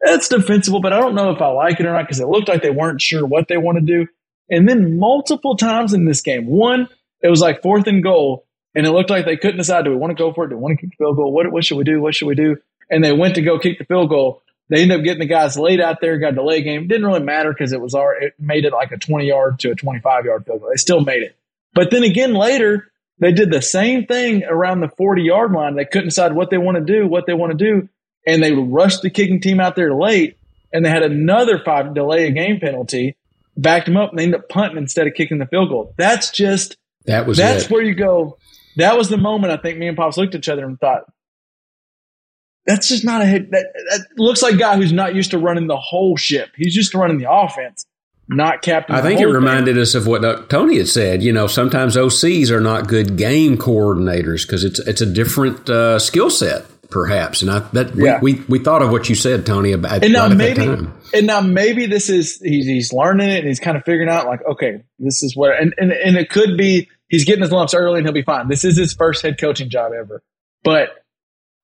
that's 0.00 0.28
defensible, 0.28 0.80
but 0.80 0.92
I 0.92 1.00
don't 1.00 1.14
know 1.14 1.30
if 1.30 1.42
I 1.42 1.48
like 1.48 1.78
it 1.80 1.86
or 1.86 1.92
not 1.92 2.04
because 2.04 2.20
it 2.20 2.28
looked 2.28 2.48
like 2.48 2.62
they 2.62 2.70
weren't 2.70 3.02
sure 3.02 3.26
what 3.26 3.48
they 3.48 3.58
want 3.58 3.78
to 3.78 3.84
do. 3.84 4.06
And 4.50 4.68
then 4.68 4.98
multiple 4.98 5.56
times 5.56 5.92
in 5.92 6.06
this 6.06 6.22
game, 6.22 6.46
one, 6.46 6.88
it 7.22 7.28
was 7.28 7.40
like 7.40 7.62
fourth 7.62 7.86
and 7.86 8.02
goal, 8.02 8.43
and 8.74 8.86
it 8.86 8.90
looked 8.90 9.10
like 9.10 9.24
they 9.24 9.36
couldn't 9.36 9.58
decide 9.58 9.84
do 9.84 9.90
we 9.90 9.96
want 9.96 10.16
to 10.16 10.20
go 10.22 10.32
for 10.32 10.44
it? 10.44 10.48
Do 10.48 10.56
we 10.56 10.62
want 10.62 10.78
to 10.78 10.80
kick 10.86 10.90
the 10.90 11.04
field 11.04 11.16
goal? 11.16 11.32
What, 11.32 11.50
what 11.52 11.64
should 11.64 11.78
we 11.78 11.84
do? 11.84 12.00
What 12.00 12.14
should 12.14 12.26
we 12.28 12.34
do? 12.34 12.56
And 12.90 13.02
they 13.02 13.12
went 13.12 13.36
to 13.36 13.42
go 13.42 13.58
kick 13.58 13.78
the 13.78 13.84
field 13.84 14.08
goal. 14.10 14.42
They 14.68 14.82
ended 14.82 14.98
up 14.98 15.04
getting 15.04 15.20
the 15.20 15.26
guys 15.26 15.56
late 15.58 15.80
out 15.80 16.00
there, 16.00 16.18
got 16.18 16.32
a 16.32 16.36
delay 16.36 16.62
game. 16.62 16.88
Didn't 16.88 17.04
really 17.06 17.22
matter 17.22 17.52
because 17.52 17.72
it 17.72 17.80
was 17.80 17.94
our, 17.94 18.14
it 18.14 18.34
made 18.38 18.64
it 18.64 18.72
like 18.72 18.92
a 18.92 18.96
20 18.96 19.26
yard 19.26 19.58
to 19.60 19.70
a 19.70 19.74
25 19.74 20.24
yard 20.24 20.46
field 20.46 20.60
goal. 20.60 20.70
They 20.70 20.76
still 20.78 21.00
made 21.00 21.22
it. 21.22 21.36
But 21.74 21.90
then 21.90 22.02
again, 22.02 22.34
later, 22.34 22.90
they 23.18 23.32
did 23.32 23.50
the 23.50 23.62
same 23.62 24.06
thing 24.06 24.42
around 24.44 24.80
the 24.80 24.88
40 24.88 25.22
yard 25.22 25.52
line. 25.52 25.76
They 25.76 25.84
couldn't 25.84 26.08
decide 26.08 26.32
what 26.34 26.50
they 26.50 26.58
want 26.58 26.78
to 26.78 26.84
do, 26.84 27.06
what 27.06 27.26
they 27.26 27.34
want 27.34 27.56
to 27.56 27.58
do. 27.58 27.88
And 28.26 28.42
they 28.42 28.52
rushed 28.52 29.02
the 29.02 29.10
kicking 29.10 29.40
team 29.40 29.60
out 29.60 29.76
there 29.76 29.94
late 29.94 30.38
and 30.72 30.84
they 30.84 30.88
had 30.90 31.02
another 31.02 31.58
five 31.58 31.94
delay 31.94 32.26
a 32.26 32.30
game 32.32 32.58
penalty, 32.58 33.16
backed 33.56 33.86
them 33.86 33.96
up, 33.96 34.10
and 34.10 34.18
they 34.18 34.24
ended 34.24 34.40
up 34.40 34.48
punting 34.48 34.78
instead 34.78 35.06
of 35.06 35.14
kicking 35.14 35.38
the 35.38 35.46
field 35.46 35.68
goal. 35.68 35.94
That's 35.98 36.30
just 36.30 36.76
That 37.04 37.26
was 37.26 37.36
that's 37.36 37.64
it. 37.66 37.70
where 37.70 37.82
you 37.82 37.94
go. 37.94 38.38
That 38.76 38.96
was 38.96 39.08
the 39.08 39.16
moment 39.16 39.52
I 39.52 39.56
think 39.56 39.78
me 39.78 39.88
and 39.88 39.96
Pops 39.96 40.16
looked 40.16 40.34
at 40.34 40.38
each 40.38 40.48
other 40.48 40.64
and 40.64 40.78
thought, 40.78 41.02
that's 42.66 42.88
just 42.88 43.04
not 43.04 43.20
a 43.20 43.26
hit. 43.26 43.50
That, 43.50 43.66
that 43.90 44.06
looks 44.16 44.42
like 44.42 44.54
a 44.54 44.56
guy 44.56 44.76
who's 44.76 44.92
not 44.92 45.14
used 45.14 45.32
to 45.32 45.38
running 45.38 45.66
the 45.66 45.76
whole 45.76 46.16
ship. 46.16 46.50
He's 46.56 46.74
used 46.74 46.92
to 46.92 46.98
running 46.98 47.18
the 47.18 47.30
offense, 47.30 47.84
not 48.26 48.62
captain. 48.62 48.96
I 48.96 49.02
think 49.02 49.20
it 49.20 49.24
whole 49.24 49.34
thing. 49.34 49.42
reminded 49.42 49.76
us 49.78 49.94
of 49.94 50.06
what 50.06 50.24
uh, 50.24 50.42
Tony 50.48 50.78
had 50.78 50.88
said. 50.88 51.22
You 51.22 51.32
know, 51.32 51.46
sometimes 51.46 51.94
OCs 51.96 52.50
are 52.50 52.60
not 52.60 52.88
good 52.88 53.16
game 53.18 53.58
coordinators 53.58 54.46
because 54.46 54.64
it's 54.64 54.78
it's 54.80 55.02
a 55.02 55.06
different 55.06 55.68
uh, 55.68 55.98
skill 55.98 56.30
set, 56.30 56.64
perhaps. 56.90 57.42
And 57.42 57.50
I 57.50 57.58
that 57.74 57.94
Yeah. 57.94 58.18
we, 58.22 58.34
we 58.36 58.44
we 58.48 58.58
thought 58.60 58.80
of 58.80 58.90
what 58.90 59.10
you 59.10 59.14
said, 59.14 59.44
Tony, 59.44 59.72
about 59.72 60.02
and 60.02 60.14
now 60.14 60.22
right 60.22 60.30
at 60.32 60.36
maybe 60.38 60.60
that 60.66 60.76
time. 60.76 60.94
and 61.12 61.26
now 61.26 61.42
maybe 61.42 61.84
this 61.84 62.08
is 62.08 62.40
he's 62.40 62.64
he's 62.64 62.94
learning 62.94 63.28
it 63.28 63.40
and 63.40 63.46
he's 63.48 63.60
kind 63.60 63.76
of 63.76 63.84
figuring 63.84 64.08
out 64.08 64.24
like 64.26 64.40
okay 64.46 64.82
this 64.98 65.22
is 65.22 65.36
what 65.36 65.60
and, 65.60 65.74
and 65.76 65.92
and 65.92 66.16
it 66.16 66.30
could 66.30 66.56
be 66.56 66.88
he's 67.08 67.24
getting 67.24 67.42
his 67.42 67.52
lumps 67.52 67.74
early 67.74 67.98
and 67.98 68.06
he'll 68.06 68.14
be 68.14 68.22
fine. 68.22 68.48
This 68.48 68.64
is 68.64 68.76
his 68.76 68.94
first 68.94 69.22
head 69.22 69.38
coaching 69.38 69.70
job 69.70 69.92
ever. 69.92 70.22
But 70.62 70.90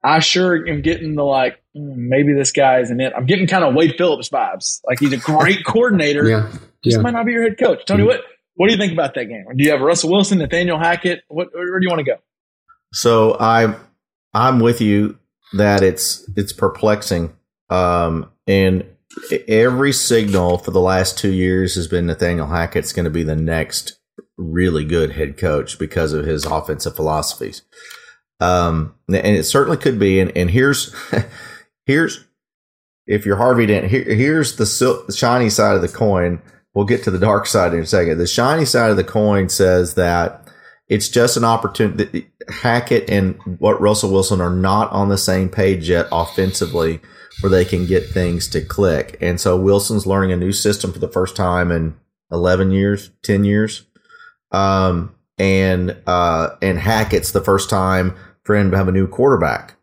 I 0.02 0.20
sure 0.20 0.66
am 0.66 0.82
getting 0.82 1.14
the 1.14 1.24
like 1.24 1.62
mm, 1.76 1.96
maybe 1.96 2.32
this 2.32 2.52
guy 2.52 2.80
isn't 2.80 3.00
it. 3.00 3.12
I'm 3.16 3.26
getting 3.26 3.46
kind 3.46 3.64
of 3.64 3.74
Wade 3.74 3.94
Phillips 3.98 4.28
vibes. 4.28 4.80
Like 4.86 4.98
he's 4.98 5.12
a 5.12 5.18
great 5.18 5.64
coordinator. 5.66 6.28
Yeah, 6.28 6.50
just 6.82 6.96
yeah. 6.96 7.02
might 7.02 7.12
not 7.12 7.26
be 7.26 7.32
your 7.32 7.42
head 7.42 7.58
coach. 7.58 7.84
Tony 7.86 8.04
what 8.04 8.22
what 8.54 8.66
do 8.66 8.72
you 8.72 8.78
think 8.78 8.92
about 8.92 9.14
that 9.14 9.24
game? 9.24 9.44
Do 9.56 9.64
you 9.64 9.70
have 9.70 9.80
Russell 9.80 10.10
Wilson 10.10 10.38
Nathaniel 10.38 10.78
Hackett? 10.78 11.22
What 11.28 11.48
where 11.54 11.78
do 11.78 11.84
you 11.84 11.90
want 11.90 12.00
to 12.00 12.04
go? 12.04 12.16
So 12.92 13.36
I'm 13.38 13.76
I'm 14.34 14.60
with 14.60 14.80
you 14.80 15.18
that 15.54 15.82
it's 15.82 16.28
it's 16.36 16.52
perplexing. 16.52 17.34
Um, 17.68 18.30
and 18.46 18.84
every 19.48 19.92
signal 19.92 20.58
for 20.58 20.70
the 20.70 20.80
last 20.80 21.18
two 21.18 21.32
years 21.32 21.74
has 21.76 21.86
been 21.86 22.06
Nathaniel 22.06 22.46
Hackett's 22.46 22.92
going 22.92 23.04
to 23.04 23.10
be 23.10 23.22
the 23.22 23.36
next 23.36 23.99
really 24.40 24.84
good 24.84 25.12
head 25.12 25.36
coach 25.36 25.78
because 25.78 26.12
of 26.12 26.24
his 26.24 26.44
offensive 26.44 26.96
philosophies. 26.96 27.62
Um, 28.40 28.94
and 29.08 29.36
it 29.36 29.44
certainly 29.44 29.76
could 29.76 29.98
be. 29.98 30.18
And, 30.18 30.32
and 30.36 30.50
here's 30.50 30.94
here's 31.86 32.24
if 33.06 33.26
you're 33.26 33.36
Harvey 33.36 33.66
Dent, 33.66 33.86
here, 33.86 34.04
here's 34.04 34.56
the 34.56 34.66
sil- 34.66 35.04
the 35.06 35.12
shiny 35.12 35.50
side 35.50 35.76
of 35.76 35.82
the 35.82 35.88
coin. 35.88 36.40
We'll 36.74 36.86
get 36.86 37.04
to 37.04 37.10
the 37.10 37.18
dark 37.18 37.46
side 37.46 37.74
in 37.74 37.80
a 37.80 37.86
second. 37.86 38.18
The 38.18 38.26
shiny 38.26 38.64
side 38.64 38.90
of 38.90 38.96
the 38.96 39.04
coin 39.04 39.48
says 39.48 39.94
that 39.94 40.48
it's 40.88 41.08
just 41.08 41.36
an 41.36 41.44
opportunity. 41.44 42.30
Hackett 42.48 43.10
and 43.10 43.36
what 43.58 43.80
Russell 43.80 44.12
Wilson 44.12 44.40
are 44.40 44.54
not 44.54 44.90
on 44.92 45.08
the 45.08 45.18
same 45.18 45.48
page 45.48 45.88
yet 45.88 46.06
offensively, 46.12 47.00
where 47.40 47.50
they 47.50 47.64
can 47.64 47.86
get 47.86 48.08
things 48.08 48.48
to 48.48 48.60
click. 48.60 49.18
And 49.20 49.40
so 49.40 49.60
Wilson's 49.60 50.06
learning 50.06 50.32
a 50.32 50.36
new 50.36 50.52
system 50.52 50.92
for 50.92 51.00
the 51.00 51.08
first 51.08 51.34
time 51.36 51.72
in 51.72 51.96
eleven 52.30 52.70
years, 52.70 53.10
ten 53.22 53.44
years, 53.44 53.86
um, 54.52 55.14
and 55.38 55.96
uh, 56.06 56.50
and 56.60 56.78
Hackett's 56.78 57.32
the 57.32 57.40
first 57.40 57.70
time 57.70 58.14
for 58.44 58.56
him 58.56 58.70
to 58.70 58.76
have 58.76 58.88
a 58.88 58.92
new 58.92 59.06
quarterback 59.06 59.74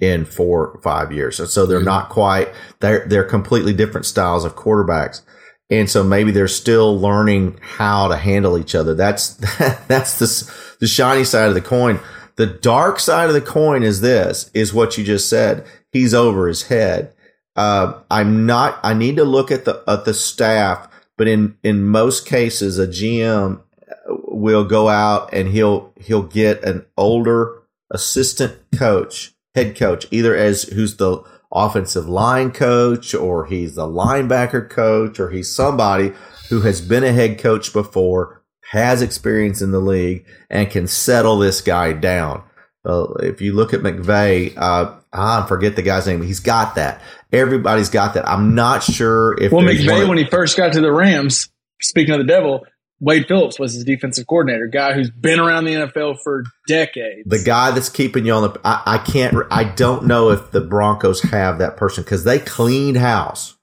in 0.00 0.24
four 0.24 0.68
or 0.68 0.80
five 0.80 1.12
years. 1.12 1.40
And 1.40 1.48
so 1.48 1.66
they're 1.66 1.82
not 1.82 2.08
quite 2.08 2.48
they're 2.80 3.06
they're 3.06 3.24
completely 3.24 3.72
different 3.72 4.06
styles 4.06 4.44
of 4.44 4.54
quarterbacks. 4.54 5.22
and 5.70 5.90
so 5.90 6.04
maybe 6.04 6.30
they're 6.30 6.48
still 6.48 6.98
learning 6.98 7.58
how 7.60 8.08
to 8.08 8.16
handle 8.16 8.56
each 8.58 8.74
other. 8.74 8.94
That's 8.94 9.34
that's 9.88 10.18
the 10.18 10.76
the 10.80 10.86
shiny 10.86 11.24
side 11.24 11.48
of 11.48 11.54
the 11.54 11.60
coin. 11.60 12.00
The 12.36 12.46
dark 12.46 13.00
side 13.00 13.28
of 13.28 13.34
the 13.34 13.40
coin 13.40 13.82
is 13.82 14.00
this: 14.00 14.50
is 14.54 14.72
what 14.72 14.96
you 14.96 15.04
just 15.04 15.28
said. 15.28 15.66
He's 15.90 16.14
over 16.14 16.46
his 16.46 16.64
head. 16.64 17.12
Uh, 17.56 18.00
I'm 18.10 18.46
not. 18.46 18.78
I 18.84 18.94
need 18.94 19.16
to 19.16 19.24
look 19.24 19.50
at 19.50 19.64
the 19.64 19.82
at 19.88 20.04
the 20.04 20.14
staff, 20.14 20.88
but 21.16 21.26
in 21.26 21.56
in 21.64 21.84
most 21.84 22.26
cases, 22.26 22.78
a 22.78 22.86
GM 22.86 23.60
will 24.06 24.64
go 24.64 24.88
out 24.88 25.32
and 25.32 25.48
he'll 25.48 25.92
he'll 26.00 26.22
get 26.22 26.62
an 26.64 26.86
older 26.96 27.62
assistant 27.90 28.58
coach, 28.76 29.34
head 29.54 29.76
coach, 29.76 30.06
either 30.10 30.34
as 30.36 30.64
who's 30.64 30.96
the 30.96 31.22
offensive 31.52 32.08
line 32.08 32.50
coach 32.50 33.14
or 33.14 33.46
he's 33.46 33.74
the 33.74 33.86
linebacker 33.86 34.68
coach 34.68 35.18
or 35.18 35.30
he's 35.30 35.52
somebody 35.52 36.12
who 36.50 36.60
has 36.62 36.80
been 36.80 37.04
a 37.04 37.12
head 37.12 37.38
coach 37.38 37.72
before, 37.72 38.42
has 38.70 39.02
experience 39.02 39.62
in 39.62 39.70
the 39.70 39.80
league, 39.80 40.26
and 40.50 40.70
can 40.70 40.86
settle 40.86 41.38
this 41.38 41.60
guy 41.60 41.92
down. 41.92 42.42
Uh, 42.84 43.12
if 43.20 43.40
you 43.40 43.52
look 43.54 43.74
at 43.74 43.80
McVay, 43.80 44.54
uh, 44.56 44.94
I 45.12 45.46
forget 45.46 45.76
the 45.76 45.82
guy's 45.82 46.06
name. 46.06 46.18
But 46.18 46.26
he's 46.26 46.40
got 46.40 46.76
that. 46.76 47.02
Everybody's 47.32 47.90
got 47.90 48.14
that. 48.14 48.28
I'm 48.28 48.54
not 48.54 48.82
sure 48.82 49.38
if. 49.40 49.52
Well, 49.52 49.64
McVay, 49.64 50.00
one, 50.00 50.08
when 50.08 50.18
he 50.18 50.24
first 50.24 50.56
got 50.56 50.72
to 50.74 50.80
the 50.80 50.92
Rams, 50.92 51.50
speaking 51.82 52.14
of 52.14 52.20
the 52.20 52.26
devil, 52.26 52.66
Wade 53.00 53.26
Phillips 53.28 53.58
was 53.58 53.74
his 53.74 53.84
defensive 53.84 54.26
coordinator, 54.26 54.66
guy 54.66 54.92
who's 54.92 55.10
been 55.10 55.38
around 55.38 55.64
the 55.64 55.74
NFL 55.74 56.18
for 56.20 56.44
decades. 56.66 57.28
The 57.28 57.38
guy 57.38 57.70
that's 57.70 57.88
keeping 57.88 58.26
you 58.26 58.32
on 58.32 58.42
the. 58.42 58.60
I, 58.64 58.82
I 58.86 58.98
can't. 58.98 59.36
I 59.50 59.64
don't 59.64 60.06
know 60.06 60.30
if 60.30 60.50
the 60.50 60.60
Broncos 60.60 61.22
have 61.22 61.58
that 61.58 61.76
person 61.76 62.02
because 62.02 62.24
they 62.24 62.40
cleaned 62.40 62.96
house 62.96 63.56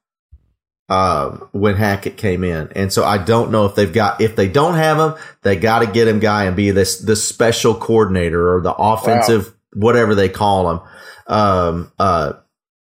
uh, 0.88 1.32
when 1.52 1.76
Hackett 1.76 2.16
came 2.16 2.46
in, 2.46 2.72
and 2.76 2.94
so 2.94 3.04
I 3.04 3.18
don't 3.18 3.52
know 3.52 3.66
if 3.66 3.76
they've 3.76 3.92
got. 3.92 4.22
If 4.22 4.38
they 4.38 4.48
don't 4.48 4.76
have 4.76 4.98
him, 4.98 5.22
they 5.42 5.58
got 5.58 5.80
to 5.80 5.88
get 5.88 6.08
him 6.08 6.20
guy 6.20 6.46
and 6.46 6.56
be 6.56 6.72
this 6.72 7.00
the 7.00 7.18
special 7.18 7.76
coordinator 7.76 8.56
or 8.56 8.62
the 8.62 8.74
offensive 8.74 9.48
wow. 9.48 9.82
whatever 9.82 10.16
they 10.16 10.30
call 10.30 10.72
him. 10.72 10.80
Um, 11.28 11.92
uh, 12.00 12.34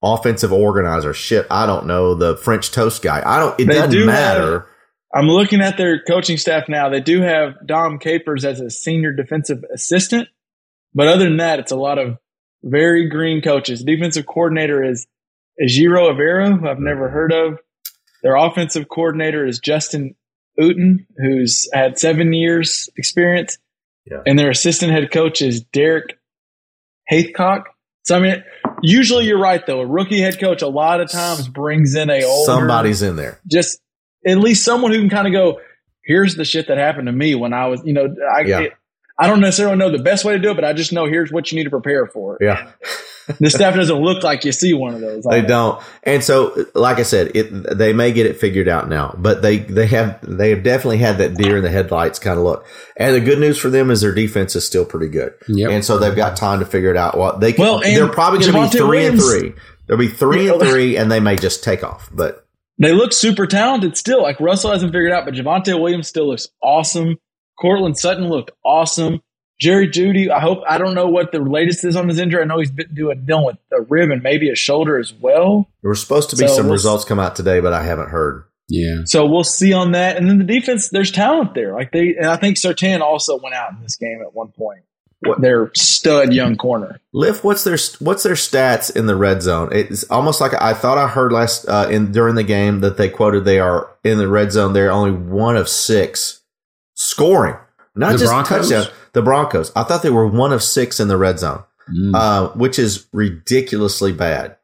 offensive 0.02 0.54
organizer. 0.54 1.14
Shit, 1.14 1.48
I 1.52 1.66
don't 1.66 1.86
know 1.86 2.16
the 2.16 2.38
French 2.38 2.72
toast 2.72 3.02
guy. 3.02 3.22
I 3.26 3.40
don't. 3.40 3.60
It 3.60 3.66
they 3.66 3.74
doesn't 3.74 3.92
do 3.92 4.06
matter. 4.06 4.60
Have, 4.60 4.70
I'm 5.14 5.28
looking 5.28 5.62
at 5.62 5.78
their 5.78 6.04
coaching 6.04 6.38
staff 6.38 6.70
now. 6.70 6.90
They 6.90 7.02
do 7.02 7.22
have 7.22 7.66
Dom 7.66 7.98
Capers 7.98 8.46
as 8.46 8.60
a 8.60 8.70
senior 8.70 9.12
defensive 9.12 9.64
assistant, 9.74 10.28
but 10.94 11.08
other 11.08 11.24
than 11.24 11.38
that, 11.38 11.60
it's 11.60 11.72
a 11.72 11.78
lot 11.78 11.98
of 11.98 12.18
very 12.64 13.10
green 13.10 13.42
coaches. 13.42 13.84
Defensive 13.84 14.26
coordinator 14.26 14.84
is 14.84 15.08
Ejiro 15.62 16.12
Evero, 16.12 16.60
who 16.60 16.68
I've 16.68 16.80
never 16.80 17.10
heard 17.10 17.32
of. 17.32 17.60
Their 18.22 18.36
offensive 18.36 18.88
coordinator 18.90 19.46
is 19.46 19.60
Justin 19.60 20.16
Outten, 20.60 21.06
who's 21.18 21.70
had 21.74 21.98
seven 21.98 22.34
years 22.34 22.90
experience. 22.98 23.58
Yeah. 24.06 24.22
And 24.26 24.38
their 24.38 24.50
assistant 24.50 24.92
head 24.92 25.12
coach 25.12 25.42
is 25.42 25.62
Derek 25.62 26.20
Haithcock. 27.12 27.64
So 28.04 28.18
I 28.18 28.20
mean, 28.20 28.44
usually 28.82 29.26
you're 29.26 29.40
right 29.40 29.66
though. 29.66 29.82
A 29.82 29.86
rookie 29.86 30.20
head 30.20 30.40
coach 30.40 30.62
a 30.62 30.68
lot 30.68 31.02
of 31.02 31.12
times 31.12 31.48
brings 31.48 31.96
in 31.96 32.10
a 32.10 32.24
older, 32.24 32.46
somebody's 32.46 33.02
in 33.02 33.16
there. 33.16 33.40
Just 33.48 33.80
at 34.26 34.38
least 34.38 34.66
someone 34.66 34.92
who 34.92 35.00
can 35.00 35.10
kind 35.10 35.28
of 35.28 35.34
go, 35.34 35.60
here's 36.04 36.36
the 36.36 36.46
shit 36.46 36.68
that 36.68 36.78
happened 36.78 37.08
to 37.08 37.12
me 37.12 37.36
when 37.36 37.54
I 37.54 37.68
was, 37.68 37.82
you 37.86 37.94
know, 37.94 38.14
I, 38.36 38.42
yeah. 38.42 38.60
it, 38.62 38.74
I 39.18 39.28
don't 39.28 39.42
necessarily 39.42 39.78
know 39.78 39.92
the 39.92 40.02
best 40.02 40.24
way 40.24 40.34
to 40.34 40.40
do 40.40 40.52
it, 40.52 40.56
but 40.56 40.64
I 40.64 40.74
just 40.74 40.94
know 40.94 41.06
here's 41.06 41.32
what 41.32 41.52
you 41.52 41.58
need 41.58 41.66
to 41.66 41.70
prepare 41.70 42.08
for. 42.08 42.38
Yeah. 42.40 42.72
the 43.40 43.50
staff 43.50 43.76
doesn't 43.76 43.98
look 43.98 44.24
like 44.24 44.46
you 44.46 44.52
see 44.52 44.74
one 44.74 44.94
of 44.94 45.02
those. 45.02 45.24
They 45.26 45.42
don't. 45.42 45.84
And 46.04 46.24
so, 46.24 46.66
like 46.74 46.98
I 46.98 47.04
said, 47.04 47.36
it, 47.36 47.78
they 47.78 47.94
may 47.94 48.12
get 48.12 48.26
it 48.26 48.40
figured 48.40 48.68
out 48.68 48.90
now, 48.90 49.14
but 49.18 49.42
they, 49.42 49.58
they 49.58 49.88
have, 49.88 50.20
they 50.24 50.52
have 50.52 50.64
definitely 50.64 50.98
had 51.00 51.18
that 51.18 51.36
deer 51.36 51.58
in 51.58 51.64
the 51.64 51.70
headlights 51.70 52.18
kind 52.18 52.40
of 52.40 52.46
look. 52.46 52.66
And 52.96 53.14
the 53.14 53.20
good 53.20 53.40
news 53.40 53.60
for 53.60 53.70
them 53.70 53.92
is 53.92 54.02
their 54.02 54.16
defense 54.16 54.56
is 54.56 54.66
still 54.66 54.86
pretty 54.86 55.10
good. 55.10 55.34
Yep. 55.48 55.70
And 55.70 55.86
so 55.86 55.98
they've 55.98 56.16
got 56.16 56.38
time 56.38 56.60
to 56.60 56.66
figure 56.66 56.90
it 56.90 56.98
out. 56.98 57.18
Well, 57.18 57.38
they 57.38 57.54
can, 57.54 57.64
well, 57.64 57.82
they're 57.82 58.08
probably 58.08 58.40
going 58.40 58.54
to 58.54 58.62
be 58.72 58.78
three 58.78 58.88
Williams, 58.88 59.32
and 59.32 59.42
three. 59.42 59.54
They'll 59.88 59.98
be 59.98 60.08
three 60.08 60.50
and 60.50 60.62
three 60.70 60.98
and 60.98 61.12
they 61.12 61.20
may 61.20 61.36
just 61.36 61.64
take 61.64 61.84
off, 61.84 62.10
but 62.12 62.48
they 62.80 62.94
look 62.94 63.14
super 63.14 63.46
talented 63.46 63.98
still. 63.98 64.24
Like 64.24 64.40
Russell 64.40 64.72
hasn't 64.72 64.92
figured 64.92 65.12
out, 65.12 65.26
but 65.26 65.34
Javonte 65.34 65.80
Williams 65.80 66.08
still 66.08 66.28
looks 66.28 66.48
awesome. 66.64 67.18
Courtland 67.60 67.98
Sutton 67.98 68.30
looked 68.30 68.52
awesome. 68.66 69.22
Jerry 69.60 69.90
Jeudy, 69.90 70.32
I 70.32 70.40
hope 70.40 70.60
I 70.68 70.78
don't 70.78 70.96
know 70.96 71.08
what 71.08 71.34
the 71.34 71.40
latest 71.40 71.84
is 71.84 71.98
on 71.98 72.08
his 72.08 72.18
injury. 72.18 72.42
I 72.42 72.46
know 72.46 72.60
he's 72.60 72.72
been 72.72 72.94
doing 72.94 73.26
dealing 73.26 73.46
with 73.46 73.58
a 73.74 73.82
rib 73.90 74.10
and 74.10 74.24
maybe 74.24 74.50
a 74.50 74.56
shoulder 74.56 74.98
as 74.98 75.14
well. 75.14 75.70
There 75.82 75.90
were 75.90 75.96
supposed 75.96 76.30
to 76.30 76.38
be 76.38 76.48
so 76.48 76.56
some 76.56 76.66
we'll 76.68 76.74
results 76.74 77.04
come 77.04 77.20
out 77.20 77.36
today, 77.36 77.60
but 77.60 77.74
I 77.74 77.84
haven't 77.84 78.10
heard. 78.10 78.46
Yeah. 78.70 79.02
So 79.04 79.26
we'll 79.26 79.44
see 79.44 79.74
on 79.74 79.92
that. 79.92 80.16
And 80.16 80.30
then 80.30 80.38
the 80.38 80.46
defense, 80.46 80.90
there's 80.90 81.12
talent 81.12 81.56
there. 81.56 81.74
Like 81.74 81.92
they, 81.92 82.16
and 82.16 82.28
I 82.28 82.38
think 82.38 82.56
Surtain 82.56 83.02
also 83.02 83.38
went 83.38 83.56
out 83.56 83.74
in 83.74 83.82
this 83.82 83.98
game 83.98 84.22
at 84.26 84.34
one 84.34 84.52
point 84.52 84.84
their 85.40 85.72
stud 85.76 86.34
young 86.34 86.56
corner. 86.56 87.00
Lift, 87.14 87.44
what's 87.44 87.64
their 87.64 87.78
what's 88.00 88.24
their 88.24 88.36
stats 88.36 88.96
in 88.96 89.06
the 89.06 89.16
red 89.16 89.42
zone? 89.42 89.70
It's 89.72 90.04
almost 90.06 90.40
like 90.40 90.54
I 90.60 90.74
thought 90.74 90.98
I 90.98 91.08
heard 91.08 91.32
last 91.32 91.66
uh, 91.68 91.88
in 91.90 92.12
during 92.12 92.36
the 92.36 92.44
game 92.44 92.82
that 92.82 92.98
they 92.98 93.10
quoted 93.10 93.46
they 93.46 93.60
are 93.60 93.90
in 94.04 94.18
the 94.18 94.28
red 94.28 94.52
zone. 94.52 94.74
They're 94.74 94.92
only 94.92 95.12
one 95.12 95.58
of 95.58 95.68
six 95.68 96.42
scoring, 96.96 97.56
not 97.96 98.14
the 98.14 98.18
just 98.20 98.32
Broncos? 98.32 98.70
touchdown. 98.70 98.94
The 99.14 99.22
Broncos. 99.22 99.72
I 99.76 99.84
thought 99.84 100.04
they 100.04 100.10
were 100.10 100.28
one 100.28 100.54
of 100.54 100.64
six 100.64 101.00
in 101.00 101.08
the 101.08 101.18
red 101.18 101.40
zone, 101.40 101.64
mm. 101.92 102.16
uh, 102.16 102.50
which 102.50 102.80
is 102.80 103.08
ridiculously 103.12 104.14
bad. 104.14 104.56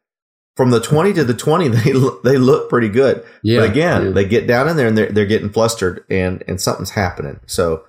From 0.56 0.70
the 0.70 0.80
twenty 0.80 1.12
to 1.12 1.24
the 1.24 1.34
twenty, 1.34 1.68
they 1.68 1.92
they 2.24 2.38
look 2.38 2.70
pretty 2.70 2.88
good. 2.88 3.24
Yeah, 3.42 3.60
but 3.60 3.70
again, 3.70 4.04
yeah. 4.06 4.10
they 4.12 4.24
get 4.24 4.46
down 4.46 4.68
in 4.68 4.76
there 4.78 4.86
and 4.86 4.96
they're 4.96 5.12
they're 5.12 5.26
getting 5.26 5.50
flustered 5.50 6.04
and 6.08 6.42
and 6.48 6.58
something's 6.58 6.90
happening. 6.90 7.40
So, 7.44 7.84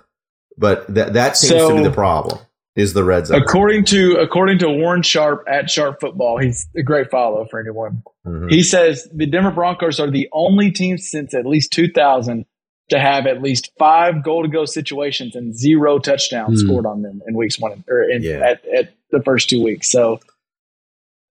but 0.58 0.94
that 0.94 1.14
that 1.14 1.38
seems 1.38 1.62
so, 1.62 1.70
to 1.70 1.76
be 1.76 1.84
the 1.84 1.92
problem 1.92 2.40
is 2.78 2.94
the 2.94 3.04
red 3.04 3.26
zone. 3.26 3.42
According 3.42 3.86
to 3.86 4.18
according 4.22 4.60
to 4.60 4.70
Warren 4.70 5.02
Sharp 5.02 5.46
at 5.50 5.70
Sharp 5.70 6.00
Football, 6.00 6.38
he's 6.38 6.68
a 6.78 6.84
great 6.84 7.10
follow 7.10 7.46
for 7.50 7.60
anyone. 7.60 8.04
Mm-hmm. 8.26 8.50
He 8.50 8.62
says 8.62 9.10
the 9.12 9.26
Denver 9.26 9.52
Broncos 9.52 10.00
are 10.00 10.10
the 10.10 10.30
only 10.32 10.72
team 10.72 11.00
since 11.00 11.34
at 11.34 11.46
least 11.46 11.74
2000 11.74 12.46
to 12.90 13.00
have 13.00 13.26
at 13.26 13.42
least 13.42 13.72
five 13.78 14.24
goal 14.24 14.44
to 14.44 14.48
go 14.48 14.64
situations 14.64 15.36
and 15.36 15.58
zero 15.58 16.00
touchdowns 16.00 16.64
mm. 16.64 16.68
scored 16.68 16.86
on 16.86 17.02
them 17.02 17.22
in 17.28 17.36
weeks 17.36 17.60
one 17.60 17.84
or 17.90 18.04
in, 18.04 18.22
yeah. 18.22 18.38
at, 18.38 18.66
at 18.68 18.94
the 19.12 19.22
first 19.24 19.50
two 19.50 19.62
weeks. 19.62 19.92
So 19.92 20.20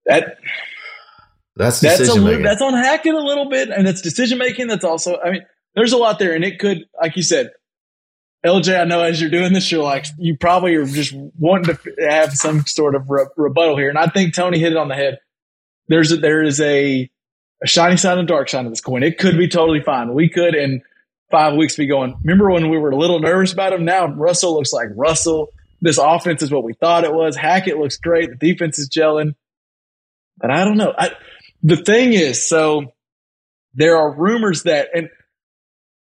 that 0.05 0.37
that's 1.55 1.79
that's 1.79 2.01
a, 2.01 2.19
that's 2.43 2.61
on 2.61 2.73
Hackett 2.73 3.15
a 3.15 3.23
little 3.23 3.49
bit, 3.49 3.69
and 3.69 3.87
that's 3.87 4.01
decision 4.01 4.37
making. 4.37 4.67
That's 4.67 4.83
also, 4.83 5.17
I 5.17 5.31
mean, 5.31 5.45
there's 5.75 5.93
a 5.93 5.97
lot 5.97 6.19
there, 6.19 6.35
and 6.35 6.43
it 6.43 6.59
could, 6.59 6.85
like 7.01 7.15
you 7.15 7.23
said, 7.23 7.51
LJ, 8.47 8.79
I 8.79 8.85
know 8.85 9.01
as 9.01 9.19
you're 9.19 9.29
doing 9.29 9.53
this, 9.53 9.71
you're 9.71 9.83
like, 9.83 10.07
you 10.17 10.37
probably 10.37 10.75
are 10.75 10.85
just 10.85 11.13
wanting 11.37 11.75
to 11.75 12.09
have 12.09 12.33
some 12.33 12.65
sort 12.65 12.95
of 12.95 13.09
re- 13.09 13.27
rebuttal 13.35 13.77
here. 13.77 13.89
And 13.89 13.97
I 13.97 14.07
think 14.07 14.33
Tony 14.33 14.59
hit 14.59 14.71
it 14.71 14.77
on 14.77 14.87
the 14.87 14.95
head. 14.95 15.19
There's 15.87 16.11
a, 16.11 16.17
there 16.17 16.43
is 16.43 16.59
a, 16.59 17.09
a 17.63 17.67
shiny 17.67 17.97
side 17.97 18.17
and 18.17 18.29
a 18.29 18.31
dark 18.31 18.49
side 18.49 18.65
of 18.65 18.71
this 18.71 18.81
coin. 18.81 19.03
It 19.03 19.17
could 19.17 19.37
be 19.37 19.47
totally 19.47 19.81
fine. 19.81 20.13
We 20.13 20.29
could 20.29 20.55
in 20.55 20.81
five 21.29 21.55
weeks 21.55 21.75
be 21.75 21.87
going, 21.87 22.17
remember 22.23 22.49
when 22.49 22.69
we 22.69 22.77
were 22.77 22.91
a 22.91 22.95
little 22.95 23.19
nervous 23.19 23.53
about 23.53 23.73
him? 23.73 23.85
Now 23.85 24.07
Russell 24.07 24.55
looks 24.55 24.73
like 24.73 24.87
Russell. 24.95 25.49
This 25.81 25.97
offense 25.97 26.41
is 26.41 26.51
what 26.51 26.63
we 26.63 26.73
thought 26.73 27.03
it 27.03 27.13
was. 27.13 27.35
Hackett 27.35 27.77
looks 27.77 27.97
great. 27.97 28.29
The 28.29 28.53
defense 28.53 28.79
is 28.79 28.89
gelling. 28.89 29.35
But 30.37 30.51
I 30.51 30.63
don't 30.63 30.77
know. 30.77 30.93
I, 30.97 31.11
the 31.63 31.77
thing 31.77 32.13
is, 32.13 32.47
so 32.47 32.93
there 33.73 33.97
are 33.97 34.11
rumors 34.15 34.63
that, 34.63 34.89
and 34.93 35.09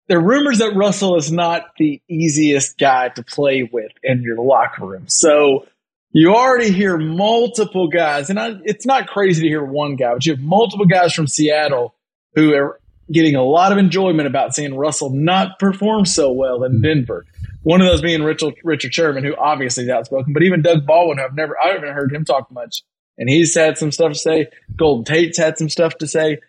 there 0.07 0.19
are 0.19 0.23
rumors 0.23 0.59
that 0.59 0.75
Russell 0.75 1.17
is 1.17 1.31
not 1.31 1.63
the 1.77 2.01
easiest 2.07 2.77
guy 2.77 3.09
to 3.09 3.23
play 3.23 3.69
with 3.69 3.91
in 4.03 4.21
your 4.21 4.41
locker 4.41 4.85
room. 4.85 5.07
So 5.07 5.67
you 6.11 6.33
already 6.33 6.71
hear 6.71 6.97
multiple 6.97 7.89
guys, 7.89 8.29
and 8.29 8.39
I, 8.39 8.53
it's 8.63 8.85
not 8.85 9.07
crazy 9.07 9.43
to 9.43 9.47
hear 9.47 9.63
one 9.63 9.95
guy, 9.95 10.13
but 10.13 10.25
you 10.25 10.33
have 10.33 10.41
multiple 10.41 10.85
guys 10.85 11.13
from 11.13 11.27
Seattle 11.27 11.93
who 12.35 12.53
are 12.53 12.79
getting 13.11 13.35
a 13.35 13.43
lot 13.43 13.71
of 13.71 13.77
enjoyment 13.77 14.27
about 14.27 14.55
seeing 14.55 14.75
Russell 14.75 15.09
not 15.09 15.59
perform 15.59 16.05
so 16.05 16.31
well 16.31 16.63
in 16.63 16.81
Denver. 16.81 17.25
One 17.63 17.81
of 17.81 17.87
those 17.87 18.01
being 18.01 18.23
Richard, 18.23 18.55
Richard 18.63 18.93
Sherman, 18.93 19.23
who 19.23 19.35
obviously 19.35 19.83
is 19.83 19.89
outspoken, 19.89 20.33
but 20.33 20.43
even 20.43 20.61
Doug 20.61 20.85
Baldwin, 20.85 21.17
who 21.17 21.25
I've 21.25 21.35
never, 21.35 21.57
I 21.59 21.73
haven't 21.73 21.93
heard 21.93 22.13
him 22.13 22.23
talk 22.23 22.49
much, 22.51 22.83
and 23.17 23.29
he's 23.29 23.53
had 23.55 23.77
some 23.77 23.91
stuff 23.91 24.13
to 24.13 24.19
say. 24.19 24.47
Golden 24.75 25.03
Tate's 25.03 25.37
had 25.37 25.57
some 25.57 25.69
stuff 25.69 25.97
to 25.97 26.07
say, 26.07 26.39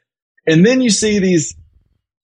and 0.46 0.64
then 0.64 0.80
you 0.80 0.90
see 0.90 1.18
these 1.18 1.56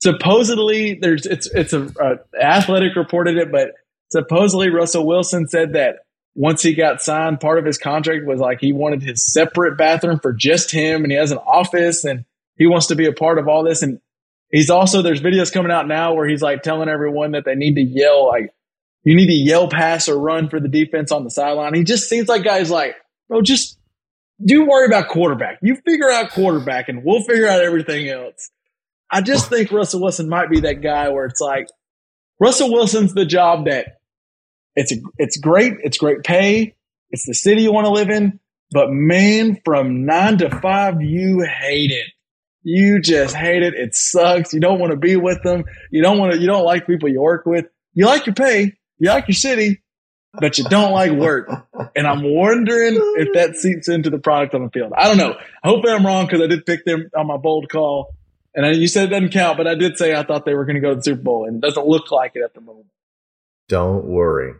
supposedly 0.05 0.99
there's 1.01 1.25
it's 1.25 1.47
it's 1.47 1.73
a, 1.73 1.91
a 1.99 2.19
athletic 2.39 2.95
reported 2.95 3.39
it, 3.39 3.51
but 3.51 3.73
supposedly 4.11 4.69
Russell 4.69 5.07
Wilson 5.07 5.49
said 5.49 5.73
that 5.73 6.01
once 6.35 6.63
he 6.63 6.75
got 6.75 7.01
signed, 7.01 7.41
part 7.41 7.59
of 7.59 7.65
his 7.65 7.79
contract 7.79 8.27
was 8.27 8.39
like 8.39 8.61
he 8.61 8.75
wanted 8.75 9.03
his 9.03 9.25
separate 9.25 9.79
bathroom 9.79 10.21
for 10.21 10.35
just 10.35 10.71
him, 10.71 11.05
and 11.05 11.11
he 11.11 11.17
has 11.17 11.33
an 11.33 11.39
office, 11.39 12.05
and 12.05 12.27
he 12.57 12.67
wants 12.67 12.89
to 12.89 12.97
be 12.97 13.07
a 13.07 13.13
part 13.13 13.39
of 13.39 13.49
all 13.49 13.65
this. 13.65 13.83
And 13.83 13.99
he's 14.51 14.69
also 14.69 15.01
there's 15.01 15.23
videos 15.23 15.51
coming 15.51 15.73
out 15.73 15.89
now 15.89 16.13
where 16.13 16.29
he's 16.29 16.43
like 16.43 16.63
telling 16.63 16.91
everyone 16.91 17.33
that 17.33 17.47
they 17.47 17.55
need 17.55 17.77
to 17.77 17.83
yell 17.83 18.29
like 18.29 18.53
you 19.05 19.17
need 19.17 19.29
to 19.29 19.33
yell 19.33 19.69
pass 19.69 20.09
or 20.09 20.19
run 20.19 20.51
for 20.51 20.61
the 20.61 20.69
defense 20.69 21.13
on 21.13 21.25
the 21.25 21.31
sideline. 21.31 21.73
He 21.73 21.83
just 21.83 22.11
seems 22.11 22.29
like 22.29 22.45
guys 22.45 22.71
like 22.71 22.95
bro, 23.29 23.41
just 23.41 23.79
do 24.45 24.67
worry 24.67 24.87
about 24.87 25.09
quarterback. 25.09 25.61
You 25.63 25.77
figure 25.77 26.11
out 26.11 26.31
quarterback, 26.31 26.91
and 26.91 27.05
we'll 27.05 27.23
figure 27.23 27.49
out 27.49 27.63
everything 27.63 28.07
else. 28.11 28.51
I 29.15 29.21
just 29.21 29.49
think 29.49 29.71
Russell 29.71 30.01
Wilson 30.01 30.29
might 30.29 30.51
be 30.51 30.61
that 30.63 30.83
guy 30.83 31.09
where 31.11 31.25
it's 31.27 31.41
like 31.41 31.69
Russell 32.41 32.73
Wilson's 32.73 33.15
the 33.15 33.25
job 33.25 33.67
that 33.67 33.99
it's 34.75 34.91
a, 34.91 34.97
it's 35.19 35.37
great, 35.37 35.75
it's 35.85 35.99
great 35.99 36.25
pay, 36.25 36.75
it's 37.11 37.25
the 37.25 37.33
city 37.33 37.63
you 37.63 37.73
want 37.73 37.85
to 37.85 37.93
live 37.93 38.11
in, 38.11 38.41
but 38.73 38.91
man, 38.91 39.61
from 39.65 40.05
nine 40.05 40.39
to 40.39 40.51
five, 40.59 41.01
you 41.01 41.43
hate 41.43 41.93
it. 41.93 42.07
You 42.65 43.01
just 43.01 43.37
hate 43.37 43.63
it. 43.63 43.75
It 43.75 43.95
sucks. 43.95 44.53
You 44.53 44.59
don't 44.59 44.81
want 44.81 44.91
to 44.91 44.97
be 44.97 45.15
with 45.15 45.41
them. 45.45 45.63
You 45.93 46.03
don't 46.03 46.19
want 46.19 46.33
to. 46.33 46.39
You 46.39 46.49
don't 46.49 46.65
like 46.65 46.85
people 46.85 47.09
you 47.09 47.21
work 47.21 47.47
with. 47.47 47.67
You 47.93 48.07
like 48.07 48.27
your 48.27 48.35
pay. 48.35 48.73
You 48.99 49.11
like 49.11 49.29
your 49.29 49.37
city, 49.37 49.81
but 50.41 50.59
you 50.59 50.65
don't 50.65 50.91
like 50.91 51.13
work. 51.13 51.49
And 51.95 52.05
I'm 52.05 52.25
wondering 52.25 52.97
if 53.17 53.35
that 53.35 53.55
seeps 53.55 53.89
into 53.89 54.11
the 54.11 54.19
product 54.19 54.57
on 54.57 54.65
the 54.65 54.71
field. 54.71 54.93
I 54.97 55.07
don't 55.07 55.19
know. 55.19 55.37
Hopefully 55.63 55.93
I'm 55.93 56.05
wrong 56.05 56.27
because 56.27 56.41
I 56.41 56.49
did 56.49 56.67
pick 56.67 56.85
them 56.85 57.11
on 57.17 57.29
my 57.29 57.37
bold 57.37 57.69
call. 57.71 58.15
And 58.55 58.65
I, 58.67 58.71
you 58.71 58.87
said 58.87 59.05
it 59.07 59.11
doesn't 59.11 59.31
count, 59.31 59.57
but 59.57 59.67
I 59.67 59.75
did 59.75 59.97
say 59.99 60.15
I 60.15 60.23
thought 60.23 60.45
they 60.45 60.55
were 60.55 60.65
going 60.65 60.77
to 60.77 60.81
go 60.81 60.91
to 60.91 60.97
the 60.97 61.03
Super 61.03 61.23
Bowl, 61.23 61.47
and 61.47 61.57
it 61.57 61.67
doesn't 61.67 61.87
look 61.87 62.11
like 62.11 62.33
it 62.35 62.43
at 62.45 62.55
the 62.55 62.61
moment. 62.61 62.87
Don't 63.69 64.05
worry. 64.05 64.55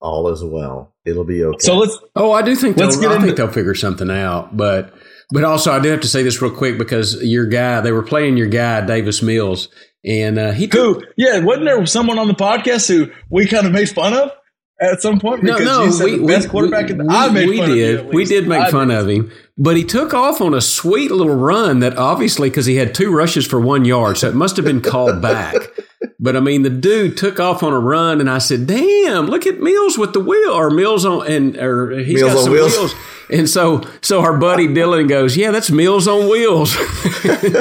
All 0.00 0.28
is 0.30 0.42
well. 0.42 0.92
It'll 1.04 1.24
be 1.24 1.44
okay. 1.44 1.58
So 1.60 1.76
let's. 1.76 1.96
Oh, 2.16 2.32
I 2.32 2.42
do 2.42 2.56
think 2.56 2.76
Let's 2.76 2.96
they'll, 2.96 3.02
get 3.02 3.10
I 3.12 3.14
into- 3.16 3.26
think 3.26 3.36
they'll 3.36 3.52
figure 3.52 3.74
something 3.76 4.10
out. 4.10 4.56
But 4.56 4.92
but 5.30 5.44
also 5.44 5.70
I 5.70 5.78
do 5.78 5.90
have 5.90 6.00
to 6.00 6.08
say 6.08 6.22
this 6.24 6.42
real 6.42 6.50
quick 6.50 6.76
because 6.76 7.22
your 7.22 7.46
guy 7.46 7.80
they 7.82 7.92
were 7.92 8.02
playing 8.02 8.36
your 8.36 8.48
guy 8.48 8.80
Davis 8.84 9.22
Mills 9.22 9.68
and 10.04 10.38
uh, 10.38 10.50
he 10.52 10.66
took 10.66 11.02
Who? 11.02 11.06
Yeah, 11.16 11.38
wasn't 11.44 11.66
there 11.66 11.86
someone 11.86 12.18
on 12.18 12.26
the 12.26 12.34
podcast 12.34 12.88
who 12.88 13.12
we 13.30 13.46
kind 13.46 13.64
of 13.66 13.72
made 13.72 13.88
fun 13.90 14.12
of 14.14 14.32
at 14.80 15.00
some 15.00 15.20
point 15.20 15.42
because 15.42 15.60
no 15.64 15.84
you 15.84 15.92
said 15.92 16.04
we, 16.06 16.18
the 16.18 16.26
best 16.26 16.46
we- 16.46 16.50
quarterback? 16.50 16.90
in 16.90 16.98
the, 16.98 17.04
we- 17.04 17.14
I 17.14 17.28
made 17.30 17.48
we 17.48 17.56
fun 17.58 17.70
of 17.70 17.76
you, 17.76 17.96
did 17.98 18.06
we 18.14 18.24
did 18.24 18.48
make 18.48 18.60
I 18.60 18.70
fun 18.72 18.88
did. 18.88 18.98
of 18.98 19.08
him 19.08 19.30
but 19.58 19.76
he 19.76 19.84
took 19.84 20.14
off 20.14 20.40
on 20.40 20.54
a 20.54 20.60
sweet 20.60 21.10
little 21.10 21.34
run 21.34 21.80
that 21.80 21.96
obviously 21.96 22.48
because 22.48 22.66
he 22.66 22.76
had 22.76 22.94
two 22.94 23.10
rushes 23.14 23.46
for 23.46 23.60
one 23.60 23.84
yard 23.84 24.16
so 24.18 24.28
it 24.28 24.34
must 24.34 24.56
have 24.56 24.64
been 24.64 24.80
called 24.80 25.20
back 25.20 25.54
but 26.18 26.36
I 26.36 26.40
mean 26.40 26.62
the 26.62 26.70
dude 26.70 27.16
took 27.16 27.38
off 27.38 27.62
on 27.62 27.72
a 27.72 27.78
run 27.78 28.20
and 28.20 28.30
I 28.30 28.38
said 28.38 28.66
damn 28.66 29.26
look 29.26 29.46
at 29.46 29.60
Mills 29.60 29.98
with 29.98 30.12
the 30.14 30.20
wheel 30.20 30.50
or 30.50 30.70
Mills 30.70 31.04
on 31.04 31.26
and 31.30 31.56
or 31.58 31.90
he's 31.98 32.20
Mills 32.20 32.32
got 32.32 32.38
on 32.38 32.44
some 32.44 32.52
wheels. 32.52 32.76
wheels. 32.76 32.94
And 33.30 33.48
so, 33.48 33.80
so 34.02 34.20
our 34.20 34.36
buddy 34.36 34.66
Dylan 34.68 35.08
goes, 35.08 35.38
"Yeah, 35.38 35.52
that's 35.52 35.70
Mills 35.70 36.06
on 36.06 36.28
Wheels." 36.28 36.72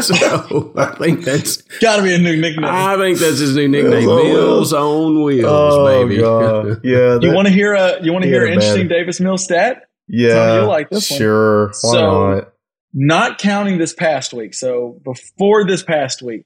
so 0.05 0.73
I 0.75 0.95
think 0.97 1.23
that's 1.23 1.61
Got 1.79 1.97
to 1.97 2.03
be 2.03 2.13
a 2.13 2.17
new 2.17 2.35
nickname. 2.35 2.65
I 2.65 2.97
think 2.97 3.19
that's 3.19 3.39
his 3.39 3.55
new 3.55 3.69
nickname, 3.69 4.09
on 4.09 4.23
Mills 4.23 4.73
on 4.73 5.23
Wheels, 5.23 5.45
oh 5.47 5.85
baby. 6.07 6.21
god, 6.21 6.81
yeah. 6.83 7.19
you 7.21 7.33
want 7.33 7.47
to 7.47 7.53
hear 7.53 7.73
a 7.73 8.03
you 8.03 8.11
want 8.11 8.23
to 8.23 8.29
Yeah, 8.29 8.35
hear 8.37 8.45
an 8.47 8.53
interesting 8.53 8.87
man. 8.89 8.97
Davis 8.97 9.19
Mills 9.21 9.43
stat? 9.45 9.83
Yeah, 10.07 10.33
Tony, 10.33 10.55
you'll 10.59 10.67
like 10.67 10.89
this 10.89 11.09
one. 11.09 11.17
sure. 11.19 11.69
So- 11.73 12.33
not? 12.35 12.53
Not 12.93 13.37
counting 13.37 13.77
this 13.77 13.93
past 13.93 14.33
week. 14.33 14.53
So 14.53 14.99
before 15.05 15.65
this 15.65 15.81
past 15.81 16.21
week, 16.21 16.43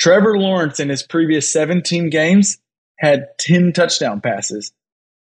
Trevor 0.00 0.36
Lawrence 0.36 0.80
in 0.80 0.88
his 0.88 1.04
previous 1.04 1.52
17 1.52 2.10
games 2.10 2.58
had 2.98 3.28
10 3.38 3.72
touchdown 3.72 4.20
passes. 4.20 4.72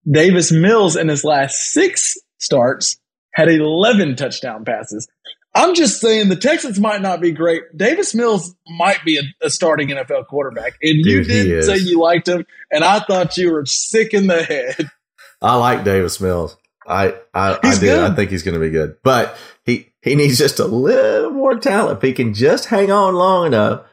Davis 0.10 0.52
Mills 0.52 0.96
in 0.96 1.08
his 1.08 1.24
last 1.24 1.72
six 1.72 2.16
starts 2.38 2.98
had 3.34 3.50
11 3.50 4.18
touchdown 4.18 4.66
passes. 4.66 5.08
I'm 5.56 5.74
just 5.74 6.02
saying 6.02 6.28
the 6.28 6.36
Texans 6.36 6.80
might 6.80 7.02
not 7.02 7.22
be 7.22 7.32
great. 7.32 7.64
Davis 7.76 8.14
Mills 8.14 8.54
might 8.68 9.04
be 9.06 9.18
a, 9.18 9.46
a 9.46 9.50
starting 9.50 9.88
NFL 9.88 10.28
quarterback. 10.28 10.74
And 10.82 10.98
you 10.98 11.24
Dude, 11.24 11.28
he 11.28 11.44
did 11.44 11.64
say 11.64 11.78
you 11.78 12.00
liked 12.00 12.28
him, 12.28 12.46
and 12.72 12.84
I 12.84 13.00
thought 13.00 13.38
you 13.38 13.54
were 13.54 13.66
sick 13.66 14.14
in 14.14 14.28
the 14.28 14.44
head. 14.44 14.92
I 15.42 15.56
like 15.56 15.86
Davis 15.86 16.20
Mills. 16.20 16.58
I 16.88 17.16
I, 17.34 17.58
I 17.62 17.74
do. 17.76 17.82
good. 17.82 18.12
I 18.12 18.16
think 18.16 18.32
he's 18.32 18.44
going 18.44 18.54
to 18.54 18.60
be 18.60 18.70
good, 18.70 18.98
but 19.04 19.38
he 19.64 19.94
he 20.02 20.16
needs 20.16 20.38
just 20.38 20.60
a 20.60 20.66
little 20.66 21.32
more 21.32 21.58
talent. 21.58 21.98
If 21.98 22.04
he 22.04 22.14
can 22.14 22.34
just 22.34 22.66
hang 22.66 22.92
on 22.92 23.16
long 23.16 23.48
enough, 23.48 23.86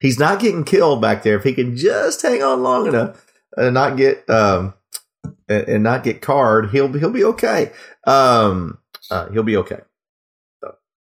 he's 0.00 0.18
not 0.18 0.40
getting 0.40 0.64
killed 0.64 1.00
back 1.00 1.22
there. 1.22 1.36
If 1.36 1.44
he 1.44 1.54
can 1.54 1.76
just 1.76 2.22
hang 2.22 2.42
on 2.42 2.62
long 2.62 2.86
enough 2.86 3.24
and 3.56 3.74
not 3.74 3.96
get 3.96 4.28
um 4.28 4.74
and, 5.48 5.68
and 5.68 5.82
not 5.82 6.04
get 6.04 6.22
card, 6.22 6.70
he'll 6.70 6.92
he'll 6.92 7.10
be 7.10 7.24
okay. 7.24 7.72
Um, 8.06 8.78
uh, 9.10 9.28
he'll 9.30 9.42
be 9.42 9.56
okay. 9.58 9.80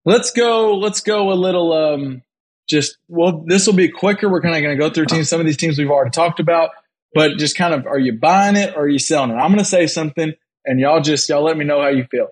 Let's 0.05 0.31
go. 0.33 0.77
Let's 0.77 1.01
go 1.01 1.31
a 1.31 1.35
little. 1.35 1.73
Um, 1.73 2.23
just 2.69 2.97
well, 3.09 3.45
this 3.47 3.67
will 3.67 3.75
be 3.75 3.89
quicker. 3.89 4.31
We're 4.31 4.41
kind 4.41 4.55
of 4.55 4.63
going 4.63 4.79
to 4.79 4.83
go 4.83 4.93
through 4.93 5.07
teams. 5.07 5.29
Some 5.29 5.41
of 5.41 5.47
these 5.47 5.57
teams 5.57 5.79
we've 5.79 5.91
already 5.91 6.13
talked 6.13 6.41
about, 6.41 6.71
but 7.13 7.37
just 7.37 7.57
kind 7.57 7.75
of, 7.75 7.87
are 7.87 7.99
you 7.99 8.19
buying 8.19 8.57
it 8.57 8.77
or 8.77 8.83
are 8.83 8.89
you 8.89 8.99
selling 8.99 9.31
it? 9.31 9.35
I'm 9.35 9.49
going 9.49 9.59
to 9.59 9.65
say 9.65 9.87
something, 9.87 10.33
and 10.65 10.81
y'all 10.81 11.01
just 11.01 11.29
y'all 11.29 11.45
let 11.45 11.57
me 11.57 11.65
know 11.65 11.81
how 11.81 11.89
you 11.89 12.05
feel. 12.11 12.29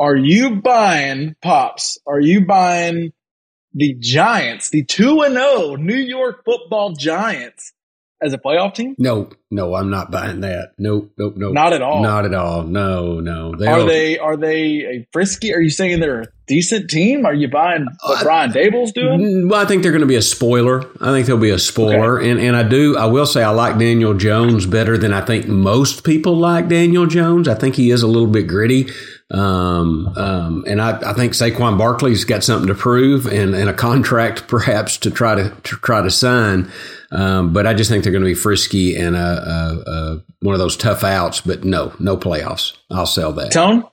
Are 0.00 0.16
you 0.16 0.56
buying 0.56 1.36
pops? 1.42 1.98
Are 2.06 2.20
you 2.20 2.44
buying 2.46 3.12
the 3.74 3.94
Giants, 4.00 4.70
the 4.70 4.84
two 4.84 5.22
and 5.22 5.34
zero 5.34 5.76
New 5.76 5.94
York 5.96 6.44
Football 6.44 6.92
Giants, 6.94 7.72
as 8.22 8.32
a 8.32 8.38
playoff 8.38 8.74
team? 8.74 8.94
No, 8.98 9.30
no, 9.50 9.74
I'm 9.74 9.90
not 9.90 10.10
buying 10.10 10.40
that. 10.40 10.70
Nope, 10.78 11.12
nope, 11.18 11.34
nope. 11.36 11.54
Not 11.54 11.72
at 11.72 11.82
all. 11.82 12.02
Not 12.02 12.24
at 12.24 12.34
all. 12.34 12.64
No, 12.64 13.20
no. 13.20 13.52
Are 13.52 13.56
They'll- 13.56 13.86
they 13.86 14.18
are 14.18 14.36
they 14.36 14.60
a 14.84 15.08
frisky? 15.12 15.54
Are 15.54 15.60
you 15.60 15.70
saying 15.70 16.00
they're 16.00 16.22
a 16.22 16.26
decent 16.52 16.90
team? 16.90 17.24
Are 17.24 17.32
you 17.32 17.48
buying 17.48 17.86
what 18.02 18.20
Uh, 18.20 18.24
Brian 18.24 18.52
Daboll's 18.52 18.92
doing? 18.92 19.48
Well, 19.48 19.60
I 19.60 19.64
think 19.64 19.82
they're 19.82 19.92
going 19.92 20.02
to 20.02 20.06
be 20.06 20.16
a 20.16 20.22
spoiler. 20.22 20.84
I 21.00 21.10
think 21.12 21.26
they'll 21.26 21.38
be 21.38 21.50
a 21.50 21.58
spoiler, 21.58 22.18
and 22.18 22.38
and 22.38 22.54
I 22.54 22.62
do. 22.62 22.96
I 22.96 23.06
will 23.06 23.26
say 23.26 23.42
I 23.42 23.50
like 23.50 23.78
Daniel 23.78 24.12
Jones 24.14 24.66
better 24.66 24.98
than 24.98 25.12
I 25.12 25.22
think 25.22 25.46
most 25.48 26.04
people 26.04 26.36
like 26.36 26.68
Daniel 26.68 27.06
Jones. 27.06 27.48
I 27.48 27.54
think 27.54 27.76
he 27.76 27.90
is 27.90 28.02
a 28.02 28.06
little 28.06 28.28
bit 28.28 28.46
gritty, 28.46 28.90
um, 29.30 30.08
um, 30.16 30.64
and 30.66 30.80
I, 30.82 31.10
I 31.10 31.14
think 31.14 31.32
Saquon 31.32 31.78
Barkley's 31.78 32.24
got 32.24 32.44
something 32.44 32.68
to 32.68 32.74
prove 32.74 33.26
and, 33.26 33.54
and 33.54 33.70
a 33.70 33.74
contract 33.74 34.46
perhaps 34.48 34.98
to 34.98 35.10
try 35.10 35.34
to, 35.34 35.48
to 35.48 35.76
try 35.76 36.02
to 36.02 36.10
sign. 36.10 36.70
Um, 37.10 37.52
but 37.52 37.66
I 37.66 37.74
just 37.74 37.90
think 37.90 38.04
they're 38.04 38.12
going 38.12 38.24
to 38.24 38.30
be 38.30 38.34
frisky 38.34 38.96
and 38.96 39.14
uh, 39.16 39.18
uh, 39.18 39.82
uh, 39.86 40.18
one 40.40 40.54
of 40.54 40.58
those 40.58 40.76
tough 40.76 41.04
outs. 41.04 41.40
But 41.42 41.64
no, 41.64 41.92
no 41.98 42.16
playoffs. 42.16 42.76
I'll 42.90 43.06
sell 43.06 43.32
that. 43.34 43.52
Tone, 43.52 43.84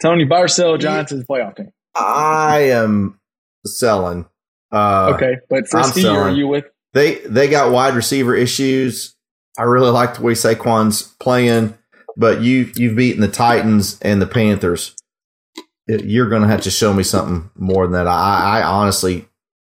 Tone, 0.00 0.20
you 0.20 0.26
buy 0.28 0.40
or 0.40 0.48
sell 0.48 0.76
Giants 0.76 1.12
as 1.12 1.20
a 1.20 1.24
playoff 1.24 1.56
team? 1.56 1.70
I 1.94 2.70
am 2.70 3.18
selling. 3.66 4.26
Uh, 4.70 5.12
Okay, 5.14 5.36
but 5.48 5.68
frisky, 5.68 6.06
I'm 6.06 6.16
are 6.16 6.30
you 6.30 6.46
with? 6.46 6.64
they 6.92 7.16
they 7.20 7.48
got 7.48 7.72
wide 7.72 7.94
receiver 7.94 8.34
issues. 8.34 9.14
I 9.58 9.62
really 9.62 9.90
like 9.90 10.14
the 10.14 10.22
way 10.22 10.34
Saquon's 10.34 11.02
playing, 11.02 11.76
but 12.16 12.40
you 12.42 12.70
you've 12.76 12.96
beaten 12.96 13.20
the 13.20 13.28
Titans 13.28 13.98
and 14.00 14.22
the 14.22 14.26
Panthers. 14.26 14.94
You're 15.86 16.28
going 16.28 16.42
to 16.42 16.48
have 16.48 16.60
to 16.62 16.70
show 16.70 16.92
me 16.92 17.02
something 17.02 17.50
more 17.56 17.86
than 17.86 17.92
that. 17.94 18.06
I, 18.06 18.60
I 18.60 18.62
honestly, 18.62 19.26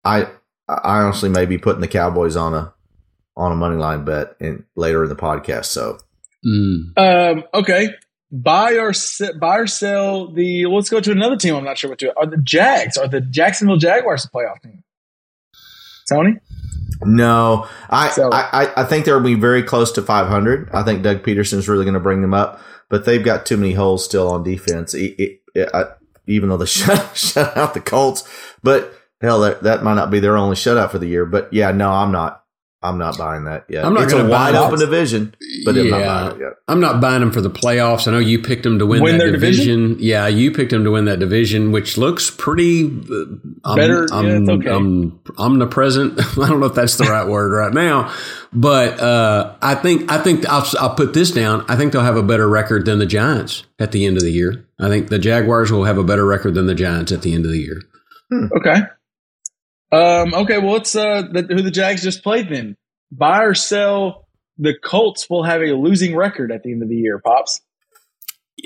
I 0.03 0.28
I 0.67 0.99
honestly 1.01 1.30
may 1.30 1.45
be 1.45 1.57
putting 1.57 1.82
the 1.82 1.88
Cowboys 1.88 2.36
on 2.36 2.53
a 2.53 2.74
on 3.38 3.53
a 3.53 3.55
money 3.55 3.78
line 3.78 4.03
bet 4.03 4.36
in 4.41 4.65
later 4.76 5.03
in 5.03 5.09
the 5.09 5.15
podcast. 5.15 5.65
So 5.65 5.97
Mm. 6.45 6.97
Um, 6.97 7.43
okay, 7.53 7.89
buy 8.32 8.73
or 8.77 8.91
buy 9.39 9.57
or 9.57 9.67
sell 9.67 10.27
the. 10.32 10.65
Let's 10.67 10.89
go 10.89 10.99
to 10.99 11.11
another 11.11 11.36
team. 11.38 11.55
I'm 11.55 11.63
not 11.63 11.77
sure 11.77 11.89
what 11.89 11.99
to. 11.99 12.17
Are 12.17 12.25
the 12.25 12.38
Jags? 12.38 12.97
Are 12.97 13.07
the 13.07 13.21
Jacksonville 13.21 13.77
Jaguars 13.77 14.25
a 14.25 14.29
playoff 14.29 14.61
team? 14.61 14.84
Tony, 16.09 16.38
no, 17.05 17.67
I 17.89 18.09
So- 18.09 18.29
I, 18.32 18.63
I- 18.65 18.82
I 18.82 18.84
think 18.86 19.05
they'll 19.05 19.19
be 19.21 19.36
very 19.36 19.63
close 19.63 19.91
to 19.93 20.01
500. 20.01 20.69
I 20.73 20.84
think 20.84 21.03
Doug 21.03 21.23
Pederson's 21.23 21.69
really 21.69 21.86
going 21.86 21.93
to 21.93 21.99
bring 21.99 22.21
them 22.21 22.34
up, 22.34 22.59
but 22.89 23.05
they've 23.05 23.23
got 23.23 23.45
too 23.45 23.55
many 23.57 23.73
holes 23.73 24.03
still 24.03 24.29
on 24.29 24.43
defense. 24.43 24.93
It- 24.93 25.15
it- 25.19 25.41
it- 25.55 25.69
I- 25.73 25.91
even 26.27 26.49
though 26.49 26.57
they 26.57 26.65
shut 26.67 27.15
shut 27.15 27.55
out 27.57 27.73
the 27.73 27.79
Colts, 27.82 28.27
but 28.63 28.93
hell, 29.21 29.39
that, 29.41 29.63
that 29.63 29.84
might 29.84 29.93
not 29.95 30.11
be 30.11 30.19
their 30.19 30.36
only 30.38 30.55
shutout 30.55 30.91
for 30.91 30.99
the 30.99 31.07
year. 31.07 31.25
But 31.25 31.51
yeah, 31.53 31.71
no, 31.71 31.91
I'm 31.91 32.11
not. 32.11 32.40
I'm 32.84 32.97
not 32.97 33.15
buying 33.15 33.43
that 33.43 33.65
yet. 33.69 33.86
I'm 33.86 33.93
not 33.93 34.05
it's 34.05 34.13
a 34.13 34.17
gonna 34.17 34.29
buy 34.29 34.51
wide 34.51 34.55
it. 34.55 34.57
open 34.57 34.79
division, 34.79 35.36
but 35.65 35.77
I'm 35.77 35.89
not 35.91 35.99
Yeah. 35.99 36.05
buying 36.07 36.32
it 36.36 36.39
yet. 36.41 36.53
I'm 36.67 36.79
not 36.79 36.99
buying 36.99 37.19
them 37.19 37.32
for 37.32 37.39
the 37.41 37.49
playoffs. 37.51 38.07
I 38.07 38.11
know 38.11 38.17
you 38.17 38.39
picked 38.41 38.63
them 38.63 38.79
to 38.79 38.88
win, 38.88 39.03
Win 39.03 39.17
that 39.19 39.23
their 39.25 39.32
division. 39.32 39.97
Yeah, 39.99 40.25
you 40.27 40.51
picked 40.51 40.71
them 40.71 40.84
to 40.86 40.89
win 40.91 41.05
that 41.05 41.19
division, 41.19 41.71
which 41.71 41.99
looks 41.99 42.32
pretty 42.32 42.86
uh, 42.86 43.69
um, 43.69 43.75
Better- 43.75 44.07
yeah, 44.11 44.21
it's 44.23 44.49
okay. 44.49 44.69
um, 44.69 45.19
omnipresent. 45.38 46.19
I 46.39 46.47
don't 46.49 46.59
know 46.59 46.65
if 46.65 46.73
that's 46.73 46.95
the 46.97 47.03
right 47.03 47.27
word 47.27 47.51
right 47.55 47.71
now, 47.73 48.11
but 48.51 48.99
uh, 48.99 49.53
I 49.61 49.75
think 49.75 50.11
I 50.11 50.17
think 50.17 50.47
I'll, 50.49 50.65
I'll 50.79 50.95
put 50.95 51.13
this 51.13 51.29
down. 51.29 51.63
I 51.67 51.75
think 51.75 51.93
they'll 51.93 52.01
have 52.01 52.17
a 52.17 52.23
better 52.23 52.49
record 52.49 52.86
than 52.86 52.97
the 52.97 53.05
Giants 53.05 53.63
at 53.77 53.91
the 53.91 54.07
end 54.07 54.17
of 54.17 54.23
the 54.23 54.32
year. 54.32 54.65
I 54.79 54.88
think 54.88 55.09
the 55.09 55.19
Jaguars 55.19 55.71
will 55.71 55.84
have 55.84 55.99
a 55.99 56.03
better 56.03 56.25
record 56.25 56.55
than 56.55 56.65
the 56.65 56.73
Giants 56.75 57.11
at 57.11 57.21
the 57.21 57.36
end 57.36 57.45
of 57.45 57.51
the 57.51 57.59
year. 57.59 57.79
okay. 58.57 58.82
Um, 59.91 60.33
okay, 60.33 60.57
well, 60.57 60.77
it's 60.77 60.95
uh, 60.95 61.23
the, 61.23 61.43
who 61.43 61.61
the 61.61 61.71
Jags 61.71 62.03
just 62.03 62.23
played 62.23 62.49
then. 62.49 62.77
Buy 63.11 63.43
or 63.43 63.53
sell 63.53 64.27
the 64.57 64.73
Colts 64.81 65.29
will 65.29 65.43
have 65.43 65.61
a 65.61 65.73
losing 65.73 66.15
record 66.15 66.51
at 66.51 66.63
the 66.63 66.71
end 66.71 66.83
of 66.83 66.89
the 66.89 66.95
year. 66.95 67.19
Pops. 67.19 67.61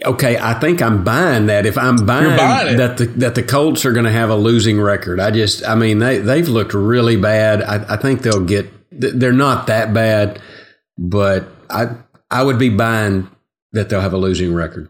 Okay, 0.03 0.37
I 0.37 0.59
think 0.59 0.81
I'm 0.81 1.05
buying 1.05 1.45
that. 1.45 1.65
If 1.65 1.77
I'm 1.77 2.05
buying, 2.05 2.35
buying 2.35 2.77
that 2.77 2.97
the 2.97 3.05
that 3.05 3.35
the 3.35 3.43
Colts 3.43 3.85
are 3.85 3.93
going 3.93 4.05
to 4.05 4.11
have 4.11 4.29
a 4.29 4.35
losing 4.35 4.79
record, 4.79 5.21
I 5.21 5.31
just, 5.31 5.65
I 5.65 5.75
mean, 5.75 5.99
they 5.99 6.17
they've 6.17 6.47
looked 6.47 6.73
really 6.73 7.15
bad. 7.15 7.61
I, 7.61 7.93
I 7.93 7.97
think 7.97 8.21
they'll 8.21 8.43
get. 8.43 8.69
They're 8.91 9.31
not 9.31 9.67
that 9.67 9.93
bad, 9.93 10.41
but 10.97 11.47
I 11.69 11.95
I 12.29 12.43
would 12.43 12.59
be 12.59 12.69
buying 12.69 13.29
that 13.71 13.89
they'll 13.89 14.01
have 14.01 14.13
a 14.13 14.17
losing 14.17 14.53
record. 14.53 14.89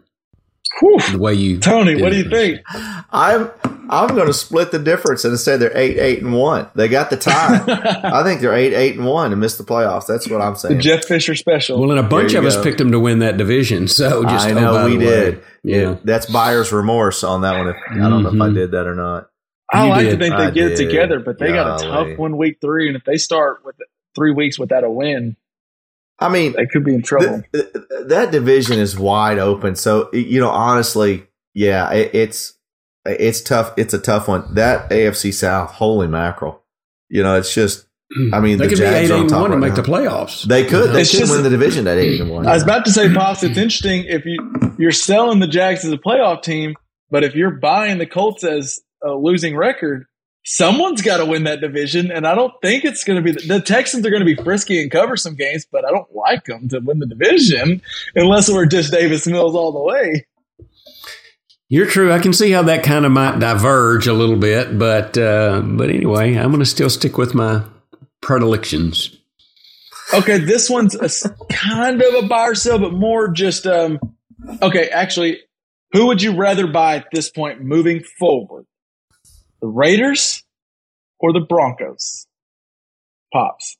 Whew. 0.80 0.98
The 1.12 1.18
way 1.18 1.34
you, 1.34 1.58
Tony, 1.58 2.00
what 2.00 2.10
do 2.12 2.18
you 2.18 2.28
think? 2.30 2.60
I'm 3.12 3.50
I'm 3.88 4.08
going 4.16 4.26
to 4.26 4.34
split 4.34 4.72
the 4.72 4.78
difference 4.80 5.24
and 5.24 5.38
say 5.38 5.56
they're 5.56 5.76
eight, 5.76 5.96
eight, 5.98 6.22
and 6.22 6.32
one. 6.34 6.68
They 6.74 6.88
got 6.88 7.08
the 7.10 7.16
tie. 7.16 7.62
I 8.04 8.24
think 8.24 8.40
they're 8.40 8.54
eight, 8.54 8.72
eight, 8.74 8.96
and 8.96 9.06
one 9.06 9.30
and 9.32 9.40
missed 9.40 9.58
the 9.58 9.64
playoffs. 9.64 10.06
That's 10.06 10.28
what 10.28 10.40
I'm 10.42 10.54
The 10.54 10.58
saying. 10.58 10.80
Jeff 10.80 11.04
Fisher 11.04 11.34
special. 11.36 11.80
Well, 11.80 11.90
and 11.92 12.00
a 12.00 12.02
bunch 12.02 12.34
of 12.34 12.42
you 12.42 12.48
us 12.48 12.60
picked 12.60 12.78
them 12.78 12.90
to 12.92 12.98
win 12.98 13.20
that 13.20 13.36
division. 13.36 13.86
So 13.86 14.24
just 14.24 14.46
I 14.46 14.52
oh, 14.52 14.54
know 14.54 14.84
we 14.86 14.92
the 14.96 14.98
way. 14.98 15.04
did. 15.04 15.42
Yeah. 15.62 15.76
Yeah, 15.76 15.96
that's 16.04 16.26
buyer's 16.26 16.72
remorse 16.72 17.22
on 17.22 17.42
that 17.42 17.56
one. 17.58 17.68
If, 17.68 17.76
I 17.90 18.08
don't 18.08 18.22
know 18.24 18.28
if 18.30 18.34
I 18.40 18.48
Mhm. 18.48 18.54
did 18.54 18.70
that 18.72 18.86
or 18.86 18.94
not. 18.94 19.28
I 19.72 19.84
You 19.84 19.90
like 19.90 20.00
did. 20.06 20.10
to 20.12 20.18
think 20.18 20.36
they 20.36 20.44
I 20.44 20.50
get 20.50 20.72
it 20.72 20.76
together, 20.76 21.20
but 21.20 21.38
they 21.38 21.48
got 21.48 21.80
a 21.80 21.84
tough 21.84 22.18
one 22.18 22.36
week 22.36 22.58
three, 22.60 22.86
and 22.88 22.96
if 22.96 23.04
they 23.04 23.16
start 23.16 23.64
with 23.64 23.74
three 24.14 24.32
weeks 24.32 24.58
without 24.58 24.84
a 24.84 24.90
win, 24.90 25.36
I 26.18 26.28
mean, 26.30 26.52
they 26.56 26.66
could 26.66 26.84
be 26.84 26.94
in 26.94 27.02
trouble. 27.02 27.42
th- 27.52 27.72
th- 27.72 27.84
that 28.06 28.30
division 28.32 28.78
is 28.78 28.98
wide 28.98 29.38
open. 29.38 29.76
So 29.76 30.08
you 30.12 30.40
know, 30.40 30.48
honestly, 30.50 31.26
yeah, 31.54 31.92
it, 31.92 32.14
it's 32.14 32.54
it's 33.04 33.40
tough. 33.42 33.72
It's 33.76 33.92
a 33.94 33.98
tough 33.98 34.26
one. 34.28 34.54
That 34.54 34.90
AFC 34.90 35.32
South, 35.34 35.72
holy 35.72 36.08
mackerel! 36.08 36.62
You 37.08 37.22
know, 37.22 37.36
it's 37.36 37.52
just. 37.54 37.86
Hmm. 38.14 38.32
I 38.34 38.38
mean, 38.40 38.58
They 38.58 38.66
the 38.66 38.70
could 38.70 38.78
be 38.78 38.84
Jags 38.84 39.10
eight, 39.10 39.12
are 39.12 39.14
on 39.14 39.18
eight, 39.18 39.20
and 39.22 39.30
top 39.30 39.40
one 39.42 39.52
and 39.52 39.60
right 39.62 39.68
make 39.68 39.76
now. 39.76 39.82
the 39.82 39.88
playoffs. 39.90 40.44
They 40.44 40.64
could. 40.64 40.92
They 40.92 41.00
It's 41.00 41.10
should 41.10 41.18
just- 41.20 41.32
win 41.32 41.42
the 41.42 41.50
division 41.50 41.88
at 41.88 41.98
eight 41.98 42.20
and 42.20 42.30
one. 42.30 42.46
I 42.46 42.54
was 42.54 42.62
about 42.62 42.84
to 42.84 42.92
say, 42.92 43.12
Pops, 43.12 43.42
it's 43.42 43.58
interesting 43.58 44.04
if 44.06 44.24
you 44.24 44.38
you're 44.78 44.92
selling 44.92 45.40
the 45.40 45.48
Jags 45.48 45.84
as 45.84 45.90
a 45.92 45.96
playoff 45.98 46.42
team, 46.42 46.76
but 47.10 47.24
if 47.24 47.34
you're 47.34 47.50
buying 47.50 47.98
the 47.98 48.06
Colts 48.06 48.44
as 48.44 48.78
a 49.02 49.10
losing 49.10 49.56
record, 49.56 50.06
someone's 50.46 51.02
got 51.02 51.18
to 51.18 51.26
win 51.26 51.44
that 51.44 51.60
division, 51.60 52.10
and 52.10 52.26
I 52.26 52.34
don't 52.34 52.54
think 52.62 52.84
it's 52.84 53.04
going 53.04 53.22
to 53.22 53.22
be 53.22 53.32
the, 53.32 53.46
the 53.46 53.60
Texans 53.60 54.06
are 54.06 54.10
going 54.10 54.24
to 54.24 54.36
be 54.36 54.40
frisky 54.42 54.80
and 54.80 54.90
cover 54.90 55.16
some 55.16 55.34
games, 55.34 55.66
but 55.70 55.84
I 55.84 55.90
don't 55.90 56.14
like 56.14 56.44
them 56.44 56.68
to 56.68 56.78
win 56.78 57.00
the 57.00 57.06
division 57.06 57.82
unless 58.14 58.48
we're 58.48 58.66
just 58.66 58.92
Davis 58.92 59.26
Mills 59.26 59.54
all 59.54 59.72
the 59.72 59.80
way. 59.80 60.26
You're 61.68 61.86
true. 61.86 62.12
I 62.12 62.20
can 62.20 62.32
see 62.32 62.52
how 62.52 62.62
that 62.62 62.84
kind 62.84 63.04
of 63.04 63.10
might 63.10 63.40
diverge 63.40 64.06
a 64.06 64.12
little 64.12 64.36
bit, 64.36 64.78
but 64.78 65.18
uh, 65.18 65.60
but 65.62 65.90
anyway, 65.90 66.36
I'm 66.36 66.50
going 66.50 66.60
to 66.60 66.64
still 66.64 66.90
stick 66.90 67.18
with 67.18 67.34
my 67.34 67.64
predilections. 68.20 69.18
Okay, 70.14 70.38
this 70.38 70.70
one's 70.70 70.94
a 70.94 71.10
kind 71.50 72.00
of 72.00 72.24
a 72.24 72.28
buy 72.28 72.48
or 72.48 72.54
sell, 72.54 72.78
but 72.78 72.92
more 72.92 73.28
just 73.28 73.66
um. 73.66 73.98
Okay, 74.62 74.88
actually, 74.90 75.40
who 75.92 76.06
would 76.06 76.22
you 76.22 76.36
rather 76.36 76.68
buy 76.68 76.96
at 76.96 77.06
this 77.10 77.30
point 77.30 77.62
moving 77.62 78.04
forward? 78.16 78.66
The 79.66 79.72
Raiders 79.72 80.44
or 81.18 81.32
the 81.32 81.40
Broncos? 81.40 82.28
Pops. 83.32 83.76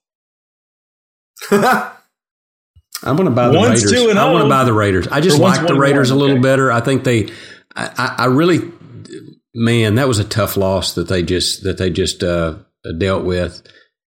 I'm 1.50 3.14
going 3.14 3.26
to 3.26 3.30
buy 3.30 3.50
the 3.50 3.56
One's 3.56 3.84
Raiders. 3.84 3.92
two 3.92 4.10
and 4.10 4.18
I 4.18 4.32
want 4.32 4.40
oh. 4.40 4.46
to 4.46 4.48
buy 4.48 4.64
the 4.64 4.72
Raiders. 4.72 5.06
I 5.06 5.20
just 5.20 5.38
like 5.38 5.64
the 5.64 5.76
Raiders 5.76 6.10
one, 6.10 6.16
a 6.16 6.20
little 6.20 6.36
okay. 6.38 6.42
better. 6.42 6.72
I 6.72 6.80
think 6.80 7.04
they. 7.04 7.26
I, 7.76 7.90
I, 7.96 8.14
I 8.22 8.24
really, 8.24 8.72
man, 9.54 9.94
that 9.94 10.08
was 10.08 10.18
a 10.18 10.24
tough 10.24 10.56
loss 10.56 10.96
that 10.96 11.06
they 11.06 11.22
just 11.22 11.62
that 11.62 11.78
they 11.78 11.90
just 11.90 12.24
uh, 12.24 12.56
dealt 12.98 13.24
with. 13.24 13.62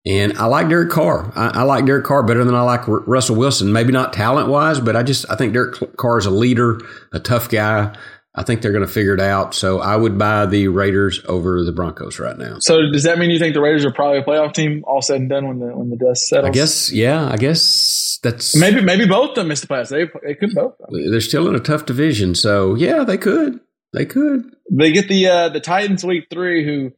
And 0.05 0.37
I 0.37 0.45
like 0.45 0.69
Derek 0.69 0.91
Carr. 0.91 1.33
I, 1.35 1.61
I 1.61 1.63
like 1.63 1.87
Derek 1.87 2.05
Carr 2.05 2.23
better 2.23 2.45
than 2.45 2.55
I 2.55 2.63
like 2.63 2.87
R- 2.87 3.01
Russell 3.01 3.37
Wilson. 3.37 3.73
Maybe 3.73 3.93
not 3.93 4.13
talent 4.13 4.49
wise, 4.49 4.79
but 4.79 4.95
I 4.95 5.05
just 5.05 5.25
I 5.31 5.37
think 5.37 5.55
Derek 5.55 5.97
Carr 5.97 6.19
is 6.19 6.27
a 6.27 6.31
leader, 6.31 6.83
a 7.15 7.19
tough 7.19 7.49
guy. 7.49 7.97
I 8.35 8.45
think 8.45 8.63
they're 8.63 8.73
going 8.73 8.87
to 8.87 8.93
figure 8.93 9.13
it 9.15 9.21
out. 9.21 9.55
So 9.55 9.81
I 9.81 9.95
would 9.95 10.17
buy 10.17 10.47
the 10.47 10.69
Raiders 10.69 11.21
over 11.27 11.63
the 11.65 11.73
Broncos 11.73 12.19
right 12.19 12.37
now. 12.37 12.59
So 12.61 12.91
does 12.91 13.03
that 13.03 13.19
mean 13.19 13.31
you 13.31 13.39
think 13.39 13.53
the 13.53 13.61
Raiders 13.61 13.85
are 13.85 13.93
probably 13.93 14.21
a 14.21 14.25
playoff 14.25 14.55
team 14.55 14.85
all 14.87 15.03
said 15.03 15.21
and 15.21 15.29
done 15.29 15.47
when 15.49 15.59
the 15.59 15.67
when 15.77 15.91
the 15.91 15.97
dust 15.97 16.29
settles? 16.29 16.49
I 16.49 16.53
guess, 16.53 16.91
yeah, 16.93 17.29
I 17.31 17.37
guess 17.37 18.19
that's 18.23 18.57
maybe 18.57 18.81
maybe 18.81 19.07
both 19.07 19.31
of 19.31 19.35
them 19.37 19.49
missed 19.49 19.63
the 19.63 19.69
playoffs. 19.69 19.91
They 19.91 20.09
they 20.27 20.35
could 20.35 20.55
both. 20.55 20.75
they're 20.91 21.21
still 21.21 21.47
in 21.49 21.55
a 21.55 21.61
tough 21.61 21.85
division. 21.85 22.35
So 22.35 22.75
yeah, 22.75 23.05
they 23.05 23.19
could, 23.19 23.61
they 23.93 24.07
could. 24.07 24.45
They 24.71 24.93
get 24.93 25.09
the 25.09 25.29
uh, 25.29 25.49
the 25.51 25.61
Titans 25.61 26.03
week 26.03 26.29
three 26.31 26.65
who 26.65 26.93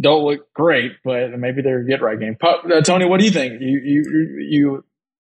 don't 0.00 0.24
look 0.24 0.52
great, 0.54 0.92
but 1.04 1.38
maybe 1.38 1.60
they're 1.60 1.80
a 1.80 1.86
get 1.86 2.00
right 2.00 2.18
game. 2.18 2.36
Pop, 2.40 2.64
uh, 2.64 2.80
Tony, 2.80 3.04
what 3.04 3.20
do 3.20 3.26
you 3.26 3.32
think? 3.32 3.60
You 3.60 3.80
you 3.84 4.02
you, 4.10 4.46
you 4.48 4.84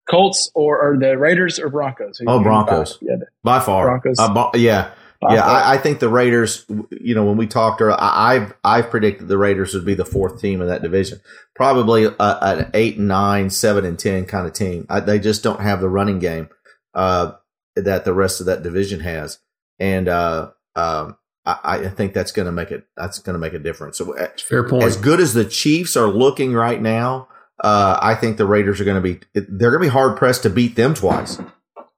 Colts 0.09 0.51
or, 0.53 0.79
or 0.79 0.97
the 0.97 1.17
Raiders 1.17 1.59
or 1.59 1.69
Broncos? 1.69 2.21
Oh, 2.25 2.41
Broncos. 2.41 2.97
buy? 2.97 3.07
Yeah, 3.09 3.15
By 3.43 3.59
far, 3.59 3.85
Broncos. 3.85 4.17
Uh, 4.19 4.33
bo- 4.33 4.51
yeah, 4.55 4.91
by 5.27 5.35
yeah. 5.35 5.45
I, 5.45 5.73
I 5.73 5.77
think 5.77 5.99
the 5.99 6.09
Raiders. 6.09 6.65
You 6.91 7.15
know, 7.15 7.25
when 7.25 7.37
we 7.37 7.47
talked, 7.47 7.81
earlier, 7.81 7.97
I, 7.99 8.35
I've 8.35 8.53
I've 8.63 8.89
predicted 8.89 9.27
the 9.27 9.37
Raiders 9.37 9.73
would 9.73 9.85
be 9.85 9.93
the 9.93 10.05
fourth 10.05 10.41
team 10.41 10.61
in 10.61 10.67
that 10.67 10.81
division. 10.81 11.19
Probably 11.55 12.05
a, 12.05 12.15
an 12.19 12.71
eight 12.73 12.97
and 12.97 13.07
nine, 13.07 13.49
seven 13.49 13.85
and 13.85 13.97
ten 13.97 14.25
kind 14.25 14.45
of 14.47 14.53
team. 14.53 14.85
I, 14.89 14.99
they 14.99 15.19
just 15.19 15.43
don't 15.43 15.61
have 15.61 15.81
the 15.81 15.89
running 15.89 16.19
game 16.19 16.49
uh, 16.93 17.33
that 17.75 18.05
the 18.05 18.13
rest 18.13 18.39
of 18.39 18.45
that 18.47 18.63
division 18.63 18.99
has, 19.01 19.39
and 19.79 20.07
uh, 20.07 20.51
um, 20.75 21.17
I, 21.45 21.57
I 21.63 21.89
think 21.89 22.13
that's 22.13 22.31
going 22.31 22.47
to 22.47 22.51
make 22.51 22.71
it. 22.71 22.85
That's 22.97 23.19
going 23.19 23.35
to 23.35 23.39
make 23.39 23.53
a 23.53 23.59
difference. 23.59 23.97
So, 23.97 24.17
uh, 24.17 24.27
Fair 24.37 24.67
point. 24.67 24.83
as 24.83 24.97
good 24.97 25.19
as 25.19 25.33
the 25.33 25.45
Chiefs 25.45 25.95
are 25.95 26.07
looking 26.07 26.53
right 26.53 26.81
now, 26.81 27.27
uh, 27.63 27.99
I 28.01 28.15
think 28.15 28.37
the 28.37 28.45
Raiders 28.45 28.81
are 28.81 28.85
going 28.85 29.01
to 29.01 29.01
be 29.01 29.19
they're 29.33 29.71
going 29.71 29.83
to 29.83 29.87
be 29.87 29.93
hard 29.93 30.17
pressed 30.17 30.43
to 30.43 30.49
beat 30.49 30.75
them 30.75 30.93
twice. 30.93 31.39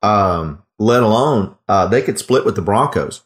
Um, 0.04 0.64
let 0.80 1.04
alone 1.04 1.56
uh, 1.68 1.88
they 1.88 2.02
could 2.02 2.20
split 2.20 2.46
with 2.46 2.56
the 2.56 2.62
Broncos. 2.62 3.24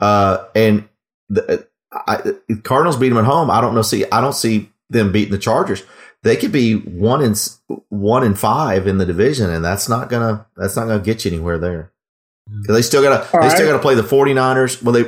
Uh, 0.00 0.44
and 0.54 0.88
the 1.28 1.66
I, 1.92 2.32
Cardinals 2.62 2.96
beat 2.96 3.10
them 3.10 3.18
at 3.18 3.24
home. 3.24 3.50
I 3.50 3.60
don't 3.60 3.74
know. 3.74 3.82
See, 3.82 4.04
I 4.10 4.20
don't 4.20 4.34
see 4.34 4.70
them 4.90 5.12
beating 5.12 5.32
the 5.32 5.38
Chargers. 5.38 5.82
They 6.22 6.36
could 6.36 6.52
be 6.52 6.76
one 6.76 7.22
in 7.22 7.34
one 7.88 8.22
and 8.24 8.38
five 8.38 8.86
in 8.86 8.98
the 8.98 9.06
division, 9.06 9.50
and 9.50 9.64
that's 9.64 9.88
not 9.88 10.08
gonna 10.08 10.46
that's 10.56 10.76
not 10.76 10.86
gonna 10.86 11.02
get 11.02 11.24
you 11.24 11.30
anywhere 11.32 11.58
there. 11.58 11.92
'Cause 12.66 12.76
they 12.76 12.82
still 12.82 13.02
gotta 13.02 13.36
All 13.36 13.42
they 13.42 13.54
still 13.54 13.66
gotta 13.66 13.78
play 13.82 13.94
the 13.94 14.02
49ers. 14.02 14.82
Well, 14.82 14.92
they 14.92 15.04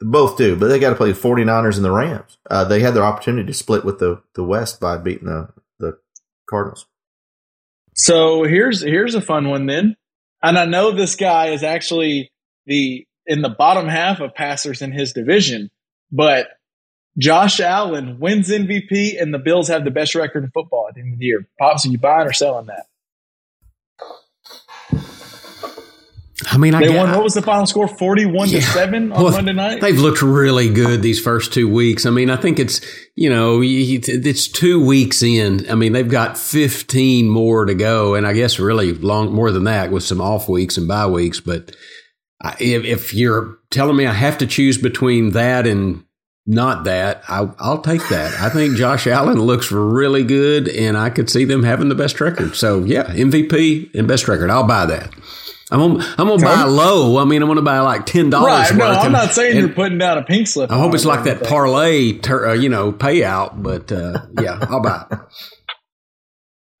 both 0.00 0.36
do, 0.36 0.56
but 0.56 0.68
they 0.68 0.78
got 0.78 0.90
to 0.90 0.96
play 0.96 1.10
the 1.12 1.18
49ers 1.18 1.76
and 1.76 1.84
the 1.84 1.90
Rams. 1.90 2.38
Uh, 2.48 2.64
they 2.64 2.80
had 2.80 2.94
their 2.94 3.02
opportunity 3.02 3.46
to 3.46 3.54
split 3.54 3.84
with 3.84 3.98
the, 3.98 4.22
the 4.34 4.44
West 4.44 4.80
by 4.80 4.96
beating 4.96 5.26
the, 5.26 5.48
the 5.78 5.98
Cardinals. 6.48 6.86
So 7.94 8.44
here's 8.44 8.80
here's 8.80 9.16
a 9.16 9.20
fun 9.20 9.48
one 9.48 9.66
then, 9.66 9.96
and 10.42 10.58
I 10.58 10.64
know 10.64 10.92
this 10.92 11.16
guy 11.16 11.48
is 11.48 11.62
actually 11.62 12.30
the 12.66 13.06
in 13.26 13.42
the 13.42 13.48
bottom 13.48 13.88
half 13.88 14.20
of 14.20 14.34
passers 14.34 14.82
in 14.82 14.92
his 14.92 15.12
division, 15.12 15.70
but 16.10 16.48
Josh 17.18 17.60
Allen 17.60 18.20
wins 18.20 18.48
MVP, 18.48 19.20
and 19.20 19.34
the 19.34 19.38
Bills 19.38 19.68
have 19.68 19.84
the 19.84 19.90
best 19.90 20.14
record 20.14 20.44
in 20.44 20.50
football 20.50 20.86
at 20.88 20.94
the 20.94 21.00
end 21.00 21.14
of 21.14 21.18
the 21.18 21.24
year. 21.24 21.46
Pops, 21.58 21.84
are 21.84 21.88
you 21.88 21.98
buying 21.98 22.28
or 22.28 22.32
selling 22.32 22.66
that? 22.66 22.86
I 26.46 26.56
mean, 26.56 26.72
I 26.74 26.86
They 26.86 26.96
won. 26.96 27.10
What 27.10 27.24
was 27.24 27.34
the 27.34 27.42
final 27.42 27.66
score? 27.66 27.88
Forty-one 27.88 28.48
Yeah. 28.48 28.60
to 28.60 28.66
seven 28.66 29.10
on 29.10 29.24
Well, 29.24 29.32
Monday 29.32 29.52
night. 29.52 29.80
They've 29.80 29.98
looked 29.98 30.22
really 30.22 30.68
good 30.72 31.02
these 31.02 31.20
first 31.20 31.52
two 31.52 31.68
weeks. 31.68 32.06
I 32.06 32.10
mean, 32.10 32.30
I 32.30 32.36
think 32.36 32.60
it's 32.60 32.80
you 33.16 33.28
know 33.28 33.60
it's 33.62 34.46
two 34.46 34.84
weeks 34.84 35.22
in. 35.22 35.68
I 35.68 35.74
mean, 35.74 35.92
they've 35.92 36.08
got 36.08 36.38
fifteen 36.38 37.28
more 37.28 37.64
to 37.64 37.74
go, 37.74 38.14
and 38.14 38.24
I 38.26 38.34
guess 38.34 38.60
really 38.60 38.92
long 38.94 39.32
more 39.34 39.50
than 39.50 39.64
that 39.64 39.90
with 39.90 40.04
some 40.04 40.20
off 40.20 40.48
weeks 40.48 40.76
and 40.76 40.86
bye 40.86 41.08
weeks. 41.08 41.40
But 41.40 41.74
I, 42.40 42.54
if, 42.60 42.84
if 42.84 43.14
you're 43.14 43.58
telling 43.70 43.96
me 43.96 44.06
I 44.06 44.12
have 44.12 44.38
to 44.38 44.46
choose 44.46 44.78
between 44.78 45.30
that 45.30 45.66
and 45.66 46.04
not 46.46 46.84
that, 46.84 47.24
I, 47.28 47.50
I'll 47.58 47.82
take 47.82 48.08
that. 48.10 48.40
I 48.40 48.48
think 48.48 48.76
Josh 48.76 49.08
Allen 49.08 49.40
looks 49.40 49.72
really 49.72 50.22
good, 50.22 50.68
and 50.68 50.96
I 50.96 51.10
could 51.10 51.28
see 51.28 51.44
them 51.44 51.64
having 51.64 51.88
the 51.88 51.96
best 51.96 52.20
record. 52.20 52.54
So 52.54 52.84
yeah, 52.84 53.04
MVP 53.06 53.92
and 53.94 54.06
best 54.06 54.28
record. 54.28 54.50
I'll 54.50 54.62
buy 54.68 54.86
that. 54.86 55.12
I'm 55.70 55.78
gonna, 55.80 56.14
I'm 56.18 56.26
gonna 56.28 56.42
buy 56.42 56.62
low. 56.64 57.18
I 57.18 57.24
mean, 57.24 57.42
I'm 57.42 57.48
gonna 57.48 57.60
buy 57.62 57.80
like 57.80 58.06
ten 58.06 58.30
dollars 58.30 58.48
right? 58.50 58.70
worth. 58.70 58.78
No, 58.78 58.86
I'm 58.86 59.04
and- 59.06 59.12
not 59.12 59.32
saying 59.32 59.56
and- 59.56 59.66
you're 59.66 59.74
putting 59.74 59.98
down 59.98 60.16
a 60.18 60.22
pink 60.22 60.46
slip. 60.48 60.70
I 60.70 60.78
hope 60.78 60.94
it's 60.94 61.04
like 61.04 61.24
that 61.24 61.30
anything. 61.36 61.48
parlay, 61.48 62.12
ter- 62.18 62.48
uh, 62.50 62.54
you 62.54 62.68
know, 62.70 62.92
payout. 62.92 63.62
But 63.62 63.92
uh, 63.92 64.22
yeah, 64.40 64.58
I'll 64.68 64.82
buy 64.82 65.04
it. 65.10 65.18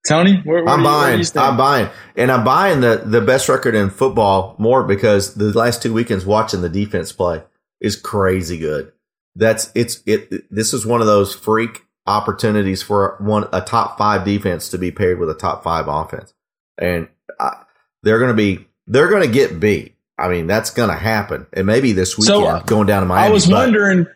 Tony, 0.08 0.36
where, 0.44 0.64
where 0.64 0.72
I'm 0.72 0.78
do 0.80 0.84
you, 0.84 0.88
where 0.90 1.00
buying. 1.00 1.18
you? 1.20 1.26
I'm 1.36 1.56
buying. 1.56 1.88
And 2.16 2.32
I'm 2.32 2.44
buying 2.44 2.80
the, 2.80 3.02
the 3.04 3.20
best 3.20 3.48
record 3.48 3.74
in 3.74 3.90
football 3.90 4.54
more 4.58 4.82
because 4.84 5.34
the 5.34 5.52
last 5.52 5.82
two 5.82 5.92
weekends 5.92 6.24
watching 6.24 6.62
the 6.62 6.68
defense 6.70 7.12
play 7.12 7.42
is 7.80 7.94
crazy 7.96 8.56
good. 8.58 8.92
That's 9.36 9.70
it's 9.74 10.02
it. 10.06 10.44
This 10.50 10.72
is 10.72 10.86
one 10.86 11.00
of 11.00 11.06
those 11.06 11.34
freak 11.34 11.84
opportunities 12.06 12.82
for 12.82 13.16
one 13.20 13.48
a 13.52 13.60
top 13.60 13.98
five 13.98 14.24
defense 14.24 14.70
to 14.70 14.78
be 14.78 14.90
paired 14.90 15.18
with 15.18 15.28
a 15.28 15.34
top 15.34 15.62
five 15.62 15.86
offense, 15.88 16.32
and 16.78 17.08
uh, 17.38 17.50
they're 18.02 18.18
going 18.18 18.30
to 18.30 18.34
be 18.34 18.66
they're 18.88 19.08
going 19.08 19.22
to 19.22 19.32
get 19.32 19.60
beat. 19.60 19.94
I 20.18 20.28
mean, 20.28 20.46
that's 20.48 20.70
going 20.70 20.88
to 20.88 20.96
happen, 20.96 21.46
and 21.52 21.66
maybe 21.66 21.92
this 21.92 22.14
So, 22.14 22.38
weekend 22.40 22.56
uh, 22.56 22.60
going 22.64 22.86
down 22.88 23.02
to 23.02 23.06
Miami. 23.06 23.28
I 23.28 23.30
was 23.32 23.46
wondering. 23.46 24.06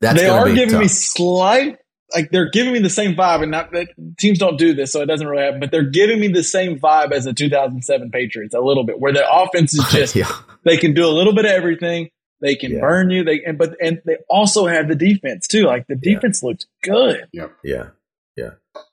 that's 0.00 0.20
they 0.20 0.28
are 0.28 0.44
be 0.44 0.54
giving 0.54 0.72
tough. 0.74 0.82
me 0.82 0.88
slight 0.88 1.78
like 2.14 2.30
they're 2.30 2.48
giving 2.50 2.72
me 2.72 2.78
the 2.78 2.88
same 2.88 3.14
vibe 3.14 3.42
and 3.42 3.50
not 3.50 3.70
that 3.72 3.88
teams 4.18 4.38
don't 4.38 4.56
do 4.58 4.72
this 4.72 4.92
so 4.92 5.02
it 5.02 5.06
doesn't 5.06 5.26
really 5.26 5.42
happen 5.42 5.60
but 5.60 5.70
they're 5.70 5.90
giving 5.90 6.18
me 6.18 6.28
the 6.28 6.42
same 6.42 6.78
vibe 6.78 7.12
as 7.12 7.24
the 7.24 7.34
2007 7.34 8.10
patriots 8.10 8.54
a 8.54 8.60
little 8.60 8.82
bit 8.84 8.98
where 8.98 9.12
the 9.12 9.30
offense 9.30 9.74
is 9.74 9.84
just 9.92 10.16
yeah. 10.16 10.30
they 10.64 10.78
can 10.78 10.94
do 10.94 11.04
a 11.04 11.10
little 11.12 11.34
bit 11.34 11.44
of 11.44 11.50
everything 11.50 12.08
they 12.40 12.54
can 12.56 12.72
Yeah. 12.72 12.80
burn 12.80 13.10
you 13.10 13.24
they 13.24 13.42
and 13.44 13.58
but 13.58 13.76
and 13.82 14.00
they 14.06 14.16
also 14.30 14.66
have 14.66 14.88
the 14.88 14.94
defense 14.94 15.46
too 15.46 15.64
like 15.64 15.86
the 15.86 15.98
Yeah. 16.02 16.14
defense 16.14 16.42
looks 16.42 16.64
good 16.82 17.26
Yeah. 17.32 17.48
Yeah. 17.62 17.88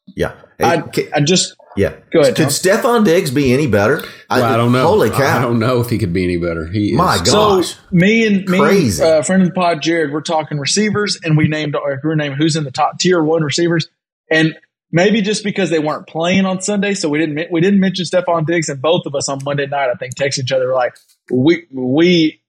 Yeah. 0.08 0.34
Hey, 0.58 0.66
I, 0.66 0.82
ca- 0.82 1.10
I 1.14 1.22
just 1.22 1.56
yeah. 1.76 1.96
Go 2.12 2.22
ahead, 2.22 2.36
Could 2.36 2.44
Tom. 2.44 2.52
Stefon 2.52 3.06
Diggs 3.06 3.32
be 3.32 3.54
any 3.54 3.68
better? 3.68 4.02
Well, 4.30 4.44
I, 4.44 4.56
don't 4.58 4.72
know. 4.72 4.86
Holy 4.88 5.10
cow. 5.10 5.40
I 5.40 5.42
don't 5.42 5.60
know 5.60 5.80
if 5.82 5.90
he 5.90 5.98
could 5.98 6.14
be 6.14 6.24
any 6.24 6.38
better. 6.38 6.68
He 6.68 6.92
is. 6.92 6.98
My 6.98 7.18
gosh. 7.18 7.74
So 7.76 7.80
me 7.92 8.26
and 8.26 8.46
me, 8.48 8.58
Crazy. 8.60 9.04
and, 9.04 9.12
uh, 9.12 9.22
friend 9.24 9.42
of 9.42 9.48
the 9.50 9.54
pod, 9.54 9.82
Jared, 9.82 10.12
we're 10.12 10.22
talking 10.22 10.58
receivers, 10.60 11.20
and 11.24 11.38
we 11.38 11.48
named 11.48 11.76
or 11.76 12.00
we 12.04 12.08
were 12.08 12.16
naming 12.16 12.38
who's 12.38 12.56
in 12.56 12.64
the 12.64 12.72
top 12.72 13.00
tier 13.00 13.22
one 13.24 13.44
receivers, 13.44 13.88
and 14.32 14.56
maybe 14.92 15.22
just 15.22 15.44
because 15.44 15.70
they 15.70 15.80
weren't 15.80 16.08
playing 16.08 16.46
on 16.46 16.62
Sunday, 16.62 16.94
so 16.94 17.10
we 17.10 17.20
didn't 17.20 17.52
we 17.52 17.62
didn't 17.62 17.80
mention 17.80 18.06
Stefon 18.06 18.46
Diggs, 18.46 18.70
and 18.70 18.82
both 18.82 19.06
of 19.06 19.14
us 19.16 19.28
on 19.30 19.40
Monday 19.44 19.68
night, 19.68 19.90
I 19.90 19.96
think, 19.96 20.16
texted 20.16 20.44
each 20.44 20.52
other 20.52 20.74
like 20.74 20.96
we 21.32 21.66
we 21.72 22.42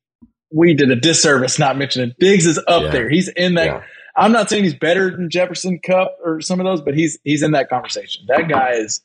we 0.53 0.75
did 0.75 0.91
a 0.91 0.97
disservice 0.97 1.59
not 1.59 1.77
mentioning 1.77 2.13
Diggs 2.21 2.47
is 2.47 2.59
up 2.69 2.83
Yeah. 2.85 2.91
there. 2.91 3.09
He's 3.11 3.29
in 3.29 3.55
that. 3.55 3.67
Yeah. 3.67 3.83
I'm 4.19 4.33
not 4.33 4.49
saying 4.49 4.65
he's 4.65 4.75
better 4.75 5.11
than 5.11 5.29
Jefferson 5.29 5.79
Kupp 5.85 6.17
or 6.25 6.41
some 6.41 6.59
of 6.59 6.65
those, 6.65 6.81
but 6.81 6.95
he's 6.95 7.19
he's 7.25 7.43
in 7.43 7.51
that 7.51 7.69
conversation. 7.69 8.25
That 8.29 8.49
guy 8.49 8.73
is 8.75 9.03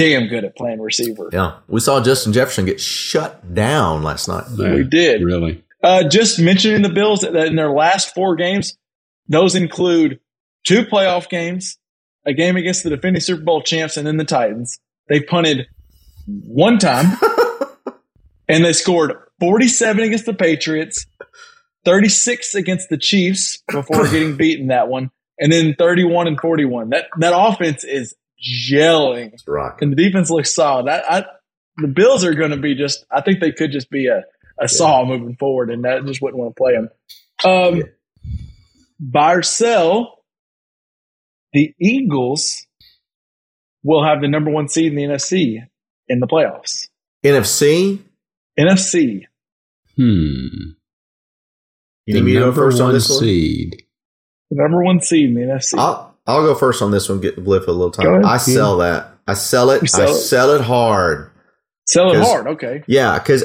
damn 0.00 0.28
good 0.28 0.44
at 0.44 0.56
playing 0.56 0.80
receiver. 0.80 1.28
Yeah. 1.30 1.56
We 1.68 1.80
saw 1.80 2.02
Justin 2.02 2.32
Jefferson 2.32 2.64
get 2.64 2.80
shut 2.80 3.54
down 3.54 4.02
last 4.02 4.28
night. 4.28 4.44
Yeah, 4.56 4.74
We 4.74 4.84
did. 4.84 5.22
Really? 5.22 5.62
Uh, 5.82 6.08
just 6.08 6.38
mentioning 6.40 6.80
the 6.80 6.88
Bills 6.88 7.20
that 7.20 7.36
in 7.36 7.54
their 7.54 7.70
last 7.70 8.14
four 8.14 8.34
games, 8.34 8.78
those 9.28 9.54
include 9.54 10.20
two 10.64 10.84
playoff 10.84 11.28
games, 11.28 11.78
a 12.26 12.32
game 12.32 12.56
against 12.56 12.82
the 12.82 12.90
defending 12.90 13.20
Super 13.20 13.42
Bowl 13.42 13.62
champs, 13.62 13.98
and 13.98 14.06
then 14.06 14.16
the 14.16 14.24
Titans. 14.24 14.78
They 15.08 15.20
punted 15.20 15.66
one 16.26 16.78
time, 16.78 17.18
and 18.48 18.64
they 18.64 18.72
scored 18.72 19.12
47 19.38 20.02
against 20.02 20.24
the 20.24 20.34
Patriots, 20.34 21.06
36 21.84 22.54
against 22.54 22.88
the 22.88 22.98
Chiefs 22.98 23.62
before 23.70 24.04
getting 24.10 24.36
beaten 24.36 24.68
that 24.68 24.88
one, 24.88 25.10
and 25.38 25.52
then 25.52 25.74
31 25.78 26.26
and 26.26 26.40
41. 26.40 26.90
That 26.90 27.06
that 27.18 27.32
offense 27.34 27.84
is 27.84 28.14
gelling, 28.42 29.32
It's 29.32 29.46
rocking. 29.46 29.88
and 29.88 29.96
the 29.98 30.02
defense 30.04 30.30
looks 30.30 30.54
solid. 30.54 30.88
I, 30.88 31.18
I 31.18 31.24
the 31.76 31.88
Bills 31.88 32.24
are 32.24 32.34
going 32.34 32.50
to 32.50 32.56
be 32.56 32.74
just. 32.74 33.04
I 33.10 33.20
think 33.22 33.40
they 33.40 33.52
could 33.52 33.72
just 33.72 33.90
be 33.90 34.06
a 34.08 34.22
a 34.58 34.68
saw 34.68 35.04
moving 35.04 35.36
forward, 35.36 35.70
and 35.70 35.84
that 35.84 36.04
just 36.04 36.20
wouldn't 36.20 36.38
want 36.38 36.54
to 36.56 36.60
play 36.60 36.72
them. 36.74 36.88
Um, 37.44 37.76
Yeah. 37.76 37.82
Buy 39.02 39.34
or 39.36 39.42
sell, 39.42 40.22
the 41.54 41.74
Eagles 41.80 42.66
will 43.82 44.04
have 44.04 44.20
the 44.20 44.28
number 44.28 44.50
one 44.50 44.68
seed 44.68 44.92
in 44.92 44.96
the 44.96 45.04
NFC 45.04 45.66
in 46.08 46.20
the 46.20 46.26
playoffs. 46.26 46.88
NFC, 47.24 47.98
NFC. 48.58 49.22
Hmm. 49.96 50.02
you 52.04 52.14
need 52.14 52.24
me 52.24 52.32
to 52.34 52.38
go 52.40 52.46
number 52.46 52.60
first 52.60 52.80
on 52.80 52.86
one 52.88 52.94
this 52.94 53.08
one? 53.08 53.20
seed. 53.20 53.82
The 54.50 54.56
number 54.62 54.82
one 54.84 55.00
seed 55.00 55.28
in 55.30 55.34
the 55.34 55.40
NFC. 55.42 55.78
I'll, 55.78 56.09
I'll 56.30 56.44
go 56.46 56.54
first 56.54 56.82
on 56.82 56.90
this 56.90 57.08
one, 57.08 57.20
get 57.20 57.42
Bliff 57.42 57.66
a 57.66 57.72
little 57.72 57.90
time. 57.90 58.06
ahead. 58.06 58.24
I 58.24 58.36
sell 58.38 58.78
that. 58.78 59.14
I 59.26 59.34
sell 59.34 59.70
it. 59.70 59.88
Sell 59.88 60.08
I 60.08 60.10
it? 60.10 60.14
sell 60.14 60.50
it 60.50 60.60
hard. 60.62 61.30
Sell 61.86 62.12
it 62.12 62.20
hard. 62.22 62.46
Okay. 62.46 62.84
Yeah, 62.86 63.18
because 63.18 63.42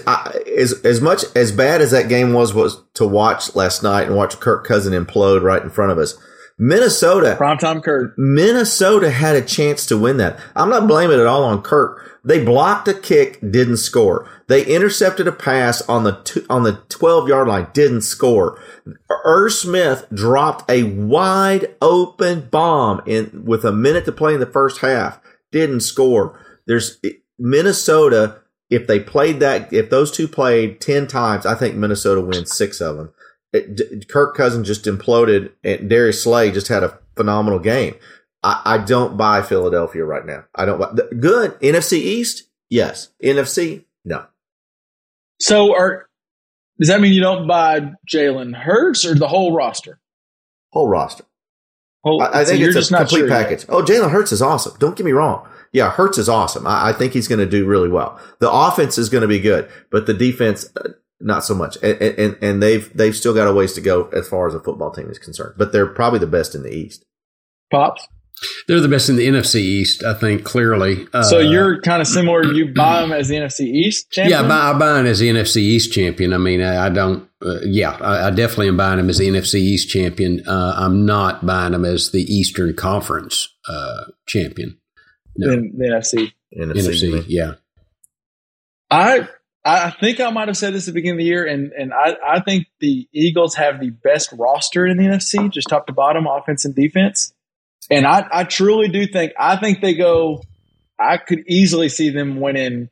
as 0.57 0.73
as 0.83 1.01
much 1.01 1.23
as 1.35 1.51
bad 1.51 1.81
as 1.81 1.91
that 1.91 2.09
game 2.09 2.33
was 2.33 2.53
was 2.53 2.81
to 2.93 3.05
watch 3.07 3.55
last 3.55 3.81
night 3.81 4.07
and 4.07 4.15
watch 4.15 4.39
Kirk 4.39 4.65
Cousin 4.65 4.93
implode 4.93 5.41
right 5.41 5.61
in 5.63 5.69
front 5.71 5.91
of 5.91 5.97
us, 5.97 6.15
Minnesota 6.59 7.35
Primetime 7.39 7.83
Kirk. 7.83 8.13
Minnesota 8.17 9.09
had 9.09 9.35
a 9.35 9.41
chance 9.41 9.85
to 9.87 9.97
win 9.97 10.17
that. 10.17 10.39
I'm 10.55 10.69
not 10.69 10.87
blaming 10.87 11.19
it 11.19 11.25
all 11.25 11.43
on 11.43 11.61
Kirk. 11.61 12.14
They 12.25 12.43
blocked 12.43 12.87
a 12.87 12.93
kick, 12.93 13.39
didn't 13.39 13.77
score. 13.77 14.27
They 14.47 14.65
intercepted 14.65 15.27
a 15.27 15.31
pass 15.31 15.87
on 15.87 16.03
the 16.03 16.13
two, 16.23 16.43
on 16.49 16.63
the 16.63 16.81
12 16.89 17.29
yard 17.29 17.47
line, 17.47 17.67
didn't 17.71 18.01
score. 18.01 18.59
Irv 19.23 19.53
Smith 19.53 20.07
dropped 20.11 20.69
a 20.69 20.83
wide 20.83 21.75
open 21.81 22.49
bomb 22.49 23.01
in 23.05 23.43
with 23.45 23.63
a 23.63 23.71
minute 23.71 24.05
to 24.05 24.11
play 24.11 24.33
in 24.33 24.39
the 24.39 24.47
first 24.47 24.81
half, 24.81 25.19
didn't 25.51 25.81
score. 25.81 26.39
There's 26.65 26.99
Minnesota. 27.37 28.41
If 28.71 28.87
they 28.87 28.99
played 28.99 29.39
that, 29.41 29.71
if 29.71 29.91
those 29.91 30.11
two 30.11 30.27
played 30.27 30.81
10 30.81 31.05
times, 31.05 31.45
I 31.45 31.53
think 31.53 31.75
Minnesota 31.75 32.21
wins 32.21 32.57
six 32.57 32.81
of 32.81 32.97
them. 32.97 33.13
It, 33.53 34.09
Kirk 34.09 34.35
Cousins 34.35 34.65
just 34.65 34.85
imploded, 34.85 35.51
and 35.63 35.87
Darius 35.87 36.23
Slay 36.23 36.51
just 36.51 36.69
had 36.69 36.83
a 36.83 36.97
phenomenal 37.15 37.59
game. 37.59 37.93
I, 38.45 38.61
I 38.65 38.77
don't 38.77 39.17
buy 39.17 39.41
Philadelphia 39.41 40.05
right 40.05 40.25
now. 40.25 40.45
I 40.53 40.65
don't 40.65 40.79
buy. 40.79 40.91
the- 40.93 41.15
Good 41.15 41.59
NFC 41.61 41.93
East, 41.97 42.43
yes. 42.69 43.09
NFC, 43.23 43.85
no. 44.05 44.25
So, 45.41 45.75
are 45.75 46.07
does 46.79 46.89
that 46.89 47.01
mean 47.01 47.13
you 47.13 47.21
don't 47.21 47.47
buy 47.47 47.93
Jalen 48.09 48.55
Hurts 48.55 49.05
or 49.05 49.15
the 49.15 49.27
whole 49.27 49.53
roster? 49.55 49.99
Whole 50.71 50.87
roster. 50.87 51.25
Whole, 52.03 52.21
I, 52.21 52.41
I 52.41 52.45
think 52.45 52.59
you're 52.59 52.77
it's 52.77 52.91
a 52.91 52.95
complete 52.97 53.19
sure 53.19 53.27
yet. 53.27 53.43
package. 53.43 53.65
Oh, 53.69 53.81
Jalen 53.81 54.11
Hurts 54.11 54.31
is 54.31 54.41
awesome. 54.41 54.73
Don't 54.79 54.95
get 54.95 55.05
me 55.05 55.11
wrong. 55.11 55.47
Yeah, 55.73 55.89
Hurts 55.89 56.17
is 56.17 56.29
awesome. 56.29 56.67
I, 56.67 56.89
I 56.89 56.93
think 56.93 57.13
he's 57.13 57.27
going 57.27 57.39
to 57.39 57.45
do 57.45 57.65
really 57.65 57.89
well. 57.89 58.19
The 58.39 58.49
offense 58.51 58.97
is 58.97 59.09
going 59.09 59.23
to 59.23 59.27
be 59.27 59.39
good, 59.39 59.69
but 59.89 60.05
the 60.05 60.13
defense, 60.13 60.69
uh, 60.77 60.89
not 61.19 61.43
so 61.43 61.55
much. 61.55 61.77
And, 61.81 61.99
and 62.01 62.37
and 62.41 62.63
they've 62.63 62.95
they've 62.95 63.15
still 63.15 63.33
got 63.33 63.47
a 63.47 63.53
ways 63.53 63.73
to 63.73 63.81
go 63.81 64.07
as 64.09 64.27
far 64.27 64.47
as 64.47 64.53
a 64.53 64.59
football 64.59 64.91
team 64.91 65.09
is 65.09 65.17
concerned. 65.19 65.55
But 65.57 65.71
they're 65.71 65.87
probably 65.87 66.19
the 66.19 66.27
best 66.27 66.53
in 66.55 66.61
the 66.63 66.71
East. 66.73 67.03
Pops. 67.71 68.07
They're 68.67 68.79
the 68.79 68.89
best 68.89 69.09
in 69.09 69.15
the 69.15 69.27
NFC 69.27 69.55
East, 69.55 70.03
I 70.03 70.13
think, 70.13 70.43
clearly. 70.43 71.07
Uh, 71.13 71.23
So 71.23 71.39
you're 71.39 71.81
kind 71.81 72.01
of 72.01 72.07
similar. 72.07 72.43
You 72.43 72.73
buy 72.73 73.01
them 73.01 73.11
as 73.11 73.27
the 73.27 73.35
NFC 73.35 73.61
East 73.61 74.11
champion. 74.11 74.39
Yeah, 74.39 74.45
I 74.45 74.47
buy, 74.47 74.71
I 74.71 74.77
buy 74.77 74.99
him 74.99 75.05
as 75.05 75.19
the 75.19 75.29
NFC 75.29 75.57
East 75.57 75.93
champion. 75.93 76.33
I 76.33 76.37
mean, 76.37 76.61
I, 76.61 76.87
I 76.87 76.89
don't. 76.89 77.29
Uh, 77.41 77.59
yeah, 77.63 77.91
I, 78.01 78.27
I 78.27 78.29
definitely 78.31 78.69
am 78.69 78.77
buying 78.77 78.99
him 78.99 79.09
as 79.09 79.19
the 79.19 79.27
NFC 79.27 79.55
East 79.55 79.89
champion. 79.89 80.45
Uh, 80.47 80.75
I'm 80.77 81.05
not 81.05 81.45
buying 81.45 81.71
them 81.71 81.85
as 81.85 82.11
the 82.11 82.21
Eastern 82.23 82.75
Conference 82.75 83.53
uh, 83.67 84.05
champion. 84.25 84.77
No. 85.37 85.53
in 85.53 85.73
the 85.77 85.85
NFC. 85.85 86.33
NFC. 86.57 87.11
NFC, 87.11 87.25
yeah. 87.27 87.53
I 88.89 89.27
I 89.63 89.89
think 89.89 90.19
I 90.19 90.29
might 90.29 90.47
have 90.47 90.57
said 90.57 90.73
this 90.73 90.87
at 90.87 90.93
the 90.93 90.99
beginning 90.99 91.15
of 91.15 91.17
the 91.19 91.25
year, 91.25 91.45
and 91.45 91.71
and 91.71 91.93
I, 91.93 92.15
I 92.25 92.39
think 92.39 92.67
the 92.79 93.07
Eagles 93.11 93.55
have 93.55 93.79
the 93.79 93.89
best 93.89 94.29
roster 94.33 94.85
in 94.85 94.97
the 94.97 95.05
NFC, 95.05 95.51
just 95.51 95.67
top 95.67 95.87
to 95.87 95.93
bottom, 95.93 96.27
offense 96.27 96.65
and 96.65 96.75
defense. 96.75 97.33
And 97.89 98.05
I, 98.05 98.27
I 98.31 98.43
truly 98.43 98.87
do 98.87 99.05
think 99.07 99.33
I 99.37 99.57
think 99.57 99.81
they 99.81 99.93
go. 99.93 100.41
I 100.99 101.17
could 101.17 101.43
easily 101.47 101.89
see 101.89 102.09
them 102.09 102.39
winning. 102.39 102.89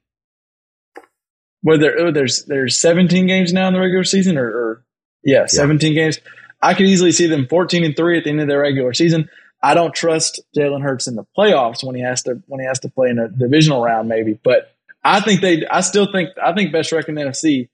Whether 1.62 1.98
oh, 1.98 2.12
there's 2.12 2.44
there's 2.46 2.80
17 2.80 3.26
games 3.26 3.54
now 3.54 3.68
in 3.68 3.74
the 3.74 3.80
regular 3.80 4.04
season, 4.04 4.38
or, 4.38 4.46
or 4.46 4.86
yeah, 5.24 5.46
17 5.46 5.94
games. 5.94 6.20
I 6.62 6.74
could 6.74 6.86
easily 6.86 7.12
see 7.12 7.28
them 7.28 7.48
14 7.48 7.84
and 7.84 7.96
three 7.96 8.18
at 8.18 8.26
the 8.26 8.30
end 8.30 8.42
of 8.42 8.48
their 8.48 8.62
regular 8.62 8.94
season. 8.94 9.30
I 9.62 9.74
don't 9.74 9.94
trust 9.94 10.42
Jalen 10.56 10.82
Hurts 10.82 11.08
in 11.08 11.16
the 11.16 11.26
playoffs 11.38 11.84
when 11.84 11.96
he 11.96 12.02
has 12.02 12.24
to 12.24 12.42
when 12.48 12.60
he 12.60 12.68
has 12.68 12.80
to 12.82 12.90
play 12.90 13.10
in 13.10 13.18
a 13.18 13.30
divisional 13.30 13.82
round, 13.82 14.10
maybe. 14.10 14.38
But 14.44 14.74
I 15.04 15.22
think 15.22 15.42
they. 15.42 15.66
I 15.66 15.82
still 15.82 16.12
think. 16.12 16.30
I 16.42 16.54
think 16.54 16.74
best 16.74 16.92
record 16.92 17.10
in 17.10 17.16
the 17.16 17.22
NFC. 17.22 17.70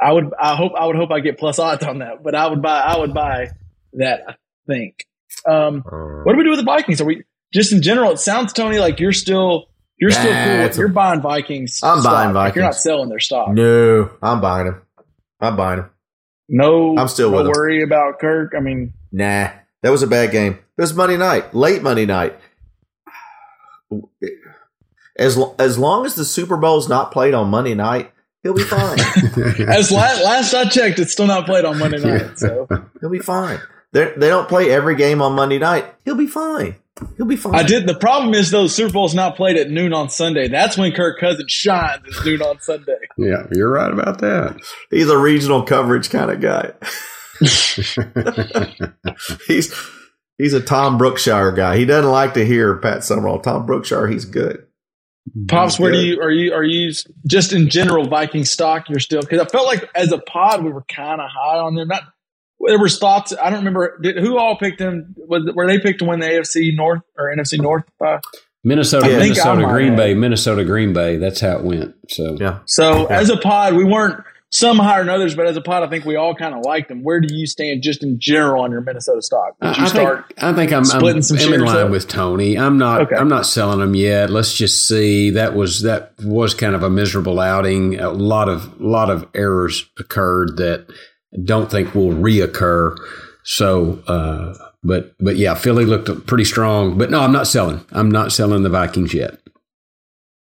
I 0.00 0.12
would. 0.12 0.32
I 0.38 0.54
hope. 0.54 0.72
I 0.78 0.86
would 0.86 0.96
hope 0.96 1.10
I 1.10 1.20
get 1.20 1.38
plus 1.38 1.58
odds 1.58 1.84
on 1.84 1.98
that. 1.98 2.22
But 2.22 2.36
I 2.36 2.46
would 2.46 2.62
buy. 2.62 2.80
I 2.80 2.98
would 2.98 3.12
buy 3.12 3.50
that. 3.94 4.22
I 4.28 4.34
think. 4.68 5.04
Um, 5.48 5.82
what 6.24 6.32
do 6.32 6.38
we 6.38 6.44
do 6.44 6.50
with 6.50 6.58
the 6.58 6.64
Vikings? 6.64 7.00
Are 7.00 7.04
we 7.04 7.24
just 7.52 7.72
in 7.72 7.82
general? 7.82 8.10
It 8.12 8.18
sounds 8.18 8.52
Tony 8.52 8.78
like 8.78 9.00
you're 9.00 9.12
still. 9.12 9.66
You're 9.98 10.10
still 10.10 10.24
cool. 10.24 10.32
it's 10.32 10.68
With, 10.68 10.76
a- 10.76 10.80
you're 10.80 10.88
buying 10.88 11.22
Vikings. 11.22 11.80
I'm 11.82 12.00
stock. 12.00 12.12
buying 12.12 12.34
Like, 12.34 12.54
you're 12.54 12.64
not 12.64 12.74
selling 12.74 13.08
their 13.08 13.18
stock. 13.20 13.48
no, 13.50 14.10
I'm 14.22 14.40
buying 14.42 14.66
them. 14.66 14.82
I'm 15.40 15.56
buying 15.56 15.78
them. 15.80 15.90
No, 16.50 16.96
I'm 16.98 17.08
still 17.08 17.30
no 17.30 17.38
with 17.38 17.46
'em. 17.46 17.52
worry 17.56 17.82
about 17.82 18.18
Kirk. 18.18 18.52
I 18.56 18.60
mean, 18.60 18.92
Nah, 19.10 19.48
that 19.82 19.90
was 19.90 20.02
a 20.02 20.06
bad 20.06 20.32
game. 20.32 20.52
It 20.76 20.80
was 20.82 20.92
Monday 20.94 21.16
night, 21.16 21.54
late 21.54 21.82
Monday 21.82 22.04
night. 22.04 22.36
As 25.18 25.36
lo- 25.38 25.54
as 25.58 25.78
long 25.78 26.04
as 26.04 26.14
the 26.14 26.24
Super 26.26 26.56
Bowl 26.58 26.76
is 26.78 26.88
not 26.88 27.10
played 27.10 27.32
on 27.32 27.48
Monday 27.48 27.74
night, 27.74 28.12
he'll 28.42 28.52
be 28.52 28.62
fine. 28.64 28.98
as 29.66 29.90
last, 29.90 30.22
last 30.22 30.52
I 30.54 30.64
checked, 30.68 30.98
it's 30.98 31.12
still 31.12 31.26
not 31.26 31.46
played 31.46 31.64
on 31.64 31.78
Monday 31.78 31.98
night. 32.00 32.38
So 32.38 32.68
he'll 33.00 33.08
be 33.10 33.18
fine. 33.20 33.58
They 33.96 34.12
they 34.14 34.28
don't 34.28 34.46
play 34.46 34.70
every 34.70 34.94
game 34.94 35.22
on 35.22 35.32
Monday 35.32 35.58
night. 35.58 35.86
He'll 36.04 36.16
be 36.16 36.26
fine. 36.26 36.76
He'll 37.16 37.24
be 37.24 37.36
fine. 37.36 37.54
I 37.54 37.62
did. 37.62 37.86
The 37.86 37.94
problem 37.94 38.34
is 38.34 38.50
though, 38.50 38.66
Super 38.66 38.92
Bowl's 38.92 39.14
not 39.14 39.36
played 39.36 39.56
at 39.56 39.70
noon 39.70 39.94
on 39.94 40.10
Sunday. 40.10 40.48
That's 40.48 40.76
when 40.76 40.92
Kirk 40.92 41.18
Cousins 41.18 41.50
shines. 41.50 42.06
Is 42.06 42.22
noon 42.22 42.42
on 42.42 42.60
Sunday. 42.60 42.98
yeah, 43.16 43.46
you're 43.52 43.70
right 43.70 43.90
about 43.90 44.20
that. 44.20 44.60
He's 44.90 45.08
a 45.08 45.16
regional 45.16 45.62
coverage 45.62 46.10
kind 46.10 46.30
of 46.30 46.42
guy. 46.42 46.72
he's 49.46 49.74
he's 50.36 50.52
a 50.52 50.60
Tom 50.60 50.98
Brookshier 50.98 51.56
guy. 51.56 51.78
He 51.78 51.86
doesn't 51.86 52.10
like 52.10 52.34
to 52.34 52.44
hear 52.44 52.76
Pat 52.76 53.02
Summerall. 53.02 53.40
Tom 53.40 53.66
Brookshier, 53.66 54.12
he's 54.12 54.26
good. 54.26 54.66
Pops, 55.48 55.80
where 55.80 55.90
do 55.90 56.04
you 56.04 56.20
are 56.20 56.30
you 56.30 56.52
are 56.52 56.62
you 56.62 56.92
just 57.26 57.54
in 57.54 57.70
general 57.70 58.06
Viking 58.06 58.44
stock? 58.44 58.90
You're 58.90 59.00
still 59.00 59.22
because 59.22 59.40
I 59.40 59.46
felt 59.46 59.66
like 59.66 59.88
as 59.94 60.12
a 60.12 60.18
pod 60.18 60.62
we 60.62 60.70
were 60.70 60.84
kind 60.84 61.22
of 61.22 61.30
high 61.30 61.58
on 61.58 61.74
them. 61.74 61.88
Not 61.88 62.02
there 62.66 62.78
was 62.78 62.98
thoughts. 62.98 63.32
I 63.40 63.50
don't 63.50 63.60
remember 63.60 63.98
did, 64.02 64.18
who 64.18 64.38
all 64.38 64.56
picked 64.56 64.78
them. 64.78 65.14
Was 65.16 65.50
were 65.54 65.66
they 65.66 65.78
picked 65.80 66.00
to 66.00 66.04
win 66.04 66.20
the 66.20 66.26
AFC 66.26 66.74
North 66.76 67.02
or 67.18 67.34
NFC 67.34 67.60
North? 67.60 67.84
Uh, 68.04 68.18
Minnesota, 68.64 69.06
I 69.06 69.08
think 69.10 69.20
I 69.20 69.24
Minnesota, 69.28 69.60
might 69.62 69.72
Green 69.72 69.88
have. 69.90 69.96
Bay, 69.96 70.14
Minnesota, 70.14 70.64
Green 70.64 70.92
Bay. 70.92 71.16
That's 71.18 71.40
how 71.40 71.56
it 71.58 71.62
went. 71.62 71.94
So 72.08 72.36
Yeah. 72.40 72.58
so 72.66 73.06
as 73.06 73.30
a 73.30 73.36
pod, 73.36 73.74
we 73.74 73.84
weren't 73.84 74.22
some 74.50 74.78
higher 74.78 75.00
than 75.00 75.10
others, 75.10 75.34
but 75.34 75.46
as 75.46 75.56
a 75.56 75.60
pod, 75.60 75.82
I 75.82 75.88
think 75.88 76.04
we 76.04 76.16
all 76.16 76.34
kind 76.34 76.54
of 76.54 76.60
like 76.64 76.88
them. 76.88 77.02
Where 77.02 77.20
do 77.20 77.32
you 77.34 77.46
stand 77.46 77.82
just 77.82 78.02
in 78.02 78.18
general 78.18 78.62
on 78.62 78.70
your 78.70 78.80
Minnesota 78.80 79.20
stock? 79.22 79.54
Would 79.60 79.76
you 79.76 79.84
I 79.84 79.88
start? 79.88 80.26
think 80.28 80.42
I 80.42 80.52
think 80.54 80.72
I'm, 80.72 80.78
I'm, 80.78 81.22
some 81.22 81.36
I'm 81.38 81.52
in 81.54 81.60
line 81.64 81.76
up? 81.86 81.90
with 81.90 82.08
Tony. 82.08 82.56
I'm 82.58 82.78
not 82.78 83.02
Okay. 83.02 83.16
I'm 83.16 83.28
not 83.28 83.46
selling 83.46 83.80
them 83.80 83.94
yet. 83.94 84.30
Let's 84.30 84.54
just 84.56 84.86
see. 84.88 85.30
That 85.30 85.54
was 85.54 85.82
that 85.82 86.12
was 86.24 86.54
kind 86.54 86.74
of 86.74 86.82
a 86.82 86.90
miserable 86.90 87.38
outing. 87.38 88.00
A 88.00 88.10
lot 88.10 88.48
of 88.48 88.80
lot 88.80 89.10
of 89.10 89.26
errors 89.34 89.88
occurred 89.98 90.56
that 90.56 90.86
I 90.88 90.92
don't 91.44 91.70
think 91.70 91.94
will 91.94 92.10
reoccur. 92.10 92.96
So, 93.44 94.02
uh, 94.06 94.54
but 94.82 95.14
but 95.18 95.36
yeah, 95.36 95.54
Philly 95.54 95.84
looked 95.84 96.26
pretty 96.26 96.44
strong. 96.44 96.98
But 96.98 97.10
no, 97.10 97.20
I'm 97.20 97.32
not 97.32 97.46
selling. 97.46 97.84
I'm 97.92 98.10
not 98.10 98.32
selling 98.32 98.62
the 98.62 98.68
Vikings 98.70 99.14
yet. 99.14 99.38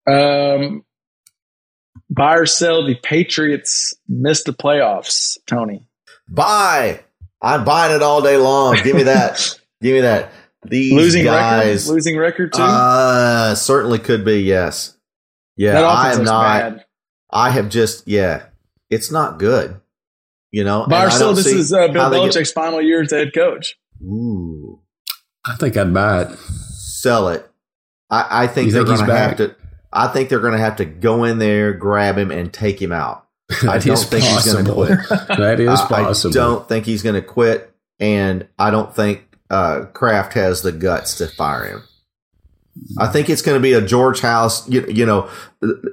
Um, 0.10 0.84
buy 2.10 2.36
or 2.36 2.46
sell 2.46 2.86
the 2.86 2.96
Patriots 2.96 3.94
missed 4.08 4.46
the 4.46 4.54
playoffs, 4.54 5.38
Tony. 5.46 5.86
Buy. 6.30 7.02
I'm 7.42 7.66
buying 7.66 7.96
it 7.96 8.02
all 8.02 8.22
day 8.22 8.38
long. 8.38 8.78
Give 8.84 8.96
me 8.96 9.04
that. 9.04 9.60
Give 9.82 9.94
me 9.94 10.02
that. 10.02 10.32
These 10.66 10.94
Losing 10.94 11.24
guys 11.24 11.86
record, 11.86 11.94
losing 11.94 12.18
record 12.18 12.54
too. 12.54 12.62
uh, 12.62 13.56
certainly 13.56 14.00
could 14.00 14.26
be. 14.26 14.42
Yes. 14.42 14.98
Yeah, 15.56 15.74
that 15.74 15.84
I 15.86 16.14
am 16.14 16.24
not. 16.24 16.44
bad. 16.44 16.86
I 17.32 17.52
have 17.52 17.70
just 17.70 18.08
yeah, 18.08 18.46
it's 18.90 19.12
not 19.12 19.40
good. 19.40 19.80
You 20.58 20.64
know, 20.64 20.88
Buy 20.88 21.02
or 21.02 21.04
and 21.06 21.12
I 21.14 21.16
sell. 21.16 21.28
don't 21.30 21.36
This 21.36 21.46
is 21.48 21.72
uh, 21.72 21.88
Bill 21.90 22.02
how 22.02 22.10
they 22.10 22.20
get- 22.20 22.32
Belichick's 22.34 22.52
final 22.52 22.82
year 22.82 23.02
as 23.04 23.12
head 23.12 23.32
coach. 23.34 23.78
Ooh, 24.04 24.80
I 25.46 25.56
think 25.58 25.78
I'd 25.78 25.94
buy 25.94 26.24
it. 26.24 26.38
sell 26.38 27.30
it. 27.30 27.48
I, 28.10 28.44
I 28.44 28.48
think 28.48 28.68
You 28.68 28.74
they're 28.74 28.84
going 28.86 29.06
to 29.06 29.16
have 29.16 29.38
to. 29.38 29.56
I 29.94 30.08
think 30.08 30.30
they're 30.30 30.40
going 30.40 30.54
to 30.54 30.60
have 30.60 30.78
to 30.78 30.86
go 30.86 31.24
in 31.26 31.38
there, 31.38 31.74
grab 31.74 32.18
him, 32.18 32.32
and 32.32 32.52
take 32.52 32.82
him 32.82 32.92
out. 32.92 33.26
I 33.64 33.78
don't 33.78 33.90
is 33.94 34.06
think 34.06 34.24
he's 34.26 34.52
going 34.52 34.66
to 34.66 34.74
quit. 34.74 35.00
That 35.38 35.60
is 35.60 35.80
I- 35.80 35.88
possible. 35.88 36.32
I 36.32 36.34
don't 36.34 36.68
think 36.68 36.86
he's 36.86 37.04
going 37.04 37.16
to 37.16 37.22
quit, 37.22 37.72
and 38.00 38.48
I 38.58 38.72
don't 38.72 38.94
think 38.96 39.28
uh, 39.52 39.86
Kraft 39.94 40.34
has 40.34 40.62
the 40.64 40.72
guts 40.72 41.18
to 41.20 41.28
fire 41.28 41.66
him. 41.66 41.84
I 43.00 43.08
think 43.08 43.30
it's 43.30 43.42
going 43.42 43.56
to 43.58 43.62
be 43.62 43.74
a 43.74 43.82
George 43.82 44.20
House. 44.22 44.68
You, 44.70 44.86
you 44.88 45.06
know, 45.06 45.30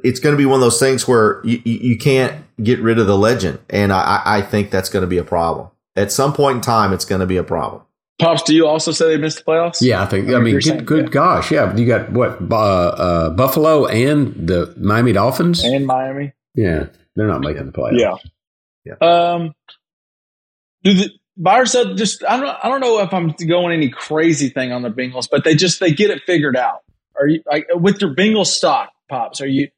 it's 0.03 0.21
going 0.21 0.33
to 0.35 0.37
be 0.39 0.47
one 0.47 0.57
of 0.57 0.61
those 0.61 0.79
things 0.81 1.07
where 1.09 1.41
you, 1.45 1.61
you 1.65 1.79
you 1.91 1.99
can't 1.99 2.45
get 2.63 2.81
rid 2.81 2.99
of 2.99 3.07
the 3.07 3.17
legend, 3.19 3.59
and 3.71 3.93
I, 3.93 4.01
I- 4.25 4.39
I 4.39 4.43
think 4.43 4.71
that's 4.71 4.89
going 4.89 5.03
to 5.03 5.07
be 5.09 5.19
a 5.19 5.25
problem. 5.25 5.69
At 5.97 6.11
some 6.13 6.33
point 6.33 6.57
in 6.57 6.61
time, 6.63 6.93
it's 6.93 7.05
going 7.05 7.21
to 7.21 7.27
be 7.27 7.37
a 7.37 7.45
problem. 7.45 7.83
Pops, 8.21 8.43
do 8.43 8.55
you 8.55 8.67
also 8.67 8.93
say 8.93 9.09
they 9.09 9.17
missed 9.17 9.39
the 9.39 9.45
playoffs? 9.45 9.79
Yeah, 9.81 10.03
I 10.03 10.07
think. 10.07 10.29
I 10.31 10.39
mean, 10.39 10.59
good, 10.61 10.87
good 10.87 11.05
yeah. 11.07 11.11
gosh, 11.11 11.51
yeah. 11.51 11.75
You 11.77 11.85
got 11.87 12.13
what 12.13 12.39
uh, 12.51 12.55
uh, 12.57 13.31
Buffalo 13.31 13.87
and 13.87 14.35
the 14.49 14.73
Miami 14.79 15.13
Dolphins. 15.13 15.65
and 15.65 15.85
Miami. 15.87 16.33
yeah, 16.55 16.87
they're 17.17 17.27
not 17.27 17.41
making 17.41 17.67
the 17.67 17.73
playoffs. 17.73 17.99
Yeah. 17.99 18.15
Yeah. 18.85 18.95
Um, 19.33 19.55
do 20.85 20.95
the 20.95 21.11
or 21.43 21.67
sell? 21.67 21.95
Just 21.95 22.25
I 22.25 22.39
don't. 22.39 22.57
I 22.63 22.69
don't 22.69 22.81
know 22.81 23.01
if 23.01 23.13
I'm 23.13 23.35
going 23.47 23.73
any 23.73 23.91
crazy 23.91 24.49
thing 24.49 24.73
on 24.73 24.83
the 24.83 24.91
Bengals, 24.91 25.29
but 25.31 25.45
they 25.45 25.55
just 25.55 25.81
they 25.81 25.93
get 25.93 26.11
it 26.11 26.23
figured 26.27 26.57
out. 26.57 26.81
Are 27.19 27.27
you 27.27 27.43
like 27.47 27.67
with 27.75 28.01
your 28.01 28.15
Bengals 28.15 28.47
stock, 28.47 28.91
pops? 29.09 29.41
Are 29.41 29.47
you 29.47 29.69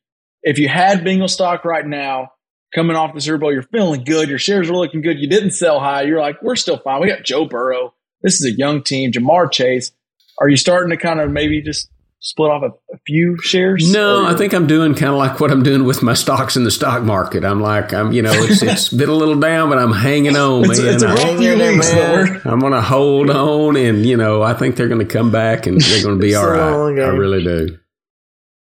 if 0.46 0.58
you 0.58 0.68
had 0.68 1.04
Bengal 1.04 1.28
stock 1.28 1.64
right 1.64 1.84
now 1.84 2.30
coming 2.74 2.96
off 2.96 3.14
the 3.14 3.20
Super 3.20 3.38
Bowl, 3.38 3.52
you're 3.52 3.64
feeling 3.64 4.04
good. 4.04 4.28
Your 4.28 4.38
shares 4.38 4.70
are 4.70 4.76
looking 4.76 5.02
good. 5.02 5.18
You 5.18 5.28
didn't 5.28 5.50
sell 5.50 5.80
high. 5.80 6.02
You're 6.02 6.20
like, 6.20 6.40
we're 6.40 6.56
still 6.56 6.78
fine. 6.78 7.00
We 7.00 7.08
got 7.08 7.24
Joe 7.24 7.46
Burrow. 7.46 7.94
This 8.22 8.40
is 8.40 8.54
a 8.54 8.56
young 8.56 8.82
team. 8.82 9.10
Ja'Marr 9.10 9.50
Chase. 9.50 9.90
Are 10.38 10.48
you 10.48 10.56
starting 10.56 10.90
to 10.90 10.96
kind 10.96 11.20
of 11.20 11.30
maybe 11.30 11.60
just 11.62 11.90
split 12.18 12.50
off 12.50 12.62
a, 12.62 12.94
a 12.94 12.98
few 13.06 13.36
shares? 13.40 13.92
No, 13.92 14.24
I 14.26 14.34
think 14.34 14.52
I'm 14.52 14.66
doing 14.66 14.94
kind 14.94 15.12
of 15.12 15.16
like 15.18 15.38
what 15.40 15.50
I'm 15.50 15.62
doing 15.62 15.84
with 15.84 16.02
my 16.02 16.14
stocks 16.14 16.56
in 16.56 16.64
the 16.64 16.70
stock 16.70 17.02
market. 17.02 17.44
I'm 17.44 17.60
like, 17.60 17.92
I'm, 17.92 18.12
you 18.12 18.22
know, 18.22 18.32
it's 18.32 18.62
it's 18.62 18.88
been 18.96 19.08
a 19.08 19.14
little 19.14 19.38
down, 19.38 19.68
but 19.68 19.78
I'm 19.78 19.92
hanging 19.92 20.36
on, 20.36 20.64
it's, 20.70 20.80
man. 20.80 20.94
it's 20.94 21.02
a 21.02 21.08
I- 21.08 21.14
rough 21.14 21.38
few 21.38 21.56
weeks, 21.56 21.92
man. 21.94 22.40
I'm 22.44 22.60
going 22.60 22.72
to 22.72 22.82
hold 22.82 23.30
on, 23.30 23.76
and 23.76 24.04
you 24.04 24.16
know, 24.16 24.42
I 24.42 24.54
think 24.54 24.76
they're 24.76 24.88
going 24.88 25.06
to 25.06 25.12
come 25.12 25.30
back 25.30 25.66
and 25.66 25.80
they're 25.80 26.02
going 26.02 26.18
to 26.18 26.20
be 26.22 26.28
It's 26.30 26.36
all 26.38 26.54
a 26.54 26.56
long 26.56 26.96
right. 26.96 27.04
I 27.04 27.08
really 27.08 27.42
do. 27.44 27.78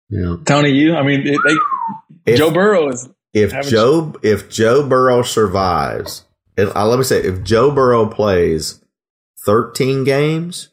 Yeah. 0.09 0.35
Tony. 0.45 0.71
You. 0.71 0.95
I 0.95 1.03
mean, 1.03 1.21
it, 1.27 1.37
they, 2.25 2.31
If- 2.33 2.37
Joe 2.39 2.51
Burrow 2.51 2.89
is 2.89 3.07
If 3.33 3.51
Haven't 3.51 3.69
Joe 3.71 4.15
if 4.23 4.49
Joe 4.49 4.87
Burrow 4.87 5.21
survives, 5.21 6.25
and 6.57 6.71
uh, 6.75 6.85
let 6.87 6.97
me 6.97 7.03
say, 7.05 7.21
if 7.23 7.43
Joe 7.43 7.71
Burrow 7.71 8.07
plays 8.07 8.83
13 9.45 10.03
games, 10.03 10.69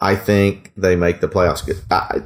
I 0.00 0.14
think 0.16 0.72
they 0.76 0.96
make 0.96 1.20
the 1.20 1.28
playoffs. 1.28 1.62
I, 1.90 2.22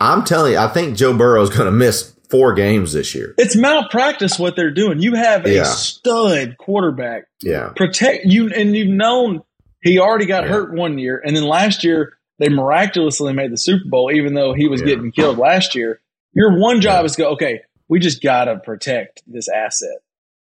am 0.00 0.24
telling 0.24 0.52
you, 0.52 0.58
I 0.58 0.68
think 0.68 0.96
Joe 0.96 1.16
Burrow 1.16 1.42
is 1.42 1.50
going 1.50 1.66
to 1.66 1.70
miss 1.70 2.12
four 2.30 2.52
games 2.54 2.92
this 2.92 3.14
year. 3.14 3.34
it's 3.38 3.54
malpractice 3.54 4.38
what 4.38 4.56
they're 4.56 4.72
doing. 4.72 5.00
You 5.00 5.14
have 5.14 5.46
a 5.46 5.54
Yeah. 5.54 5.62
stud 5.64 6.56
quarterback. 6.58 7.26
Yeah, 7.42 7.68
Protect 7.76 8.24
you, 8.24 8.48
and 8.48 8.74
you've 8.76 8.88
known 8.88 9.42
he 9.82 9.98
already 10.00 10.26
got 10.26 10.44
Yeah. 10.44 10.50
hurt 10.50 10.72
one 10.74 10.98
year, 10.98 11.22
and 11.24 11.36
then 11.36 11.44
last 11.44 11.84
year 11.84 12.14
they 12.40 12.48
miraculously 12.48 13.32
made 13.32 13.52
the 13.52 13.56
Super 13.58 13.84
Bowl, 13.88 14.10
even 14.12 14.34
though 14.34 14.52
he 14.54 14.66
was 14.66 14.80
Yeah. 14.80 14.86
getting 14.88 15.12
killed 15.12 15.38
last 15.38 15.74
year. 15.76 16.00
Your 16.32 16.58
one 16.58 16.80
job 16.80 17.04
is 17.04 17.12
to 17.12 17.18
go. 17.22 17.28
Okay, 17.34 17.60
we 17.88 18.00
just 18.00 18.20
got 18.22 18.46
to 18.46 18.56
protect 18.56 19.22
this 19.26 19.48
asset. 19.48 19.98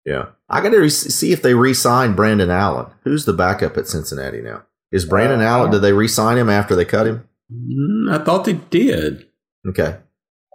yeah. 0.07 0.27
I 0.49 0.61
got 0.63 0.71
to 0.71 0.79
re- 0.79 0.89
see 0.89 1.33
if 1.33 1.43
they 1.43 1.55
re-sign 1.55 2.15
Brandon 2.15 2.51
Allen. 2.51 2.87
Who's 3.03 3.25
the 3.27 3.33
backup 3.33 3.77
at 3.77 3.89
Cincinnati 3.89 4.41
now? 4.41 4.63
Is 4.95 5.05
Brandon 5.05 5.41
Uh, 5.41 5.45
Allen? 5.45 5.71
Did 5.73 5.81
they 5.83 5.93
re-sign 5.93 6.39
him 6.39 6.49
after 6.49 6.75
they 6.77 6.85
cut 6.85 7.07
him? 7.07 7.29
Mm, 7.53 8.11
I 8.19 8.25
thought 8.25 8.45
they 8.45 8.55
did. 8.55 9.27
Okay, 9.69 9.97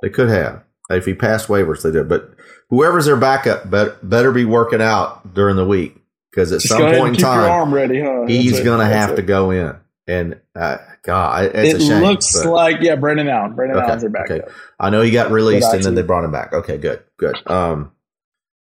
they 0.02 0.10
could 0.10 0.30
have 0.30 0.64
if 0.90 1.06
he 1.06 1.14
passed 1.14 1.48
waivers. 1.50 1.82
They 1.84 1.92
did, 1.92 2.08
but 2.10 2.32
whoever's 2.70 3.06
their 3.06 3.16
backup 3.18 3.70
better 3.70 3.98
better 4.02 4.32
be 4.32 4.46
working 4.46 4.82
out 4.82 5.34
during 5.34 5.56
the 5.56 5.66
week 5.66 5.98
because 6.32 6.52
at 6.52 6.62
Just 6.62 6.70
some 6.70 6.80
go 6.80 6.86
ahead 6.88 7.00
point 7.00 7.10
and 7.10 7.18
in 7.18 7.22
time 7.24 7.52
arm 7.52 7.74
ready, 7.74 8.02
huh? 8.02 8.26
he's 8.28 8.60
going 8.62 8.80
to 8.80 8.86
have 8.86 9.12
it. 9.12 9.16
to 9.18 9.22
go 9.22 9.52
in. 9.52 9.76
And 10.08 10.40
uh, 10.56 10.78
God, 11.04 11.46
it- 11.46 11.56
it's 11.56 11.74
It 11.76 11.82
a 11.82 11.86
shame. 11.86 12.04
looks 12.04 12.42
but 12.44 12.50
like 12.52 12.78
yeah, 12.82 12.96
Brandon 12.96 13.28
Allen. 13.30 13.54
Brandon 13.56 13.78
Okay, 13.78 13.86
Allen's 13.88 14.02
their 14.02 14.10
backup. 14.10 14.32
okay. 14.44 14.52
I 14.80 14.90
know 14.90 15.02
he 15.02 15.12
got 15.12 15.32
released 15.32 15.72
and 15.74 15.84
then 15.84 15.94
they 15.96 16.02
brought 16.02 16.24
him 16.24 16.32
back. 16.32 16.54
Okay, 16.54 16.78
good, 16.78 17.04
good. 17.18 17.36
Um, 17.46 17.92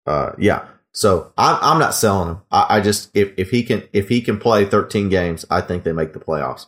uh, 0.06 0.32
yeah. 0.38 0.66
So 0.94 1.34
I'm 1.38 1.58
I'm 1.62 1.80
not 1.80 1.96
selling 1.96 2.30
him. 2.30 2.42
I, 2.52 2.78
I 2.78 2.82
just 2.82 3.10
if 3.16 3.34
if 3.38 3.50
he 3.50 3.64
can 3.64 3.84
if 3.94 4.10
he 4.10 4.22
can 4.22 4.40
play 4.40 4.66
13 4.66 5.10
games, 5.10 5.46
I 5.50 5.62
think 5.62 5.84
they 5.84 5.92
make 5.92 6.14
the 6.14 6.20
playoffs. 6.20 6.68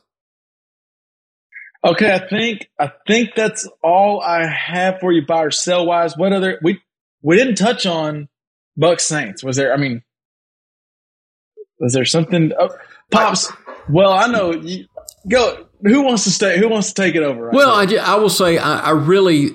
Okay, 1.84 2.12
I 2.12 2.28
think 2.28 2.68
I 2.80 2.92
think 3.06 3.36
that's 3.36 3.70
all 3.84 4.20
I 4.22 4.48
have 4.48 5.00
for 5.00 5.12
you 5.12 5.26
buy 5.26 5.44
or 5.44 5.52
sell 5.52 5.86
wise. 5.86 6.18
What 6.18 6.34
other 6.34 6.60
we 6.64 6.82
we 7.22 7.38
didn't 7.38 7.56
touch 7.56 7.86
on 7.86 8.28
Bucs 8.80 9.02
Saints. 9.02 9.44
Was 9.44 9.56
there? 9.56 9.74
I 9.74 9.78
mean, 9.78 10.02
was 11.80 11.94
there 11.94 12.06
something? 12.06 12.52
Oh, 12.60 12.70
Pops. 13.12 13.52
Well, 13.88 14.12
I 14.12 14.28
know 14.28 14.54
you 14.54 14.88
go. 15.30 15.65
Who 15.84 16.02
wants 16.02 16.24
to 16.24 16.32
stay? 16.32 16.58
Who 16.60 16.70
wants 16.70 16.94
to 16.94 17.02
take 17.02 17.16
it 17.16 17.24
over? 17.24 17.46
Right 17.46 17.54
Well. 17.54 17.72
I, 17.72 17.86
I 17.96 18.16
will 18.16 18.30
say 18.30 18.58
I, 18.58 18.80
I 18.80 18.92
really 18.92 19.52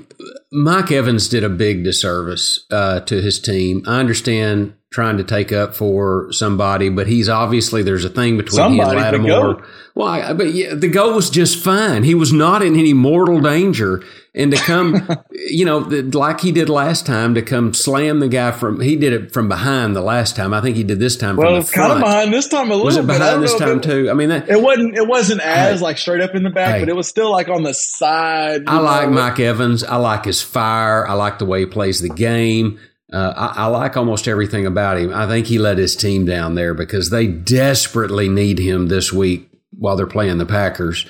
Mike 0.53 0.91
Evans 0.91 1.29
did 1.29 1.45
a 1.45 1.49
big 1.49 1.85
disservice 1.85 2.65
uh, 2.71 3.01
to 3.01 3.21
his 3.21 3.41
team. 3.41 3.83
I 3.87 4.01
understand 4.01 4.75
trying 4.91 5.17
to 5.19 5.25
take 5.25 5.53
up 5.53 5.73
for 5.75 6.33
somebody, 6.33 6.89
but 6.89 7.07
he's 7.07 7.29
obviously 7.29 7.81
there's 7.83 8.05
a 8.05 8.09
thing 8.09 8.37
between 8.37 8.73
he 8.73 8.81
and 8.81 8.89
Somebody, 8.89 9.01
Lattimore. 9.01 9.65
Well, 9.95 10.09
I, 10.09 10.33
but 10.33 10.53
yeah, 10.53 10.75
the 10.75 10.89
goal 10.89 11.15
was 11.15 11.31
just 11.31 11.63
fine. 11.63 12.03
He 12.03 12.15
was 12.15 12.33
not 12.33 12.63
in 12.63 12.77
any 12.77 12.93
mortal 12.93 13.41
danger, 13.41 14.03
and 14.35 14.51
to 14.51 14.57
come, 14.57 15.09
you 15.31 15.65
know, 15.65 15.81
the, 15.81 16.03
like 16.17 16.41
he 16.41 16.51
did 16.51 16.69
last 16.69 17.07
time, 17.07 17.35
to 17.35 17.43
come 17.43 17.73
slam 17.73 18.19
the 18.19 18.29
guy 18.29 18.51
from 18.51 18.81
he 18.81 18.97
did 18.97 19.13
it 19.13 19.33
from 19.33 19.49
behind 19.49 19.95
the 19.95 20.01
last 20.01 20.35
time. 20.35 20.53
I 20.55 20.61
think 20.61 20.77
he 20.77 20.83
did 20.85 20.99
this 20.99 21.17
time 21.17 21.37
well, 21.37 21.49
from 21.49 21.55
the 21.55 21.61
it's 21.61 21.71
kind 21.71 21.93
of 21.93 21.99
behind 22.01 22.33
this 22.33 22.49
time 22.49 22.67
a 22.71 22.75
little 22.75 22.85
was 22.87 22.97
it 22.97 23.07
bit. 23.07 23.19
Behind 23.19 23.43
this 23.43 23.55
time 23.57 23.79
it, 23.79 23.83
too? 23.85 24.11
I 24.11 24.15
mean, 24.15 24.31
that, 24.31 24.49
It 24.49 24.61
wasn't. 24.61 24.97
It 24.97 25.07
wasn't 25.07 25.41
as 25.41 25.79
Hey. 25.81 25.85
like 25.85 25.99
straight 25.99 26.21
up 26.21 26.35
in 26.35 26.43
the 26.43 26.51
back, 26.51 26.75
Hey. 26.75 26.81
but 26.81 26.89
it 26.89 26.97
was 26.97 27.07
still 27.09 27.31
like 27.31 27.49
on 27.49 27.63
the 27.63 27.75
side. 27.75 28.65
I 28.69 28.77
you 28.77 28.83
like. 28.83 29.11
Mike 29.11 29.39
Evans. 29.41 29.85
I 29.85 29.97
like 29.97 30.25
his 30.25 30.43
fire. 30.43 31.07
I 31.07 31.13
like 31.15 31.39
the 31.39 31.47
way 31.47 31.61
he 31.61 31.67
plays 31.67 32.01
the 32.01 32.09
game. 32.09 32.79
Uh, 33.13 33.33
I, 33.37 33.65
I 33.65 33.67
like 33.67 33.97
almost 33.97 34.29
everything 34.29 34.67
about 34.67 34.99
him. 34.99 35.13
I 35.13 35.27
think 35.27 35.47
he 35.47 35.59
let 35.59 35.79
his 35.79 35.97
team 35.97 36.25
down 36.27 36.55
there 36.55 36.75
because 36.75 37.11
they 37.11 37.27
desperately 37.27 38.29
need 38.29 38.59
him 38.59 38.87
this 38.87 39.13
week 39.13 39.49
while 39.77 39.97
they're 39.97 40.07
playing 40.07 40.39
the 40.39 40.47
Packers, 40.47 41.07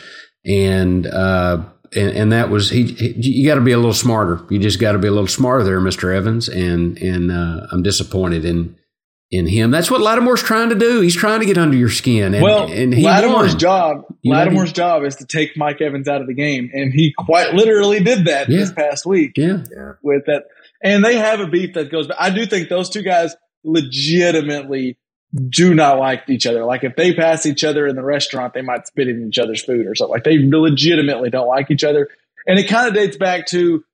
and 0.47 1.07
uh, 1.07 1.63
and, 1.95 2.11
and 2.17 2.33
that 2.33 2.51
was 2.51 2.71
he. 2.71 2.85
he 2.85 3.15
you 3.17 3.47
got 3.47 3.57
to 3.57 3.61
be 3.61 3.73
a 3.73 3.77
little 3.77 3.93
smarter. 3.93 4.41
You 4.49 4.59
just 4.59 4.81
got 4.81 4.93
to 4.93 4.99
be 4.99 5.09
a 5.09 5.13
little 5.13 5.27
smarter 5.27 5.65
there, 5.65 5.81
Mister 5.81 6.13
Evans. 6.13 6.49
And 6.49 6.97
and 6.99 7.31
uh, 7.31 7.67
I'm 7.73 7.83
disappointed 7.83 8.45
in 8.45 8.77
in 9.31 9.47
him. 9.47 9.71
That's 9.71 9.91
what 9.91 10.01
Lattimore's 10.01 10.43
trying 10.43 10.71
to 10.71 10.75
do. 10.75 11.01
He's 11.01 11.15
trying 11.15 11.41
to 11.41 11.47
get 11.47 11.57
under 11.59 11.77
your 11.77 11.89
skin. 11.89 12.35
And, 12.35 12.43
well, 12.43 12.71
and 12.71 12.93
he 12.93 13.03
Lattimore's 13.05 13.53
won. 13.53 13.59
job, 13.59 14.05
You 14.23 14.33
Lattimore's 14.33 14.73
job 14.73 15.05
is 15.05 15.17
to 15.17 15.27
take 15.27 15.57
Mike 15.57 15.81
Evans 15.81 16.09
out 16.09 16.21
of 16.21 16.27
the 16.27 16.35
game, 16.35 16.71
and 16.73 16.93
he 16.93 17.13
quite 17.17 17.55
literally 17.55 18.01
did 18.03 18.25
that 18.25 18.49
Yeah. 18.49 18.59
this 18.59 18.73
past 18.73 19.07
week. 19.07 19.33
Yeah. 19.37 19.65
with 20.03 20.25
that. 20.27 20.45
And 20.83 21.05
they 21.05 21.17
have 21.17 21.41
a 21.41 21.47
beef 21.47 21.75
that 21.75 21.91
goes 21.91 22.07
back. 22.07 22.17
I 22.19 22.31
do 22.31 22.47
think 22.47 22.69
those 22.69 22.89
two 22.89 23.03
guys 23.03 23.37
legitimately 23.65 24.97
do 25.49 25.75
not 25.75 25.99
like 25.99 26.25
each 26.29 26.47
other. 26.47 26.65
Like 26.65 26.85
if 26.85 26.97
they 26.97 27.15
pass 27.15 27.47
each 27.47 27.63
other 27.63 27.87
in 27.87 27.97
the 27.97 28.03
restaurant, 28.03 28.55
they 28.55 28.63
might 28.63 28.87
spit 28.87 29.09
in 29.09 29.29
each 29.29 29.39
other's 29.39 29.63
food 29.63 29.87
or 29.87 29.95
something. 29.95 30.13
Like 30.13 30.25
they 30.25 30.39
legitimately 30.39 31.31
don't 31.31 31.49
like 31.49 31.71
each 31.71 31.85
other. 31.85 32.09
And 32.47 32.59
it 32.59 32.69
kind 32.69 32.89
of 32.89 32.95
dates 32.95 33.17
back 33.17 33.47
to 33.49 33.85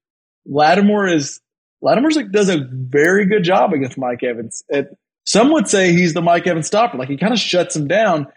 Lattimore 0.46 1.08
is 1.08 1.40
Lattimore 1.82 2.10
does 2.30 2.48
a 2.48 2.66
very 2.70 3.26
good 3.26 3.42
job 3.42 3.72
against 3.72 3.98
Mike 3.98 4.22
Evans. 4.22 4.64
It, 4.68 4.96
some 5.24 5.52
would 5.52 5.68
say 5.68 5.92
he's 5.92 6.14
the 6.14 6.22
Mike 6.22 6.46
Evans 6.46 6.68
stopper. 6.68 6.96
Like 6.96 7.08
he 7.08 7.16
kind 7.16 7.32
of 7.32 7.38
shuts 7.38 7.76
him 7.76 7.88
down. 7.88 8.28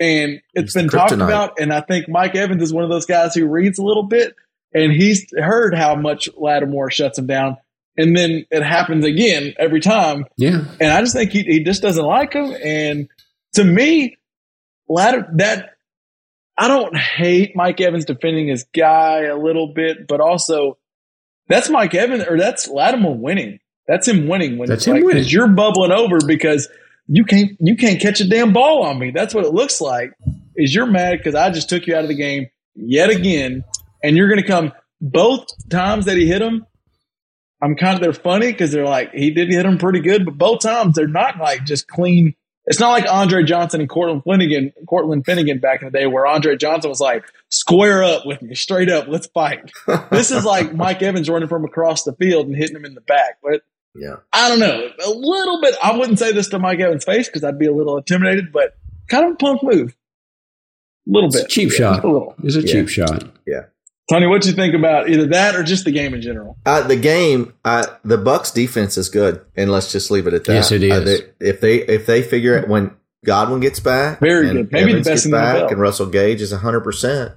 And 0.00 0.40
it's 0.54 0.74
He's 0.74 0.82
been 0.82 0.88
talked 0.88 1.12
about. 1.12 1.60
And 1.60 1.72
I 1.72 1.80
think 1.80 2.08
Mike 2.08 2.34
Evans 2.34 2.62
is 2.62 2.72
one 2.72 2.84
of 2.84 2.90
those 2.90 3.06
guys 3.06 3.34
who 3.34 3.46
reads 3.46 3.78
a 3.78 3.82
little 3.82 4.04
bit 4.04 4.34
and 4.72 4.92
he's 4.92 5.32
heard 5.36 5.74
how 5.74 5.94
much 5.94 6.28
Lattimore 6.36 6.90
shuts 6.90 7.18
him 7.18 7.26
down. 7.26 7.56
And 7.98 8.16
then 8.16 8.46
it 8.50 8.62
happens 8.62 9.04
again 9.04 9.54
every 9.58 9.80
time. 9.80 10.24
Yeah. 10.36 10.64
And 10.80 10.90
I 10.92 11.00
just 11.00 11.14
think 11.14 11.32
he, 11.32 11.42
he 11.42 11.64
just 11.64 11.82
doesn't 11.82 12.04
like 12.04 12.32
him. 12.32 12.54
And 12.64 13.08
to 13.54 13.64
me, 13.64 14.16
Lattimore, 14.88 15.28
that 15.36 15.70
I 16.56 16.68
don't 16.68 16.96
hate 16.96 17.54
Mike 17.54 17.80
Evans 17.80 18.04
defending 18.04 18.48
his 18.48 18.64
guy 18.74 19.24
a 19.24 19.36
little 19.36 19.74
bit, 19.74 20.06
but 20.06 20.20
also 20.20 20.78
that's 21.48 21.68
Mike 21.68 21.94
Evans 21.94 22.24
or 22.28 22.38
that's 22.38 22.68
Lattimore 22.68 23.16
winning. 23.16 23.58
That's 23.86 24.06
him 24.06 24.28
winning 24.28 24.58
when 24.58 24.68
That's 24.68 24.86
him 24.86 24.94
like, 24.94 25.04
winning. 25.04 25.24
you're 25.24 25.48
bubbling 25.48 25.92
over 25.92 26.18
because 26.26 26.68
you 27.06 27.24
can't 27.24 27.52
you 27.58 27.74
can't 27.76 28.00
catch 28.00 28.20
a 28.20 28.28
damn 28.28 28.52
ball 28.52 28.84
on 28.84 28.98
me. 28.98 29.10
That's 29.12 29.34
what 29.34 29.44
it 29.44 29.54
looks 29.54 29.80
like. 29.80 30.12
Is 30.56 30.74
you're 30.74 30.86
mad 30.86 31.18
because 31.18 31.34
I 31.34 31.50
just 31.50 31.68
took 31.68 31.86
you 31.86 31.96
out 31.96 32.02
of 32.02 32.08
the 32.08 32.14
game 32.14 32.48
yet 32.74 33.10
again, 33.10 33.64
and 34.04 34.16
you're 34.16 34.28
going 34.28 34.42
to 34.42 34.46
come 34.46 34.72
both 35.00 35.46
times 35.70 36.04
that 36.04 36.16
he 36.16 36.26
hit 36.26 36.42
him. 36.42 36.66
I'm 37.60 37.74
kind 37.74 37.94
of 37.94 38.00
they're 38.00 38.12
funny 38.12 38.52
because 38.52 38.70
they're 38.72 38.84
like 38.84 39.12
he 39.12 39.30
did 39.30 39.48
hit 39.48 39.66
him 39.66 39.78
pretty 39.78 40.00
good, 40.00 40.24
but 40.24 40.38
both 40.38 40.60
times 40.60 40.94
they're 40.94 41.08
not 41.08 41.38
like 41.38 41.64
just 41.64 41.88
clean. 41.88 42.34
It's 42.66 42.78
not 42.78 42.90
like 42.90 43.10
Andre 43.10 43.44
Johnson 43.44 43.80
and 43.80 43.88
Cortland 43.88 44.22
Finnegan, 44.24 44.72
Cortland 44.86 45.24
Finnegan 45.24 45.58
back 45.58 45.80
in 45.82 45.88
the 45.90 45.98
day, 45.98 46.06
where 46.06 46.26
Andre 46.26 46.54
Johnson 46.56 46.90
was 46.90 47.00
like, 47.00 47.24
"Square 47.50 48.04
up 48.04 48.26
with 48.26 48.42
me, 48.42 48.54
straight 48.54 48.90
up, 48.90 49.06
let's 49.08 49.26
fight." 49.28 49.70
this 50.10 50.30
is 50.30 50.44
like 50.44 50.74
Mike 50.74 51.02
Evans 51.02 51.28
running 51.30 51.48
from 51.48 51.64
across 51.64 52.04
the 52.04 52.12
field 52.12 52.46
and 52.46 52.54
hitting 52.54 52.76
him 52.76 52.84
in 52.84 52.94
the 52.94 53.00
back. 53.00 53.38
But 53.42 53.62
Yeah. 53.94 54.16
I 54.34 54.48
don't 54.50 54.60
know, 54.60 54.90
a 55.04 55.10
little 55.10 55.60
bit. 55.62 55.74
I 55.82 55.96
wouldn't 55.96 56.18
say 56.18 56.32
this 56.32 56.48
to 56.50 56.58
Mike 56.58 56.78
Evans' 56.78 57.04
face 57.06 57.26
because 57.26 57.42
I'd 57.42 57.58
be 57.58 57.66
a 57.66 57.72
little 57.72 57.96
intimidated, 57.96 58.52
but 58.52 58.76
kind 59.08 59.24
of 59.24 59.32
a 59.32 59.36
punk 59.36 59.62
move, 59.62 59.96
a 61.08 61.10
little 61.10 61.28
It's 61.28 61.36
a 61.36 61.42
bit, 61.44 61.48
cheap 61.48 61.68
Just 61.68 61.78
shot. 61.78 62.04
a 62.04 62.06
little. 62.06 62.34
It's 62.44 62.54
a 62.56 62.60
Yeah. 62.60 62.72
cheap 62.72 62.88
shot. 62.90 63.24
Tony, 64.10 64.26
what 64.26 64.40
do 64.42 64.48
you 64.48 64.54
think 64.54 64.74
about 64.74 65.10
either 65.10 65.26
that 65.26 65.54
or 65.54 65.62
just 65.62 65.84
the 65.84 65.90
game 65.90 66.14
in 66.14 66.22
general? 66.22 66.56
Uh, 66.64 66.80
the 66.86 66.96
game, 66.96 67.52
uh, 67.64 67.84
the 68.04 68.16
Bucs 68.16 68.52
defense 68.54 68.96
is 68.96 69.08
good, 69.10 69.44
and 69.54 69.70
let's 69.70 69.92
just 69.92 70.10
leave 70.10 70.26
it 70.26 70.32
at 70.34 70.44
that. 70.44 70.52
Yes, 70.54 70.72
it 70.72 70.90
Uh, 70.90 71.00
they- 71.00 71.24
if 71.40 71.60
they 71.60 71.76
if 71.76 72.06
they 72.06 72.22
figure 72.22 72.56
it 72.56 72.68
when 72.68 72.92
Godwin 73.26 73.60
gets 73.60 73.80
back, 73.80 74.20
Very 74.20 74.50
good. 74.50 74.72
Maybe 74.72 74.92
the 74.92 74.98
best 75.00 75.08
gets 75.08 75.24
in 75.26 75.30
the 75.32 75.36
back, 75.36 75.56
NFL. 75.56 75.70
and 75.72 75.80
Russell 75.80 76.06
Gage 76.06 76.40
is 76.40 76.52
hundred 76.52 76.80
percent. 76.80 77.32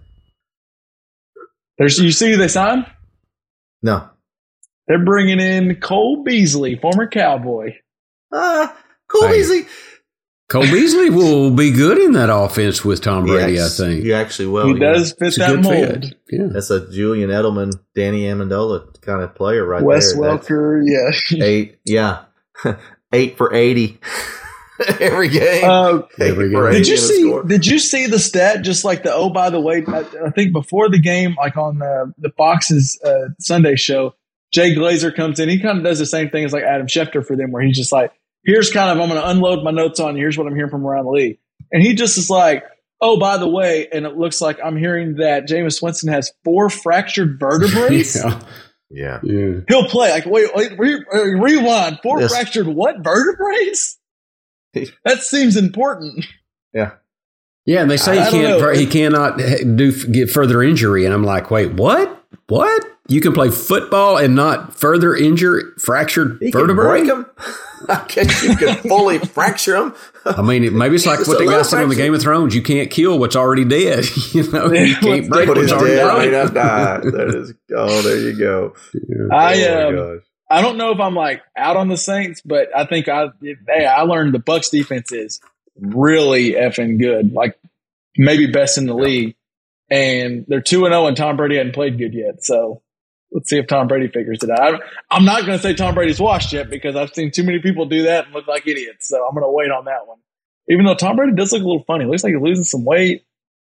There's, 1.77 1.97
you 1.97 2.11
see, 2.11 2.31
who 2.31 2.37
they 2.37 2.47
signed. 2.47 2.85
No, 3.81 4.07
They're 4.87 5.03
bringing 5.03 5.39
in 5.39 5.75
Cole 5.77 6.23
Beasley, 6.23 6.75
former 6.79 7.07
Cowboy. 7.07 7.75
ah, 8.31 8.77
Cole 9.07 9.27
Hey. 9.27 9.37
Beasley. 9.37 9.65
Cole 10.51 10.63
Beasley 10.63 11.09
will 11.09 11.49
be 11.51 11.71
good 11.71 11.97
in 11.97 12.11
that 12.13 12.29
offense 12.29 12.83
with 12.83 13.01
Tom 13.01 13.25
Brady, 13.25 13.53
Yes, 13.53 13.79
I 13.79 13.85
think. 13.85 14.03
you 14.03 14.13
actually 14.13 14.47
will. 14.47 14.67
he 14.67 14.73
yeah. 14.73 14.93
does 14.93 15.13
fit 15.13 15.27
It's 15.29 15.37
that 15.37 15.59
mold. 15.61 16.05
fit. 16.05 16.15
Yeah. 16.29 16.47
That's 16.51 16.69
a 16.69 16.91
Julian 16.91 17.29
Edelman, 17.29 17.71
Danny 17.95 18.23
Amendola 18.23 18.99
kind 19.01 19.21
of 19.21 19.33
player 19.33 19.65
right 19.65 19.81
Wes 19.83 20.11
there. 20.13 20.21
Wes 20.21 20.45
Welker, 20.47 20.83
yeah. 20.85 21.43
eight, 21.43 21.79
yeah, 21.85 22.23
eight 23.13 23.37
for 23.37 23.53
eighty 23.53 23.99
every 24.99 25.29
game. 25.29 25.63
Uh, 25.63 26.01
Every 26.19 26.47
Eight 26.47 26.51
for 26.53 26.71
game. 26.71 26.73
Did 26.79 26.87
you 26.87 26.97
see? 26.97 27.21
score. 27.21 27.43
Did 27.43 27.65
you 27.67 27.79
see 27.79 28.07
the 28.07 28.19
stat? 28.19 28.63
Just 28.63 28.83
like 28.83 29.03
the 29.03 29.13
oh, 29.13 29.29
by 29.29 29.49
the 29.49 29.59
way, 29.59 29.83
I, 29.87 29.99
I 30.25 30.29
think 30.31 30.53
before 30.53 30.89
the 30.89 30.99
game, 30.99 31.35
like 31.37 31.55
on 31.57 31.79
the 31.79 32.13
the 32.17 32.31
Fox's 32.37 32.99
uh, 33.05 33.29
Sunday 33.39 33.75
show, 33.75 34.15
Jay 34.51 34.75
Glazer 34.75 35.15
comes 35.15 35.39
in. 35.39 35.49
He 35.49 35.59
kind 35.61 35.77
of 35.77 35.83
does 35.83 35.99
the 35.99 36.05
same 36.05 36.29
thing 36.29 36.43
as 36.45 36.51
like 36.53 36.63
Adam 36.63 36.87
Schefter 36.87 37.25
for 37.25 37.35
them, 37.35 37.51
where 37.51 37.61
he's 37.63 37.77
just 37.77 37.91
like, 37.91 38.11
"Here's 38.43 38.71
kind 38.71 38.89
of 38.91 39.01
I'm 39.01 39.09
going 39.09 39.21
to 39.21 39.29
unload 39.29 39.63
my 39.63 39.71
notes 39.71 39.99
on. 39.99 40.15
Here's 40.15 40.37
what 40.37 40.47
I'm 40.47 40.55
hearing 40.55 40.71
from 40.71 40.85
around 40.85 41.05
the 41.05 41.11
league," 41.11 41.39
and 41.71 41.81
he 41.83 41.93
just 41.95 42.17
is 42.17 42.29
like. 42.29 42.63
Oh, 43.03 43.17
by 43.19 43.37
the 43.37 43.49
way, 43.49 43.87
and 43.91 44.05
it 44.05 44.15
looks 44.15 44.41
like 44.41 44.59
I'm 44.63 44.77
hearing 44.77 45.15
that 45.15 45.47
Jameis 45.47 45.81
Winston 45.81 46.13
has 46.13 46.31
four 46.43 46.69
fractured 46.69 47.39
vertebrae. 47.39 48.03
Yeah. 48.13 48.39
yeah, 48.91 49.19
Yeah. 49.23 49.61
He'll 49.67 49.87
play. 49.87 50.11
Like, 50.11 50.27
wait, 50.27 50.51
wait 50.53 50.77
re, 50.77 51.03
uh, 51.11 51.19
rewind. 51.41 51.97
Four 52.03 52.21
Yes. 52.21 52.31
fractured 52.31 52.67
what 52.67 52.97
vertebrae? 53.03 53.71
that 55.03 55.21
seems 55.23 55.57
important. 55.57 56.25
yeah. 56.75 56.91
Yeah, 57.65 57.81
and 57.81 57.89
they 57.89 57.97
say 57.97 58.19
I 58.19 58.25
he 58.29 58.41
don't 58.43 58.59
can't. 58.59 58.61
know. 58.61 58.71
He 58.73 58.85
cannot 58.85 59.37
do 59.77 60.05
get 60.11 60.29
further 60.29 60.61
injury, 60.61 61.05
and 61.05 61.13
I'm 61.15 61.23
like, 61.23 61.49
wait, 61.49 61.73
what? 61.73 62.23
What? 62.49 62.85
You 63.07 63.19
can 63.19 63.33
play 63.33 63.49
football 63.49 64.17
and 64.17 64.35
not 64.35 64.75
further 64.75 65.15
injure 65.15 65.73
fractured 65.77 66.37
He 66.39 66.51
can 66.51 66.61
vertebrae? 66.61 66.99
break 67.03 67.07
them. 67.07 67.25
I 67.89 68.05
guess 68.07 68.43
you 68.43 68.55
can 68.55 68.75
fully 68.87 69.17
fracture 69.19 69.73
them. 69.73 69.95
I 70.23 70.41
mean, 70.43 70.77
maybe 70.77 70.95
it's 70.95 71.05
like 71.07 71.17
Just 71.19 71.27
what 71.29 71.37
a 71.37 71.39
the 71.39 71.45
guy 71.45 71.51
little 71.51 71.63
said 71.63 71.83
on 71.83 71.89
the. 71.89 71.95
Game 71.95 72.13
of 72.13 72.21
Thrones: 72.21 72.53
you 72.55 72.61
can't 72.61 72.91
kill 72.91 73.17
what's 73.17 73.35
already 73.35 73.65
dead. 73.65 74.05
you 74.33 74.49
know, 74.51 74.71
you 74.71 74.95
can't 74.97 75.27
break 75.27 75.49
what's 75.49 75.71
already 75.71 75.95
dead 75.95 76.05
dead. 76.05 76.17
may 76.19 76.31
not 76.31 76.53
die. 76.53 76.97
That 76.99 77.35
is. 77.35 77.53
Oh, 77.75 78.01
there 78.03 78.19
you 78.19 78.37
go. 78.37 78.75
I 79.31 79.65
oh 79.67 80.13
um. 80.13 80.21
I 80.49 80.61
don't 80.61 80.77
know 80.77 80.91
if 80.91 80.99
I'm 80.99 81.15
like 81.15 81.41
out 81.57 81.75
on 81.77 81.87
the 81.87 81.97
Saints, 81.97 82.41
but 82.45 82.67
I 82.75 82.85
think 82.85 83.07
I 83.09 83.27
hey, 83.41 83.85
I 83.85 84.01
learned 84.03 84.33
the 84.35 84.39
Bucs 84.39 84.69
defense 84.69 85.11
is 85.11 85.39
really 85.79 86.51
effing 86.51 86.99
good, 86.99 87.33
like 87.33 87.57
maybe 88.15 88.45
best 88.47 88.77
in 88.77 88.85
the 88.85 88.93
league. 88.93 89.35
And 89.89 90.45
they're 90.47 90.61
two 90.61 90.85
and 90.85 90.93
zero, 90.93 91.07
and 91.07 91.17
Tom 91.17 91.35
Brady 91.35 91.57
hadn't 91.57 91.73
played 91.73 91.97
good 91.97 92.13
yet. 92.13 92.43
So 92.43 92.81
let's 93.31 93.49
see 93.49 93.57
if 93.57 93.67
Tom 93.67 93.87
Brady 93.87 94.07
figures 94.07 94.39
it 94.43 94.49
out. 94.49 94.75
I, 94.75 94.79
I'm 95.09 95.25
not 95.25 95.45
going 95.45 95.57
to 95.57 95.61
say 95.61 95.73
Tom 95.73 95.95
Brady's 95.95 96.19
washed 96.19 96.53
yet 96.53 96.69
because 96.69 96.95
I've 96.95 97.13
seen 97.13 97.31
too 97.31 97.43
many 97.43 97.59
people 97.59 97.85
do 97.85 98.03
that 98.03 98.25
and 98.25 98.33
look 98.33 98.47
like 98.47 98.67
idiots. 98.67 99.07
So 99.07 99.25
I'm 99.25 99.33
going 99.33 99.45
to 99.45 99.51
wait 99.51 99.71
on 99.71 99.85
that 99.85 100.07
one. 100.07 100.17
Even 100.69 100.85
though 100.85 100.95
Tom 100.95 101.15
Brady 101.15 101.33
does 101.33 101.51
look 101.51 101.61
a 101.63 101.65
little 101.65 101.83
funny, 101.85 102.05
looks 102.05 102.23
like 102.23 102.33
he's 102.33 102.41
losing 102.41 102.63
some 102.63 102.85
weight. 102.85 103.25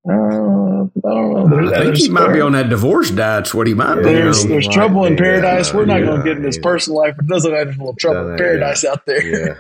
Uh, 0.08 0.14
I 0.14 0.16
don't 0.16 1.34
know. 1.34 1.48
There's- 1.48 1.72
I 1.74 1.84
think 1.84 1.96
he 1.98 2.08
there's- 2.08 2.10
might 2.10 2.34
be 2.34 2.42
on 2.42 2.54
that 2.54 2.70
divorce 2.70 3.12
diet's 3.12 3.54
what 3.54 3.68
he 3.68 3.74
might 3.74 3.96
be. 3.98 4.02
there's 4.04 4.44
on. 4.44 4.50
there's 4.50 4.68
Might 4.68 4.74
trouble 4.74 5.06
in 5.06 5.16
be, 5.16 5.24
yeah, 5.24 5.30
paradise. 5.42 5.74
We're 5.74 5.86
not 5.86 6.00
yeah, 6.00 6.06
going 6.08 6.18
to 6.22 6.24
get 6.28 6.38
in 6.38 6.44
his 6.44 6.58
yeah. 6.58 6.64
personal 6.64 7.00
life, 7.00 7.14
but 7.18 7.26
it 7.26 7.30
does 7.30 7.44
look 7.44 7.54
like 7.54 7.66
there's 7.66 7.76
a 7.78 7.80
little 7.80 7.96
trouble 7.96 8.16
Done 8.22 8.26
in 8.26 8.32
that, 8.32 8.40
paradise 8.40 8.86
out 8.86 9.06
there. 9.06 9.24
Yeah. 9.48 9.54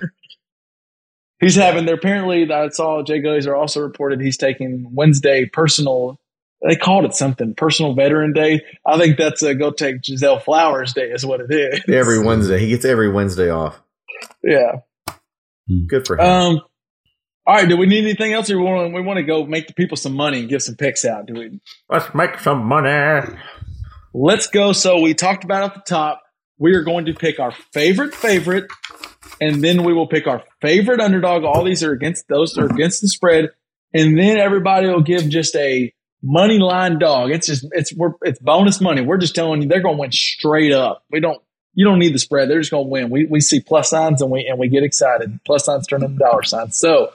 he's 1.40 1.56
having. 1.56 1.86
They're 1.86 1.96
apparently. 1.96 2.52
I 2.52 2.70
saw 2.70 3.04
Jay 3.04 3.22
Glazer 3.22 3.56
also 3.58 3.82
reported 3.82 4.20
he's 4.22 4.38
taking 4.38 4.88
Wednesday 4.94 5.46
personal. 5.46 6.20
They 6.68 6.76
called 6.76 7.06
it 7.06 7.16
something 7.16 7.56
personal 7.56 7.96
Veteran 7.96 8.34
Day. 8.34 8.62
I 8.86 8.98
think 8.98 9.18
that's 9.18 9.42
a 9.42 9.56
go 9.56 9.72
take 9.72 10.02
Gisele 10.02 10.40
Flowers 10.40 10.94
Day 10.94 11.10
is 11.10 11.26
what 11.26 11.40
it 11.42 11.52
is. 11.52 11.82
Every 11.88 12.20
Wednesday, 12.20 12.60
he 12.60 12.70
gets 12.70 12.86
every 12.86 13.10
Wednesday 13.10 13.50
off. 13.50 13.82
yeah. 14.44 14.82
Good 15.88 16.06
for 16.06 16.20
him. 16.20 16.26
Um. 16.26 16.62
All 17.48 17.56
right. 17.56 17.68
Do 17.68 17.78
we 17.78 17.88
need 17.88 18.04
anything 18.04 18.34
else, 18.34 18.50
or 18.52 18.58
we 18.58 18.64
want 18.64 18.94
we 18.94 19.02
want 19.02 19.18
to 19.18 19.24
go 19.24 19.46
make 19.46 19.68
the 19.68 19.74
people 19.74 19.98
some 19.98 20.14
money 20.14 20.42
and 20.42 20.50
give 20.50 20.62
some 20.62 20.76
picks 20.76 21.06
out? 21.06 21.26
Do 21.26 21.34
we? 21.34 21.60
Let's 21.90 22.14
make 22.14 22.40
some 22.40 22.66
money. 22.66 23.36
Let's 24.14 24.48
go. 24.48 24.74
So 24.74 25.00
we 25.00 25.14
talked 25.14 25.44
about 25.44 25.64
at 25.64 25.74
the 25.74 25.82
top. 25.82 26.22
We 26.60 26.76
are 26.76 26.84
going 26.84 27.06
to 27.06 27.14
pick 27.14 27.40
our 27.40 27.54
favorite 27.74 28.14
favorite, 28.14 28.70
and 29.40 29.64
then 29.64 29.84
we 29.84 29.94
will 29.94 30.08
pick 30.08 30.28
our 30.28 30.44
favorite 30.62 31.00
underdog. 31.00 31.44
All 31.44 31.64
these 31.64 31.84
are 31.84 31.92
against 31.92 32.28
those 32.28 32.58
are 32.58 32.66
against 32.66 33.02
the 33.02 33.08
spread, 33.08 33.50
and 33.94 34.18
then 34.18 34.38
everybody 34.38 34.88
will 34.88 35.02
give 35.02 35.28
just 35.30 35.56
a 35.56 35.92
money 36.24 36.60
line 36.60 37.00
dog. 37.00 37.32
It's 37.32 37.48
just 37.48 37.66
it's 37.72 37.94
we're 37.94 38.14
it's 38.22 38.40
bonus 38.40 38.82
money. 38.82 39.02
We're 39.02 39.18
just 39.18 39.36
telling 39.36 39.62
you 39.62 39.68
they're 39.68 39.82
going 39.82 39.96
to 39.96 40.00
win 40.02 40.12
straight 40.12 40.72
up. 40.72 41.04
We 41.12 41.20
don't 41.20 41.42
you 41.74 41.86
don't 41.86 42.00
need 42.00 42.14
the 42.14 42.20
spread. 42.20 42.50
They're 42.50 42.60
just 42.60 42.72
going 42.72 42.86
to 42.86 42.90
win. 42.90 43.10
We 43.10 43.26
we 43.26 43.40
see 43.40 43.60
plus 43.60 43.90
signs 43.90 44.22
and 44.22 44.32
we 44.32 44.46
and 44.48 44.60
we 44.60 44.68
get 44.68 44.84
excited. 44.84 45.40
Plus 45.46 45.66
signs 45.66 45.88
turn 45.88 46.04
into 46.04 46.18
dollar 46.18 46.44
signs. 46.44 46.78
So. 46.78 47.14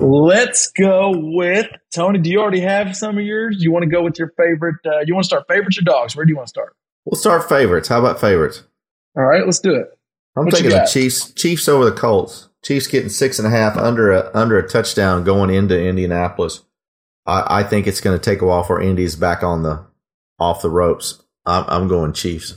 Let's 0.00 0.72
go 0.72 1.12
with 1.14 1.68
Tony. 1.94 2.18
Do 2.18 2.28
you 2.28 2.40
already 2.40 2.58
have 2.58 2.96
some 2.96 3.18
of 3.18 3.24
yours? 3.24 3.58
You 3.60 3.70
want 3.70 3.84
to 3.84 3.88
go 3.88 4.02
with 4.02 4.18
your 4.18 4.32
favorite? 4.36 4.76
Uh, 4.84 5.00
you 5.06 5.14
want 5.14 5.24
to 5.24 5.28
start 5.28 5.44
favorites 5.48 5.78
or 5.78 5.82
dogs? 5.82 6.16
Where 6.16 6.26
do 6.26 6.30
you 6.30 6.36
want 6.36 6.48
to 6.48 6.50
start? 6.50 6.74
We'll 7.04 7.18
start 7.18 7.48
favorites. 7.48 7.86
How 7.86 8.00
about 8.00 8.20
favorites? 8.20 8.64
All 9.16 9.22
right, 9.22 9.44
let's 9.44 9.60
do 9.60 9.76
it. 9.76 9.96
I'm 10.36 10.46
What 10.46 10.54
taking 10.54 10.70
the? 10.70 10.88
Chiefs. 10.92 11.30
Chiefs 11.32 11.68
over 11.68 11.84
the 11.84 11.92
Colts. 11.92 12.48
Chiefs 12.64 12.88
getting 12.88 13.08
six 13.08 13.38
and 13.38 13.46
a 13.46 13.50
half 13.50 13.76
under 13.76 14.10
a 14.10 14.28
under 14.34 14.58
a 14.58 14.68
touchdown 14.68 15.22
going 15.22 15.50
into 15.50 15.80
Indianapolis. 15.80 16.62
I, 17.26 17.60
I 17.60 17.62
think 17.62 17.86
it's 17.86 18.00
going 18.00 18.18
to 18.18 18.22
take 18.22 18.42
a 18.42 18.46
while 18.46 18.62
for 18.62 18.80
Indy's 18.80 19.16
back 19.16 19.42
on 19.42 19.62
the 19.62 19.84
off 20.38 20.62
the 20.62 20.70
ropes. 20.70 21.22
I'm, 21.44 21.64
I'm 21.68 21.88
going 21.88 22.12
Chiefs. 22.12 22.54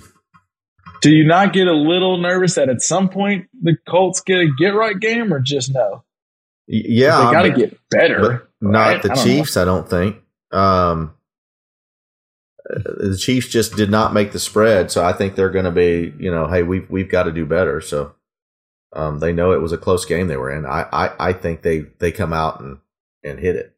Do 1.02 1.12
you 1.12 1.26
not 1.26 1.54
get 1.54 1.68
a 1.68 1.74
little 1.74 2.18
nervous 2.18 2.56
that 2.56 2.70
at 2.70 2.82
some 2.82 3.10
point 3.10 3.48
the 3.62 3.78
Colts 3.88 4.22
get 4.22 4.40
a 4.40 4.50
get 4.58 4.70
right 4.70 5.00
game, 5.00 5.34
or 5.34 5.40
just 5.40 5.74
no? 5.74 6.04
Yeah, 6.68 7.26
they 7.26 7.32
got 7.32 7.41
to 7.44 7.52
get 7.52 7.80
better. 7.90 8.50
not 8.62 8.88
right? 8.88 9.02
the 9.02 9.12
I 9.12 9.16
Chiefs. 9.16 9.58
I 9.58 9.66
don't 9.66 9.90
think. 9.90 10.18
Um, 10.52 11.14
the 12.66 13.18
Chiefs 13.18 13.48
just 13.48 13.76
did 13.76 13.90
not 13.90 14.14
make 14.14 14.34
the 14.34 14.40
spread, 14.40 14.91
so 14.91 15.04
I 15.04 15.14
think 15.14 15.36
they're 15.36 15.50
going 15.50 15.66
to 15.66 15.72
be. 15.72 16.14
You 16.20 16.32
know, 16.32 16.48
hey, 16.48 16.64
we've 16.64 16.90
we've 16.90 17.10
got 17.10 17.24
to 17.24 17.32
do 17.32 17.46
better. 17.46 17.80
So 17.80 18.14
um, 18.94 19.20
they 19.20 19.32
know 19.32 19.54
it 19.54 19.62
was 19.62 19.72
a 19.72 19.78
close 19.78 20.06
game 20.06 20.28
they 20.28 20.38
were 20.38 20.52
in. 20.52 20.66
I, 20.66 20.86
I 20.91 21.30
I 21.30 21.34
think 21.34 21.62
they 21.62 21.86
they 22.00 22.12
come 22.12 22.34
out 22.34 22.60
and 22.60 22.80
and 23.24 23.40
hit 23.40 23.56
it. 23.56 23.76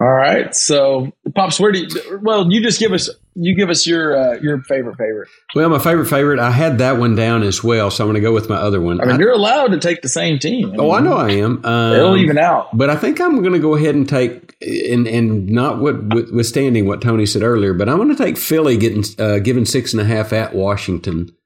All 0.00 0.10
right. 0.10 0.54
So, 0.54 1.12
pops, 1.34 1.60
where 1.60 1.70
do 1.70 1.80
you? 1.80 2.20
Well, 2.22 2.50
you 2.50 2.62
just 2.62 2.78
give 2.80 2.92
us 2.92 3.10
you 3.34 3.54
give 3.54 3.68
us 3.68 3.86
your 3.86 4.16
uh, 4.16 4.34
your 4.40 4.62
favorite 4.62 4.96
favorite. 4.96 5.28
Well, 5.54 5.68
my 5.68 5.78
favorite 5.78 6.06
favorite, 6.06 6.38
I 6.38 6.50
had 6.50 6.78
that 6.78 6.96
one 6.96 7.14
down 7.14 7.42
as 7.42 7.62
well, 7.62 7.90
so 7.90 8.02
I'm 8.02 8.08
going 8.10 8.14
to 8.14 8.26
go 8.26 8.32
with 8.32 8.48
my 8.48 8.56
other 8.56 8.80
one. 8.80 9.00
I 9.02 9.04
mean, 9.04 9.16
I- 9.16 9.18
you're 9.18 9.32
allowed 9.32 9.68
to 9.68 9.78
take 9.78 10.00
the 10.00 10.08
same 10.08 10.38
team. 10.38 10.74
oh, 10.78 10.92
I 10.92 11.00
know 11.00 11.12
I 11.12 11.32
am. 11.32 11.62
Um, 11.64 11.92
It'll 11.94 12.16
even 12.16 12.38
out. 12.38 12.74
But 12.76 12.88
I 12.88 12.96
think 12.96 13.20
I'm 13.20 13.40
going 13.42 13.52
to 13.52 13.58
go 13.58 13.74
ahead 13.74 13.94
and 13.94 14.08
take, 14.08 14.54
and 14.62 15.06
and 15.06 15.46
not 15.50 15.78
what 15.78 16.02
withstanding 16.32 16.86
what 16.86 17.02
Tony 17.02 17.26
said 17.26 17.42
earlier, 17.42 17.74
but 17.74 17.88
I'm 17.90 17.98
going 17.98 18.08
to 18.08 18.16
take 18.16 18.38
Philly 18.38 18.78
getting 18.78 19.04
uh, 19.18 19.40
given 19.40 19.66
six 19.66 19.92
and 19.92 20.00
a 20.00 20.04
half 20.04 20.32
at 20.32 20.54
Washington. 20.54 21.36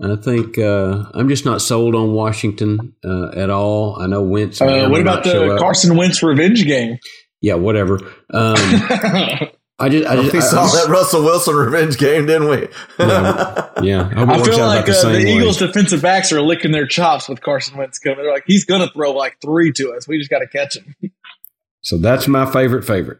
I 0.00 0.14
think 0.14 0.58
uh, 0.58 1.06
I'm 1.14 1.28
just 1.28 1.44
not 1.46 1.62
sold 1.62 1.94
on 1.94 2.12
Washington 2.12 2.94
uh, 3.02 3.30
at 3.34 3.48
all. 3.50 4.00
I 4.00 4.06
know 4.06 4.22
Wentz. 4.22 4.60
Uh, 4.60 4.88
what 4.90 5.00
about 5.00 5.24
the. 5.24 5.56
Carson 5.58 5.96
Wentz 5.96 6.22
revenge 6.22 6.64
game? 6.66 6.98
Yeah, 7.40 7.54
whatever. 7.54 7.96
Um, 8.32 8.56
I 9.78 9.90
just, 9.90 10.06
I 10.06 10.16
just, 10.16 10.32
We 10.32 10.38
I, 10.38 10.42
saw 10.42 10.62
I 10.62 10.64
just- 10.64 10.86
that 10.86 10.90
Russell 10.90 11.22
Wilson 11.22 11.54
revenge 11.54 11.98
game, 11.98 12.26
didn't 12.26 12.48
we? 12.48 12.68
Yeah, 12.98 13.70
yeah. 13.82 14.10
I, 14.16 14.22
I 14.22 14.42
feel 14.42 14.58
like 14.58 14.84
about 14.84 14.86
the 14.86 14.92
uh, 14.92 14.94
same 14.94 15.12
the. 15.22 15.28
Eagles' 15.30 15.58
defensive 15.58 16.00
backs 16.00 16.32
are 16.32 16.40
licking 16.40 16.72
their 16.72 16.86
chops 16.86 17.28
with 17.28 17.42
Carson 17.42 17.76
Wentz 17.76 17.98
coming. 17.98 18.18
They're 18.18 18.32
like, 18.32 18.44
he's 18.46 18.64
going 18.64 18.80
to 18.80 18.92
throw 18.92 19.12
like 19.12 19.36
three 19.42 19.72
to 19.72 19.92
us. 19.92 20.08
We 20.08 20.18
just 20.18 20.30
got 20.30 20.38
to 20.38 20.46
catch 20.46 20.76
him. 20.78 20.94
So 21.82 21.98
that's 21.98 22.26
my 22.26 22.50
favorite 22.50 22.84
favorite. 22.84 23.18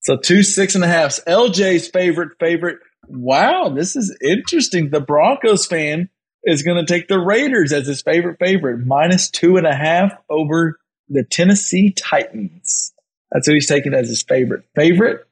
So 0.00 0.16
two 0.16 0.42
six 0.42 0.74
and 0.74 0.82
a 0.82 0.88
halfs. 0.88 1.20
LJ's 1.28 1.88
favorite 1.88 2.38
favorite. 2.40 2.78
Wow, 3.06 3.68
this 3.68 3.94
is 3.94 4.16
interesting. 4.22 4.88
The 4.90 5.00
Broncos 5.00 5.66
fan 5.66 6.08
is 6.44 6.62
going 6.62 6.84
to 6.84 6.90
take 6.90 7.08
the 7.08 7.18
Raiders 7.18 7.72
as 7.74 7.86
his 7.86 8.00
favorite 8.00 8.38
favorite, 8.38 8.86
minus 8.86 9.28
two 9.30 9.58
and 9.58 9.66
a 9.66 9.74
half 9.74 10.12
over 10.30 10.78
the 11.10 11.24
Tennessee 11.24 11.92
Titans. 11.92 12.94
That's 13.30 13.46
who 13.46 13.54
he's 13.54 13.68
taking 13.68 13.94
as 13.94 14.08
his 14.08 14.22
favorite 14.22 14.64
favorite. 14.74 15.26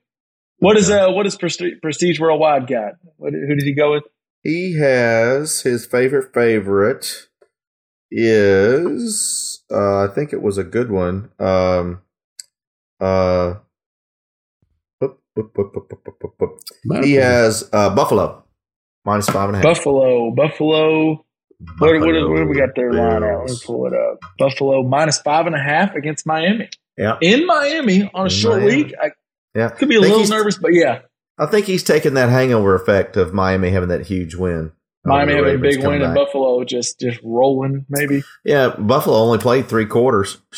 What 0.58 0.76
is 0.76 0.90
uh 0.90 1.10
what 1.10 1.26
is 1.26 1.36
Prestige, 1.36 1.74
Prestige 1.80 2.20
Worldwide 2.20 2.66
got? 2.66 2.94
What, 3.16 3.32
who 3.32 3.54
did 3.54 3.64
he 3.64 3.74
go 3.74 3.92
with? 3.92 4.04
He 4.42 4.78
has 4.78 5.62
his 5.62 5.86
favorite 5.86 6.32
favorite 6.32 7.28
is 8.10 9.62
uh, 9.70 10.04
I 10.04 10.08
think 10.08 10.32
it 10.32 10.42
was 10.42 10.58
a 10.58 10.64
good 10.64 10.90
one. 10.90 11.30
Um, 11.38 12.00
uh, 13.00 13.54
whoop, 15.00 15.20
whoop, 15.34 15.56
whoop, 16.38 17.04
he 17.04 17.14
has 17.14 17.68
uh, 17.72 17.94
Buffalo 17.94 18.44
minus 19.04 19.28
five 19.28 19.48
and 19.48 19.56
a 19.56 19.58
half. 19.58 19.64
Buffalo, 19.64 20.30
Buffalo. 20.30 21.24
What, 21.78 22.00
what, 22.00 22.00
what, 22.00 22.12
do 22.12 22.46
we 22.46 22.56
got 22.56 22.76
their 22.76 22.92
line 22.92 23.24
at? 23.24 23.30
Let 23.30 23.40
me 23.40 23.46
Bills. 23.46 23.64
pull 23.64 23.86
it 23.86 23.92
up. 23.92 24.20
Buffalo 24.38 24.84
minus 24.84 25.18
five 25.18 25.46
and 25.46 25.56
a 25.56 25.62
half 25.62 25.94
against 25.96 26.24
Miami. 26.24 26.68
Yeah, 26.98 27.16
In 27.22 27.46
Miami 27.46 28.10
on 28.12 28.22
a 28.22 28.24
In 28.24 28.30
short 28.30 28.62
Miami. 28.62 28.84
week. 28.84 28.94
I 29.00 29.10
yeah. 29.54 29.68
could 29.70 29.88
be 29.88 29.96
a 29.96 30.00
little 30.00 30.26
nervous, 30.26 30.58
but 30.58 30.74
yeah. 30.74 31.00
I 31.38 31.46
think 31.46 31.66
he's 31.66 31.84
taking 31.84 32.14
that 32.14 32.28
hangover 32.28 32.74
effect 32.74 33.16
of 33.16 33.32
Miami 33.32 33.70
having 33.70 33.90
that 33.90 34.06
huge 34.06 34.34
win. 34.34 34.72
Miami 35.04 35.34
having 35.34 35.54
a 35.54 35.58
big 35.58 35.84
win 35.86 36.02
and. 36.02 36.14
Buffalo 36.14 36.64
just 36.64 36.98
just 36.98 37.20
rolling, 37.22 37.86
maybe. 37.88 38.22
Yeah, 38.44 38.74
Buffalo 38.76 39.16
only 39.16 39.38
played 39.38 39.68
three 39.68 39.86
quarters. 39.86 40.38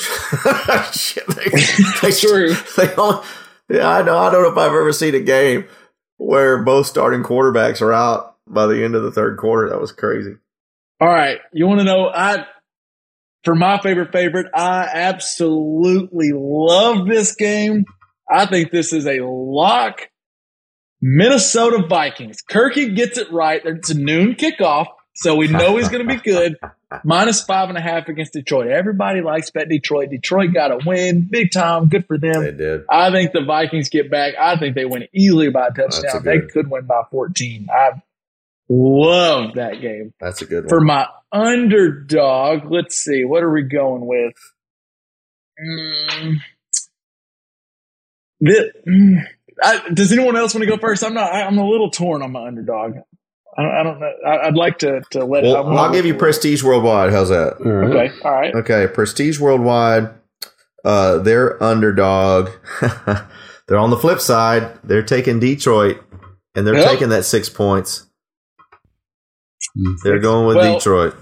Shit, 0.93 1.27
they, 1.29 1.51
they, 2.01 2.13
True. 2.19 2.55
They 2.77 2.95
only, 2.95 3.23
yeah, 3.69 3.89
I 3.89 4.03
know. 4.03 4.19
I 4.19 4.31
don't 4.33 4.43
know 4.43 4.51
if 4.51 4.57
I've 4.59 4.73
ever 4.73 4.93
seen 4.93 5.15
a 5.15 5.21
game 5.21 5.67
where 6.17 6.63
both 6.63 6.87
starting 6.87 7.23
quarterbacks 7.23 7.83
are 7.83 7.93
out 7.93 8.37
by 8.47 8.67
the 8.67 8.83
end 8.83 8.95
of 8.95 9.03
the 9.03 9.13
third 9.13 9.37
quarter. 9.37 9.69
That 9.69 9.81
was 9.81 9.93
crazy. 9.93 10.37
All 11.01 11.09
right. 11.09 11.39
You 11.53 11.67
want 11.67 11.81
to 11.81 11.85
know 11.85 12.09
I 12.09 12.47
for 13.45 13.55
my 13.55 13.79
favorite 13.81 14.13
favorite, 14.13 14.47
I 14.55 14.89
absolutely 14.93 16.33
love 16.35 17.07
this 17.07 17.35
game. 17.35 17.85
I 18.31 18.47
think 18.47 18.71
this 18.71 18.93
is 18.93 19.07
a 19.07 19.21
lock. 19.21 20.09
Minnesota 21.01 21.85
Vikings. 21.89 22.43
Kirky 22.43 22.95
gets 22.95 23.17
it 23.19 23.33
right. 23.33 23.63
It's 23.65 23.91
a 23.91 23.95
noon 23.95 24.35
kickoff, 24.35 24.87
so 25.15 25.35
we 25.35 25.49
know 25.49 25.77
he's 25.77 25.89
going 25.89 26.07
to 26.07 26.15
be 26.15 26.21
good. 26.21 26.57
Minus 27.05 27.43
five 27.43 27.69
and 27.69 27.79
a 27.79 27.81
half 27.81 28.09
against 28.09 28.33
Detroit. 28.33 28.67
Everybody 28.67 29.21
likes 29.21 29.51
bet 29.51 29.69
Detroit. 29.69 30.11
Detroit 30.11 30.53
got 30.53 30.73
a 30.73 30.81
win, 30.85 31.29
big 31.31 31.53
time, 31.53 31.89
good 31.89 32.05
for 32.07 32.19
them. 32.19 32.43
They 32.43 32.51
did. 32.51 32.83
I 32.91 33.11
think 33.13 33.33
the 33.33 33.43
Vikings 33.43 33.89
get 33.89 34.11
back. 34.11 34.35
I 34.39 34.57
think 34.57 34.75
they 34.75 34.85
win 34.85 35.07
easily 35.15 35.51
by 35.51 35.69
a 35.69 35.71
touchdown. 35.71 36.17
a 36.17 36.21
They 36.21 36.41
could 36.41 36.69
win 36.69 36.87
by 36.87 37.03
14. 37.11 37.69
I 37.73 38.03
love 38.71 39.55
that 39.57 39.81
game. 39.83 40.15
That's 40.21 40.41
a 40.41 40.47
good 40.47 40.65
one. 40.65 40.69
For 40.71 40.81
my 40.81 41.07
underdog, 41.33 42.71
let's 42.71 42.97
see. 42.97 43.25
What 43.25 43.43
are 43.43 43.51
we 43.53 43.63
going 43.65 44.07
with? 44.07 44.35
Mm, 45.63 46.37
thi- 48.45 48.71
mm, 48.89 49.23
I, 49.63 49.89
does 49.93 50.13
anyone 50.13 50.37
else 50.37 50.55
want 50.55 50.65
to 50.65 50.71
go 50.71 50.79
first? 50.79 51.05
I'm 51.05 51.15
not. 51.15 51.33
I, 51.33 51.43
I'm 51.43 51.59
a 51.59 51.69
little 51.69 51.91
torn 51.91 52.23
on 52.23 52.33
my 52.33 52.47
underdog. 52.47 52.95
I, 53.59 53.63
don't- 53.63 53.75
I 53.75 53.83
don't 53.83 54.01
know. 54.01 54.13
I, 54.27 54.47
I'd 54.47 54.55
like 54.55 54.79
to 54.79 55.03
to 55.11 55.25
let. 55.25 55.43
well, 55.43 55.57
I 55.57 55.61
wanna- 55.61 55.77
I'll 55.81 55.93
give 55.93 56.07
you 56.07 56.15
Prestige 56.15 56.63
Worldwide. 56.63 57.13
How's 57.13 57.29
that? 57.29 57.55
All 57.65 57.71
right. 57.73 57.91
Okay. 58.11 58.15
All 58.25 58.31
right. 58.33 58.55
Okay, 58.55 58.87
Prestige 58.93 59.39
Worldwide. 59.39 60.11
Uh, 60.85 61.19
they're 61.19 61.63
underdog. 61.63 62.49
they're 62.81 63.79
on 63.79 63.91
the 63.91 63.99
flip 63.99 64.21
side. 64.21 64.79
They're 64.83 65.03
taking 65.03 65.39
Detroit, 65.41 66.03
and 66.55 66.67
they're 66.67 66.77
Yep. 66.79 66.89
taking 66.89 67.09
that 67.11 67.25
six 67.27 67.51
points. 67.51 68.07
Mm. 69.79 69.97
They're 70.03 70.19
going 70.19 70.47
with 70.47 70.57
Well- 70.57 70.75
Detroit. 70.79 71.15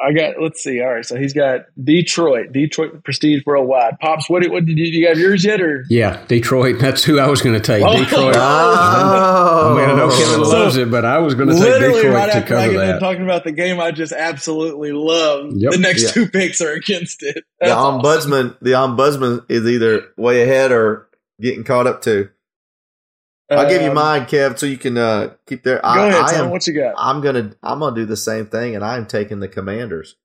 I 0.00 0.12
got. 0.12 0.40
Let's 0.40 0.62
see. 0.62 0.80
All 0.80 0.94
right. 0.94 1.04
So 1.04 1.16
he's 1.16 1.32
got 1.32 1.62
Detroit. 1.82 2.52
Detroit 2.52 3.02
Prestige 3.02 3.42
Worldwide. 3.44 3.98
Pops. 3.98 4.30
What? 4.30 4.42
did- 4.44 4.52
What 4.52 4.64
did 4.64 4.78
you, 4.78 4.84
you 4.84 5.08
have 5.08 5.18
yours 5.18 5.44
yet? 5.44 5.60
Or 5.60 5.84
Yeah, 5.90 6.24
Detroit. 6.28 6.76
That's 6.78 7.02
who 7.02 7.18
I 7.18 7.26
was 7.26 7.42
going 7.42 7.56
to 7.56 7.60
take. 7.60 7.82
Oh. 7.84 7.96
Detroit. 7.98 8.36
Oh, 8.38 9.74
I 9.76 9.80
mean, 9.80 9.90
I 9.90 9.96
know 9.96 10.08
Kevin 10.08 10.44
So, 10.44 10.50
loves 10.52 10.76
it, 10.76 10.88
but 10.88 11.04
I 11.04 11.18
was 11.18 11.34
going 11.34 11.48
to 11.48 11.54
take 11.56 11.64
literally 11.64 11.94
Detroit 12.02 12.14
right 12.14 12.30
to 12.30 12.36
after 12.36 12.56
I 12.56 12.60
cover 12.66 12.72
get 12.74 12.78
that. 12.78 13.00
talking 13.00 13.22
about 13.24 13.42
the 13.42 13.50
game 13.50 13.80
I 13.80 13.90
just 13.90 14.12
absolutely 14.12 14.92
love. 14.92 15.50
Yep. 15.56 15.72
The 15.72 15.78
next 15.78 16.02
Yeah. 16.04 16.10
two 16.12 16.28
picks 16.28 16.60
are 16.60 16.70
against 16.74 17.24
it. 17.24 17.34
the 17.34 17.42
That's 17.66 17.72
awesome. 17.72 18.30
ombudsman 18.30 18.56
the 18.62 18.70
ombudsman 18.74 19.46
is 19.48 19.66
either 19.66 20.02
way 20.16 20.42
ahead 20.42 20.70
or 20.70 21.08
getting 21.40 21.64
caught 21.64 21.88
up 21.88 22.02
too. 22.02 22.28
I'll 23.50 23.68
give 23.68 23.82
you 23.82 23.88
Um, 23.88 23.94
mine, 23.94 24.26
Kev, 24.26 24.58
so 24.58 24.66
you 24.66 24.76
can 24.76 24.98
uh, 24.98 25.34
keep 25.46 25.62
there. 25.62 25.76
Go 25.76 25.88
I, 25.88 26.06
ahead, 26.08 26.22
I 26.22 26.32
tell 26.32 26.44
am, 26.44 26.50
what 26.50 26.66
you 26.66 26.74
got. 26.74 26.94
I'm 26.98 27.20
gonna 27.22 27.52
I'm 27.62 27.78
gonna 27.80 27.96
do 27.96 28.04
the 28.04 28.16
same 28.16 28.46
thing, 28.46 28.74
and 28.74 28.84
I'm 28.84 29.06
taking 29.06 29.40
the 29.40 29.48
Commanders. 29.48 30.16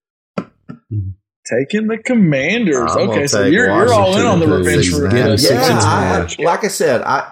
Taking 1.46 1.88
the 1.88 1.98
Commanders. 1.98 2.92
I'm 2.96 3.10
okay, 3.10 3.28
so 3.28 3.46
you're 3.46 3.68
you're 3.68 3.94
all 3.94 4.18
in 4.18 4.26
on 4.26 4.40
the 4.40 4.48
revenge 4.48 4.90
for 4.92 5.08
Get 5.10 5.30
us 5.30 5.44
Yeah, 5.44 5.50
six 5.50 5.70
and 5.70 5.80
a 5.80 5.82
I, 5.82 6.02
half. 6.02 6.40
like 6.40 6.64
I 6.64 6.70
said, 6.70 7.02
I 7.02 7.32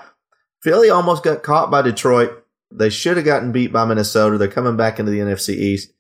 Philly 0.64 0.90
almost 0.90 1.24
got 1.24 1.44
caught 1.44 1.72
by 1.72 1.82
Detroit. 1.82 2.32
They 2.72 2.90
should 2.90 3.18
have 3.18 3.26
gotten 3.26 3.52
beat 3.52 3.72
by 3.74 3.86
Minnesota. 3.86 4.38
They're 4.38 4.48
coming 4.48 4.78
back 4.78 5.00
into 5.00 5.12
the 5.12 5.20
NFC 5.20 5.56
East. 5.56 5.92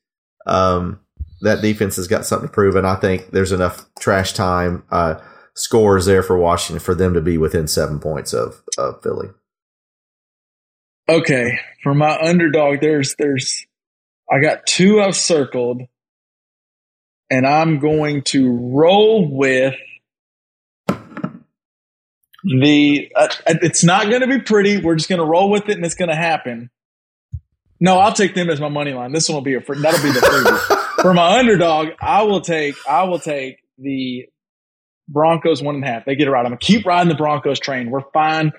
Um, 0.46 1.00
that 1.42 1.62
defense 1.62 1.96
has 1.96 2.08
got 2.08 2.26
something 2.26 2.48
to 2.50 2.54
prove, 2.54 2.76
and 2.76 2.86
I 2.88 2.96
think 2.96 3.32
there's 3.32 3.52
enough 3.52 3.86
trash 4.00 4.34
time 4.34 4.84
uh, 4.92 5.16
scores 5.54 6.06
there 6.06 6.24
for 6.24 6.38
Washington 6.38 6.82
for 6.84 6.94
them 6.96 7.14
to 7.14 7.22
be 7.22 7.38
within 7.38 7.68
seven 7.68 8.00
points 8.00 8.34
of, 8.34 8.62
of 8.78 9.02
Philly. 9.02 9.30
Okay, 11.10 11.60
for 11.84 11.94
my 11.94 12.18
underdog, 12.20 12.80
there's 12.82 13.16
there's 13.18 13.66
I 14.32 14.40
got 14.40 14.66
two 14.66 15.02
I've 15.02 15.16
circled, 15.16 15.82
and 17.30 17.46
I'm 17.46 17.80
going 17.80 18.24
to 18.24 18.56
roll 18.56 19.28
with 19.30 19.76
the. 22.44 23.12
Uh, 23.16 23.28
it's 23.48 23.84
not 23.84 24.10
going 24.10 24.22
to 24.22 24.28
be 24.28 24.40
pretty. 24.40 24.82
We're 24.82 24.96
just 24.96 25.10
going 25.10 25.20
to 25.20 25.26
roll 25.26 25.50
with 25.50 25.70
it, 25.70 25.76
and 25.76 25.86
it's 25.86 25.96
going 25.96 26.10
to 26.10 26.16
happen. 26.16 26.70
No, 27.80 27.98
I'll 27.98 28.14
take 28.14 28.36
them 28.36 28.50
as 28.50 28.62
my 28.62 28.70
money 28.70 28.94
line. 28.94 29.12
This 29.12 29.28
one 29.28 29.36
will 29.36 29.42
be 29.42 29.56
a 29.56 29.62
free, 29.62 29.82
that'll 29.82 30.04
be 30.04 30.12
the 30.12 30.88
for 31.02 31.14
my 31.14 31.40
underdog, 31.40 31.90
I 32.00 32.24
will 32.24 32.42
take 32.42 32.76
I 32.88 33.04
will 33.04 33.20
take 33.20 33.58
the 33.78 34.28
Broncos 35.08 35.62
one 35.62 35.76
and 35.76 35.84
a 35.84 35.88
half. 35.88 36.06
They 36.06 36.16
get 36.16 36.28
it 36.28 36.32
right. 36.32 36.42
I'm 36.42 36.52
gonna 36.52 36.58
keep 36.58 36.86
riding 36.86 37.10
the 37.10 37.16
Broncos 37.16 37.60
train. 37.60 37.90
We're 37.90 38.10
fine. 38.14 38.54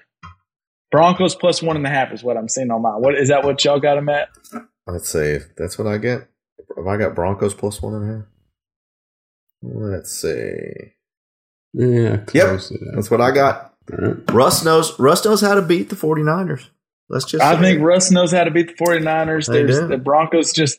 Broncos 0.93 1.35
plus 1.35 1.62
one 1.62 1.77
and 1.77 1.86
a 1.86 1.90
half 1.90 2.12
is 2.12 2.23
what 2.23 2.36
I'm 2.36 2.48
seeing 2.48 2.70
on 2.70 2.82
mine. 2.82 3.01
What 3.01 3.16
is 3.16 3.28
that? 3.31 3.43
What 3.44 3.64
y'all 3.64 3.81
got 3.81 3.97
them 3.97 4.09
at? 4.10 4.28
Let's 4.86 5.09
see. 5.10 5.39
That's 5.56 5.78
what 5.78 5.89
I 5.89 5.97
get. 5.98 6.28
Have 6.77 6.86
I 6.86 6.97
got 6.98 7.14
Broncos 7.14 7.55
plus 7.55 7.81
one 7.82 7.94
and 7.94 8.10
a 8.10 8.14
half? 8.19 8.24
Let's 9.62 10.10
see. 10.20 10.93
Yeah, 11.73 12.19
Yep. 12.32 12.47
close 12.47 12.69
to 12.69 12.74
that. 12.78 12.93
That's 12.94 13.10
what 13.10 13.20
I 13.20 13.31
got. 13.31 13.74
All 13.93 13.98
right. 14.09 14.16
Russ 14.32 14.64
knows 14.64 14.98
Russ 14.98 15.24
knows 15.24 15.40
how 15.40 15.55
to 15.55 15.62
beat 15.62 15.89
the 15.89 15.97
49ers. 15.97 16.69
Let's 17.09 17.24
just 17.24 17.43
I 17.43 17.60
think 17.60 17.81
it. 17.81 17.82
Russ 17.82 18.10
knows 18.10 18.32
how 18.32 18.44
to 18.44 18.51
beat 18.51 18.69
the 18.77 18.85
49ers. 18.85 19.47
They 19.47 19.62
There's 19.64 19.81
do. 19.81 19.89
the 19.89 19.98
Broncos 19.98 20.52
just 20.52 20.78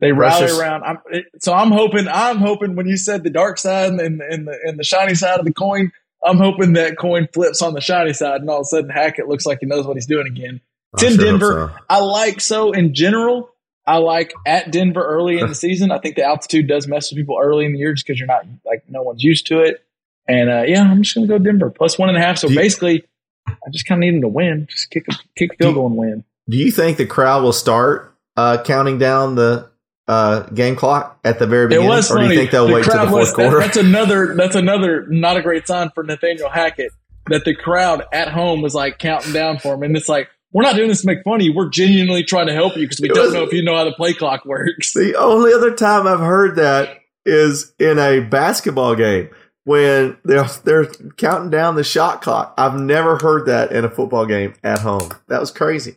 they 0.00 0.12
Russ 0.12 0.34
rally 0.40 0.52
is- 0.52 0.58
around. 0.58 0.84
I'm, 0.84 0.98
it, 1.10 1.24
so 1.40 1.52
I'm 1.52 1.70
hoping 1.72 2.06
I'm 2.08 2.38
hoping 2.38 2.76
when 2.76 2.86
you 2.86 2.96
said 2.96 3.24
the 3.24 3.30
dark 3.30 3.58
side 3.58 3.90
and, 3.90 4.00
and, 4.00 4.20
and 4.22 4.46
the 4.46 4.58
and 4.64 4.78
the 4.78 4.84
shiny 4.84 5.14
side 5.14 5.38
of 5.40 5.44
the 5.44 5.52
coin, 5.52 5.90
I'm 6.28 6.38
hoping 6.38 6.74
that 6.74 6.98
coin 6.98 7.28
flips 7.32 7.62
on 7.62 7.74
the 7.74 7.80
shiny 7.80 8.12
side 8.12 8.40
and 8.40 8.50
all 8.50 8.58
of 8.58 8.62
a 8.62 8.64
sudden 8.66 8.90
Hackett 8.90 9.28
looks 9.28 9.46
like 9.46 9.58
he 9.60 9.66
knows 9.66 9.86
what 9.86 9.96
he's 9.96 10.06
doing 10.06 10.26
again. 10.26 10.60
It's 10.94 11.02
I 11.02 11.06
in 11.08 11.14
sure 11.16 11.24
Denver. 11.24 11.72
so. 11.76 11.84
I 11.88 12.00
like 12.00 12.40
so 12.40 12.72
in 12.72 12.94
general. 12.94 13.50
I 13.86 13.96
like 13.98 14.34
at 14.46 14.70
Denver 14.70 15.02
early 15.04 15.38
in 15.38 15.46
the 15.48 15.54
season. 15.66 15.90
I 15.90 15.98
think 15.98 16.16
the 16.16 16.24
altitude 16.24 16.68
does 16.68 16.86
mess 16.86 17.10
with 17.10 17.18
people 17.18 17.38
early 17.40 17.64
in 17.64 17.72
the 17.72 17.78
year 17.78 17.94
just 17.94 18.06
because 18.06 18.18
you're 18.18 18.26
not 18.28 18.44
like 18.66 18.84
no 18.88 19.02
one's 19.02 19.22
used 19.24 19.46
to 19.48 19.60
it. 19.60 19.82
And 20.26 20.50
uh, 20.50 20.64
yeah, 20.66 20.82
I'm 20.82 21.02
just 21.02 21.14
going 21.14 21.26
to 21.26 21.32
go 21.32 21.42
Denver 21.42 21.70
plus 21.70 21.98
one 21.98 22.08
and 22.10 22.18
a 22.18 22.20
half. 22.20 22.38
So 22.38 22.48
Do 22.48 22.54
you- 22.54 22.60
basically, 22.60 23.04
I 23.48 23.70
just 23.70 23.86
kind 23.86 23.98
of 23.98 24.06
need 24.06 24.14
them 24.14 24.20
to 24.22 24.28
win. 24.28 24.66
Just 24.70 24.90
kick 24.90 25.06
a 25.10 25.14
kick 25.36 25.54
a 25.54 25.56
field 25.56 25.74
goal 25.74 25.86
and 25.86 25.96
win. 25.96 26.24
Do 26.50 26.58
you 26.58 26.70
think 26.70 26.98
the 26.98 27.06
crowd 27.06 27.42
will 27.42 27.52
start 27.54 28.14
uh, 28.36 28.62
counting 28.62 28.98
down 28.98 29.34
the 29.36 29.70
uh, 30.08 30.40
game 30.54 30.74
clock 30.74 31.18
at 31.24 31.38
the 31.38 31.46
very 31.46 31.68
beginning? 31.68 31.86
It 31.86 31.90
was 31.90 32.10
or 32.10 32.14
do 32.16 32.22
funny. 32.22 32.34
you 32.34 32.40
think 32.40 32.50
they'll 32.50 32.66
The 32.66 32.74
wait 32.74 32.84
till 32.84 32.94
the 32.94 32.98
fourth 33.10 33.12
was- 33.12 33.28
that- 33.28 33.34
quarter? 33.36 33.60
that's 33.60 33.76
another. 33.76 34.34
That's 34.34 34.56
another 34.56 35.06
not 35.08 35.36
a 35.36 35.42
great 35.42 35.66
sign 35.66 35.90
for 35.94 36.02
Nathaniel 36.02 36.48
Hackett 36.48 36.90
that 37.28 37.44
the 37.44 37.54
crowd 37.54 38.02
at 38.12 38.28
home 38.28 38.62
was 38.62 38.74
like 38.74 38.98
counting 38.98 39.32
down 39.32 39.58
for 39.58 39.74
him, 39.74 39.82
and 39.82 39.96
it's 39.96 40.08
like 40.08 40.28
we're 40.52 40.62
not 40.62 40.76
doing 40.76 40.88
this 40.88 41.02
to 41.02 41.06
make 41.06 41.22
fun 41.24 41.36
of 41.36 41.42
you. 41.42 41.52
We're 41.54 41.68
genuinely 41.68 42.24
trying 42.24 42.46
to 42.46 42.54
help 42.54 42.74
you 42.76 42.84
because 42.84 43.00
we 43.00 43.08
don't 43.08 43.32
know 43.34 43.42
if 43.42 43.52
you 43.52 43.62
know 43.62 43.76
how 43.76 43.84
the 43.84 43.92
play 43.92 44.14
clock 44.14 44.44
works. 44.46 44.94
The 44.94 45.14
only 45.16 45.52
other 45.52 45.74
time 45.74 46.06
I've 46.06 46.20
heard 46.20 46.56
that 46.56 46.96
is 47.26 47.74
in 47.78 47.98
a 47.98 48.20
basketball 48.20 48.94
game 48.94 49.28
when 49.64 50.16
they're 50.24 50.46
they're 50.64 50.86
counting 51.18 51.50
down 51.50 51.74
the 51.76 51.84
shot 51.84 52.22
clock. 52.22 52.54
I've 52.56 52.80
never 52.80 53.18
heard 53.18 53.44
that 53.46 53.72
in 53.72 53.84
a 53.84 53.90
football 53.90 54.24
game 54.24 54.54
at 54.64 54.78
home. 54.78 55.10
That 55.26 55.38
was 55.40 55.50
crazy. 55.50 55.96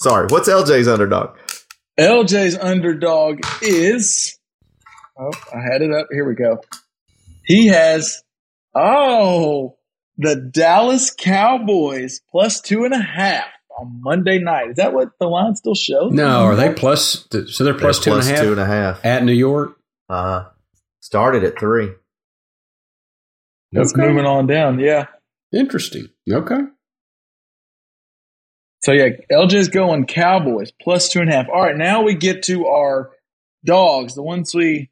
Sorry. 0.00 0.26
What's 0.30 0.48
LJ's 0.48 0.88
underdog? 0.88 1.36
LJ's 1.98 2.56
underdog 2.58 3.40
is. 3.62 4.38
Oh, 5.18 5.30
I 5.54 5.60
had 5.60 5.82
it 5.82 5.92
up. 5.92 6.08
Here 6.10 6.26
we 6.28 6.34
go. 6.34 6.60
He 7.44 7.68
has. 7.68 8.22
Oh, 8.74 9.76
the 10.18 10.34
Dallas 10.36 11.14
Cowboys 11.16 12.20
plus 12.30 12.60
two 12.60 12.84
and 12.84 12.92
a 12.94 13.00
half 13.00 13.44
on 13.78 14.00
Monday 14.02 14.38
night. 14.38 14.70
Is 14.70 14.76
that 14.76 14.92
what 14.92 15.10
the 15.20 15.26
line 15.28 15.54
still 15.54 15.74
shows? 15.76 16.12
No, 16.12 16.42
are 16.44 16.56
they 16.56 16.72
plus? 16.74 17.26
So 17.48 17.62
they're 17.64 17.74
plus 17.74 18.00
two 18.00 18.12
and 18.12 18.58
a 18.60 18.66
half 18.66 19.04
at 19.04 19.22
New 19.24 19.32
York. 19.32 19.76
Uh, 20.08 20.44
started 21.00 21.44
at 21.44 21.58
three. 21.58 21.90
It's 23.72 23.92
Okay. 23.92 24.02
moving 24.06 24.26
on 24.26 24.46
down. 24.46 24.78
Yeah. 24.80 25.06
Interesting. 25.52 26.08
Okay. 26.30 26.60
So 28.84 28.92
yeah, 28.92 29.08
LJ's 29.32 29.68
going 29.68 30.04
Cowboys 30.04 30.70
plus 30.78 31.08
two 31.08 31.20
and 31.20 31.30
a 31.30 31.32
half. 31.32 31.48
All 31.48 31.62
right, 31.62 31.76
now 31.76 32.02
we 32.02 32.14
get 32.14 32.42
to 32.44 32.66
our 32.66 33.12
dogs, 33.64 34.14
the 34.14 34.22
ones 34.22 34.54
we 34.54 34.90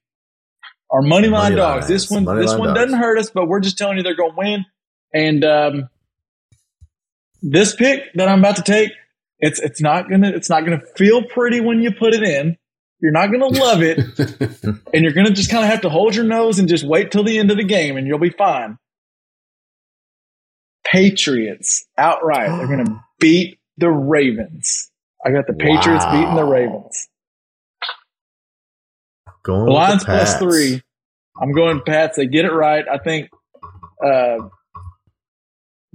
our 0.91 1.03
money 1.03 1.29
line 1.29 1.45
Money 1.45 1.57
dogs. 1.57 1.83
lines. 1.83 1.89
This 1.89 2.11
one, 2.11 2.25
Money 2.25 2.41
this 2.41 2.55
one 2.55 2.69
dogs. 2.69 2.81
doesn't 2.81 2.99
hurt 2.99 3.19
us, 3.19 3.31
but 3.31 3.49
we're 3.49 3.61
just 3.61 3.77
telling 3.77 3.99
you 3.99 4.03
they're 4.03 4.17
going 4.17 4.33
to 4.33 4.37
win. 4.37 4.65
And 5.13 5.45
um, 5.45 5.89
this 7.43 7.77
pick 7.77 8.13
that 8.15 8.29
I'm 8.29 8.39
about 8.39 8.57
to 8.57 8.63
take, 8.63 8.93
it's 9.39 9.61
it's 9.61 9.83
not 9.83 10.09
gonna 10.09 10.31
it's 10.31 10.49
not 10.49 10.65
gonna 10.65 10.81
feel 10.97 11.25
pretty 11.25 11.61
when 11.61 11.83
you 11.83 11.93
put 11.93 12.15
it 12.15 12.23
in. 12.23 12.57
You're 13.01 13.13
not 13.13 13.27
gonna 13.27 13.49
love 13.49 13.83
it, 13.83 13.99
and 14.95 15.03
you're 15.03 15.13
gonna 15.13 15.33
just 15.33 15.51
kind 15.51 15.65
of 15.65 15.71
have 15.71 15.83
to 15.83 15.91
hold 15.91 16.15
your 16.15 16.25
nose 16.25 16.59
and 16.59 16.67
just 16.67 16.85
wait 16.85 17.11
till 17.11 17.25
the 17.25 17.39
end 17.39 17.51
of 17.51 17.59
the 17.59 17.65
game, 17.65 17.99
and 17.99 18.07
you'll 18.07 18.19
be 18.19 18.31
fine. 18.31 18.79
Patriots 20.85 21.85
outright. 21.99 22.49
They're 22.49 22.69
gonna 22.69 23.05
beat 23.19 23.59
the 23.77 23.91
Ravens. 23.91 24.91
I 25.25 25.31
got 25.31 25.47
the 25.47 25.53
Patriots 25.55 26.05
Wow. 26.05 26.13
beating 26.21 26.35
the 26.35 26.45
Ravens. 26.45 27.09
Going 29.45 29.65
The 29.67 29.71
line's 29.73 30.05
the 30.05 30.39
three. 30.39 30.83
I'm 31.41 31.53
going 31.53 31.81
Pats. 31.85 32.17
They 32.17 32.27
get 32.27 32.45
it 32.45 32.53
right. 32.53 32.85
I 32.89 32.99
think 32.99 33.31
uh, 34.05 34.39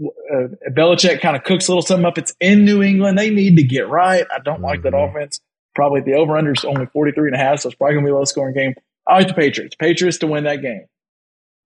uh, 0.04 0.48
Belichick 0.72 1.22
kind 1.22 1.36
of 1.36 1.44
cooks 1.44 1.68
a 1.68 1.72
little 1.72 1.82
something 1.82 2.06
up. 2.06 2.18
It's 2.18 2.34
in 2.40 2.66
New 2.66 2.82
England. 2.84 3.18
They 3.18 3.30
need 3.30 3.58
to 3.58 3.64
get 3.64 3.88
right. 3.90 4.26
I 4.34 4.40
don't 4.40 4.62
like 4.62 4.82
that 4.84 4.94
Mhm. 4.94 5.10
offense. 5.10 5.40
Probably 5.76 6.02
the 6.02 6.14
over 6.14 6.36
under 6.38 6.52
is 6.54 6.66
only 6.66 6.88
43 6.88 7.28
and 7.30 7.36
a 7.36 7.40
half, 7.40 7.60
so 7.60 7.70
it's 7.70 7.76
probably 7.78 7.96
going 7.96 8.06
to 8.06 8.10
be 8.10 8.14
a 8.14 8.16
low 8.16 8.26
scoring 8.26 8.56
game. 8.56 8.74
I 9.08 9.16
like 9.20 9.28
the 9.28 9.34
Patriots. 9.34 9.76
Patriots 9.76 10.18
to 10.20 10.28
win 10.28 10.44
that 10.46 10.62
game. 10.62 10.86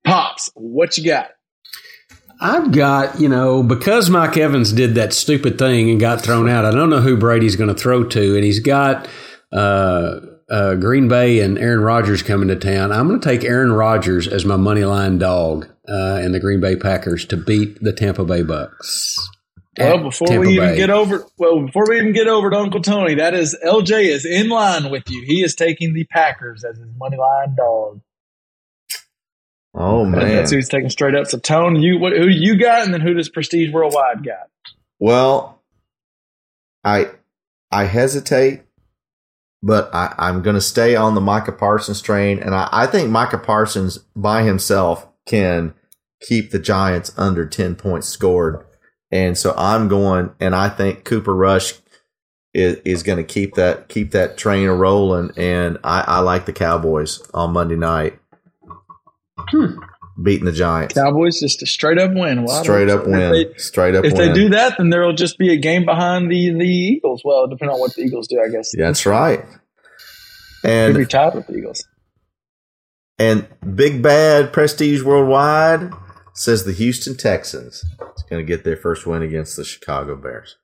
Pops, 0.03 0.49
what 0.55 0.97
you 0.97 1.05
got? 1.05 1.31
I've 2.41 2.72
got, 2.72 3.19
you 3.22 3.30
know, 3.30 3.61
because 3.61 4.09
Mike 4.09 4.35
Evans 4.35 4.73
did 4.73 4.95
that 4.95 5.13
stupid 5.13 5.59
thing 5.59 5.91
and 5.91 5.99
got 5.99 6.22
thrown 6.22 6.49
out, 6.49 6.65
I 6.65 6.72
don't 6.72 6.89
know 6.89 6.99
who 6.99 7.15
Brady's 7.15 7.55
going 7.55 7.73
to 7.73 7.80
throw 7.80 8.03
to. 8.03 8.35
And 8.35 8.43
he's 8.43 8.59
got 8.59 9.07
uh, 9.53 10.22
uh, 10.49 10.76
Green 10.76 11.07
Bay 11.07 11.39
and 11.39 11.59
Aaron 11.59 11.81
Rodgers 11.81 12.23
coming 12.23 12.47
to 12.47 12.55
town. 12.55 12.91
I'm 12.91 13.07
going 13.07 13.19
to 13.19 13.30
take 13.30 13.43
Aaron 13.43 13.72
Rodgers 13.72 14.27
as 14.27 14.43
my 14.43 14.55
money 14.55 14.84
line 14.84 15.19
dog 15.19 15.68
uh, 15.88 16.19
and 16.19 16.34
the 16.34 16.39
Green 16.39 16.59
Bay 16.59 16.76
Packers 16.76 17.26
to 17.26 17.38
beat 17.38 17.80
the 17.80 17.93
Tampa 17.93 18.26
Bay 18.26 18.41
Bucs. 18.41 19.18
Well, 19.77 19.99
before 19.99 20.27
Tampa 20.27 20.47
we 20.47 20.55
even 20.55 20.69
Bay. 20.69 20.77
get 20.77 20.89
over, 20.89 21.23
well, 21.38 21.65
before 21.65 21.85
we 21.88 21.97
even 21.97 22.11
get 22.11 22.27
over 22.27 22.49
to 22.49 22.57
Uncle 22.57 22.81
Tony, 22.81 23.15
that 23.15 23.35
is 23.35 23.55
LJ 23.63 24.05
is 24.05 24.26
in 24.26 24.49
line 24.49 24.89
with 24.89 25.03
you. 25.09 25.23
He 25.26 25.43
is 25.43 25.53
taking 25.53 25.93
the 25.93 26.05
Packers 26.05 26.63
as 26.63 26.77
his 26.77 26.89
money 26.97 27.18
line 27.18 27.55
dog. 27.55 28.01
Oh 29.73 30.06
man. 30.06 30.27
That's 30.27 30.52
who 30.52 30.57
he's 30.57 30.69
taking 30.69 30.89
straight 30.89 31.15
up. 31.15 31.27
So, 31.27 31.39
Tone, 31.39 31.81
you 31.81 31.98
what, 31.98 32.14
who 32.14 32.27
you 32.27 32.60
got, 32.60 32.84
and 32.84 32.93
then 32.93 33.02
who 33.02 33.14
does 33.14 33.30
Prestige 33.30 33.72
Worldwide 33.72 34.23
got? 34.26 34.49
Well, 34.99 35.61
I 36.84 37.11
I 37.72 37.85
hesitate, 37.85 38.64
but 39.64 39.93
I, 39.93 40.14
I'm 40.18 40.41
going 40.41 40.56
to 40.56 40.61
stay 40.61 40.95
on 40.95 41.15
the 41.15 41.22
Micah 41.22 41.53
Parsons 41.53 42.02
train, 42.02 42.39
and 42.39 42.53
I, 42.53 42.68
I 42.72 42.88
think 42.88 43.10
Micah 43.10 43.38
Parsons 43.38 43.99
by 44.15 44.43
himself 44.43 45.07
can 45.26 45.73
keep 46.22 46.52
the 46.52 46.60
Giants 46.60 47.14
under 47.18 47.45
ten 47.45 47.76
points 47.76 48.07
scored, 48.07 48.65
and 49.10 49.38
so 49.38 49.53
I'm 49.57 49.88
going, 49.88 50.31
and 50.39 50.53
I 50.53 50.68
think 50.69 51.06
Cooper 51.06 51.34
Rush 51.34 51.76
is, 52.53 52.77
is 52.84 53.03
going 53.03 53.18
to 53.18 53.23
keep 53.23 53.56
that 53.56 53.88
keep 53.88 54.11
that 54.11 54.38
train 54.38 54.68
a 54.68 54.76
rolling, 54.76 55.31
and 55.38 55.77
I, 55.84 56.03
I 56.06 56.19
like 56.19 56.45
the 56.45 56.53
Cowboys 56.53 57.22
on 57.34 57.53
Monday 57.53 57.77
night, 57.77 58.19
Hmm. 59.49 59.80
beating 60.22 60.45
the 60.45 60.51
Giants. 60.51 60.93
Cowboys 60.93 61.39
just 61.39 61.61
a 61.63 61.65
straight 61.65 61.97
up 61.97 62.11
win. 62.13 62.43
Well, 62.43 62.63
Straight 62.63 62.89
up 62.89 63.07
win. 63.07 63.34
If, 63.34 63.59
Straight 63.61 63.95
up 63.95 64.05
if 64.05 64.13
win. 64.13 64.27
they 64.27 64.34
do 64.34 64.49
that, 64.49 64.77
then 64.77 64.89
there'll 64.89 65.13
just 65.13 65.38
be 65.38 65.51
a 65.53 65.57
game 65.57 65.85
behind 65.85 66.30
the 66.31 66.51
the 66.51 66.65
Eagles. 66.68 67.22
Well, 67.26 67.47
depending 67.47 67.73
on 67.73 67.80
what 67.80 67.95
the 67.95 68.01
Eagles 68.03 68.27
do, 68.27 68.39
I 68.41 68.49
guess. 68.49 68.72
That's 68.77 69.05
right. 69.05 69.41
Could 70.63 70.93
be 70.95 71.01
And 71.01 71.09
tied 71.09 71.34
with 71.35 71.47
the 71.47 71.55
Eagles. 71.57 71.88
and 73.18 73.47
Big 73.76 74.01
Bad 74.03 74.53
Prestige 74.53 75.01
Worldwide 75.01 75.91
says 76.34 76.65
the 76.65 76.72
Houston 76.73 77.18
Texans 77.18 77.84
is 78.15 78.23
going 78.30 78.45
to 78.45 78.47
get 78.47 78.63
their 78.63 78.77
first 78.77 79.05
win 79.07 79.22
against 79.23 79.57
the 79.57 79.63
Chicago 79.65 80.15
Bears. 80.15 80.57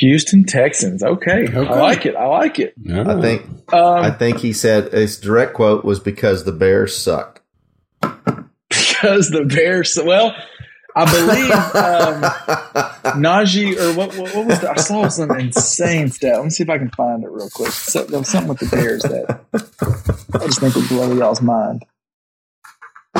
Houston 0.00 0.44
Texans. 0.44 1.02
Okay. 1.02 1.46
Okay. 1.48 1.56
I 1.56 1.80
like 1.80 2.06
it. 2.06 2.16
I 2.16 2.26
like 2.26 2.58
it. 2.58 2.74
I 2.90 3.20
think 3.20 3.42
Um, 3.72 4.04
I 4.04 4.10
think 4.10 4.38
he 4.38 4.52
said 4.52 4.92
his 4.92 5.18
direct 5.18 5.54
quote 5.54 5.84
was 5.84 6.00
because 6.00 6.44
the 6.44 6.52
Bears 6.52 6.96
suck. 6.96 7.42
because 8.00 9.30
the 9.30 9.44
Bears. 9.48 9.98
Well, 10.02 10.34
I 10.94 11.04
believe 11.04 11.50
um, 11.52 13.20
Najee 13.22 13.76
or 13.78 13.96
what, 13.96 14.16
what? 14.16 14.34
What 14.34 14.46
was? 14.46 14.60
The, 14.60 14.70
I 14.70 14.76
saw 14.76 15.08
some 15.08 15.30
insane 15.32 16.08
stat. 16.08 16.36
Let 16.36 16.44
me 16.44 16.50
see 16.50 16.62
if 16.62 16.70
I 16.70 16.78
can 16.78 16.90
find 16.90 17.22
it 17.22 17.30
real 17.30 17.50
quick. 17.50 17.70
So, 17.70 18.04
there 18.04 18.18
was 18.18 18.28
something 18.28 18.48
with 18.48 18.60
the 18.60 18.74
Bears 18.74 19.02
that 19.02 19.40
I 20.34 20.46
just 20.46 20.60
think 20.60 20.74
would 20.74 20.88
blow 20.88 21.12
y'all's 21.14 21.42
mind. 21.42 21.84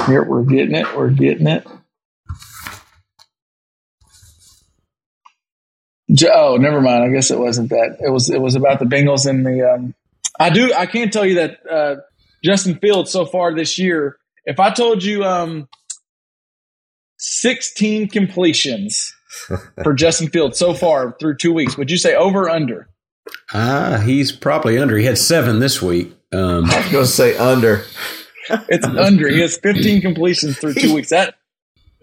Here 0.07 0.23
we're 0.24 0.44
getting 0.44 0.74
it. 0.74 0.86
We're 0.97 1.11
getting 1.11 1.47
it. 1.47 1.66
Oh, 6.33 6.57
never 6.57 6.81
mind. 6.81 7.05
I 7.05 7.09
guess 7.09 7.31
it 7.31 7.39
wasn't 7.39 7.70
that. 7.70 7.99
It 8.01 8.11
was. 8.11 8.31
It 8.31 8.41
was 8.41 8.55
about 8.55 8.78
the 8.78 8.85
Bengals 8.85 9.28
and 9.28 9.45
the. 9.45 9.74
Um, 9.74 9.95
I 10.39 10.51
do. 10.51 10.73
I 10.73 10.87
can't 10.87 11.12
tell 11.12 11.27
you 11.27 11.37
that 11.37 11.59
uh, 11.69 11.97
Justin 12.45 12.78
Fields 12.78 13.11
so 13.11 13.27
far 13.27 13.55
this 13.55 13.78
year. 13.78 14.16
If 14.45 14.61
I 14.61 14.70
told 14.70 15.03
you 15.03 15.24
um, 15.24 15.69
16 17.19 18.09
completions 18.09 19.12
for 19.83 19.95
Justin 19.95 20.28
Fields 20.28 20.59
so 20.59 20.74
far 20.74 21.16
through 21.19 21.37
two 21.39 21.53
weeks, 21.53 21.77
would 21.77 21.91
you 21.91 21.99
say 21.99 22.15
over 22.15 22.43
or 22.43 22.51
under? 22.51 22.89
Ah, 23.53 24.03
he's 24.05 24.31
probably 24.31 24.78
under. 24.78 24.97
He 24.97 25.05
had 25.05 25.19
seven 25.19 25.59
this 25.59 25.83
week. 25.83 26.12
Um, 26.33 26.66
I 26.70 26.78
was 26.78 26.93
going 26.93 27.05
to 27.05 27.11
say 27.11 27.37
under. 27.37 27.85
It's 28.69 28.87
under. 28.87 29.28
He 29.28 29.41
has 29.41 29.57
15 29.57 30.01
completions 30.01 30.59
through 30.59 30.74
two 30.74 30.95
weeks. 30.95 31.11
That 31.11 31.35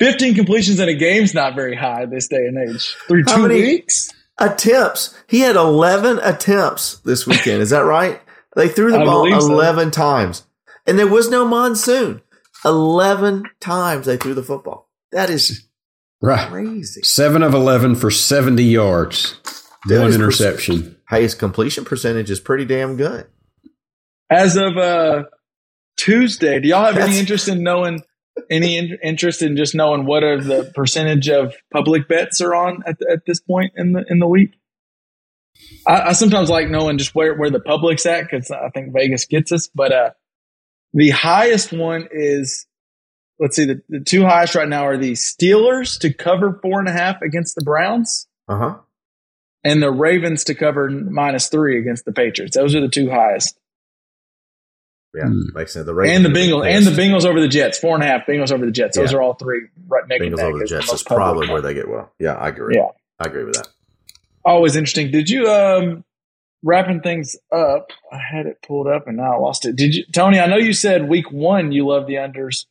15 0.03 0.35
completions 0.35 0.79
in 0.81 0.89
a 0.89 0.93
game's 0.93 1.33
not 1.33 1.55
very 1.55 1.75
high 1.75 2.05
this 2.05 2.27
day 2.27 2.35
and 2.45 2.57
age. 2.69 2.95
Through 3.07 3.23
How 3.27 3.37
two 3.37 3.41
many- 3.43 3.61
weeks? 3.61 4.09
Attempts. 4.39 5.15
He 5.27 5.39
had 5.39 5.55
11 5.55 6.19
attempts 6.23 6.97
this 7.05 7.25
weekend. 7.27 7.61
Is 7.61 7.69
that 7.69 7.85
right? 7.85 8.19
They 8.55 8.67
threw 8.67 8.91
the 8.91 8.97
I 8.99 9.05
ball 9.05 9.23
believe 9.25 9.41
so. 9.41 9.51
11 9.51 9.91
times. 9.91 10.43
And 10.85 10.99
there 10.99 11.07
was 11.07 11.29
no 11.29 11.45
monsoon. 11.47 12.21
11 12.65 13.43
times 13.61 14.05
they 14.07 14.17
threw 14.17 14.33
the 14.33 14.43
football. 14.43 14.89
That 15.11 15.29
is 15.29 15.65
right. 16.21 16.49
crazy. 16.49 17.01
Seven 17.03 17.43
of 17.43 17.53
11 17.53 17.95
for 17.95 18.09
70 18.11 18.63
yards. 18.63 19.37
That 19.87 19.99
One 19.99 20.09
is 20.09 20.17
per- 20.17 20.23
interception. 20.23 20.97
Hey, 21.09 21.21
his 21.21 21.35
completion 21.35 21.85
percentage 21.85 22.29
is 22.31 22.39
pretty 22.39 22.65
damn 22.65 22.97
good. 22.97 23.27
As 24.29 24.57
of 24.57 24.77
uh, 24.77 25.23
Tuesday, 25.97 26.59
do 26.59 26.67
y'all 26.67 26.85
have 26.91 26.97
any 26.97 27.19
interest 27.19 27.47
in 27.47 27.63
knowing 27.63 28.01
any 28.49 28.77
in- 28.77 28.97
interest 29.03 29.41
in 29.41 29.55
just 29.57 29.75
knowing 29.75 30.05
what 30.05 30.23
are 30.23 30.41
the 30.41 30.71
percentage 30.75 31.29
of 31.29 31.53
public 31.71 32.07
bets 32.07 32.41
are 32.41 32.55
on 32.55 32.83
at, 32.85 32.97
at 33.11 33.25
this 33.27 33.39
point 33.39 33.73
in 33.75 33.93
the 33.93 34.03
in 34.09 34.19
the 34.19 34.27
week? 34.27 34.51
I, 35.87 36.01
I 36.09 36.11
sometimes 36.13 36.49
like 36.49 36.69
knowing 36.69 36.97
just 36.97 37.13
where, 37.15 37.35
where 37.35 37.51
the 37.51 37.59
public's 37.59 38.05
at 38.05 38.23
because 38.23 38.49
I 38.51 38.69
think 38.69 38.93
Vegas 38.93 39.25
gets 39.25 39.51
us. 39.51 39.67
But 39.73 39.91
uh, 39.91 40.09
the 40.93 41.11
highest 41.11 41.71
one 41.71 42.07
is 42.11 42.65
let's 43.39 43.55
see, 43.55 43.65
the, 43.65 43.81
the 43.89 43.99
two 43.99 44.23
highest 44.23 44.55
right 44.55 44.67
now 44.69 44.85
are 44.87 44.97
the 44.97 45.13
Steelers 45.13 45.99
to 45.99 46.13
cover 46.13 46.59
four 46.61 46.79
and 46.79 46.87
a 46.87 46.91
half 46.91 47.21
against 47.21 47.55
the 47.55 47.63
Browns, 47.63 48.27
Uh 48.47 48.57
huh. 48.57 48.75
and 49.63 49.81
the 49.81 49.91
Ravens 49.91 50.43
to 50.45 50.55
cover 50.55 50.89
minus 50.89 51.49
three 51.49 51.79
against 51.79 52.05
the 52.05 52.13
Patriots. 52.13 52.55
Those 52.55 52.73
are 52.75 52.81
the 52.81 52.89
two 52.89 53.09
highest, 53.09 53.57
Yeah, 55.15 55.25
makes 55.53 55.73
sense. 55.73 55.85
The 55.85 55.91
and 55.95 56.25
the 56.25 56.29
Ravens 56.29 56.37
Bengals 56.37 56.67
and 56.75 56.85
the 56.85 56.89
pissed. 56.91 56.99
Bengals 57.01 57.25
over 57.25 57.39
the 57.39 57.47
Jets, 57.47 57.77
four 57.77 57.93
and 57.95 58.03
a 58.03 58.07
half. 58.07 58.25
Bengals 58.27 58.51
over 58.51 58.65
the 58.65 58.71
Jets. 58.71 58.97
Those 58.97 59.11
Yeah. 59.11 59.17
are 59.19 59.21
all 59.21 59.35
three 59.35 59.67
right 59.87 60.07
neck 60.07 60.21
Bengals 60.21 60.39
over 60.39 60.57
the 60.57 60.63
as 60.63 60.69
the 60.71 60.75
Jets 60.77 60.93
is 60.93 61.03
probably 61.03 61.47
public. 61.47 61.49
where 61.51 61.61
they 61.61 61.73
get 61.75 61.87
well. 61.87 62.11
Yeah, 62.19 62.33
I 62.33 62.49
agree. 62.49 62.75
Yeah. 62.77 62.89
I 63.19 63.25
agree 63.27 63.43
with 63.43 63.53
that. 63.55 63.67
always 64.45 64.75
interesting. 64.75 65.11
Did 65.11 65.29
you 65.29 65.47
um 65.47 66.03
wrapping 66.63 67.01
things 67.01 67.35
up? 67.51 67.91
I 68.11 68.17
had 68.17 68.45
it 68.47 68.57
pulled 68.65 68.87
up 68.87 69.07
and 69.07 69.17
now 69.17 69.35
I 69.35 69.37
lost 69.37 69.65
it. 69.65 69.75
Did 69.75 69.93
you, 69.95 70.03
Tony? 70.13 70.39
I 70.39 70.47
know 70.47 70.57
you 70.57 70.73
said 70.73 71.07
week 71.07 71.31
one 71.31 71.71
you 71.71 71.85
love 71.87 72.07
the 72.07 72.15
unders. 72.15 72.65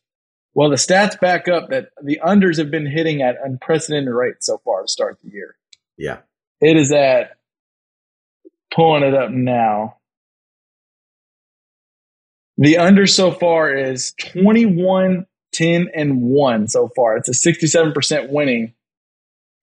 Well, 0.53 0.69
the 0.69 0.75
stats 0.75 1.19
back 1.19 1.47
up 1.47 1.69
that 1.69 1.89
the 2.03 2.19
unders 2.23 2.57
have 2.59 2.69
been 2.69 2.85
hitting 2.85 3.21
at 3.23 3.37
unprecedented 3.43 4.13
rates 4.13 4.45
so 4.47 4.59
far 4.65 4.81
to 4.83 4.87
start 4.87 5.17
the 5.23 5.31
year. 5.31 5.55
Yeah. 5.97 6.17
It 6.61 6.77
is 6.77 6.91
at 6.91 7.37
pulling 8.75 9.03
it 9.03 9.13
up 9.15 9.31
now. 9.31 9.97
The 12.57 12.77
under 12.77 13.07
so 13.07 13.31
far 13.31 13.73
is 13.73 14.13
21, 14.19 15.25
10, 15.53 15.89
and 15.95 16.21
1 16.21 16.67
so 16.67 16.89
far. 16.95 17.17
It's 17.17 17.29
a 17.29 17.31
67% 17.31 18.29
winning. 18.29 18.73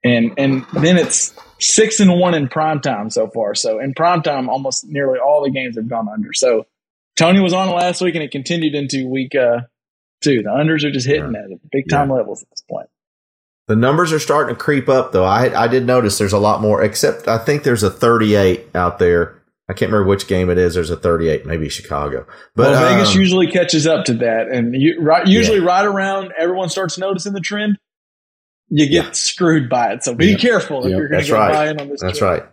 And 0.02 0.32
and 0.38 0.64
then 0.72 0.96
it's 0.96 1.34
six 1.58 2.00
and 2.00 2.18
one 2.18 2.32
in 2.32 2.48
prime 2.48 2.80
time 2.80 3.10
so 3.10 3.28
far. 3.28 3.54
So 3.54 3.78
in 3.78 3.92
prime 3.92 4.22
time, 4.22 4.48
almost 4.48 4.86
nearly 4.86 5.18
all 5.18 5.42
the 5.42 5.50
games 5.50 5.76
have 5.76 5.90
gone 5.90 6.08
under. 6.08 6.32
So 6.32 6.66
Tony 7.16 7.40
was 7.40 7.52
on 7.52 7.68
it 7.68 7.72
last 7.72 8.00
week 8.00 8.14
and 8.14 8.24
it 8.24 8.30
continued 8.30 8.74
into 8.74 9.06
week 9.06 9.34
uh 9.34 9.60
two. 10.22 10.42
The 10.42 10.48
unders 10.48 10.84
are 10.84 10.90
just 10.90 11.06
hitting 11.06 11.34
at 11.34 11.70
big 11.70 11.90
time 11.90 12.10
levels 12.10 12.42
at 12.42 12.48
this 12.50 12.62
point. 12.62 12.88
The 13.66 13.76
numbers 13.76 14.12
are 14.12 14.18
starting 14.18 14.54
to 14.54 14.60
creep 14.60 14.88
up, 14.88 15.12
though. 15.12 15.24
I 15.24 15.64
I 15.64 15.68
did 15.68 15.86
notice 15.86 16.18
there's 16.18 16.32
a 16.32 16.38
lot 16.38 16.60
more. 16.60 16.82
Except 16.82 17.28
I 17.28 17.38
think 17.38 17.62
there's 17.62 17.82
a 17.82 17.90
38 17.90 18.74
out 18.74 18.98
there. 18.98 19.39
I 19.70 19.72
can't 19.72 19.92
remember 19.92 20.08
which 20.08 20.26
game 20.26 20.50
it 20.50 20.58
is. 20.58 20.74
There's 20.74 20.90
a 20.90 20.96
38, 20.96 21.46
maybe 21.46 21.68
Chicago. 21.68 22.26
But 22.56 22.72
well, 22.72 22.92
Vegas 22.92 23.14
um, 23.14 23.20
usually 23.20 23.46
catches 23.46 23.86
up 23.86 24.04
to 24.06 24.14
that, 24.14 24.48
and 24.50 24.74
you, 24.74 25.00
right, 25.00 25.24
usually 25.26 25.60
right 25.60 25.84
around 25.84 26.32
everyone 26.36 26.68
starts 26.70 26.98
noticing 26.98 27.32
the 27.34 27.40
trend, 27.40 27.78
you 28.68 28.88
get 28.88 29.04
Yeah. 29.04 29.10
screwed 29.12 29.68
by 29.70 29.92
it. 29.92 30.02
So 30.02 30.14
be 30.14 30.30
Yep. 30.32 30.40
careful 30.40 30.80
if 30.84 30.90
Yep. 30.90 30.98
you're 30.98 31.08
going 31.08 31.18
That's 31.20 31.28
to 31.28 31.34
right. 31.34 31.52
buy 31.52 31.68
in 31.70 31.80
on 31.80 31.88
this. 31.88 32.00
that's 32.00 32.18
trend. 32.18 32.40
right. 32.42 32.48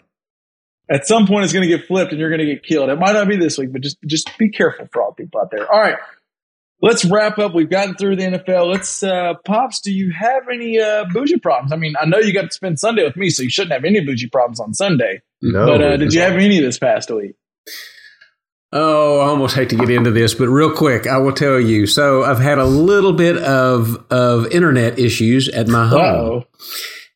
At 0.90 1.08
some 1.08 1.26
point, 1.28 1.44
it's 1.44 1.52
going 1.54 1.68
to 1.68 1.76
get 1.78 1.86
flipped, 1.88 2.12
and 2.12 2.20
you're 2.20 2.30
going 2.30 2.40
to 2.40 2.46
get 2.46 2.64
killed. 2.64 2.90
It 2.90 2.98
might 3.00 3.12
not 3.14 3.28
be 3.28 3.36
this 3.36 3.58
week, 3.58 3.74
but 3.74 3.82
just 3.82 3.98
just 4.06 4.38
be 4.38 4.50
careful 4.50 4.88
for 4.94 5.02
all 5.02 5.12
people 5.12 5.42
out 5.42 5.50
there. 5.52 5.70
All 5.70 5.82
right, 5.82 5.96
let's 6.82 7.06
wrap 7.06 7.38
up. 7.40 7.54
We've 7.54 7.70
gotten 7.70 7.96
through 7.96 8.18
the 8.18 8.24
NFL. 8.24 8.72
Let's, 8.72 9.04
uh, 9.04 9.34
pops. 9.46 9.82
Do 9.82 9.92
you 9.92 10.12
have 10.12 10.44
any 10.52 10.80
uh, 10.80 11.06
bougie 11.12 11.40
problems? 11.40 11.72
I 11.72 11.76
mean, 11.76 11.96
I 12.00 12.06
know 12.06 12.20
you 12.20 12.34
got 12.34 12.44
to 12.44 12.52
spend 12.52 12.80
Sunday 12.80 13.04
with 13.04 13.16
me, 13.16 13.30
so 13.30 13.44
you 13.44 13.50
shouldn't 13.50 13.74
have 13.74 13.86
any 13.86 14.02
bougie 14.02 14.30
problems 14.30 14.60
on 14.60 14.74
Sunday. 14.74 15.22
No, 15.42 15.66
but 15.66 15.82
uh, 15.82 15.98
did 15.98 16.14
you 16.14 16.22
have 16.22 16.34
any 16.34 16.60
this 16.60 16.80
past 16.80 17.12
week? 17.12 17.36
Oh, 18.74 19.22
I 19.22 19.28
almost 19.28 19.56
hate 19.56 19.70
to 19.70 19.78
get 19.78 19.90
into 19.90 20.12
this, 20.12 20.34
but 20.34 20.50
real 20.50 20.72
quick, 20.72 21.08
I 21.08 21.18
will 21.18 21.32
tell 21.32 21.60
you. 21.60 21.88
So 21.88 22.24
I've 22.24 22.40
had 22.40 22.58
a 22.58 22.66
little 22.66 23.14
bit 23.14 23.38
of 23.38 24.06
of 24.12 24.48
internet 24.52 25.00
issues 25.00 25.48
at 25.48 25.68
my 25.68 25.88
home. 25.88 26.00
Uh-oh. 26.02 26.44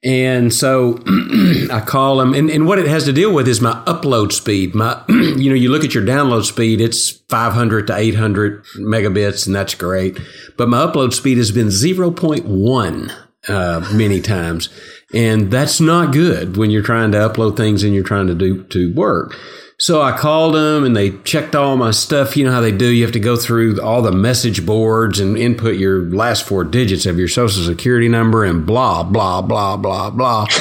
And 0.03 0.51
so 0.51 0.99
I 1.71 1.83
call 1.85 2.17
them, 2.17 2.33
and, 2.33 2.49
and 2.49 2.65
what 2.65 2.79
it 2.79 2.87
has 2.87 3.05
to 3.05 3.13
deal 3.13 3.33
with 3.33 3.47
is 3.47 3.61
my 3.61 3.73
upload 3.85 4.31
speed. 4.31 4.73
My, 4.73 5.03
you 5.09 5.49
know, 5.49 5.55
you 5.55 5.69
look 5.69 5.83
at 5.83 5.93
your 5.93 6.03
download 6.03 6.45
speed, 6.45 6.81
it's 6.81 7.09
500 7.11 7.87
to 7.87 7.95
800 7.95 8.65
megabits, 8.77 9.45
and 9.45 9.55
that's 9.55 9.75
great. 9.75 10.19
But 10.57 10.69
my 10.69 10.85
upload 10.85 11.13
speed 11.13 11.37
has 11.37 11.51
been 11.51 11.67
0.1 11.67 13.11
uh, 13.47 13.89
many 13.93 14.21
times. 14.21 14.69
And 15.13 15.51
that's 15.51 15.79
not 15.79 16.13
good 16.13 16.57
when 16.57 16.71
you're 16.71 16.83
trying 16.83 17.11
to 17.11 17.17
upload 17.17 17.57
things 17.57 17.83
and 17.83 17.93
you're 17.93 18.03
trying 18.03 18.27
to 18.27 18.35
do 18.35 18.63
to 18.63 18.93
work. 18.93 19.37
So 19.81 19.99
I 19.99 20.15
called 20.15 20.53
them 20.53 20.83
and 20.83 20.95
they 20.95 21.09
checked 21.23 21.55
all 21.55 21.75
my 21.75 21.89
stuff. 21.89 22.37
You 22.37 22.45
know 22.45 22.51
how 22.51 22.61
they 22.61 22.71
do. 22.71 22.85
You 22.85 23.01
have 23.01 23.13
to 23.13 23.19
go 23.19 23.35
through 23.35 23.81
all 23.81 24.03
the 24.03 24.11
message 24.11 24.63
boards 24.63 25.19
and 25.19 25.35
input 25.35 25.77
your 25.77 26.03
last 26.03 26.47
four 26.47 26.63
digits 26.63 27.07
of 27.07 27.17
your 27.17 27.27
social 27.27 27.63
security 27.63 28.07
number 28.07 28.45
and 28.45 28.63
blah, 28.63 29.01
blah, 29.01 29.41
blah, 29.41 29.77
blah, 29.77 30.11
blah. 30.11 30.45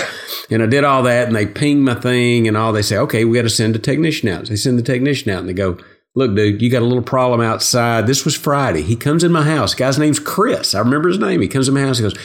And 0.52 0.64
I 0.64 0.66
did 0.66 0.82
all 0.82 1.04
that 1.04 1.28
and 1.28 1.36
they 1.36 1.46
ping 1.46 1.84
my 1.84 1.94
thing 1.94 2.48
and 2.48 2.56
all. 2.56 2.72
They 2.72 2.82
say, 2.82 2.96
okay, 2.96 3.24
we 3.24 3.36
got 3.36 3.42
to 3.42 3.50
send 3.50 3.76
a 3.76 3.78
technician 3.78 4.28
out. 4.28 4.46
So 4.46 4.50
they 4.50 4.56
send 4.56 4.80
the 4.80 4.82
technician 4.82 5.30
out 5.30 5.38
and 5.38 5.48
they 5.48 5.52
go, 5.52 5.78
look, 6.16 6.34
dude, 6.34 6.60
you 6.60 6.68
got 6.68 6.82
a 6.82 6.86
little 6.86 7.04
problem 7.04 7.40
outside. 7.40 8.08
This 8.08 8.24
was 8.24 8.34
Friday. 8.34 8.82
He 8.82 8.96
comes 8.96 9.22
in 9.22 9.30
my 9.30 9.44
house. 9.44 9.74
Guy's 9.74 9.96
name's 9.96 10.18
Chris. 10.18 10.74
I 10.74 10.80
remember 10.80 11.08
his 11.08 11.20
name. 11.20 11.40
He 11.40 11.46
comes 11.46 11.68
in 11.68 11.74
my 11.74 11.82
house. 11.82 11.98
He 11.98 12.02
goes, 12.02 12.18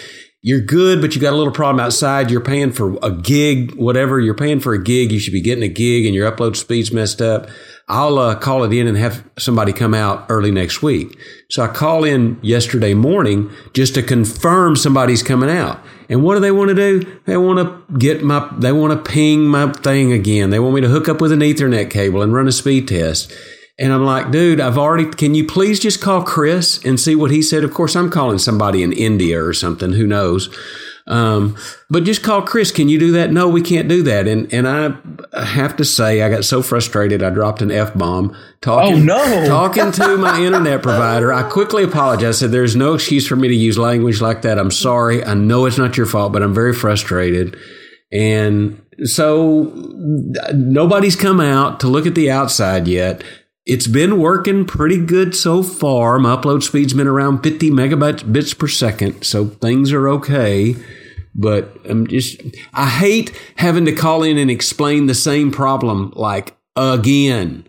you're 0.45 0.61
good, 0.61 1.01
but 1.01 1.15
you 1.15 1.21
got 1.21 1.33
a 1.33 1.35
little 1.35 1.51
problem 1.51 1.83
outside. 1.83 2.29
You're 2.29 2.39
paying 2.39 2.71
for 2.71 2.99
a 3.01 3.09
gig, 3.09 3.73
whatever. 3.73 4.19
You're 4.19 4.35
paying 4.35 4.59
for 4.59 4.75
a 4.75 4.83
gig. 4.83 5.11
You 5.11 5.17
should 5.17 5.33
be 5.33 5.41
getting 5.41 5.63
a 5.63 5.67
gig 5.67 6.05
and 6.05 6.13
your 6.13 6.31
upload 6.31 6.55
speed's 6.55 6.91
messed 6.91 7.19
up. 7.19 7.49
I'll 7.87 8.19
uh, 8.19 8.35
call 8.35 8.63
it 8.63 8.71
in 8.71 8.85
and 8.85 8.95
have 8.95 9.27
somebody 9.39 9.73
come 9.73 9.95
out 9.95 10.27
early 10.29 10.51
next 10.51 10.83
week. 10.83 11.17
So 11.49 11.63
I 11.63 11.67
call 11.67 12.03
in 12.03 12.39
yesterday 12.43 12.93
morning 12.93 13.51
just 13.73 13.95
to 13.95 14.03
confirm 14.03 14.75
somebody's 14.75 15.23
coming 15.23 15.49
out. 15.49 15.83
And 16.09 16.21
what 16.21 16.35
do 16.35 16.41
they 16.41 16.51
want 16.51 16.69
to 16.69 16.75
do? 16.75 17.19
They 17.25 17.37
want 17.37 17.57
to 17.57 17.97
get 17.97 18.23
my, 18.23 18.47
they 18.59 18.71
want 18.71 18.93
to 18.93 19.11
ping 19.11 19.47
my 19.47 19.71
thing 19.71 20.11
again. 20.11 20.51
They 20.51 20.59
want 20.59 20.75
me 20.75 20.81
to 20.81 20.89
hook 20.89 21.09
up 21.09 21.21
with 21.21 21.31
an 21.31 21.39
ethernet 21.39 21.89
cable 21.89 22.21
and 22.21 22.31
run 22.31 22.47
a 22.47 22.51
speed 22.51 22.87
test. 22.87 23.33
And 23.77 23.91
I'm 23.91 24.05
like, 24.05 24.31
dude, 24.31 24.61
I've 24.61 24.77
already, 24.77 25.05
can 25.05 25.35
you 25.35 25.45
please 25.45 25.79
just 25.81 26.01
call 26.01 26.23
Chris 26.23 26.83
and 26.85 26.97
see 26.99 27.15
what 27.15 27.31
he 27.31 27.41
said? 27.41 27.63
Of 27.63 27.73
course, 27.73 27.95
I'm 27.95 28.09
calling 28.09 28.37
somebody 28.37 28.83
in 28.83 28.93
India 28.93 29.43
or 29.43 29.51
something. 29.53 29.91
Who 29.91 30.07
knows? 30.07 30.49
Um, 31.07 31.55
but 31.89 32.03
just 32.03 32.23
call 32.23 32.41
Chris. 32.41 32.71
Can 32.71 32.87
you 32.89 32.97
do 32.97 33.11
that? 33.11 33.31
No, 33.31 33.47
we 33.49 33.61
can't 33.61 33.87
do 33.87 34.01
that. 34.03 34.27
And, 34.27 34.51
and 34.53 34.67
I 34.67 34.95
have 35.45 35.75
to 35.75 35.85
say, 35.85 36.21
I 36.21 36.29
got 36.29 36.45
so 36.45 36.61
frustrated. 36.63 37.21
I 37.21 37.29
dropped 37.29 37.61
an 37.61 37.69
F 37.69 37.93
bomb 37.93 38.35
talking, 38.61 38.95
Oh, 38.95 38.99
no. 38.99 39.45
talking 39.47 39.91
to 39.91 40.17
my 40.17 40.39
internet 40.41 40.81
provider. 40.81 41.31
I 41.33 41.43
quickly 41.43 41.83
apologized. 41.83 42.37
I 42.37 42.39
said, 42.39 42.51
there's 42.51 42.75
no 42.77 42.93
excuse 42.93 43.27
for 43.27 43.35
me 43.35 43.49
to 43.49 43.55
use 43.55 43.77
language 43.77 44.21
like 44.21 44.41
that. 44.43 44.57
I'm 44.57 44.71
sorry. 44.71 45.23
I 45.23 45.33
know 45.33 45.65
it's 45.65 45.77
not 45.77 45.97
your 45.97 46.07
fault, 46.07 46.31
but 46.31 46.41
I'm 46.41 46.53
very 46.53 46.73
frustrated. 46.73 47.57
And 48.11 48.81
so 49.03 49.71
nobody's 50.53 51.15
come 51.17 51.39
out 51.41 51.81
to 51.81 51.87
look 51.87 52.05
at 52.07 52.15
the 52.15 52.31
outside 52.31 52.87
yet. 52.87 53.23
It's 53.65 53.87
been 53.87 54.19
working 54.19 54.65
pretty 54.65 55.03
good 55.03 55.35
so 55.35 55.63
far. 55.63 56.19
My 56.19 56.35
upload 56.35 56.61
speed's 56.61 56.93
been 56.93 57.07
around 57.07 57.41
50 57.41 57.71
megabytes 57.71 58.31
bits 58.31 58.53
per 58.53 58.67
second, 58.67 59.23
so 59.23 59.47
things 59.47 59.91
are 59.91 60.07
okay. 60.07 60.75
But 61.33 61.75
I'm 61.89 62.05
just, 62.05 62.39
I 62.73 62.87
hate 62.87 63.35
having 63.57 63.85
to 63.85 63.91
call 63.91 64.21
in 64.21 64.37
and 64.37 64.51
explain 64.51 65.07
the 65.07 65.15
same 65.15 65.51
problem 65.51 66.13
like 66.15 66.55
again. 66.75 67.67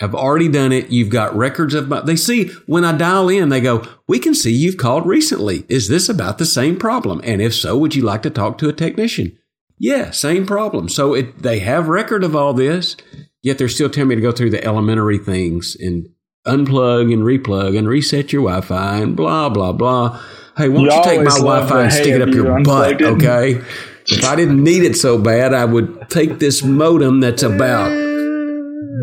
I've 0.00 0.14
already 0.16 0.48
done 0.48 0.72
it. 0.72 0.90
You've 0.90 1.10
got 1.10 1.36
records 1.36 1.74
of 1.74 1.88
my, 1.88 2.00
they 2.00 2.16
see 2.16 2.48
when 2.66 2.84
I 2.84 2.90
dial 2.90 3.28
in, 3.28 3.48
they 3.48 3.60
go, 3.60 3.86
we 4.08 4.18
can 4.18 4.34
see 4.34 4.50
you've 4.50 4.76
called 4.76 5.06
recently. 5.06 5.64
Is 5.68 5.86
this 5.86 6.08
about 6.08 6.38
the 6.38 6.46
same 6.46 6.76
problem? 6.76 7.20
And 7.22 7.40
if 7.40 7.54
so, 7.54 7.78
would 7.78 7.94
you 7.94 8.02
like 8.02 8.22
to 8.22 8.30
talk 8.30 8.58
to 8.58 8.68
a 8.68 8.72
technician? 8.72 9.38
Yeah, 9.78 10.10
same 10.10 10.46
problem. 10.46 10.88
So 10.88 11.14
it, 11.14 11.42
they 11.42 11.60
have 11.60 11.86
record 11.86 12.24
of 12.24 12.34
all 12.34 12.52
this, 12.52 12.96
yet 13.42 13.58
they're 13.58 13.68
still 13.68 13.90
telling 13.90 14.08
me 14.08 14.14
to 14.14 14.20
go 14.20 14.32
through 14.32 14.50
the 14.50 14.64
elementary 14.64 15.18
things 15.18 15.76
and 15.78 16.08
unplug 16.46 17.12
and 17.12 17.22
replug 17.22 17.76
and 17.78 17.88
reset 17.88 18.32
your 18.32 18.42
Wi-Fi 18.42 18.98
and 18.98 19.14
blah 19.16 19.48
blah 19.48 19.72
blah. 19.72 20.20
Hey, 20.56 20.68
why 20.68 20.84
don't 20.84 20.84
You 20.84 20.96
you 20.96 21.04
take 21.04 21.22
my 21.24 21.38
Wi-Fi 21.38 21.82
and 21.84 21.92
stick 21.92 22.06
it 22.08 22.22
up 22.22 22.28
you 22.28 22.42
your 22.44 22.62
butt? 22.62 23.00
it?" 23.00 23.04
Okay. 23.04 23.60
If 24.08 24.24
I 24.24 24.34
didn't 24.34 24.62
need 24.64 24.82
it 24.82 24.96
so 24.96 25.16
bad, 25.16 25.54
I 25.54 25.64
would 25.64 26.10
take 26.10 26.40
this 26.40 26.62
modem 26.64 27.20
that's 27.20 27.42
about 27.44 27.88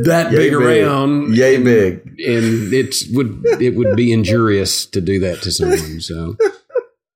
that 0.03 0.31
Yay 0.31 0.37
big 0.37 0.51
big. 0.51 0.83
around 0.83 1.35
Yay 1.35 1.57
big. 1.63 2.01
and 2.27 2.73
it's 2.73 3.07
would 3.11 3.41
it 3.61 3.75
would 3.75 3.95
be 3.95 4.11
injurious 4.11 4.85
to 4.87 5.01
do 5.01 5.19
that 5.19 5.41
to 5.43 5.51
someone. 5.51 5.99
So, 6.01 6.35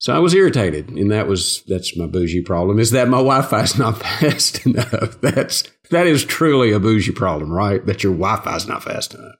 so 0.03 0.13
I 0.13 0.19
was 0.19 0.33
irritated, 0.33 0.89
and 0.89 1.09
that 1.13 1.27
was 1.29 1.63
that's 1.65 1.95
my 1.95 2.07
bougie 2.07 2.41
problem. 2.41 2.77
Is 2.77 2.91
that 2.91 3.07
my 3.07 3.19
Wi-Fi 3.19 3.61
is 3.61 3.77
not 3.77 3.97
fast 4.03 4.65
enough? 4.65 5.21
That's 5.21 5.63
that 5.91 6.07
is 6.07 6.25
truly 6.25 6.73
a 6.73 6.79
bougie 6.79 7.13
problem, 7.13 7.49
right? 7.49 7.85
That 7.85 8.03
your 8.03 8.11
Wi-Fi 8.11 8.53
is 8.53 8.67
not 8.67 8.83
fast 8.83 9.13
enough. 9.13 9.35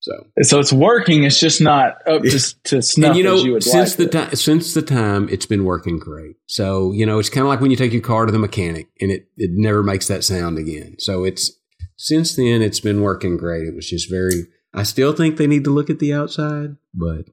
So, 0.00 0.12
So 0.42 0.58
it's 0.58 0.74
working. 0.74 1.24
It's 1.24 1.40
just 1.40 1.62
not 1.62 2.06
up 2.06 2.20
to, 2.20 2.62
to 2.64 2.82
snuff 2.82 3.08
and 3.08 3.16
you 3.16 3.24
know, 3.24 3.36
as 3.36 3.44
you 3.44 3.52
would 3.54 3.62
since 3.62 3.98
like. 3.98 4.10
the 4.10 4.18
it. 4.18 4.26
time 4.26 4.34
since 4.34 4.74
the 4.74 4.82
time 4.82 5.26
it's 5.30 5.46
been 5.46 5.64
working 5.64 5.98
great. 5.98 6.36
So 6.44 6.92
you 6.92 7.06
know, 7.06 7.18
it's 7.18 7.30
kind 7.30 7.46
of 7.46 7.48
like 7.48 7.62
when 7.62 7.70
you 7.70 7.76
take 7.78 7.94
your 7.94 8.02
car 8.02 8.26
to 8.26 8.32
the 8.32 8.38
mechanic, 8.38 8.88
and 9.00 9.10
it 9.10 9.28
it 9.38 9.52
never 9.54 9.82
makes 9.82 10.06
that 10.08 10.22
sound 10.22 10.58
again. 10.58 10.96
So 10.98 11.24
it's 11.24 11.50
since 11.96 12.36
then 12.36 12.60
it's 12.60 12.80
been 12.80 13.00
working 13.00 13.38
great. 13.38 13.66
It 13.66 13.74
was 13.74 13.88
just 13.88 14.10
very. 14.10 14.48
I 14.74 14.82
still 14.82 15.14
think 15.14 15.38
they 15.38 15.46
need 15.46 15.64
to 15.64 15.70
look 15.70 15.88
at 15.88 15.98
the 15.98 16.12
outside, 16.12 16.76
but 16.92 17.24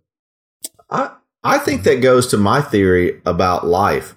I 0.90 1.12
I 1.44 1.58
think 1.58 1.84
that 1.84 2.02
goes 2.02 2.28
to 2.28 2.38
my 2.38 2.62
theory 2.62 3.22
about 3.26 3.66
life. 3.66 4.16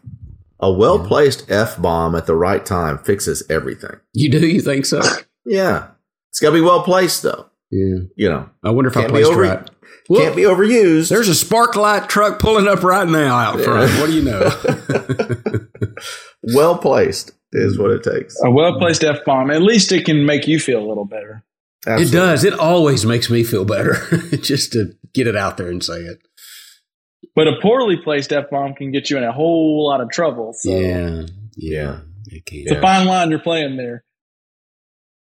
A 0.60 0.72
well 0.72 1.04
placed 1.04 1.50
f 1.50 1.80
bomb 1.80 2.14
at 2.14 2.26
the 2.26 2.36
right 2.36 2.64
time 2.64 2.98
fixes 2.98 3.42
everything. 3.50 3.96
you 4.12 4.30
do 4.30 4.46
you 4.46 4.60
think 4.60 4.86
so? 4.86 5.00
Yeah, 5.44 5.88
it's 6.30 6.38
got 6.40 6.50
to 6.50 6.54
be 6.54 6.60
well 6.60 6.82
placed 6.84 7.22
though. 7.22 7.46
Yeah. 7.70 8.04
You 8.16 8.28
know, 8.28 8.50
I 8.62 8.70
wonder 8.70 8.88
if 8.90 8.96
I 8.96 9.00
Can't 9.02 9.12
placed 9.12 9.30
over- 9.30 9.42
right. 9.42 9.70
Well, 10.08 10.20
can't 10.22 10.36
be 10.36 10.42
overused. 10.42 11.08
there's 11.10 11.28
a 11.28 11.32
Sparklight 11.46 12.08
truck 12.08 12.38
pulling 12.40 12.66
up 12.66 12.82
right 12.82 13.08
now 13.08 13.36
out 13.38 13.60
front. 13.60 13.90
What 14.00 14.06
do 14.06 14.12
you 14.12 14.22
know? 14.22 14.50
well 16.54 16.76
placed 16.78 17.32
is 17.52 17.78
what 17.78 17.90
it 17.90 18.02
takes. 18.02 18.36
A 18.42 18.50
well 18.50 18.78
placed 18.78 19.04
F 19.04 19.24
bomb. 19.24 19.50
At 19.50 19.62
least 19.62 19.92
it 19.92 20.04
can 20.04 20.26
make 20.26 20.46
you 20.48 20.58
feel 20.58 20.80
a 20.84 20.86
little 20.88 21.04
better. 21.04 21.44
It 21.86 22.12
does. 22.12 22.44
It 22.44 22.54
always 22.54 23.04
makes 23.04 23.28
me 23.30 23.42
feel 23.42 23.64
better 23.64 23.94
just 24.40 24.72
to 24.72 24.92
get 25.14 25.26
it 25.26 25.36
out 25.36 25.56
there 25.56 25.68
and 25.68 25.82
say 25.82 26.00
it. 26.00 26.20
But 27.34 27.48
a 27.48 27.52
poorly 27.62 27.96
placed 27.96 28.32
F 28.32 28.50
bomb 28.50 28.74
can 28.74 28.92
get 28.92 29.08
you 29.10 29.16
in 29.16 29.24
a 29.24 29.32
whole 29.32 29.88
lot 29.88 30.00
of 30.00 30.10
trouble. 30.10 30.52
So 30.52 30.70
Yeah. 30.70 31.22
Yeah. 31.56 32.00
It 32.26 32.44
can. 32.46 32.60
it's 32.60 32.72
a 32.72 32.80
fine 32.80 33.06
line 33.06 33.30
you're 33.30 33.38
playing 33.38 33.76
there. 33.76 34.04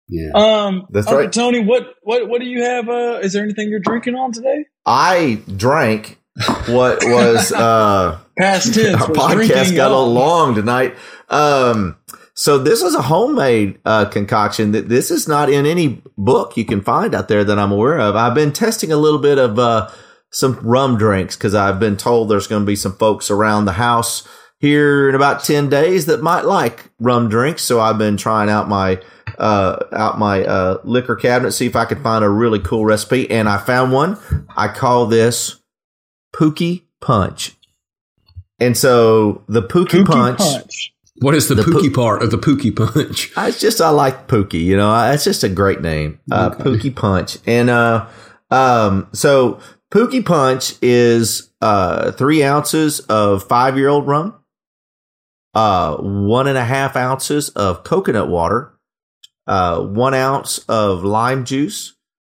Yeah. 0.08 0.32
Um, 0.34 0.88
That's 0.90 1.08
Uncle 1.08 1.22
right. 1.24 1.32
Tony, 1.34 1.60
what 1.64 1.96
what 2.04 2.28
what 2.28 2.42
do 2.42 2.48
you 2.48 2.64
have? 2.64 2.90
Uh, 2.90 3.20
is 3.22 3.34
there 3.34 3.44
anything 3.44 3.70
you're 3.70 3.80
drinking 3.80 4.16
on 4.16 4.32
today? 4.34 4.66
I 4.86 5.42
drank 5.56 6.20
what 6.68 7.00
was 7.04 7.52
uh 7.56 8.20
Past 8.38 8.74
tense. 8.74 9.02
our 9.02 9.08
podcast 9.10 9.76
got 9.76 9.92
on. 9.92 10.14
long 10.14 10.56
tonight. 10.56 10.96
Um, 11.30 11.96
so 12.34 12.58
this 12.58 12.82
is 12.82 12.94
a 12.96 13.02
homemade 13.04 13.80
uh, 13.86 14.06
concoction. 14.06 14.72
That 14.74 14.90
this 14.90 15.12
is 15.12 15.28
not 15.28 15.50
in 15.50 15.66
any 15.66 16.02
book 16.18 16.58
you 16.58 16.66
can 16.66 16.82
find 16.82 17.14
out 17.16 17.28
there 17.30 17.44
that 17.44 17.58
I'm 17.60 17.72
aware 17.72 18.00
of. 18.00 18.16
I've 18.16 18.34
been 18.36 18.52
testing 18.52 18.92
a 18.92 18.98
little 18.98 19.20
bit 19.20 19.38
of 19.38 19.58
uh, 19.60 19.90
some 20.32 20.60
rum 20.62 20.98
drinks 20.98 21.36
because 21.36 21.54
I've 21.54 21.80
been 21.80 21.98
told 21.98 22.30
there's 22.30 22.48
going 22.48 22.62
to 22.64 22.66
be 22.68 22.76
some 22.76 22.94
folks 22.94 23.30
around 23.30 23.66
the 23.66 23.74
house 23.74 24.28
here 24.60 25.10
in 25.10 25.16
about 25.16 25.44
ten 25.44 25.70
days 25.70 26.06
that 26.08 26.22
might 26.22 26.46
like 26.46 26.90
rum 27.00 27.30
drinks. 27.30 27.64
So 27.64 27.80
I've 27.80 27.98
been 27.98 28.18
trying 28.18 28.50
out 28.50 28.68
my 28.70 29.02
uh, 29.38 29.78
out 29.94 30.20
my 30.20 30.44
uh, 30.44 30.78
liquor 30.84 31.16
cabinet, 31.16 31.52
see 31.52 31.66
if 31.66 31.76
I 31.76 31.86
can 31.86 32.02
find 32.04 32.24
a 32.24 32.30
really 32.30 32.60
cool 32.60 32.86
recipe, 32.86 33.30
and 33.30 33.48
I 33.50 33.58
found 33.58 33.92
one. 33.92 34.18
I 34.56 34.68
call 34.68 35.06
this 35.08 35.60
Pookie 36.34 36.84
Punch. 37.00 37.56
And 38.60 38.78
so 38.78 39.44
the 39.48 39.64
Pookie, 39.64 40.04
Pookie 40.04 40.06
Punch, 40.06 40.38
punch. 40.38 40.94
What 41.20 41.36
is 41.36 41.48
the, 41.48 41.56
The 41.56 41.64
pookie 41.64 41.94
part 41.94 42.22
of 42.24 42.32
the 42.32 42.38
pookie 42.38 42.76
punch? 42.76 43.32
I- 43.36 43.48
it's 43.50 43.60
just 43.60 43.82
I 43.82 43.90
like 43.90 44.28
Pookie. 44.28 44.64
You 44.64 44.78
know, 44.78 45.12
it's 45.12 45.24
just 45.24 45.44
a 45.44 45.50
great 45.50 45.82
name, 45.82 46.20
uh, 46.32 46.52
Pookie 46.52 46.96
Punch. 46.96 47.38
And 47.46 47.70
uh, 47.70 48.08
um, 48.50 49.08
so 49.14 49.60
Pookie 49.92 50.26
Punch 50.26 50.76
is 50.82 51.52
uh, 51.62 52.14
three 52.14 52.44
ounces 52.44 53.02
of 53.02 53.44
five 53.44 53.78
year 53.78 53.90
old 53.90 54.08
rum, 54.08 54.36
uh, 55.54 55.98
one 55.98 56.48
and 56.48 56.58
a 56.58 56.64
half 56.64 56.96
ounces 56.96 57.50
of 57.50 57.84
coconut 57.84 58.30
water, 58.30 58.72
uh, 59.48 59.82
one 59.82 60.14
ounce 60.14 60.60
of 60.70 61.04
lime 61.04 61.44
juice, 61.44 61.94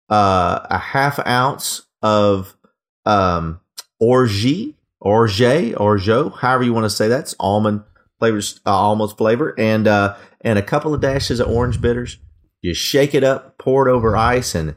uh, 0.09 0.65
a 0.67 0.79
half 0.79 1.19
ounce 1.27 1.83
of 2.01 2.57
um, 3.05 3.61
orgeat, 3.99 4.75
orge, 4.99 5.41
orgeat, 5.41 6.33
however 6.33 6.63
you 6.63 6.73
want 6.73 6.85
to 6.85 6.89
say 6.89 7.07
that. 7.09 7.19
It's 7.19 7.35
almond 7.39 7.83
flavors, 8.17 8.61
uh, 8.65 8.71
almost 8.71 9.15
flavor, 9.15 9.53
and 9.59 9.87
uh, 9.87 10.15
and 10.41 10.57
a 10.57 10.63
couple 10.63 10.91
of 10.91 11.01
dashes 11.01 11.39
of 11.39 11.49
orange 11.49 11.79
bitters. 11.79 12.17
You 12.63 12.73
shake 12.73 13.13
it 13.13 13.23
up, 13.23 13.59
pour 13.59 13.87
it 13.87 13.91
over 13.91 14.17
ice, 14.17 14.55
and 14.55 14.73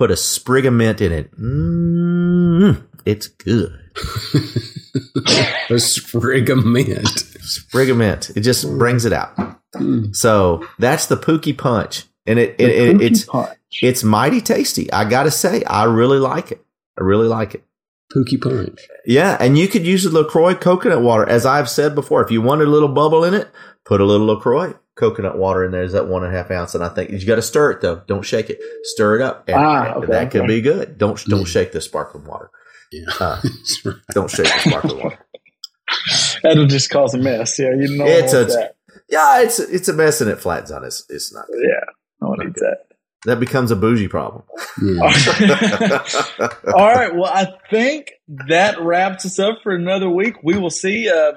put 0.00 0.10
a 0.10 0.16
sprig 0.16 0.64
of 0.64 0.72
mint 0.72 1.02
in 1.02 1.12
it. 1.12 1.30
Mm, 1.38 2.82
it's 3.04 3.26
good. 3.26 3.78
a 5.68 5.78
sprig 5.78 6.48
of 6.48 6.64
mint. 6.64 7.06
Sprig 7.06 7.90
of 7.90 7.98
mint. 7.98 8.30
It 8.34 8.40
just 8.40 8.64
brings 8.78 9.04
it 9.04 9.12
out. 9.12 9.36
Mm. 9.74 10.16
So 10.16 10.66
that's 10.78 11.04
the 11.04 11.18
Pookie 11.18 11.56
Punch, 11.56 12.06
and 12.26 12.38
it, 12.38 12.56
it, 12.58 12.70
it 12.70 13.02
it's 13.02 13.24
punch. 13.26 13.58
it's 13.82 14.02
mighty 14.02 14.40
tasty. 14.40 14.90
I 14.90 15.04
gotta 15.04 15.30
say, 15.30 15.64
I 15.64 15.84
really 15.84 16.18
like 16.18 16.50
it. 16.50 16.64
I 16.98 17.02
really 17.02 17.28
like 17.28 17.54
it. 17.54 17.64
Pookie 18.14 18.40
punch. 18.40 18.80
Yeah, 19.06 19.36
and 19.38 19.56
you 19.56 19.68
could 19.68 19.86
use 19.86 20.02
the 20.04 20.10
LaCroix 20.10 20.54
coconut 20.54 21.00
water, 21.02 21.28
as 21.28 21.46
I've 21.46 21.68
said 21.70 21.94
before. 21.94 22.22
If 22.24 22.30
you 22.30 22.42
want 22.42 22.60
a 22.62 22.64
little 22.66 22.88
bubble 22.88 23.22
in 23.24 23.34
it, 23.34 23.48
put 23.84 24.00
a 24.00 24.04
little 24.04 24.26
LaCroix 24.26 24.74
coconut 24.96 25.38
water 25.38 25.64
in 25.64 25.70
there. 25.70 25.82
Is 25.84 25.92
that 25.92 26.08
one 26.08 26.24
and 26.24 26.34
a 26.34 26.36
half 26.36 26.50
ounce? 26.50 26.74
And 26.74 26.82
I 26.84 26.88
think 26.88 27.10
you 27.10 27.24
got 27.24 27.36
to 27.36 27.42
stir 27.42 27.70
it 27.70 27.80
though. 27.80 28.02
Don't 28.08 28.22
shake 28.24 28.50
it. 28.50 28.58
Stir 28.82 29.16
it 29.16 29.22
up, 29.22 29.44
and, 29.48 29.56
Ah, 29.56 29.94
okay, 29.94 30.06
that 30.08 30.30
could 30.32 30.46
be 30.48 30.60
good. 30.60 30.98
Don't 30.98 31.22
don't 31.26 31.40
Yeah. 31.40 31.46
shake 31.46 31.72
the 31.72 31.80
sparkling 31.80 32.24
water. 32.26 32.50
Yeah. 32.90 33.04
Uh, 33.20 33.40
right. 33.84 33.96
don't 34.12 34.30
shake 34.30 34.46
the 34.46 34.68
sparkling 34.70 35.02
water. 35.04 35.18
That'll 36.42 36.66
just 36.66 36.90
cause 36.90 37.14
a 37.14 37.18
mess. 37.18 37.58
Yeah, 37.58 37.74
you 37.76 37.96
know 37.96 38.06
It's 38.06 38.32
a- 38.32 38.44
that. 38.46 38.76
Yeah, 39.08 39.40
it's 39.42 39.58
it's 39.60 39.88
a 39.88 39.92
mess 39.92 40.20
and 40.20 40.30
it 40.30 40.40
flattens 40.40 40.70
on. 40.72 40.84
It's 40.84 41.04
it's 41.08 41.32
not. 41.32 41.46
Good. 41.46 41.60
Yeah, 41.62 41.84
no 42.20 42.28
one 42.30 42.38
needs 42.40 42.60
that. 42.60 42.78
That 43.26 43.38
becomes 43.38 43.70
a 43.70 43.76
bougie 43.76 44.08
problem. 44.08 44.44
Yeah. 44.82 45.02
All 46.74 46.88
right. 46.88 47.14
Well, 47.14 47.26
I 47.26 47.52
think 47.70 48.12
that 48.48 48.80
wraps 48.80 49.26
us 49.26 49.38
up 49.38 49.58
for 49.62 49.72
another 49.72 50.08
week. 50.08 50.36
We 50.42 50.58
will 50.58 50.70
see. 50.70 51.10
Uh, 51.10 51.32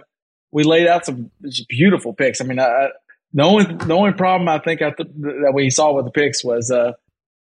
we 0.51 0.63
laid 0.63 0.87
out 0.87 1.05
some 1.05 1.29
beautiful 1.67 2.13
picks. 2.13 2.39
I 2.39 2.45
mean, 2.45 2.59
I, 2.59 2.89
the 3.33 3.43
only 3.43 3.65
the 3.65 3.93
only 3.93 4.13
problem 4.13 4.47
I 4.47 4.59
think 4.59 4.81
I 4.81 4.91
th- 4.91 5.09
that 5.15 5.51
we 5.53 5.69
saw 5.71 5.91
with 5.93 6.05
the 6.05 6.11
picks 6.11 6.43
was 6.43 6.71
uh, 6.71 6.93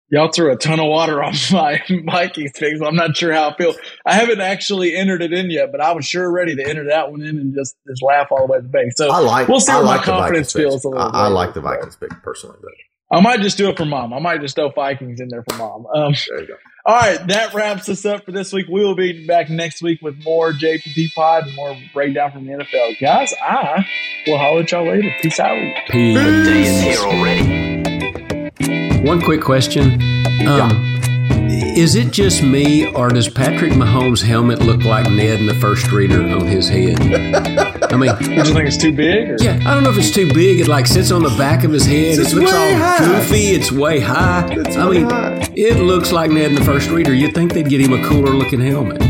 y'all 0.08 0.32
threw 0.32 0.52
a 0.52 0.56
ton 0.56 0.80
of 0.80 0.86
water 0.86 1.22
on 1.22 1.34
my 1.52 1.80
Vikings 1.88 2.52
picks. 2.58 2.80
I'm 2.80 2.96
not 2.96 3.16
sure 3.16 3.32
how 3.32 3.50
I 3.50 3.56
feel. 3.56 3.74
I 4.04 4.14
haven't 4.14 4.40
actually 4.40 4.96
entered 4.96 5.22
it 5.22 5.32
in 5.32 5.50
yet, 5.50 5.70
but 5.70 5.80
I 5.80 5.92
was 5.92 6.06
sure 6.06 6.28
ready 6.30 6.56
to 6.56 6.68
enter 6.68 6.86
that 6.86 7.12
one 7.12 7.22
in 7.22 7.38
and 7.38 7.54
just 7.54 7.76
just 7.86 8.02
laugh 8.02 8.28
all 8.32 8.46
the 8.46 8.52
way 8.52 8.58
to 8.58 8.62
the 8.62 8.68
bank. 8.68 8.94
So 8.96 9.10
I 9.10 9.18
like. 9.18 9.46
We'll 9.46 9.60
see 9.60 9.72
I 9.72 9.76
where 9.76 9.84
my 9.84 9.98
confidence 9.98 10.52
Vikings 10.52 10.70
feels 10.70 10.84
a 10.84 10.88
little 10.88 11.14
I, 11.14 11.26
I 11.26 11.28
like 11.28 11.54
the 11.54 11.60
Vikings 11.60 11.96
pick 11.96 12.10
personally, 12.22 12.56
but 12.60 12.72
I 13.12 13.20
might 13.20 13.40
just 13.40 13.56
do 13.58 13.68
it 13.68 13.76
for 13.76 13.84
mom. 13.84 14.12
I 14.12 14.18
might 14.18 14.40
just 14.40 14.56
throw 14.56 14.70
Vikings 14.70 15.20
in 15.20 15.28
there 15.28 15.44
for 15.48 15.56
mom. 15.58 15.86
Um, 15.94 16.14
there 16.28 16.40
you 16.40 16.46
go. 16.48 16.54
all 16.86 16.96
right, 16.96 17.24
that 17.28 17.54
wraps 17.54 17.88
us 17.88 18.04
up 18.04 18.24
for 18.24 18.32
this 18.32 18.52
week. 18.52 18.66
We 18.68 18.82
will 18.82 18.96
be 18.96 19.24
back 19.26 19.48
next 19.50 19.82
week 19.82 20.00
with 20.02 20.24
more 20.24 20.52
JPT 20.52 21.12
Pod 21.14 21.46
and 21.46 21.54
more 21.54 21.76
breakdown 21.92 22.32
from 22.32 22.46
the 22.46 22.52
NFL. 22.54 22.98
Guys, 23.00 23.32
I 23.40 23.86
will 24.26 24.38
holler 24.38 24.62
at 24.62 24.72
y'all 24.72 24.88
later. 24.88 25.14
Peace 25.22 25.38
out. 25.38 25.56
Peace. 25.88 26.16
Day 26.16 26.62
is 26.62 26.80
here 26.82 26.98
already. 27.06 29.04
One 29.06 29.20
quick 29.20 29.42
question. 29.42 30.00
Um, 30.48 30.70
Is 31.76 31.94
it 31.94 32.10
just 32.10 32.42
me, 32.42 32.86
or 32.94 33.10
does 33.10 33.28
Patrick 33.28 33.72
Mahomes' 33.72 34.22
helmet 34.22 34.60
look 34.60 34.82
like 34.82 35.08
Ned 35.10 35.40
in 35.40 35.46
the 35.46 35.54
first 35.54 35.92
reader 35.92 36.22
on 36.22 36.46
his 36.46 36.68
head? 36.68 36.98
I 37.94 37.96
mean, 37.96 38.30
You 38.30 38.36
just 38.36 38.52
think 38.52 38.66
it's 38.66 38.76
too 38.76 38.92
big? 38.92 39.30
Or? 39.30 39.36
yeah, 39.40 39.58
I 39.64 39.74
don't 39.74 39.84
know 39.84 39.90
if 39.90 39.98
it's 39.98 40.10
too 40.10 40.32
big. 40.32 40.60
It 40.60 40.68
like 40.68 40.86
sits 40.86 41.10
on 41.10 41.22
the 41.22 41.34
back 41.38 41.64
of 41.64 41.70
his 41.72 41.86
head. 41.86 42.18
It's 42.18 42.32
it 42.32 42.36
looks 42.36 42.52
way 42.52 42.72
all 42.74 42.78
high. 42.78 42.98
goofy. 42.98 43.46
It's 43.52 43.70
way 43.72 44.00
high. 44.00 44.48
It's 44.50 44.76
I 44.76 44.88
way 44.88 44.98
mean, 44.98 45.10
high. 45.10 45.48
it 45.56 45.78
looks 45.80 46.12
like 46.12 46.30
Ned 46.30 46.50
in 46.50 46.54
the 46.56 46.64
first 46.64 46.90
reader. 46.90 47.14
You'd 47.14 47.34
think 47.34 47.52
they'd 47.52 47.68
get 47.68 47.80
him 47.80 47.92
a 47.92 48.04
cooler 48.08 48.32
looking 48.32 48.60
helmet. 48.60 49.02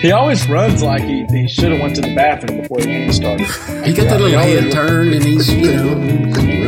He 0.00 0.10
always 0.12 0.48
runs 0.48 0.82
like 0.82 1.02
he, 1.02 1.24
he 1.30 1.46
should 1.48 1.70
have 1.72 1.80
went 1.80 1.94
to 1.96 2.02
the 2.02 2.14
bathroom 2.14 2.60
before 2.62 2.78
the 2.80 2.86
game 2.86 3.12
started. 3.12 3.46
He 3.86 3.92
got 3.92 4.04
that 4.08 4.20
little 4.20 4.28
Yeah, 4.30 4.42
head 4.42 4.72
turn, 4.72 5.12
and 5.12 5.24
he's 5.24 5.52
you 5.52 5.72
know 5.76 5.88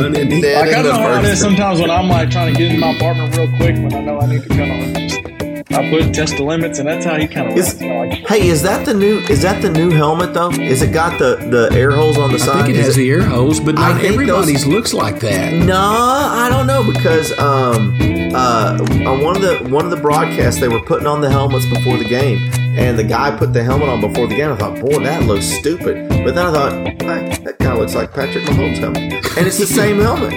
running. 0.00 0.30
He- 0.30 0.40
Ned 0.40 0.66
Like 0.66 0.74
I 0.74 0.78
in 0.78 0.84
the 0.86 0.92
know 0.92 0.98
how 0.98 1.12
it 1.12 1.20
first 1.22 1.32
is 1.32 1.40
sometimes 1.40 1.80
when 1.80 1.90
I'm 1.90 2.08
like 2.08 2.30
trying 2.30 2.52
to 2.54 2.58
get 2.58 2.72
in 2.72 2.80
my 2.80 2.92
apartment 2.94 3.36
real 3.36 3.48
quick 3.56 3.74
when 3.76 3.92
I 3.94 4.00
know 4.00 4.20
I 4.20 4.26
need 4.26 4.42
to 4.44 4.48
kind 4.48 4.96
of 4.96 5.02
just 5.10 5.20
I 5.70 5.88
put 5.90 6.12
test 6.14 6.36
the 6.36 6.44
limits 6.44 6.78
and 6.78 6.86
that's 6.88 7.04
how 7.04 7.16
he 7.18 7.26
kind 7.26 7.50
of 7.50 7.56
Is- 7.56 7.74
runs. 7.80 8.12
Like, 8.12 8.26
Hey, 8.28 8.48
is 8.48 8.62
that 8.62 8.84
the 8.84 8.92
new? 8.94 9.18
Is 9.30 9.42
that 9.42 9.62
the 9.62 9.70
new 9.70 9.90
helmet 9.90 10.34
though? 10.34 10.50
Is 10.50 10.82
it 10.82 10.92
got 10.92 11.18
the 11.18 11.36
the 11.36 11.74
air 11.76 11.90
holes 11.90 12.18
on 12.18 12.30
the 12.30 12.36
I 12.36 12.38
side? 12.38 12.64
think 12.66 12.76
it 12.76 12.80
Is 12.80 12.86
has 12.86 12.96
the 12.96 13.10
air 13.10 13.22
holes, 13.22 13.60
but 13.60 13.74
not 13.76 14.02
everybody's 14.04 14.64
those- 14.64 14.66
looks 14.66 14.92
like 14.94 15.20
that. 15.20 15.52
No, 15.52 15.74
I 15.76 16.48
don't 16.50 16.66
know 16.66 16.84
because 16.92 17.36
um 17.38 17.96
uh 18.34 18.78
on 19.06 19.22
one 19.22 19.36
of 19.36 19.42
the 19.42 19.56
one 19.70 19.84
of 19.84 19.90
the 19.90 19.96
broadcasts 19.96 20.60
they 20.60 20.68
were 20.68 20.80
putting 20.82 21.06
on 21.06 21.20
the 21.20 21.30
helmets 21.30 21.66
before 21.66 21.96
the 21.96 22.04
game, 22.08 22.38
and 22.76 22.98
the 22.98 23.04
guy 23.04 23.34
put 23.36 23.52
the 23.52 23.62
helmet 23.64 23.88
on 23.88 24.00
before 24.00 24.26
the 24.26 24.36
game. 24.36 24.52
I 24.52 24.56
thought, 24.56 24.78
boy, 24.80 24.98
that 25.02 25.22
looks 25.24 25.46
stupid. 25.46 26.08
But 26.24 26.34
then 26.34 26.46
I 26.46 26.52
thought, 26.52 26.72
hey, 26.72 27.38
that 27.44 27.56
kind 27.58 27.72
of 27.72 27.78
looks 27.78 27.94
like 27.94 28.12
Patrick 28.12 28.44
Mahomes' 28.44 28.78
helmet, 28.78 29.12
and 29.38 29.46
it's 29.46 29.58
the 29.58 29.66
same 29.66 29.98
helmet, 30.00 30.32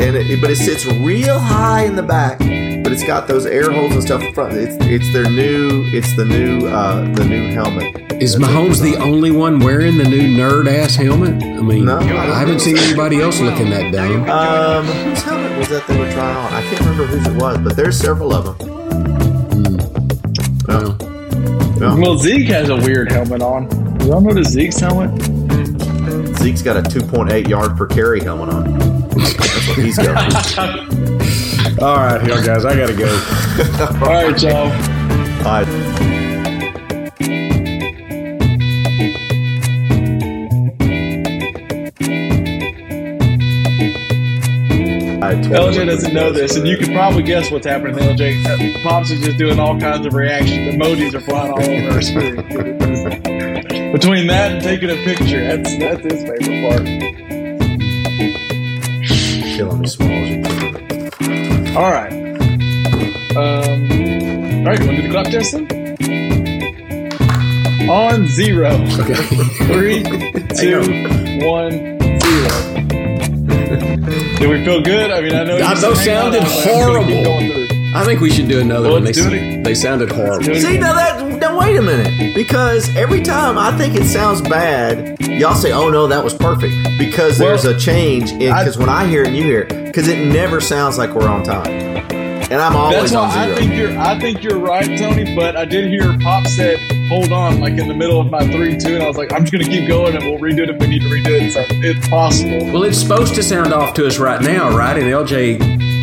and 0.00 0.16
it, 0.16 0.40
but 0.40 0.50
it 0.50 0.56
sits 0.56 0.84
real 0.86 1.38
high 1.38 1.84
in 1.84 1.96
the 1.96 2.02
back. 2.02 2.38
But 2.38 2.92
it's 2.92 3.04
got 3.04 3.26
those 3.28 3.46
air 3.46 3.70
holes 3.70 3.92
and 3.94 4.02
stuff 4.02 4.22
in 4.22 4.32
front. 4.34 4.54
It's 4.54 4.76
it's 4.86 5.12
their 5.12 5.24
new 5.28 5.84
it's 5.92 6.14
the 6.16 6.24
new 6.24 6.66
uh 6.66 7.02
the 7.14 7.24
new 7.24 7.48
helmet. 7.52 8.00
Is 8.22 8.36
That's 8.38 8.44
Mahomes 8.52 8.80
the 8.80 8.96
only 9.02 9.30
one 9.30 9.58
wearing 9.58 9.96
the 9.98 10.04
new 10.04 10.36
nerd 10.36 10.66
ass 10.68 10.94
helmet? 10.94 11.42
I 11.42 11.60
mean, 11.60 11.86
No, 11.86 11.96
I 11.98 12.30
I 12.34 12.38
haven't 12.40 12.60
seen 12.60 12.76
anybody 12.76 13.20
else 13.20 13.40
looking 13.40 13.70
that 13.70 13.90
dumb. 13.92 14.28
Um, 14.30 14.84
whose 14.86 15.22
helmet 15.22 15.58
was 15.58 15.68
that 15.68 15.86
they 15.86 15.98
were 15.98 16.10
trying 16.12 16.36
on? 16.36 16.52
I 16.52 16.62
can't 16.62 16.80
remember 16.80 17.06
whose 17.06 17.26
it 17.26 17.36
was, 17.40 17.58
but 17.58 17.76
there's 17.76 17.98
several 17.98 18.32
of 18.34 18.58
them. 18.58 18.68
Well, 20.68 20.96
Yeah. 21.80 21.94
well, 21.98 22.16
Zeke 22.18 22.46
has 22.48 22.68
a 22.68 22.76
weird 22.76 23.10
helmet 23.10 23.42
on. 23.42 23.64
Y'all 24.06 24.20
know 24.20 24.32
the 24.32 24.44
Zeke's 24.44 24.78
helmet? 24.78 25.10
Zeke's 26.38 26.62
got 26.62 26.76
a 26.76 26.82
2.8 26.82 27.48
yard 27.48 27.76
per 27.76 27.86
carry 27.86 28.20
helmet 28.22 28.48
on. 28.50 28.93
That's 29.14 29.68
what 29.68 29.78
he's 29.78 29.96
got. 29.98 30.58
all 31.82 31.96
right, 31.96 32.20
here 32.22 32.42
guys, 32.42 32.64
I 32.64 32.76
gotta 32.76 32.94
go. 32.94 33.08
All 34.04 34.12
right, 34.12 34.42
y'all. 34.42 34.70
All 35.46 35.62
right. 35.62 35.94
All 45.24 45.30
right, 45.30 45.42
LJ 45.42 45.86
doesn't 45.86 46.12
know 46.12 46.32
this, 46.32 46.56
and 46.56 46.66
you 46.68 46.76
can 46.76 46.92
probably 46.92 47.22
guess 47.22 47.50
what's 47.50 47.66
happening. 47.66 47.94
To 47.94 48.00
LJ 48.00 48.82
Pops 48.82 49.10
is 49.10 49.24
just 49.24 49.38
doing 49.38 49.58
all 49.58 49.78
kinds 49.80 50.04
of 50.06 50.12
reactions. 50.12 50.74
Emojis 50.74 51.14
are 51.14 51.20
flying 51.20 51.52
all 51.52 51.62
over 51.62 51.94
our 51.94 52.02
screen. 52.02 52.36
Between 53.92 54.26
that 54.26 54.52
and 54.52 54.62
taking 54.62 54.90
a 54.90 54.96
picture, 55.04 55.56
that's 55.56 55.78
that's 55.78 56.02
his 56.02 56.24
favorite 56.24 56.68
part. 56.68 57.23
All 61.76 61.90
right. 61.90 62.12
Um, 63.36 63.82
all 64.60 64.64
right, 64.64 64.78
you 64.78 64.86
want 64.86 64.96
to 64.96 64.96
do 64.96 65.02
the 65.02 65.08
clap 65.10 65.26
test 65.26 65.52
then? 65.52 65.66
On 67.90 68.28
zero. 68.28 68.70
Okay. 69.00 69.14
Three, 69.66 70.02
two, 70.54 70.78
one, 71.44 71.72
zero. 72.20 72.54
Did 74.38 74.48
we 74.50 74.64
feel 74.64 74.82
good? 74.82 75.10
I 75.10 75.20
mean, 75.20 75.34
I 75.34 75.42
know 75.42 75.58
God, 75.58 75.76
those 75.78 75.98
said 76.04 76.14
hang 76.14 76.26
on, 76.26 76.32
sounded 76.32 76.42
but 76.42 76.48
I'm 76.48 76.64
gonna 76.64 77.08
keep 77.08 77.26
horrible. 77.26 77.96
I 77.96 78.04
think 78.04 78.20
we 78.20 78.30
should 78.30 78.48
do 78.48 78.60
another 78.60 78.84
Well, 78.88 78.94
one. 79.00 79.04
They, 79.04 79.12
let's 79.12 79.22
do 79.28 79.62
they 79.64 79.74
sounded 79.74 80.12
horrible. 80.12 80.54
See 80.54 80.78
now 80.78 80.94
that 80.94 81.40
now 81.40 81.58
wait 81.58 81.76
a 81.76 81.82
minute 81.82 82.36
because 82.36 82.88
every 82.94 83.22
time 83.22 83.58
I 83.58 83.76
think 83.76 83.96
it 83.96 84.04
sounds 84.04 84.40
bad, 84.42 85.20
y'all 85.20 85.54
say, 85.56 85.72
"Oh 85.72 85.90
no, 85.90 86.06
that 86.06 86.22
was 86.22 86.34
perfect," 86.34 86.72
because 86.98 87.38
Well, 87.40 87.48
there's 87.48 87.64
a 87.64 87.76
change 87.78 88.30
in 88.30 88.38
because 88.38 88.78
when 88.78 88.88
I 88.88 89.06
hear 89.06 89.22
it 89.22 89.28
and 89.28 89.36
you 89.36 89.42
hear 89.42 89.60
it, 89.62 89.83
because 89.94 90.08
it 90.08 90.26
never 90.26 90.60
sounds 90.60 90.98
like 90.98 91.14
we're 91.14 91.28
on 91.28 91.44
time, 91.44 91.66
and 91.70 92.54
I'm 92.54 92.74
always 92.74 93.12
That's 93.12 93.14
on 93.14 93.28
why 93.28 93.44
zero. 93.46 93.56
I 93.56 93.60
think 93.60 93.74
you're. 93.76 93.98
I 93.98 94.18
think 94.18 94.42
you're 94.42 94.58
right, 94.58 94.98
Tony. 94.98 95.36
But 95.36 95.56
I 95.56 95.64
did 95.64 95.86
hear 95.88 96.18
Pop 96.18 96.46
said, 96.48 96.78
"Hold 97.08 97.30
on," 97.30 97.60
like 97.60 97.74
in 97.78 97.86
the 97.86 97.94
middle 97.94 98.20
of 98.20 98.28
my 98.30 98.44
three, 98.50 98.76
two, 98.76 98.94
and 98.94 99.04
I 99.04 99.06
was 99.06 99.16
like, 99.16 99.32
"I'm 99.32 99.42
just 99.44 99.52
gonna 99.52 99.64
keep 99.64 99.86
going, 99.88 100.16
and 100.16 100.24
we'll 100.24 100.40
redo 100.40 100.60
it 100.64 100.70
if 100.70 100.78
we 100.80 100.88
need 100.88 101.02
to 101.02 101.08
redo 101.08 101.40
it." 101.40 101.52
So 101.52 101.62
it's 101.68 102.08
possible. 102.08 102.64
Well, 102.72 102.82
it's 102.82 102.98
supposed 102.98 103.36
to 103.36 103.42
sound 103.44 103.72
off 103.72 103.94
to 103.94 104.06
us 104.06 104.18
right 104.18 104.40
now, 104.42 104.76
right? 104.76 104.96
And 104.98 105.06
LJ, 105.06 105.58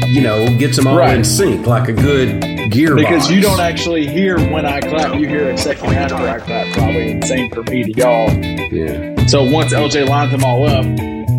you 0.08 0.22
know, 0.22 0.48
gets 0.58 0.78
them 0.78 0.88
all 0.88 0.98
Right. 0.98 1.18
in 1.18 1.24
sync 1.26 1.68
like 1.68 1.90
a 1.90 1.94
good 1.94 2.30
gearbox. 2.72 2.96
Because 2.96 3.30
you 3.30 3.42
don't 3.42 3.60
actually 3.60 4.08
hear 4.08 4.40
when 4.40 4.66
I 4.66 4.80
clap, 4.80 5.16
you 5.20 5.28
hear 5.28 5.50
a 5.50 5.58
second 5.58 5.94
after 5.94 6.16
I 6.16 6.40
clap, 6.40 6.68
probably. 6.74 7.12
And 7.12 7.26
same 7.26 7.50
for 7.52 7.64
me 7.64 7.84
to 7.84 7.92
y'all. 7.92 8.32
Yeah. 8.72 9.26
So 9.28 9.44
once 9.44 9.74
LJ 9.74 10.08
lines 10.08 10.32
them 10.32 10.44
all 10.46 10.66
up 10.66 10.86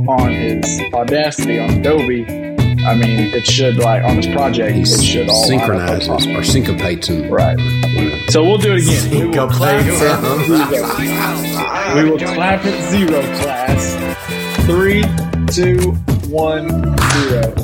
on 0.08 0.32
his 0.32 0.80
Audacity 0.92 1.58
on 1.58 1.70
Adobe, 1.70 2.24
I 2.84 2.94
mean, 2.94 3.20
it 3.20 3.46
should 3.46 3.76
like 3.76 4.02
on 4.04 4.16
this 4.16 4.26
project, 4.26 4.74
He 4.74 4.82
it 4.82 5.02
should 5.02 5.28
all 5.28 5.48
line 5.48 5.60
up 5.60 5.66
synchronizes 6.02 6.26
or 6.26 6.42
syncopates 6.42 7.08
them. 7.08 7.30
Right. 7.30 7.56
So 8.28 8.42
we'll 8.42 8.58
do 8.58 8.74
it 8.74 8.82
again. 8.82 9.10
We 9.10 9.38
will 9.38 9.48
clap 9.48 9.84
Syncopates 9.84 10.02
at 10.02 10.46
zero. 10.46 12.04
We 12.04 12.10
will 12.10 12.18
clap 12.18 12.64
at 12.64 12.90
zero, 12.90 13.20
class. 13.40 14.66
Three, 14.66 15.02
two, 15.48 15.92
one, 16.28 16.68
zero. 17.28 17.54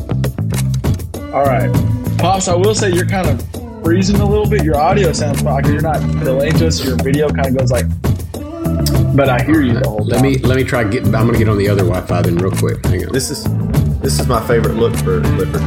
All 1.35 1.45
right, 1.45 1.71
pops. 2.19 2.49
I 2.49 2.55
will 2.55 2.75
say 2.75 2.91
you're 2.93 3.07
kind 3.07 3.29
of 3.29 3.83
freezing 3.85 4.21
a 4.21 4.25
little 4.25 4.49
bit. 4.49 4.65
Your 4.65 4.77
audio 4.77 5.13
sounds 5.13 5.41
fine. 5.43 5.63
'cause 5.63 5.73
You're 5.73 5.83
not 5.83 6.01
delaying 6.25 6.55
to 6.59 6.67
us. 6.69 6.85
Your 6.85 6.97
video 6.97 7.29
kind 7.29 7.47
of 7.49 7.57
goes 7.59 7.71
like, 7.73 7.87
but 9.17 9.29
I 9.29 9.43
hear 9.43 9.63
you 9.63 9.75
the 9.75 9.89
whole 9.89 9.99
time. 10.01 10.09
Let 10.09 10.23
me 10.23 10.39
let 10.39 10.57
me 10.57 10.65
try 10.65 10.85
get. 10.85 11.05
I'm 11.05 11.13
gonna 11.27 11.39
get 11.39 11.49
on 11.49 11.59
the 11.59 11.69
other 11.69 11.83
Wi-Fi 11.85 12.23
then 12.23 12.37
real 12.39 12.51
quick. 12.53 12.85
Hang 12.87 13.07
on. 13.07 13.13
This 13.13 13.31
is 13.31 13.47
this 14.01 14.19
is 14.21 14.27
my 14.27 14.45
favorite 14.47 14.75
look 14.75 14.95
for 14.97 15.21
Clifford. 15.21 15.61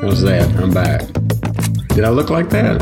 How's 0.00 0.22
that? 0.22 0.50
I'm 0.62 0.70
back. 0.72 1.00
Did 1.94 2.04
I 2.04 2.10
look 2.10 2.30
like 2.30 2.50
that? 2.50 2.78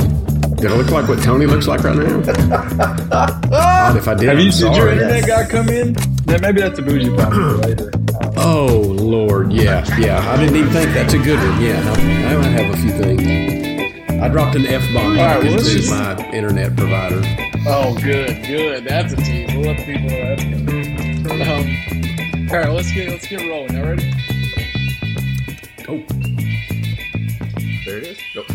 Did 0.56 0.70
I 0.70 0.76
look 0.76 0.90
like 0.90 1.08
what 1.08 1.22
Tony 1.22 1.46
looks 1.46 1.66
like 1.66 1.82
right 1.82 1.96
now? 1.96 2.20
God, 3.50 3.96
if 3.96 4.06
I 4.08 4.14
did, 4.14 4.28
Have 4.28 4.38
I'm 4.38 4.44
you? 4.44 4.50
Did 4.52 4.60
your 4.60 4.74
sorry. 4.74 4.92
internet 4.92 5.26
guy 5.26 5.48
come 5.48 5.68
in? 5.68 5.92
Then 6.24 6.40
maybe 6.40 6.60
that's 6.60 6.78
a 6.78 6.82
bougie 6.82 7.14
pop 7.16 7.32
for 7.32 7.40
later. 7.66 7.90
Oh 8.36 8.80
Lord, 8.98 9.52
yeah, 9.52 9.84
yeah. 9.98 10.18
I 10.30 10.36
didn't 10.36 10.56
even 10.56 10.72
think 10.72 10.92
that's 10.94 11.12
a 11.14 11.18
good 11.18 11.38
one. 11.38 11.60
Yeah, 11.62 11.82
I, 11.84 12.32
I 12.32 12.36
might 12.36 12.44
have 12.62 12.74
a 12.74 12.76
few 12.78 12.90
things. 12.92 14.22
I 14.22 14.28
dropped 14.28 14.54
an 14.56 14.66
f 14.66 14.82
bomb 14.94 15.06
All 15.06 15.12
right, 15.16 15.42
well, 15.42 15.52
let's 15.52 15.74
into 15.74 15.90
my 15.90 16.30
internet 16.30 16.76
provider. 16.76 17.20
Oh, 17.64 17.94
good, 18.02 18.44
good. 18.44 18.84
That's 18.84 19.12
a 19.12 19.16
tease. 19.16 19.50
We'll 19.54 19.66
let 19.66 19.78
the 19.78 19.84
people 19.84 20.10
know 20.10 20.36
that's 20.36 20.44
good. 20.44 21.42
Um, 21.42 22.48
all 22.50 22.58
right, 22.58 22.68
let's 22.70 22.92
get 22.92 23.08
let's 23.10 23.26
get 23.26 23.48
rolling. 23.48 23.74
Y'all 23.74 23.86
ready? 23.86 24.12
Oh, 25.88 26.02
There 27.84 27.98
it 27.98 28.04
is. 28.04 28.18
Nope. 28.34 28.46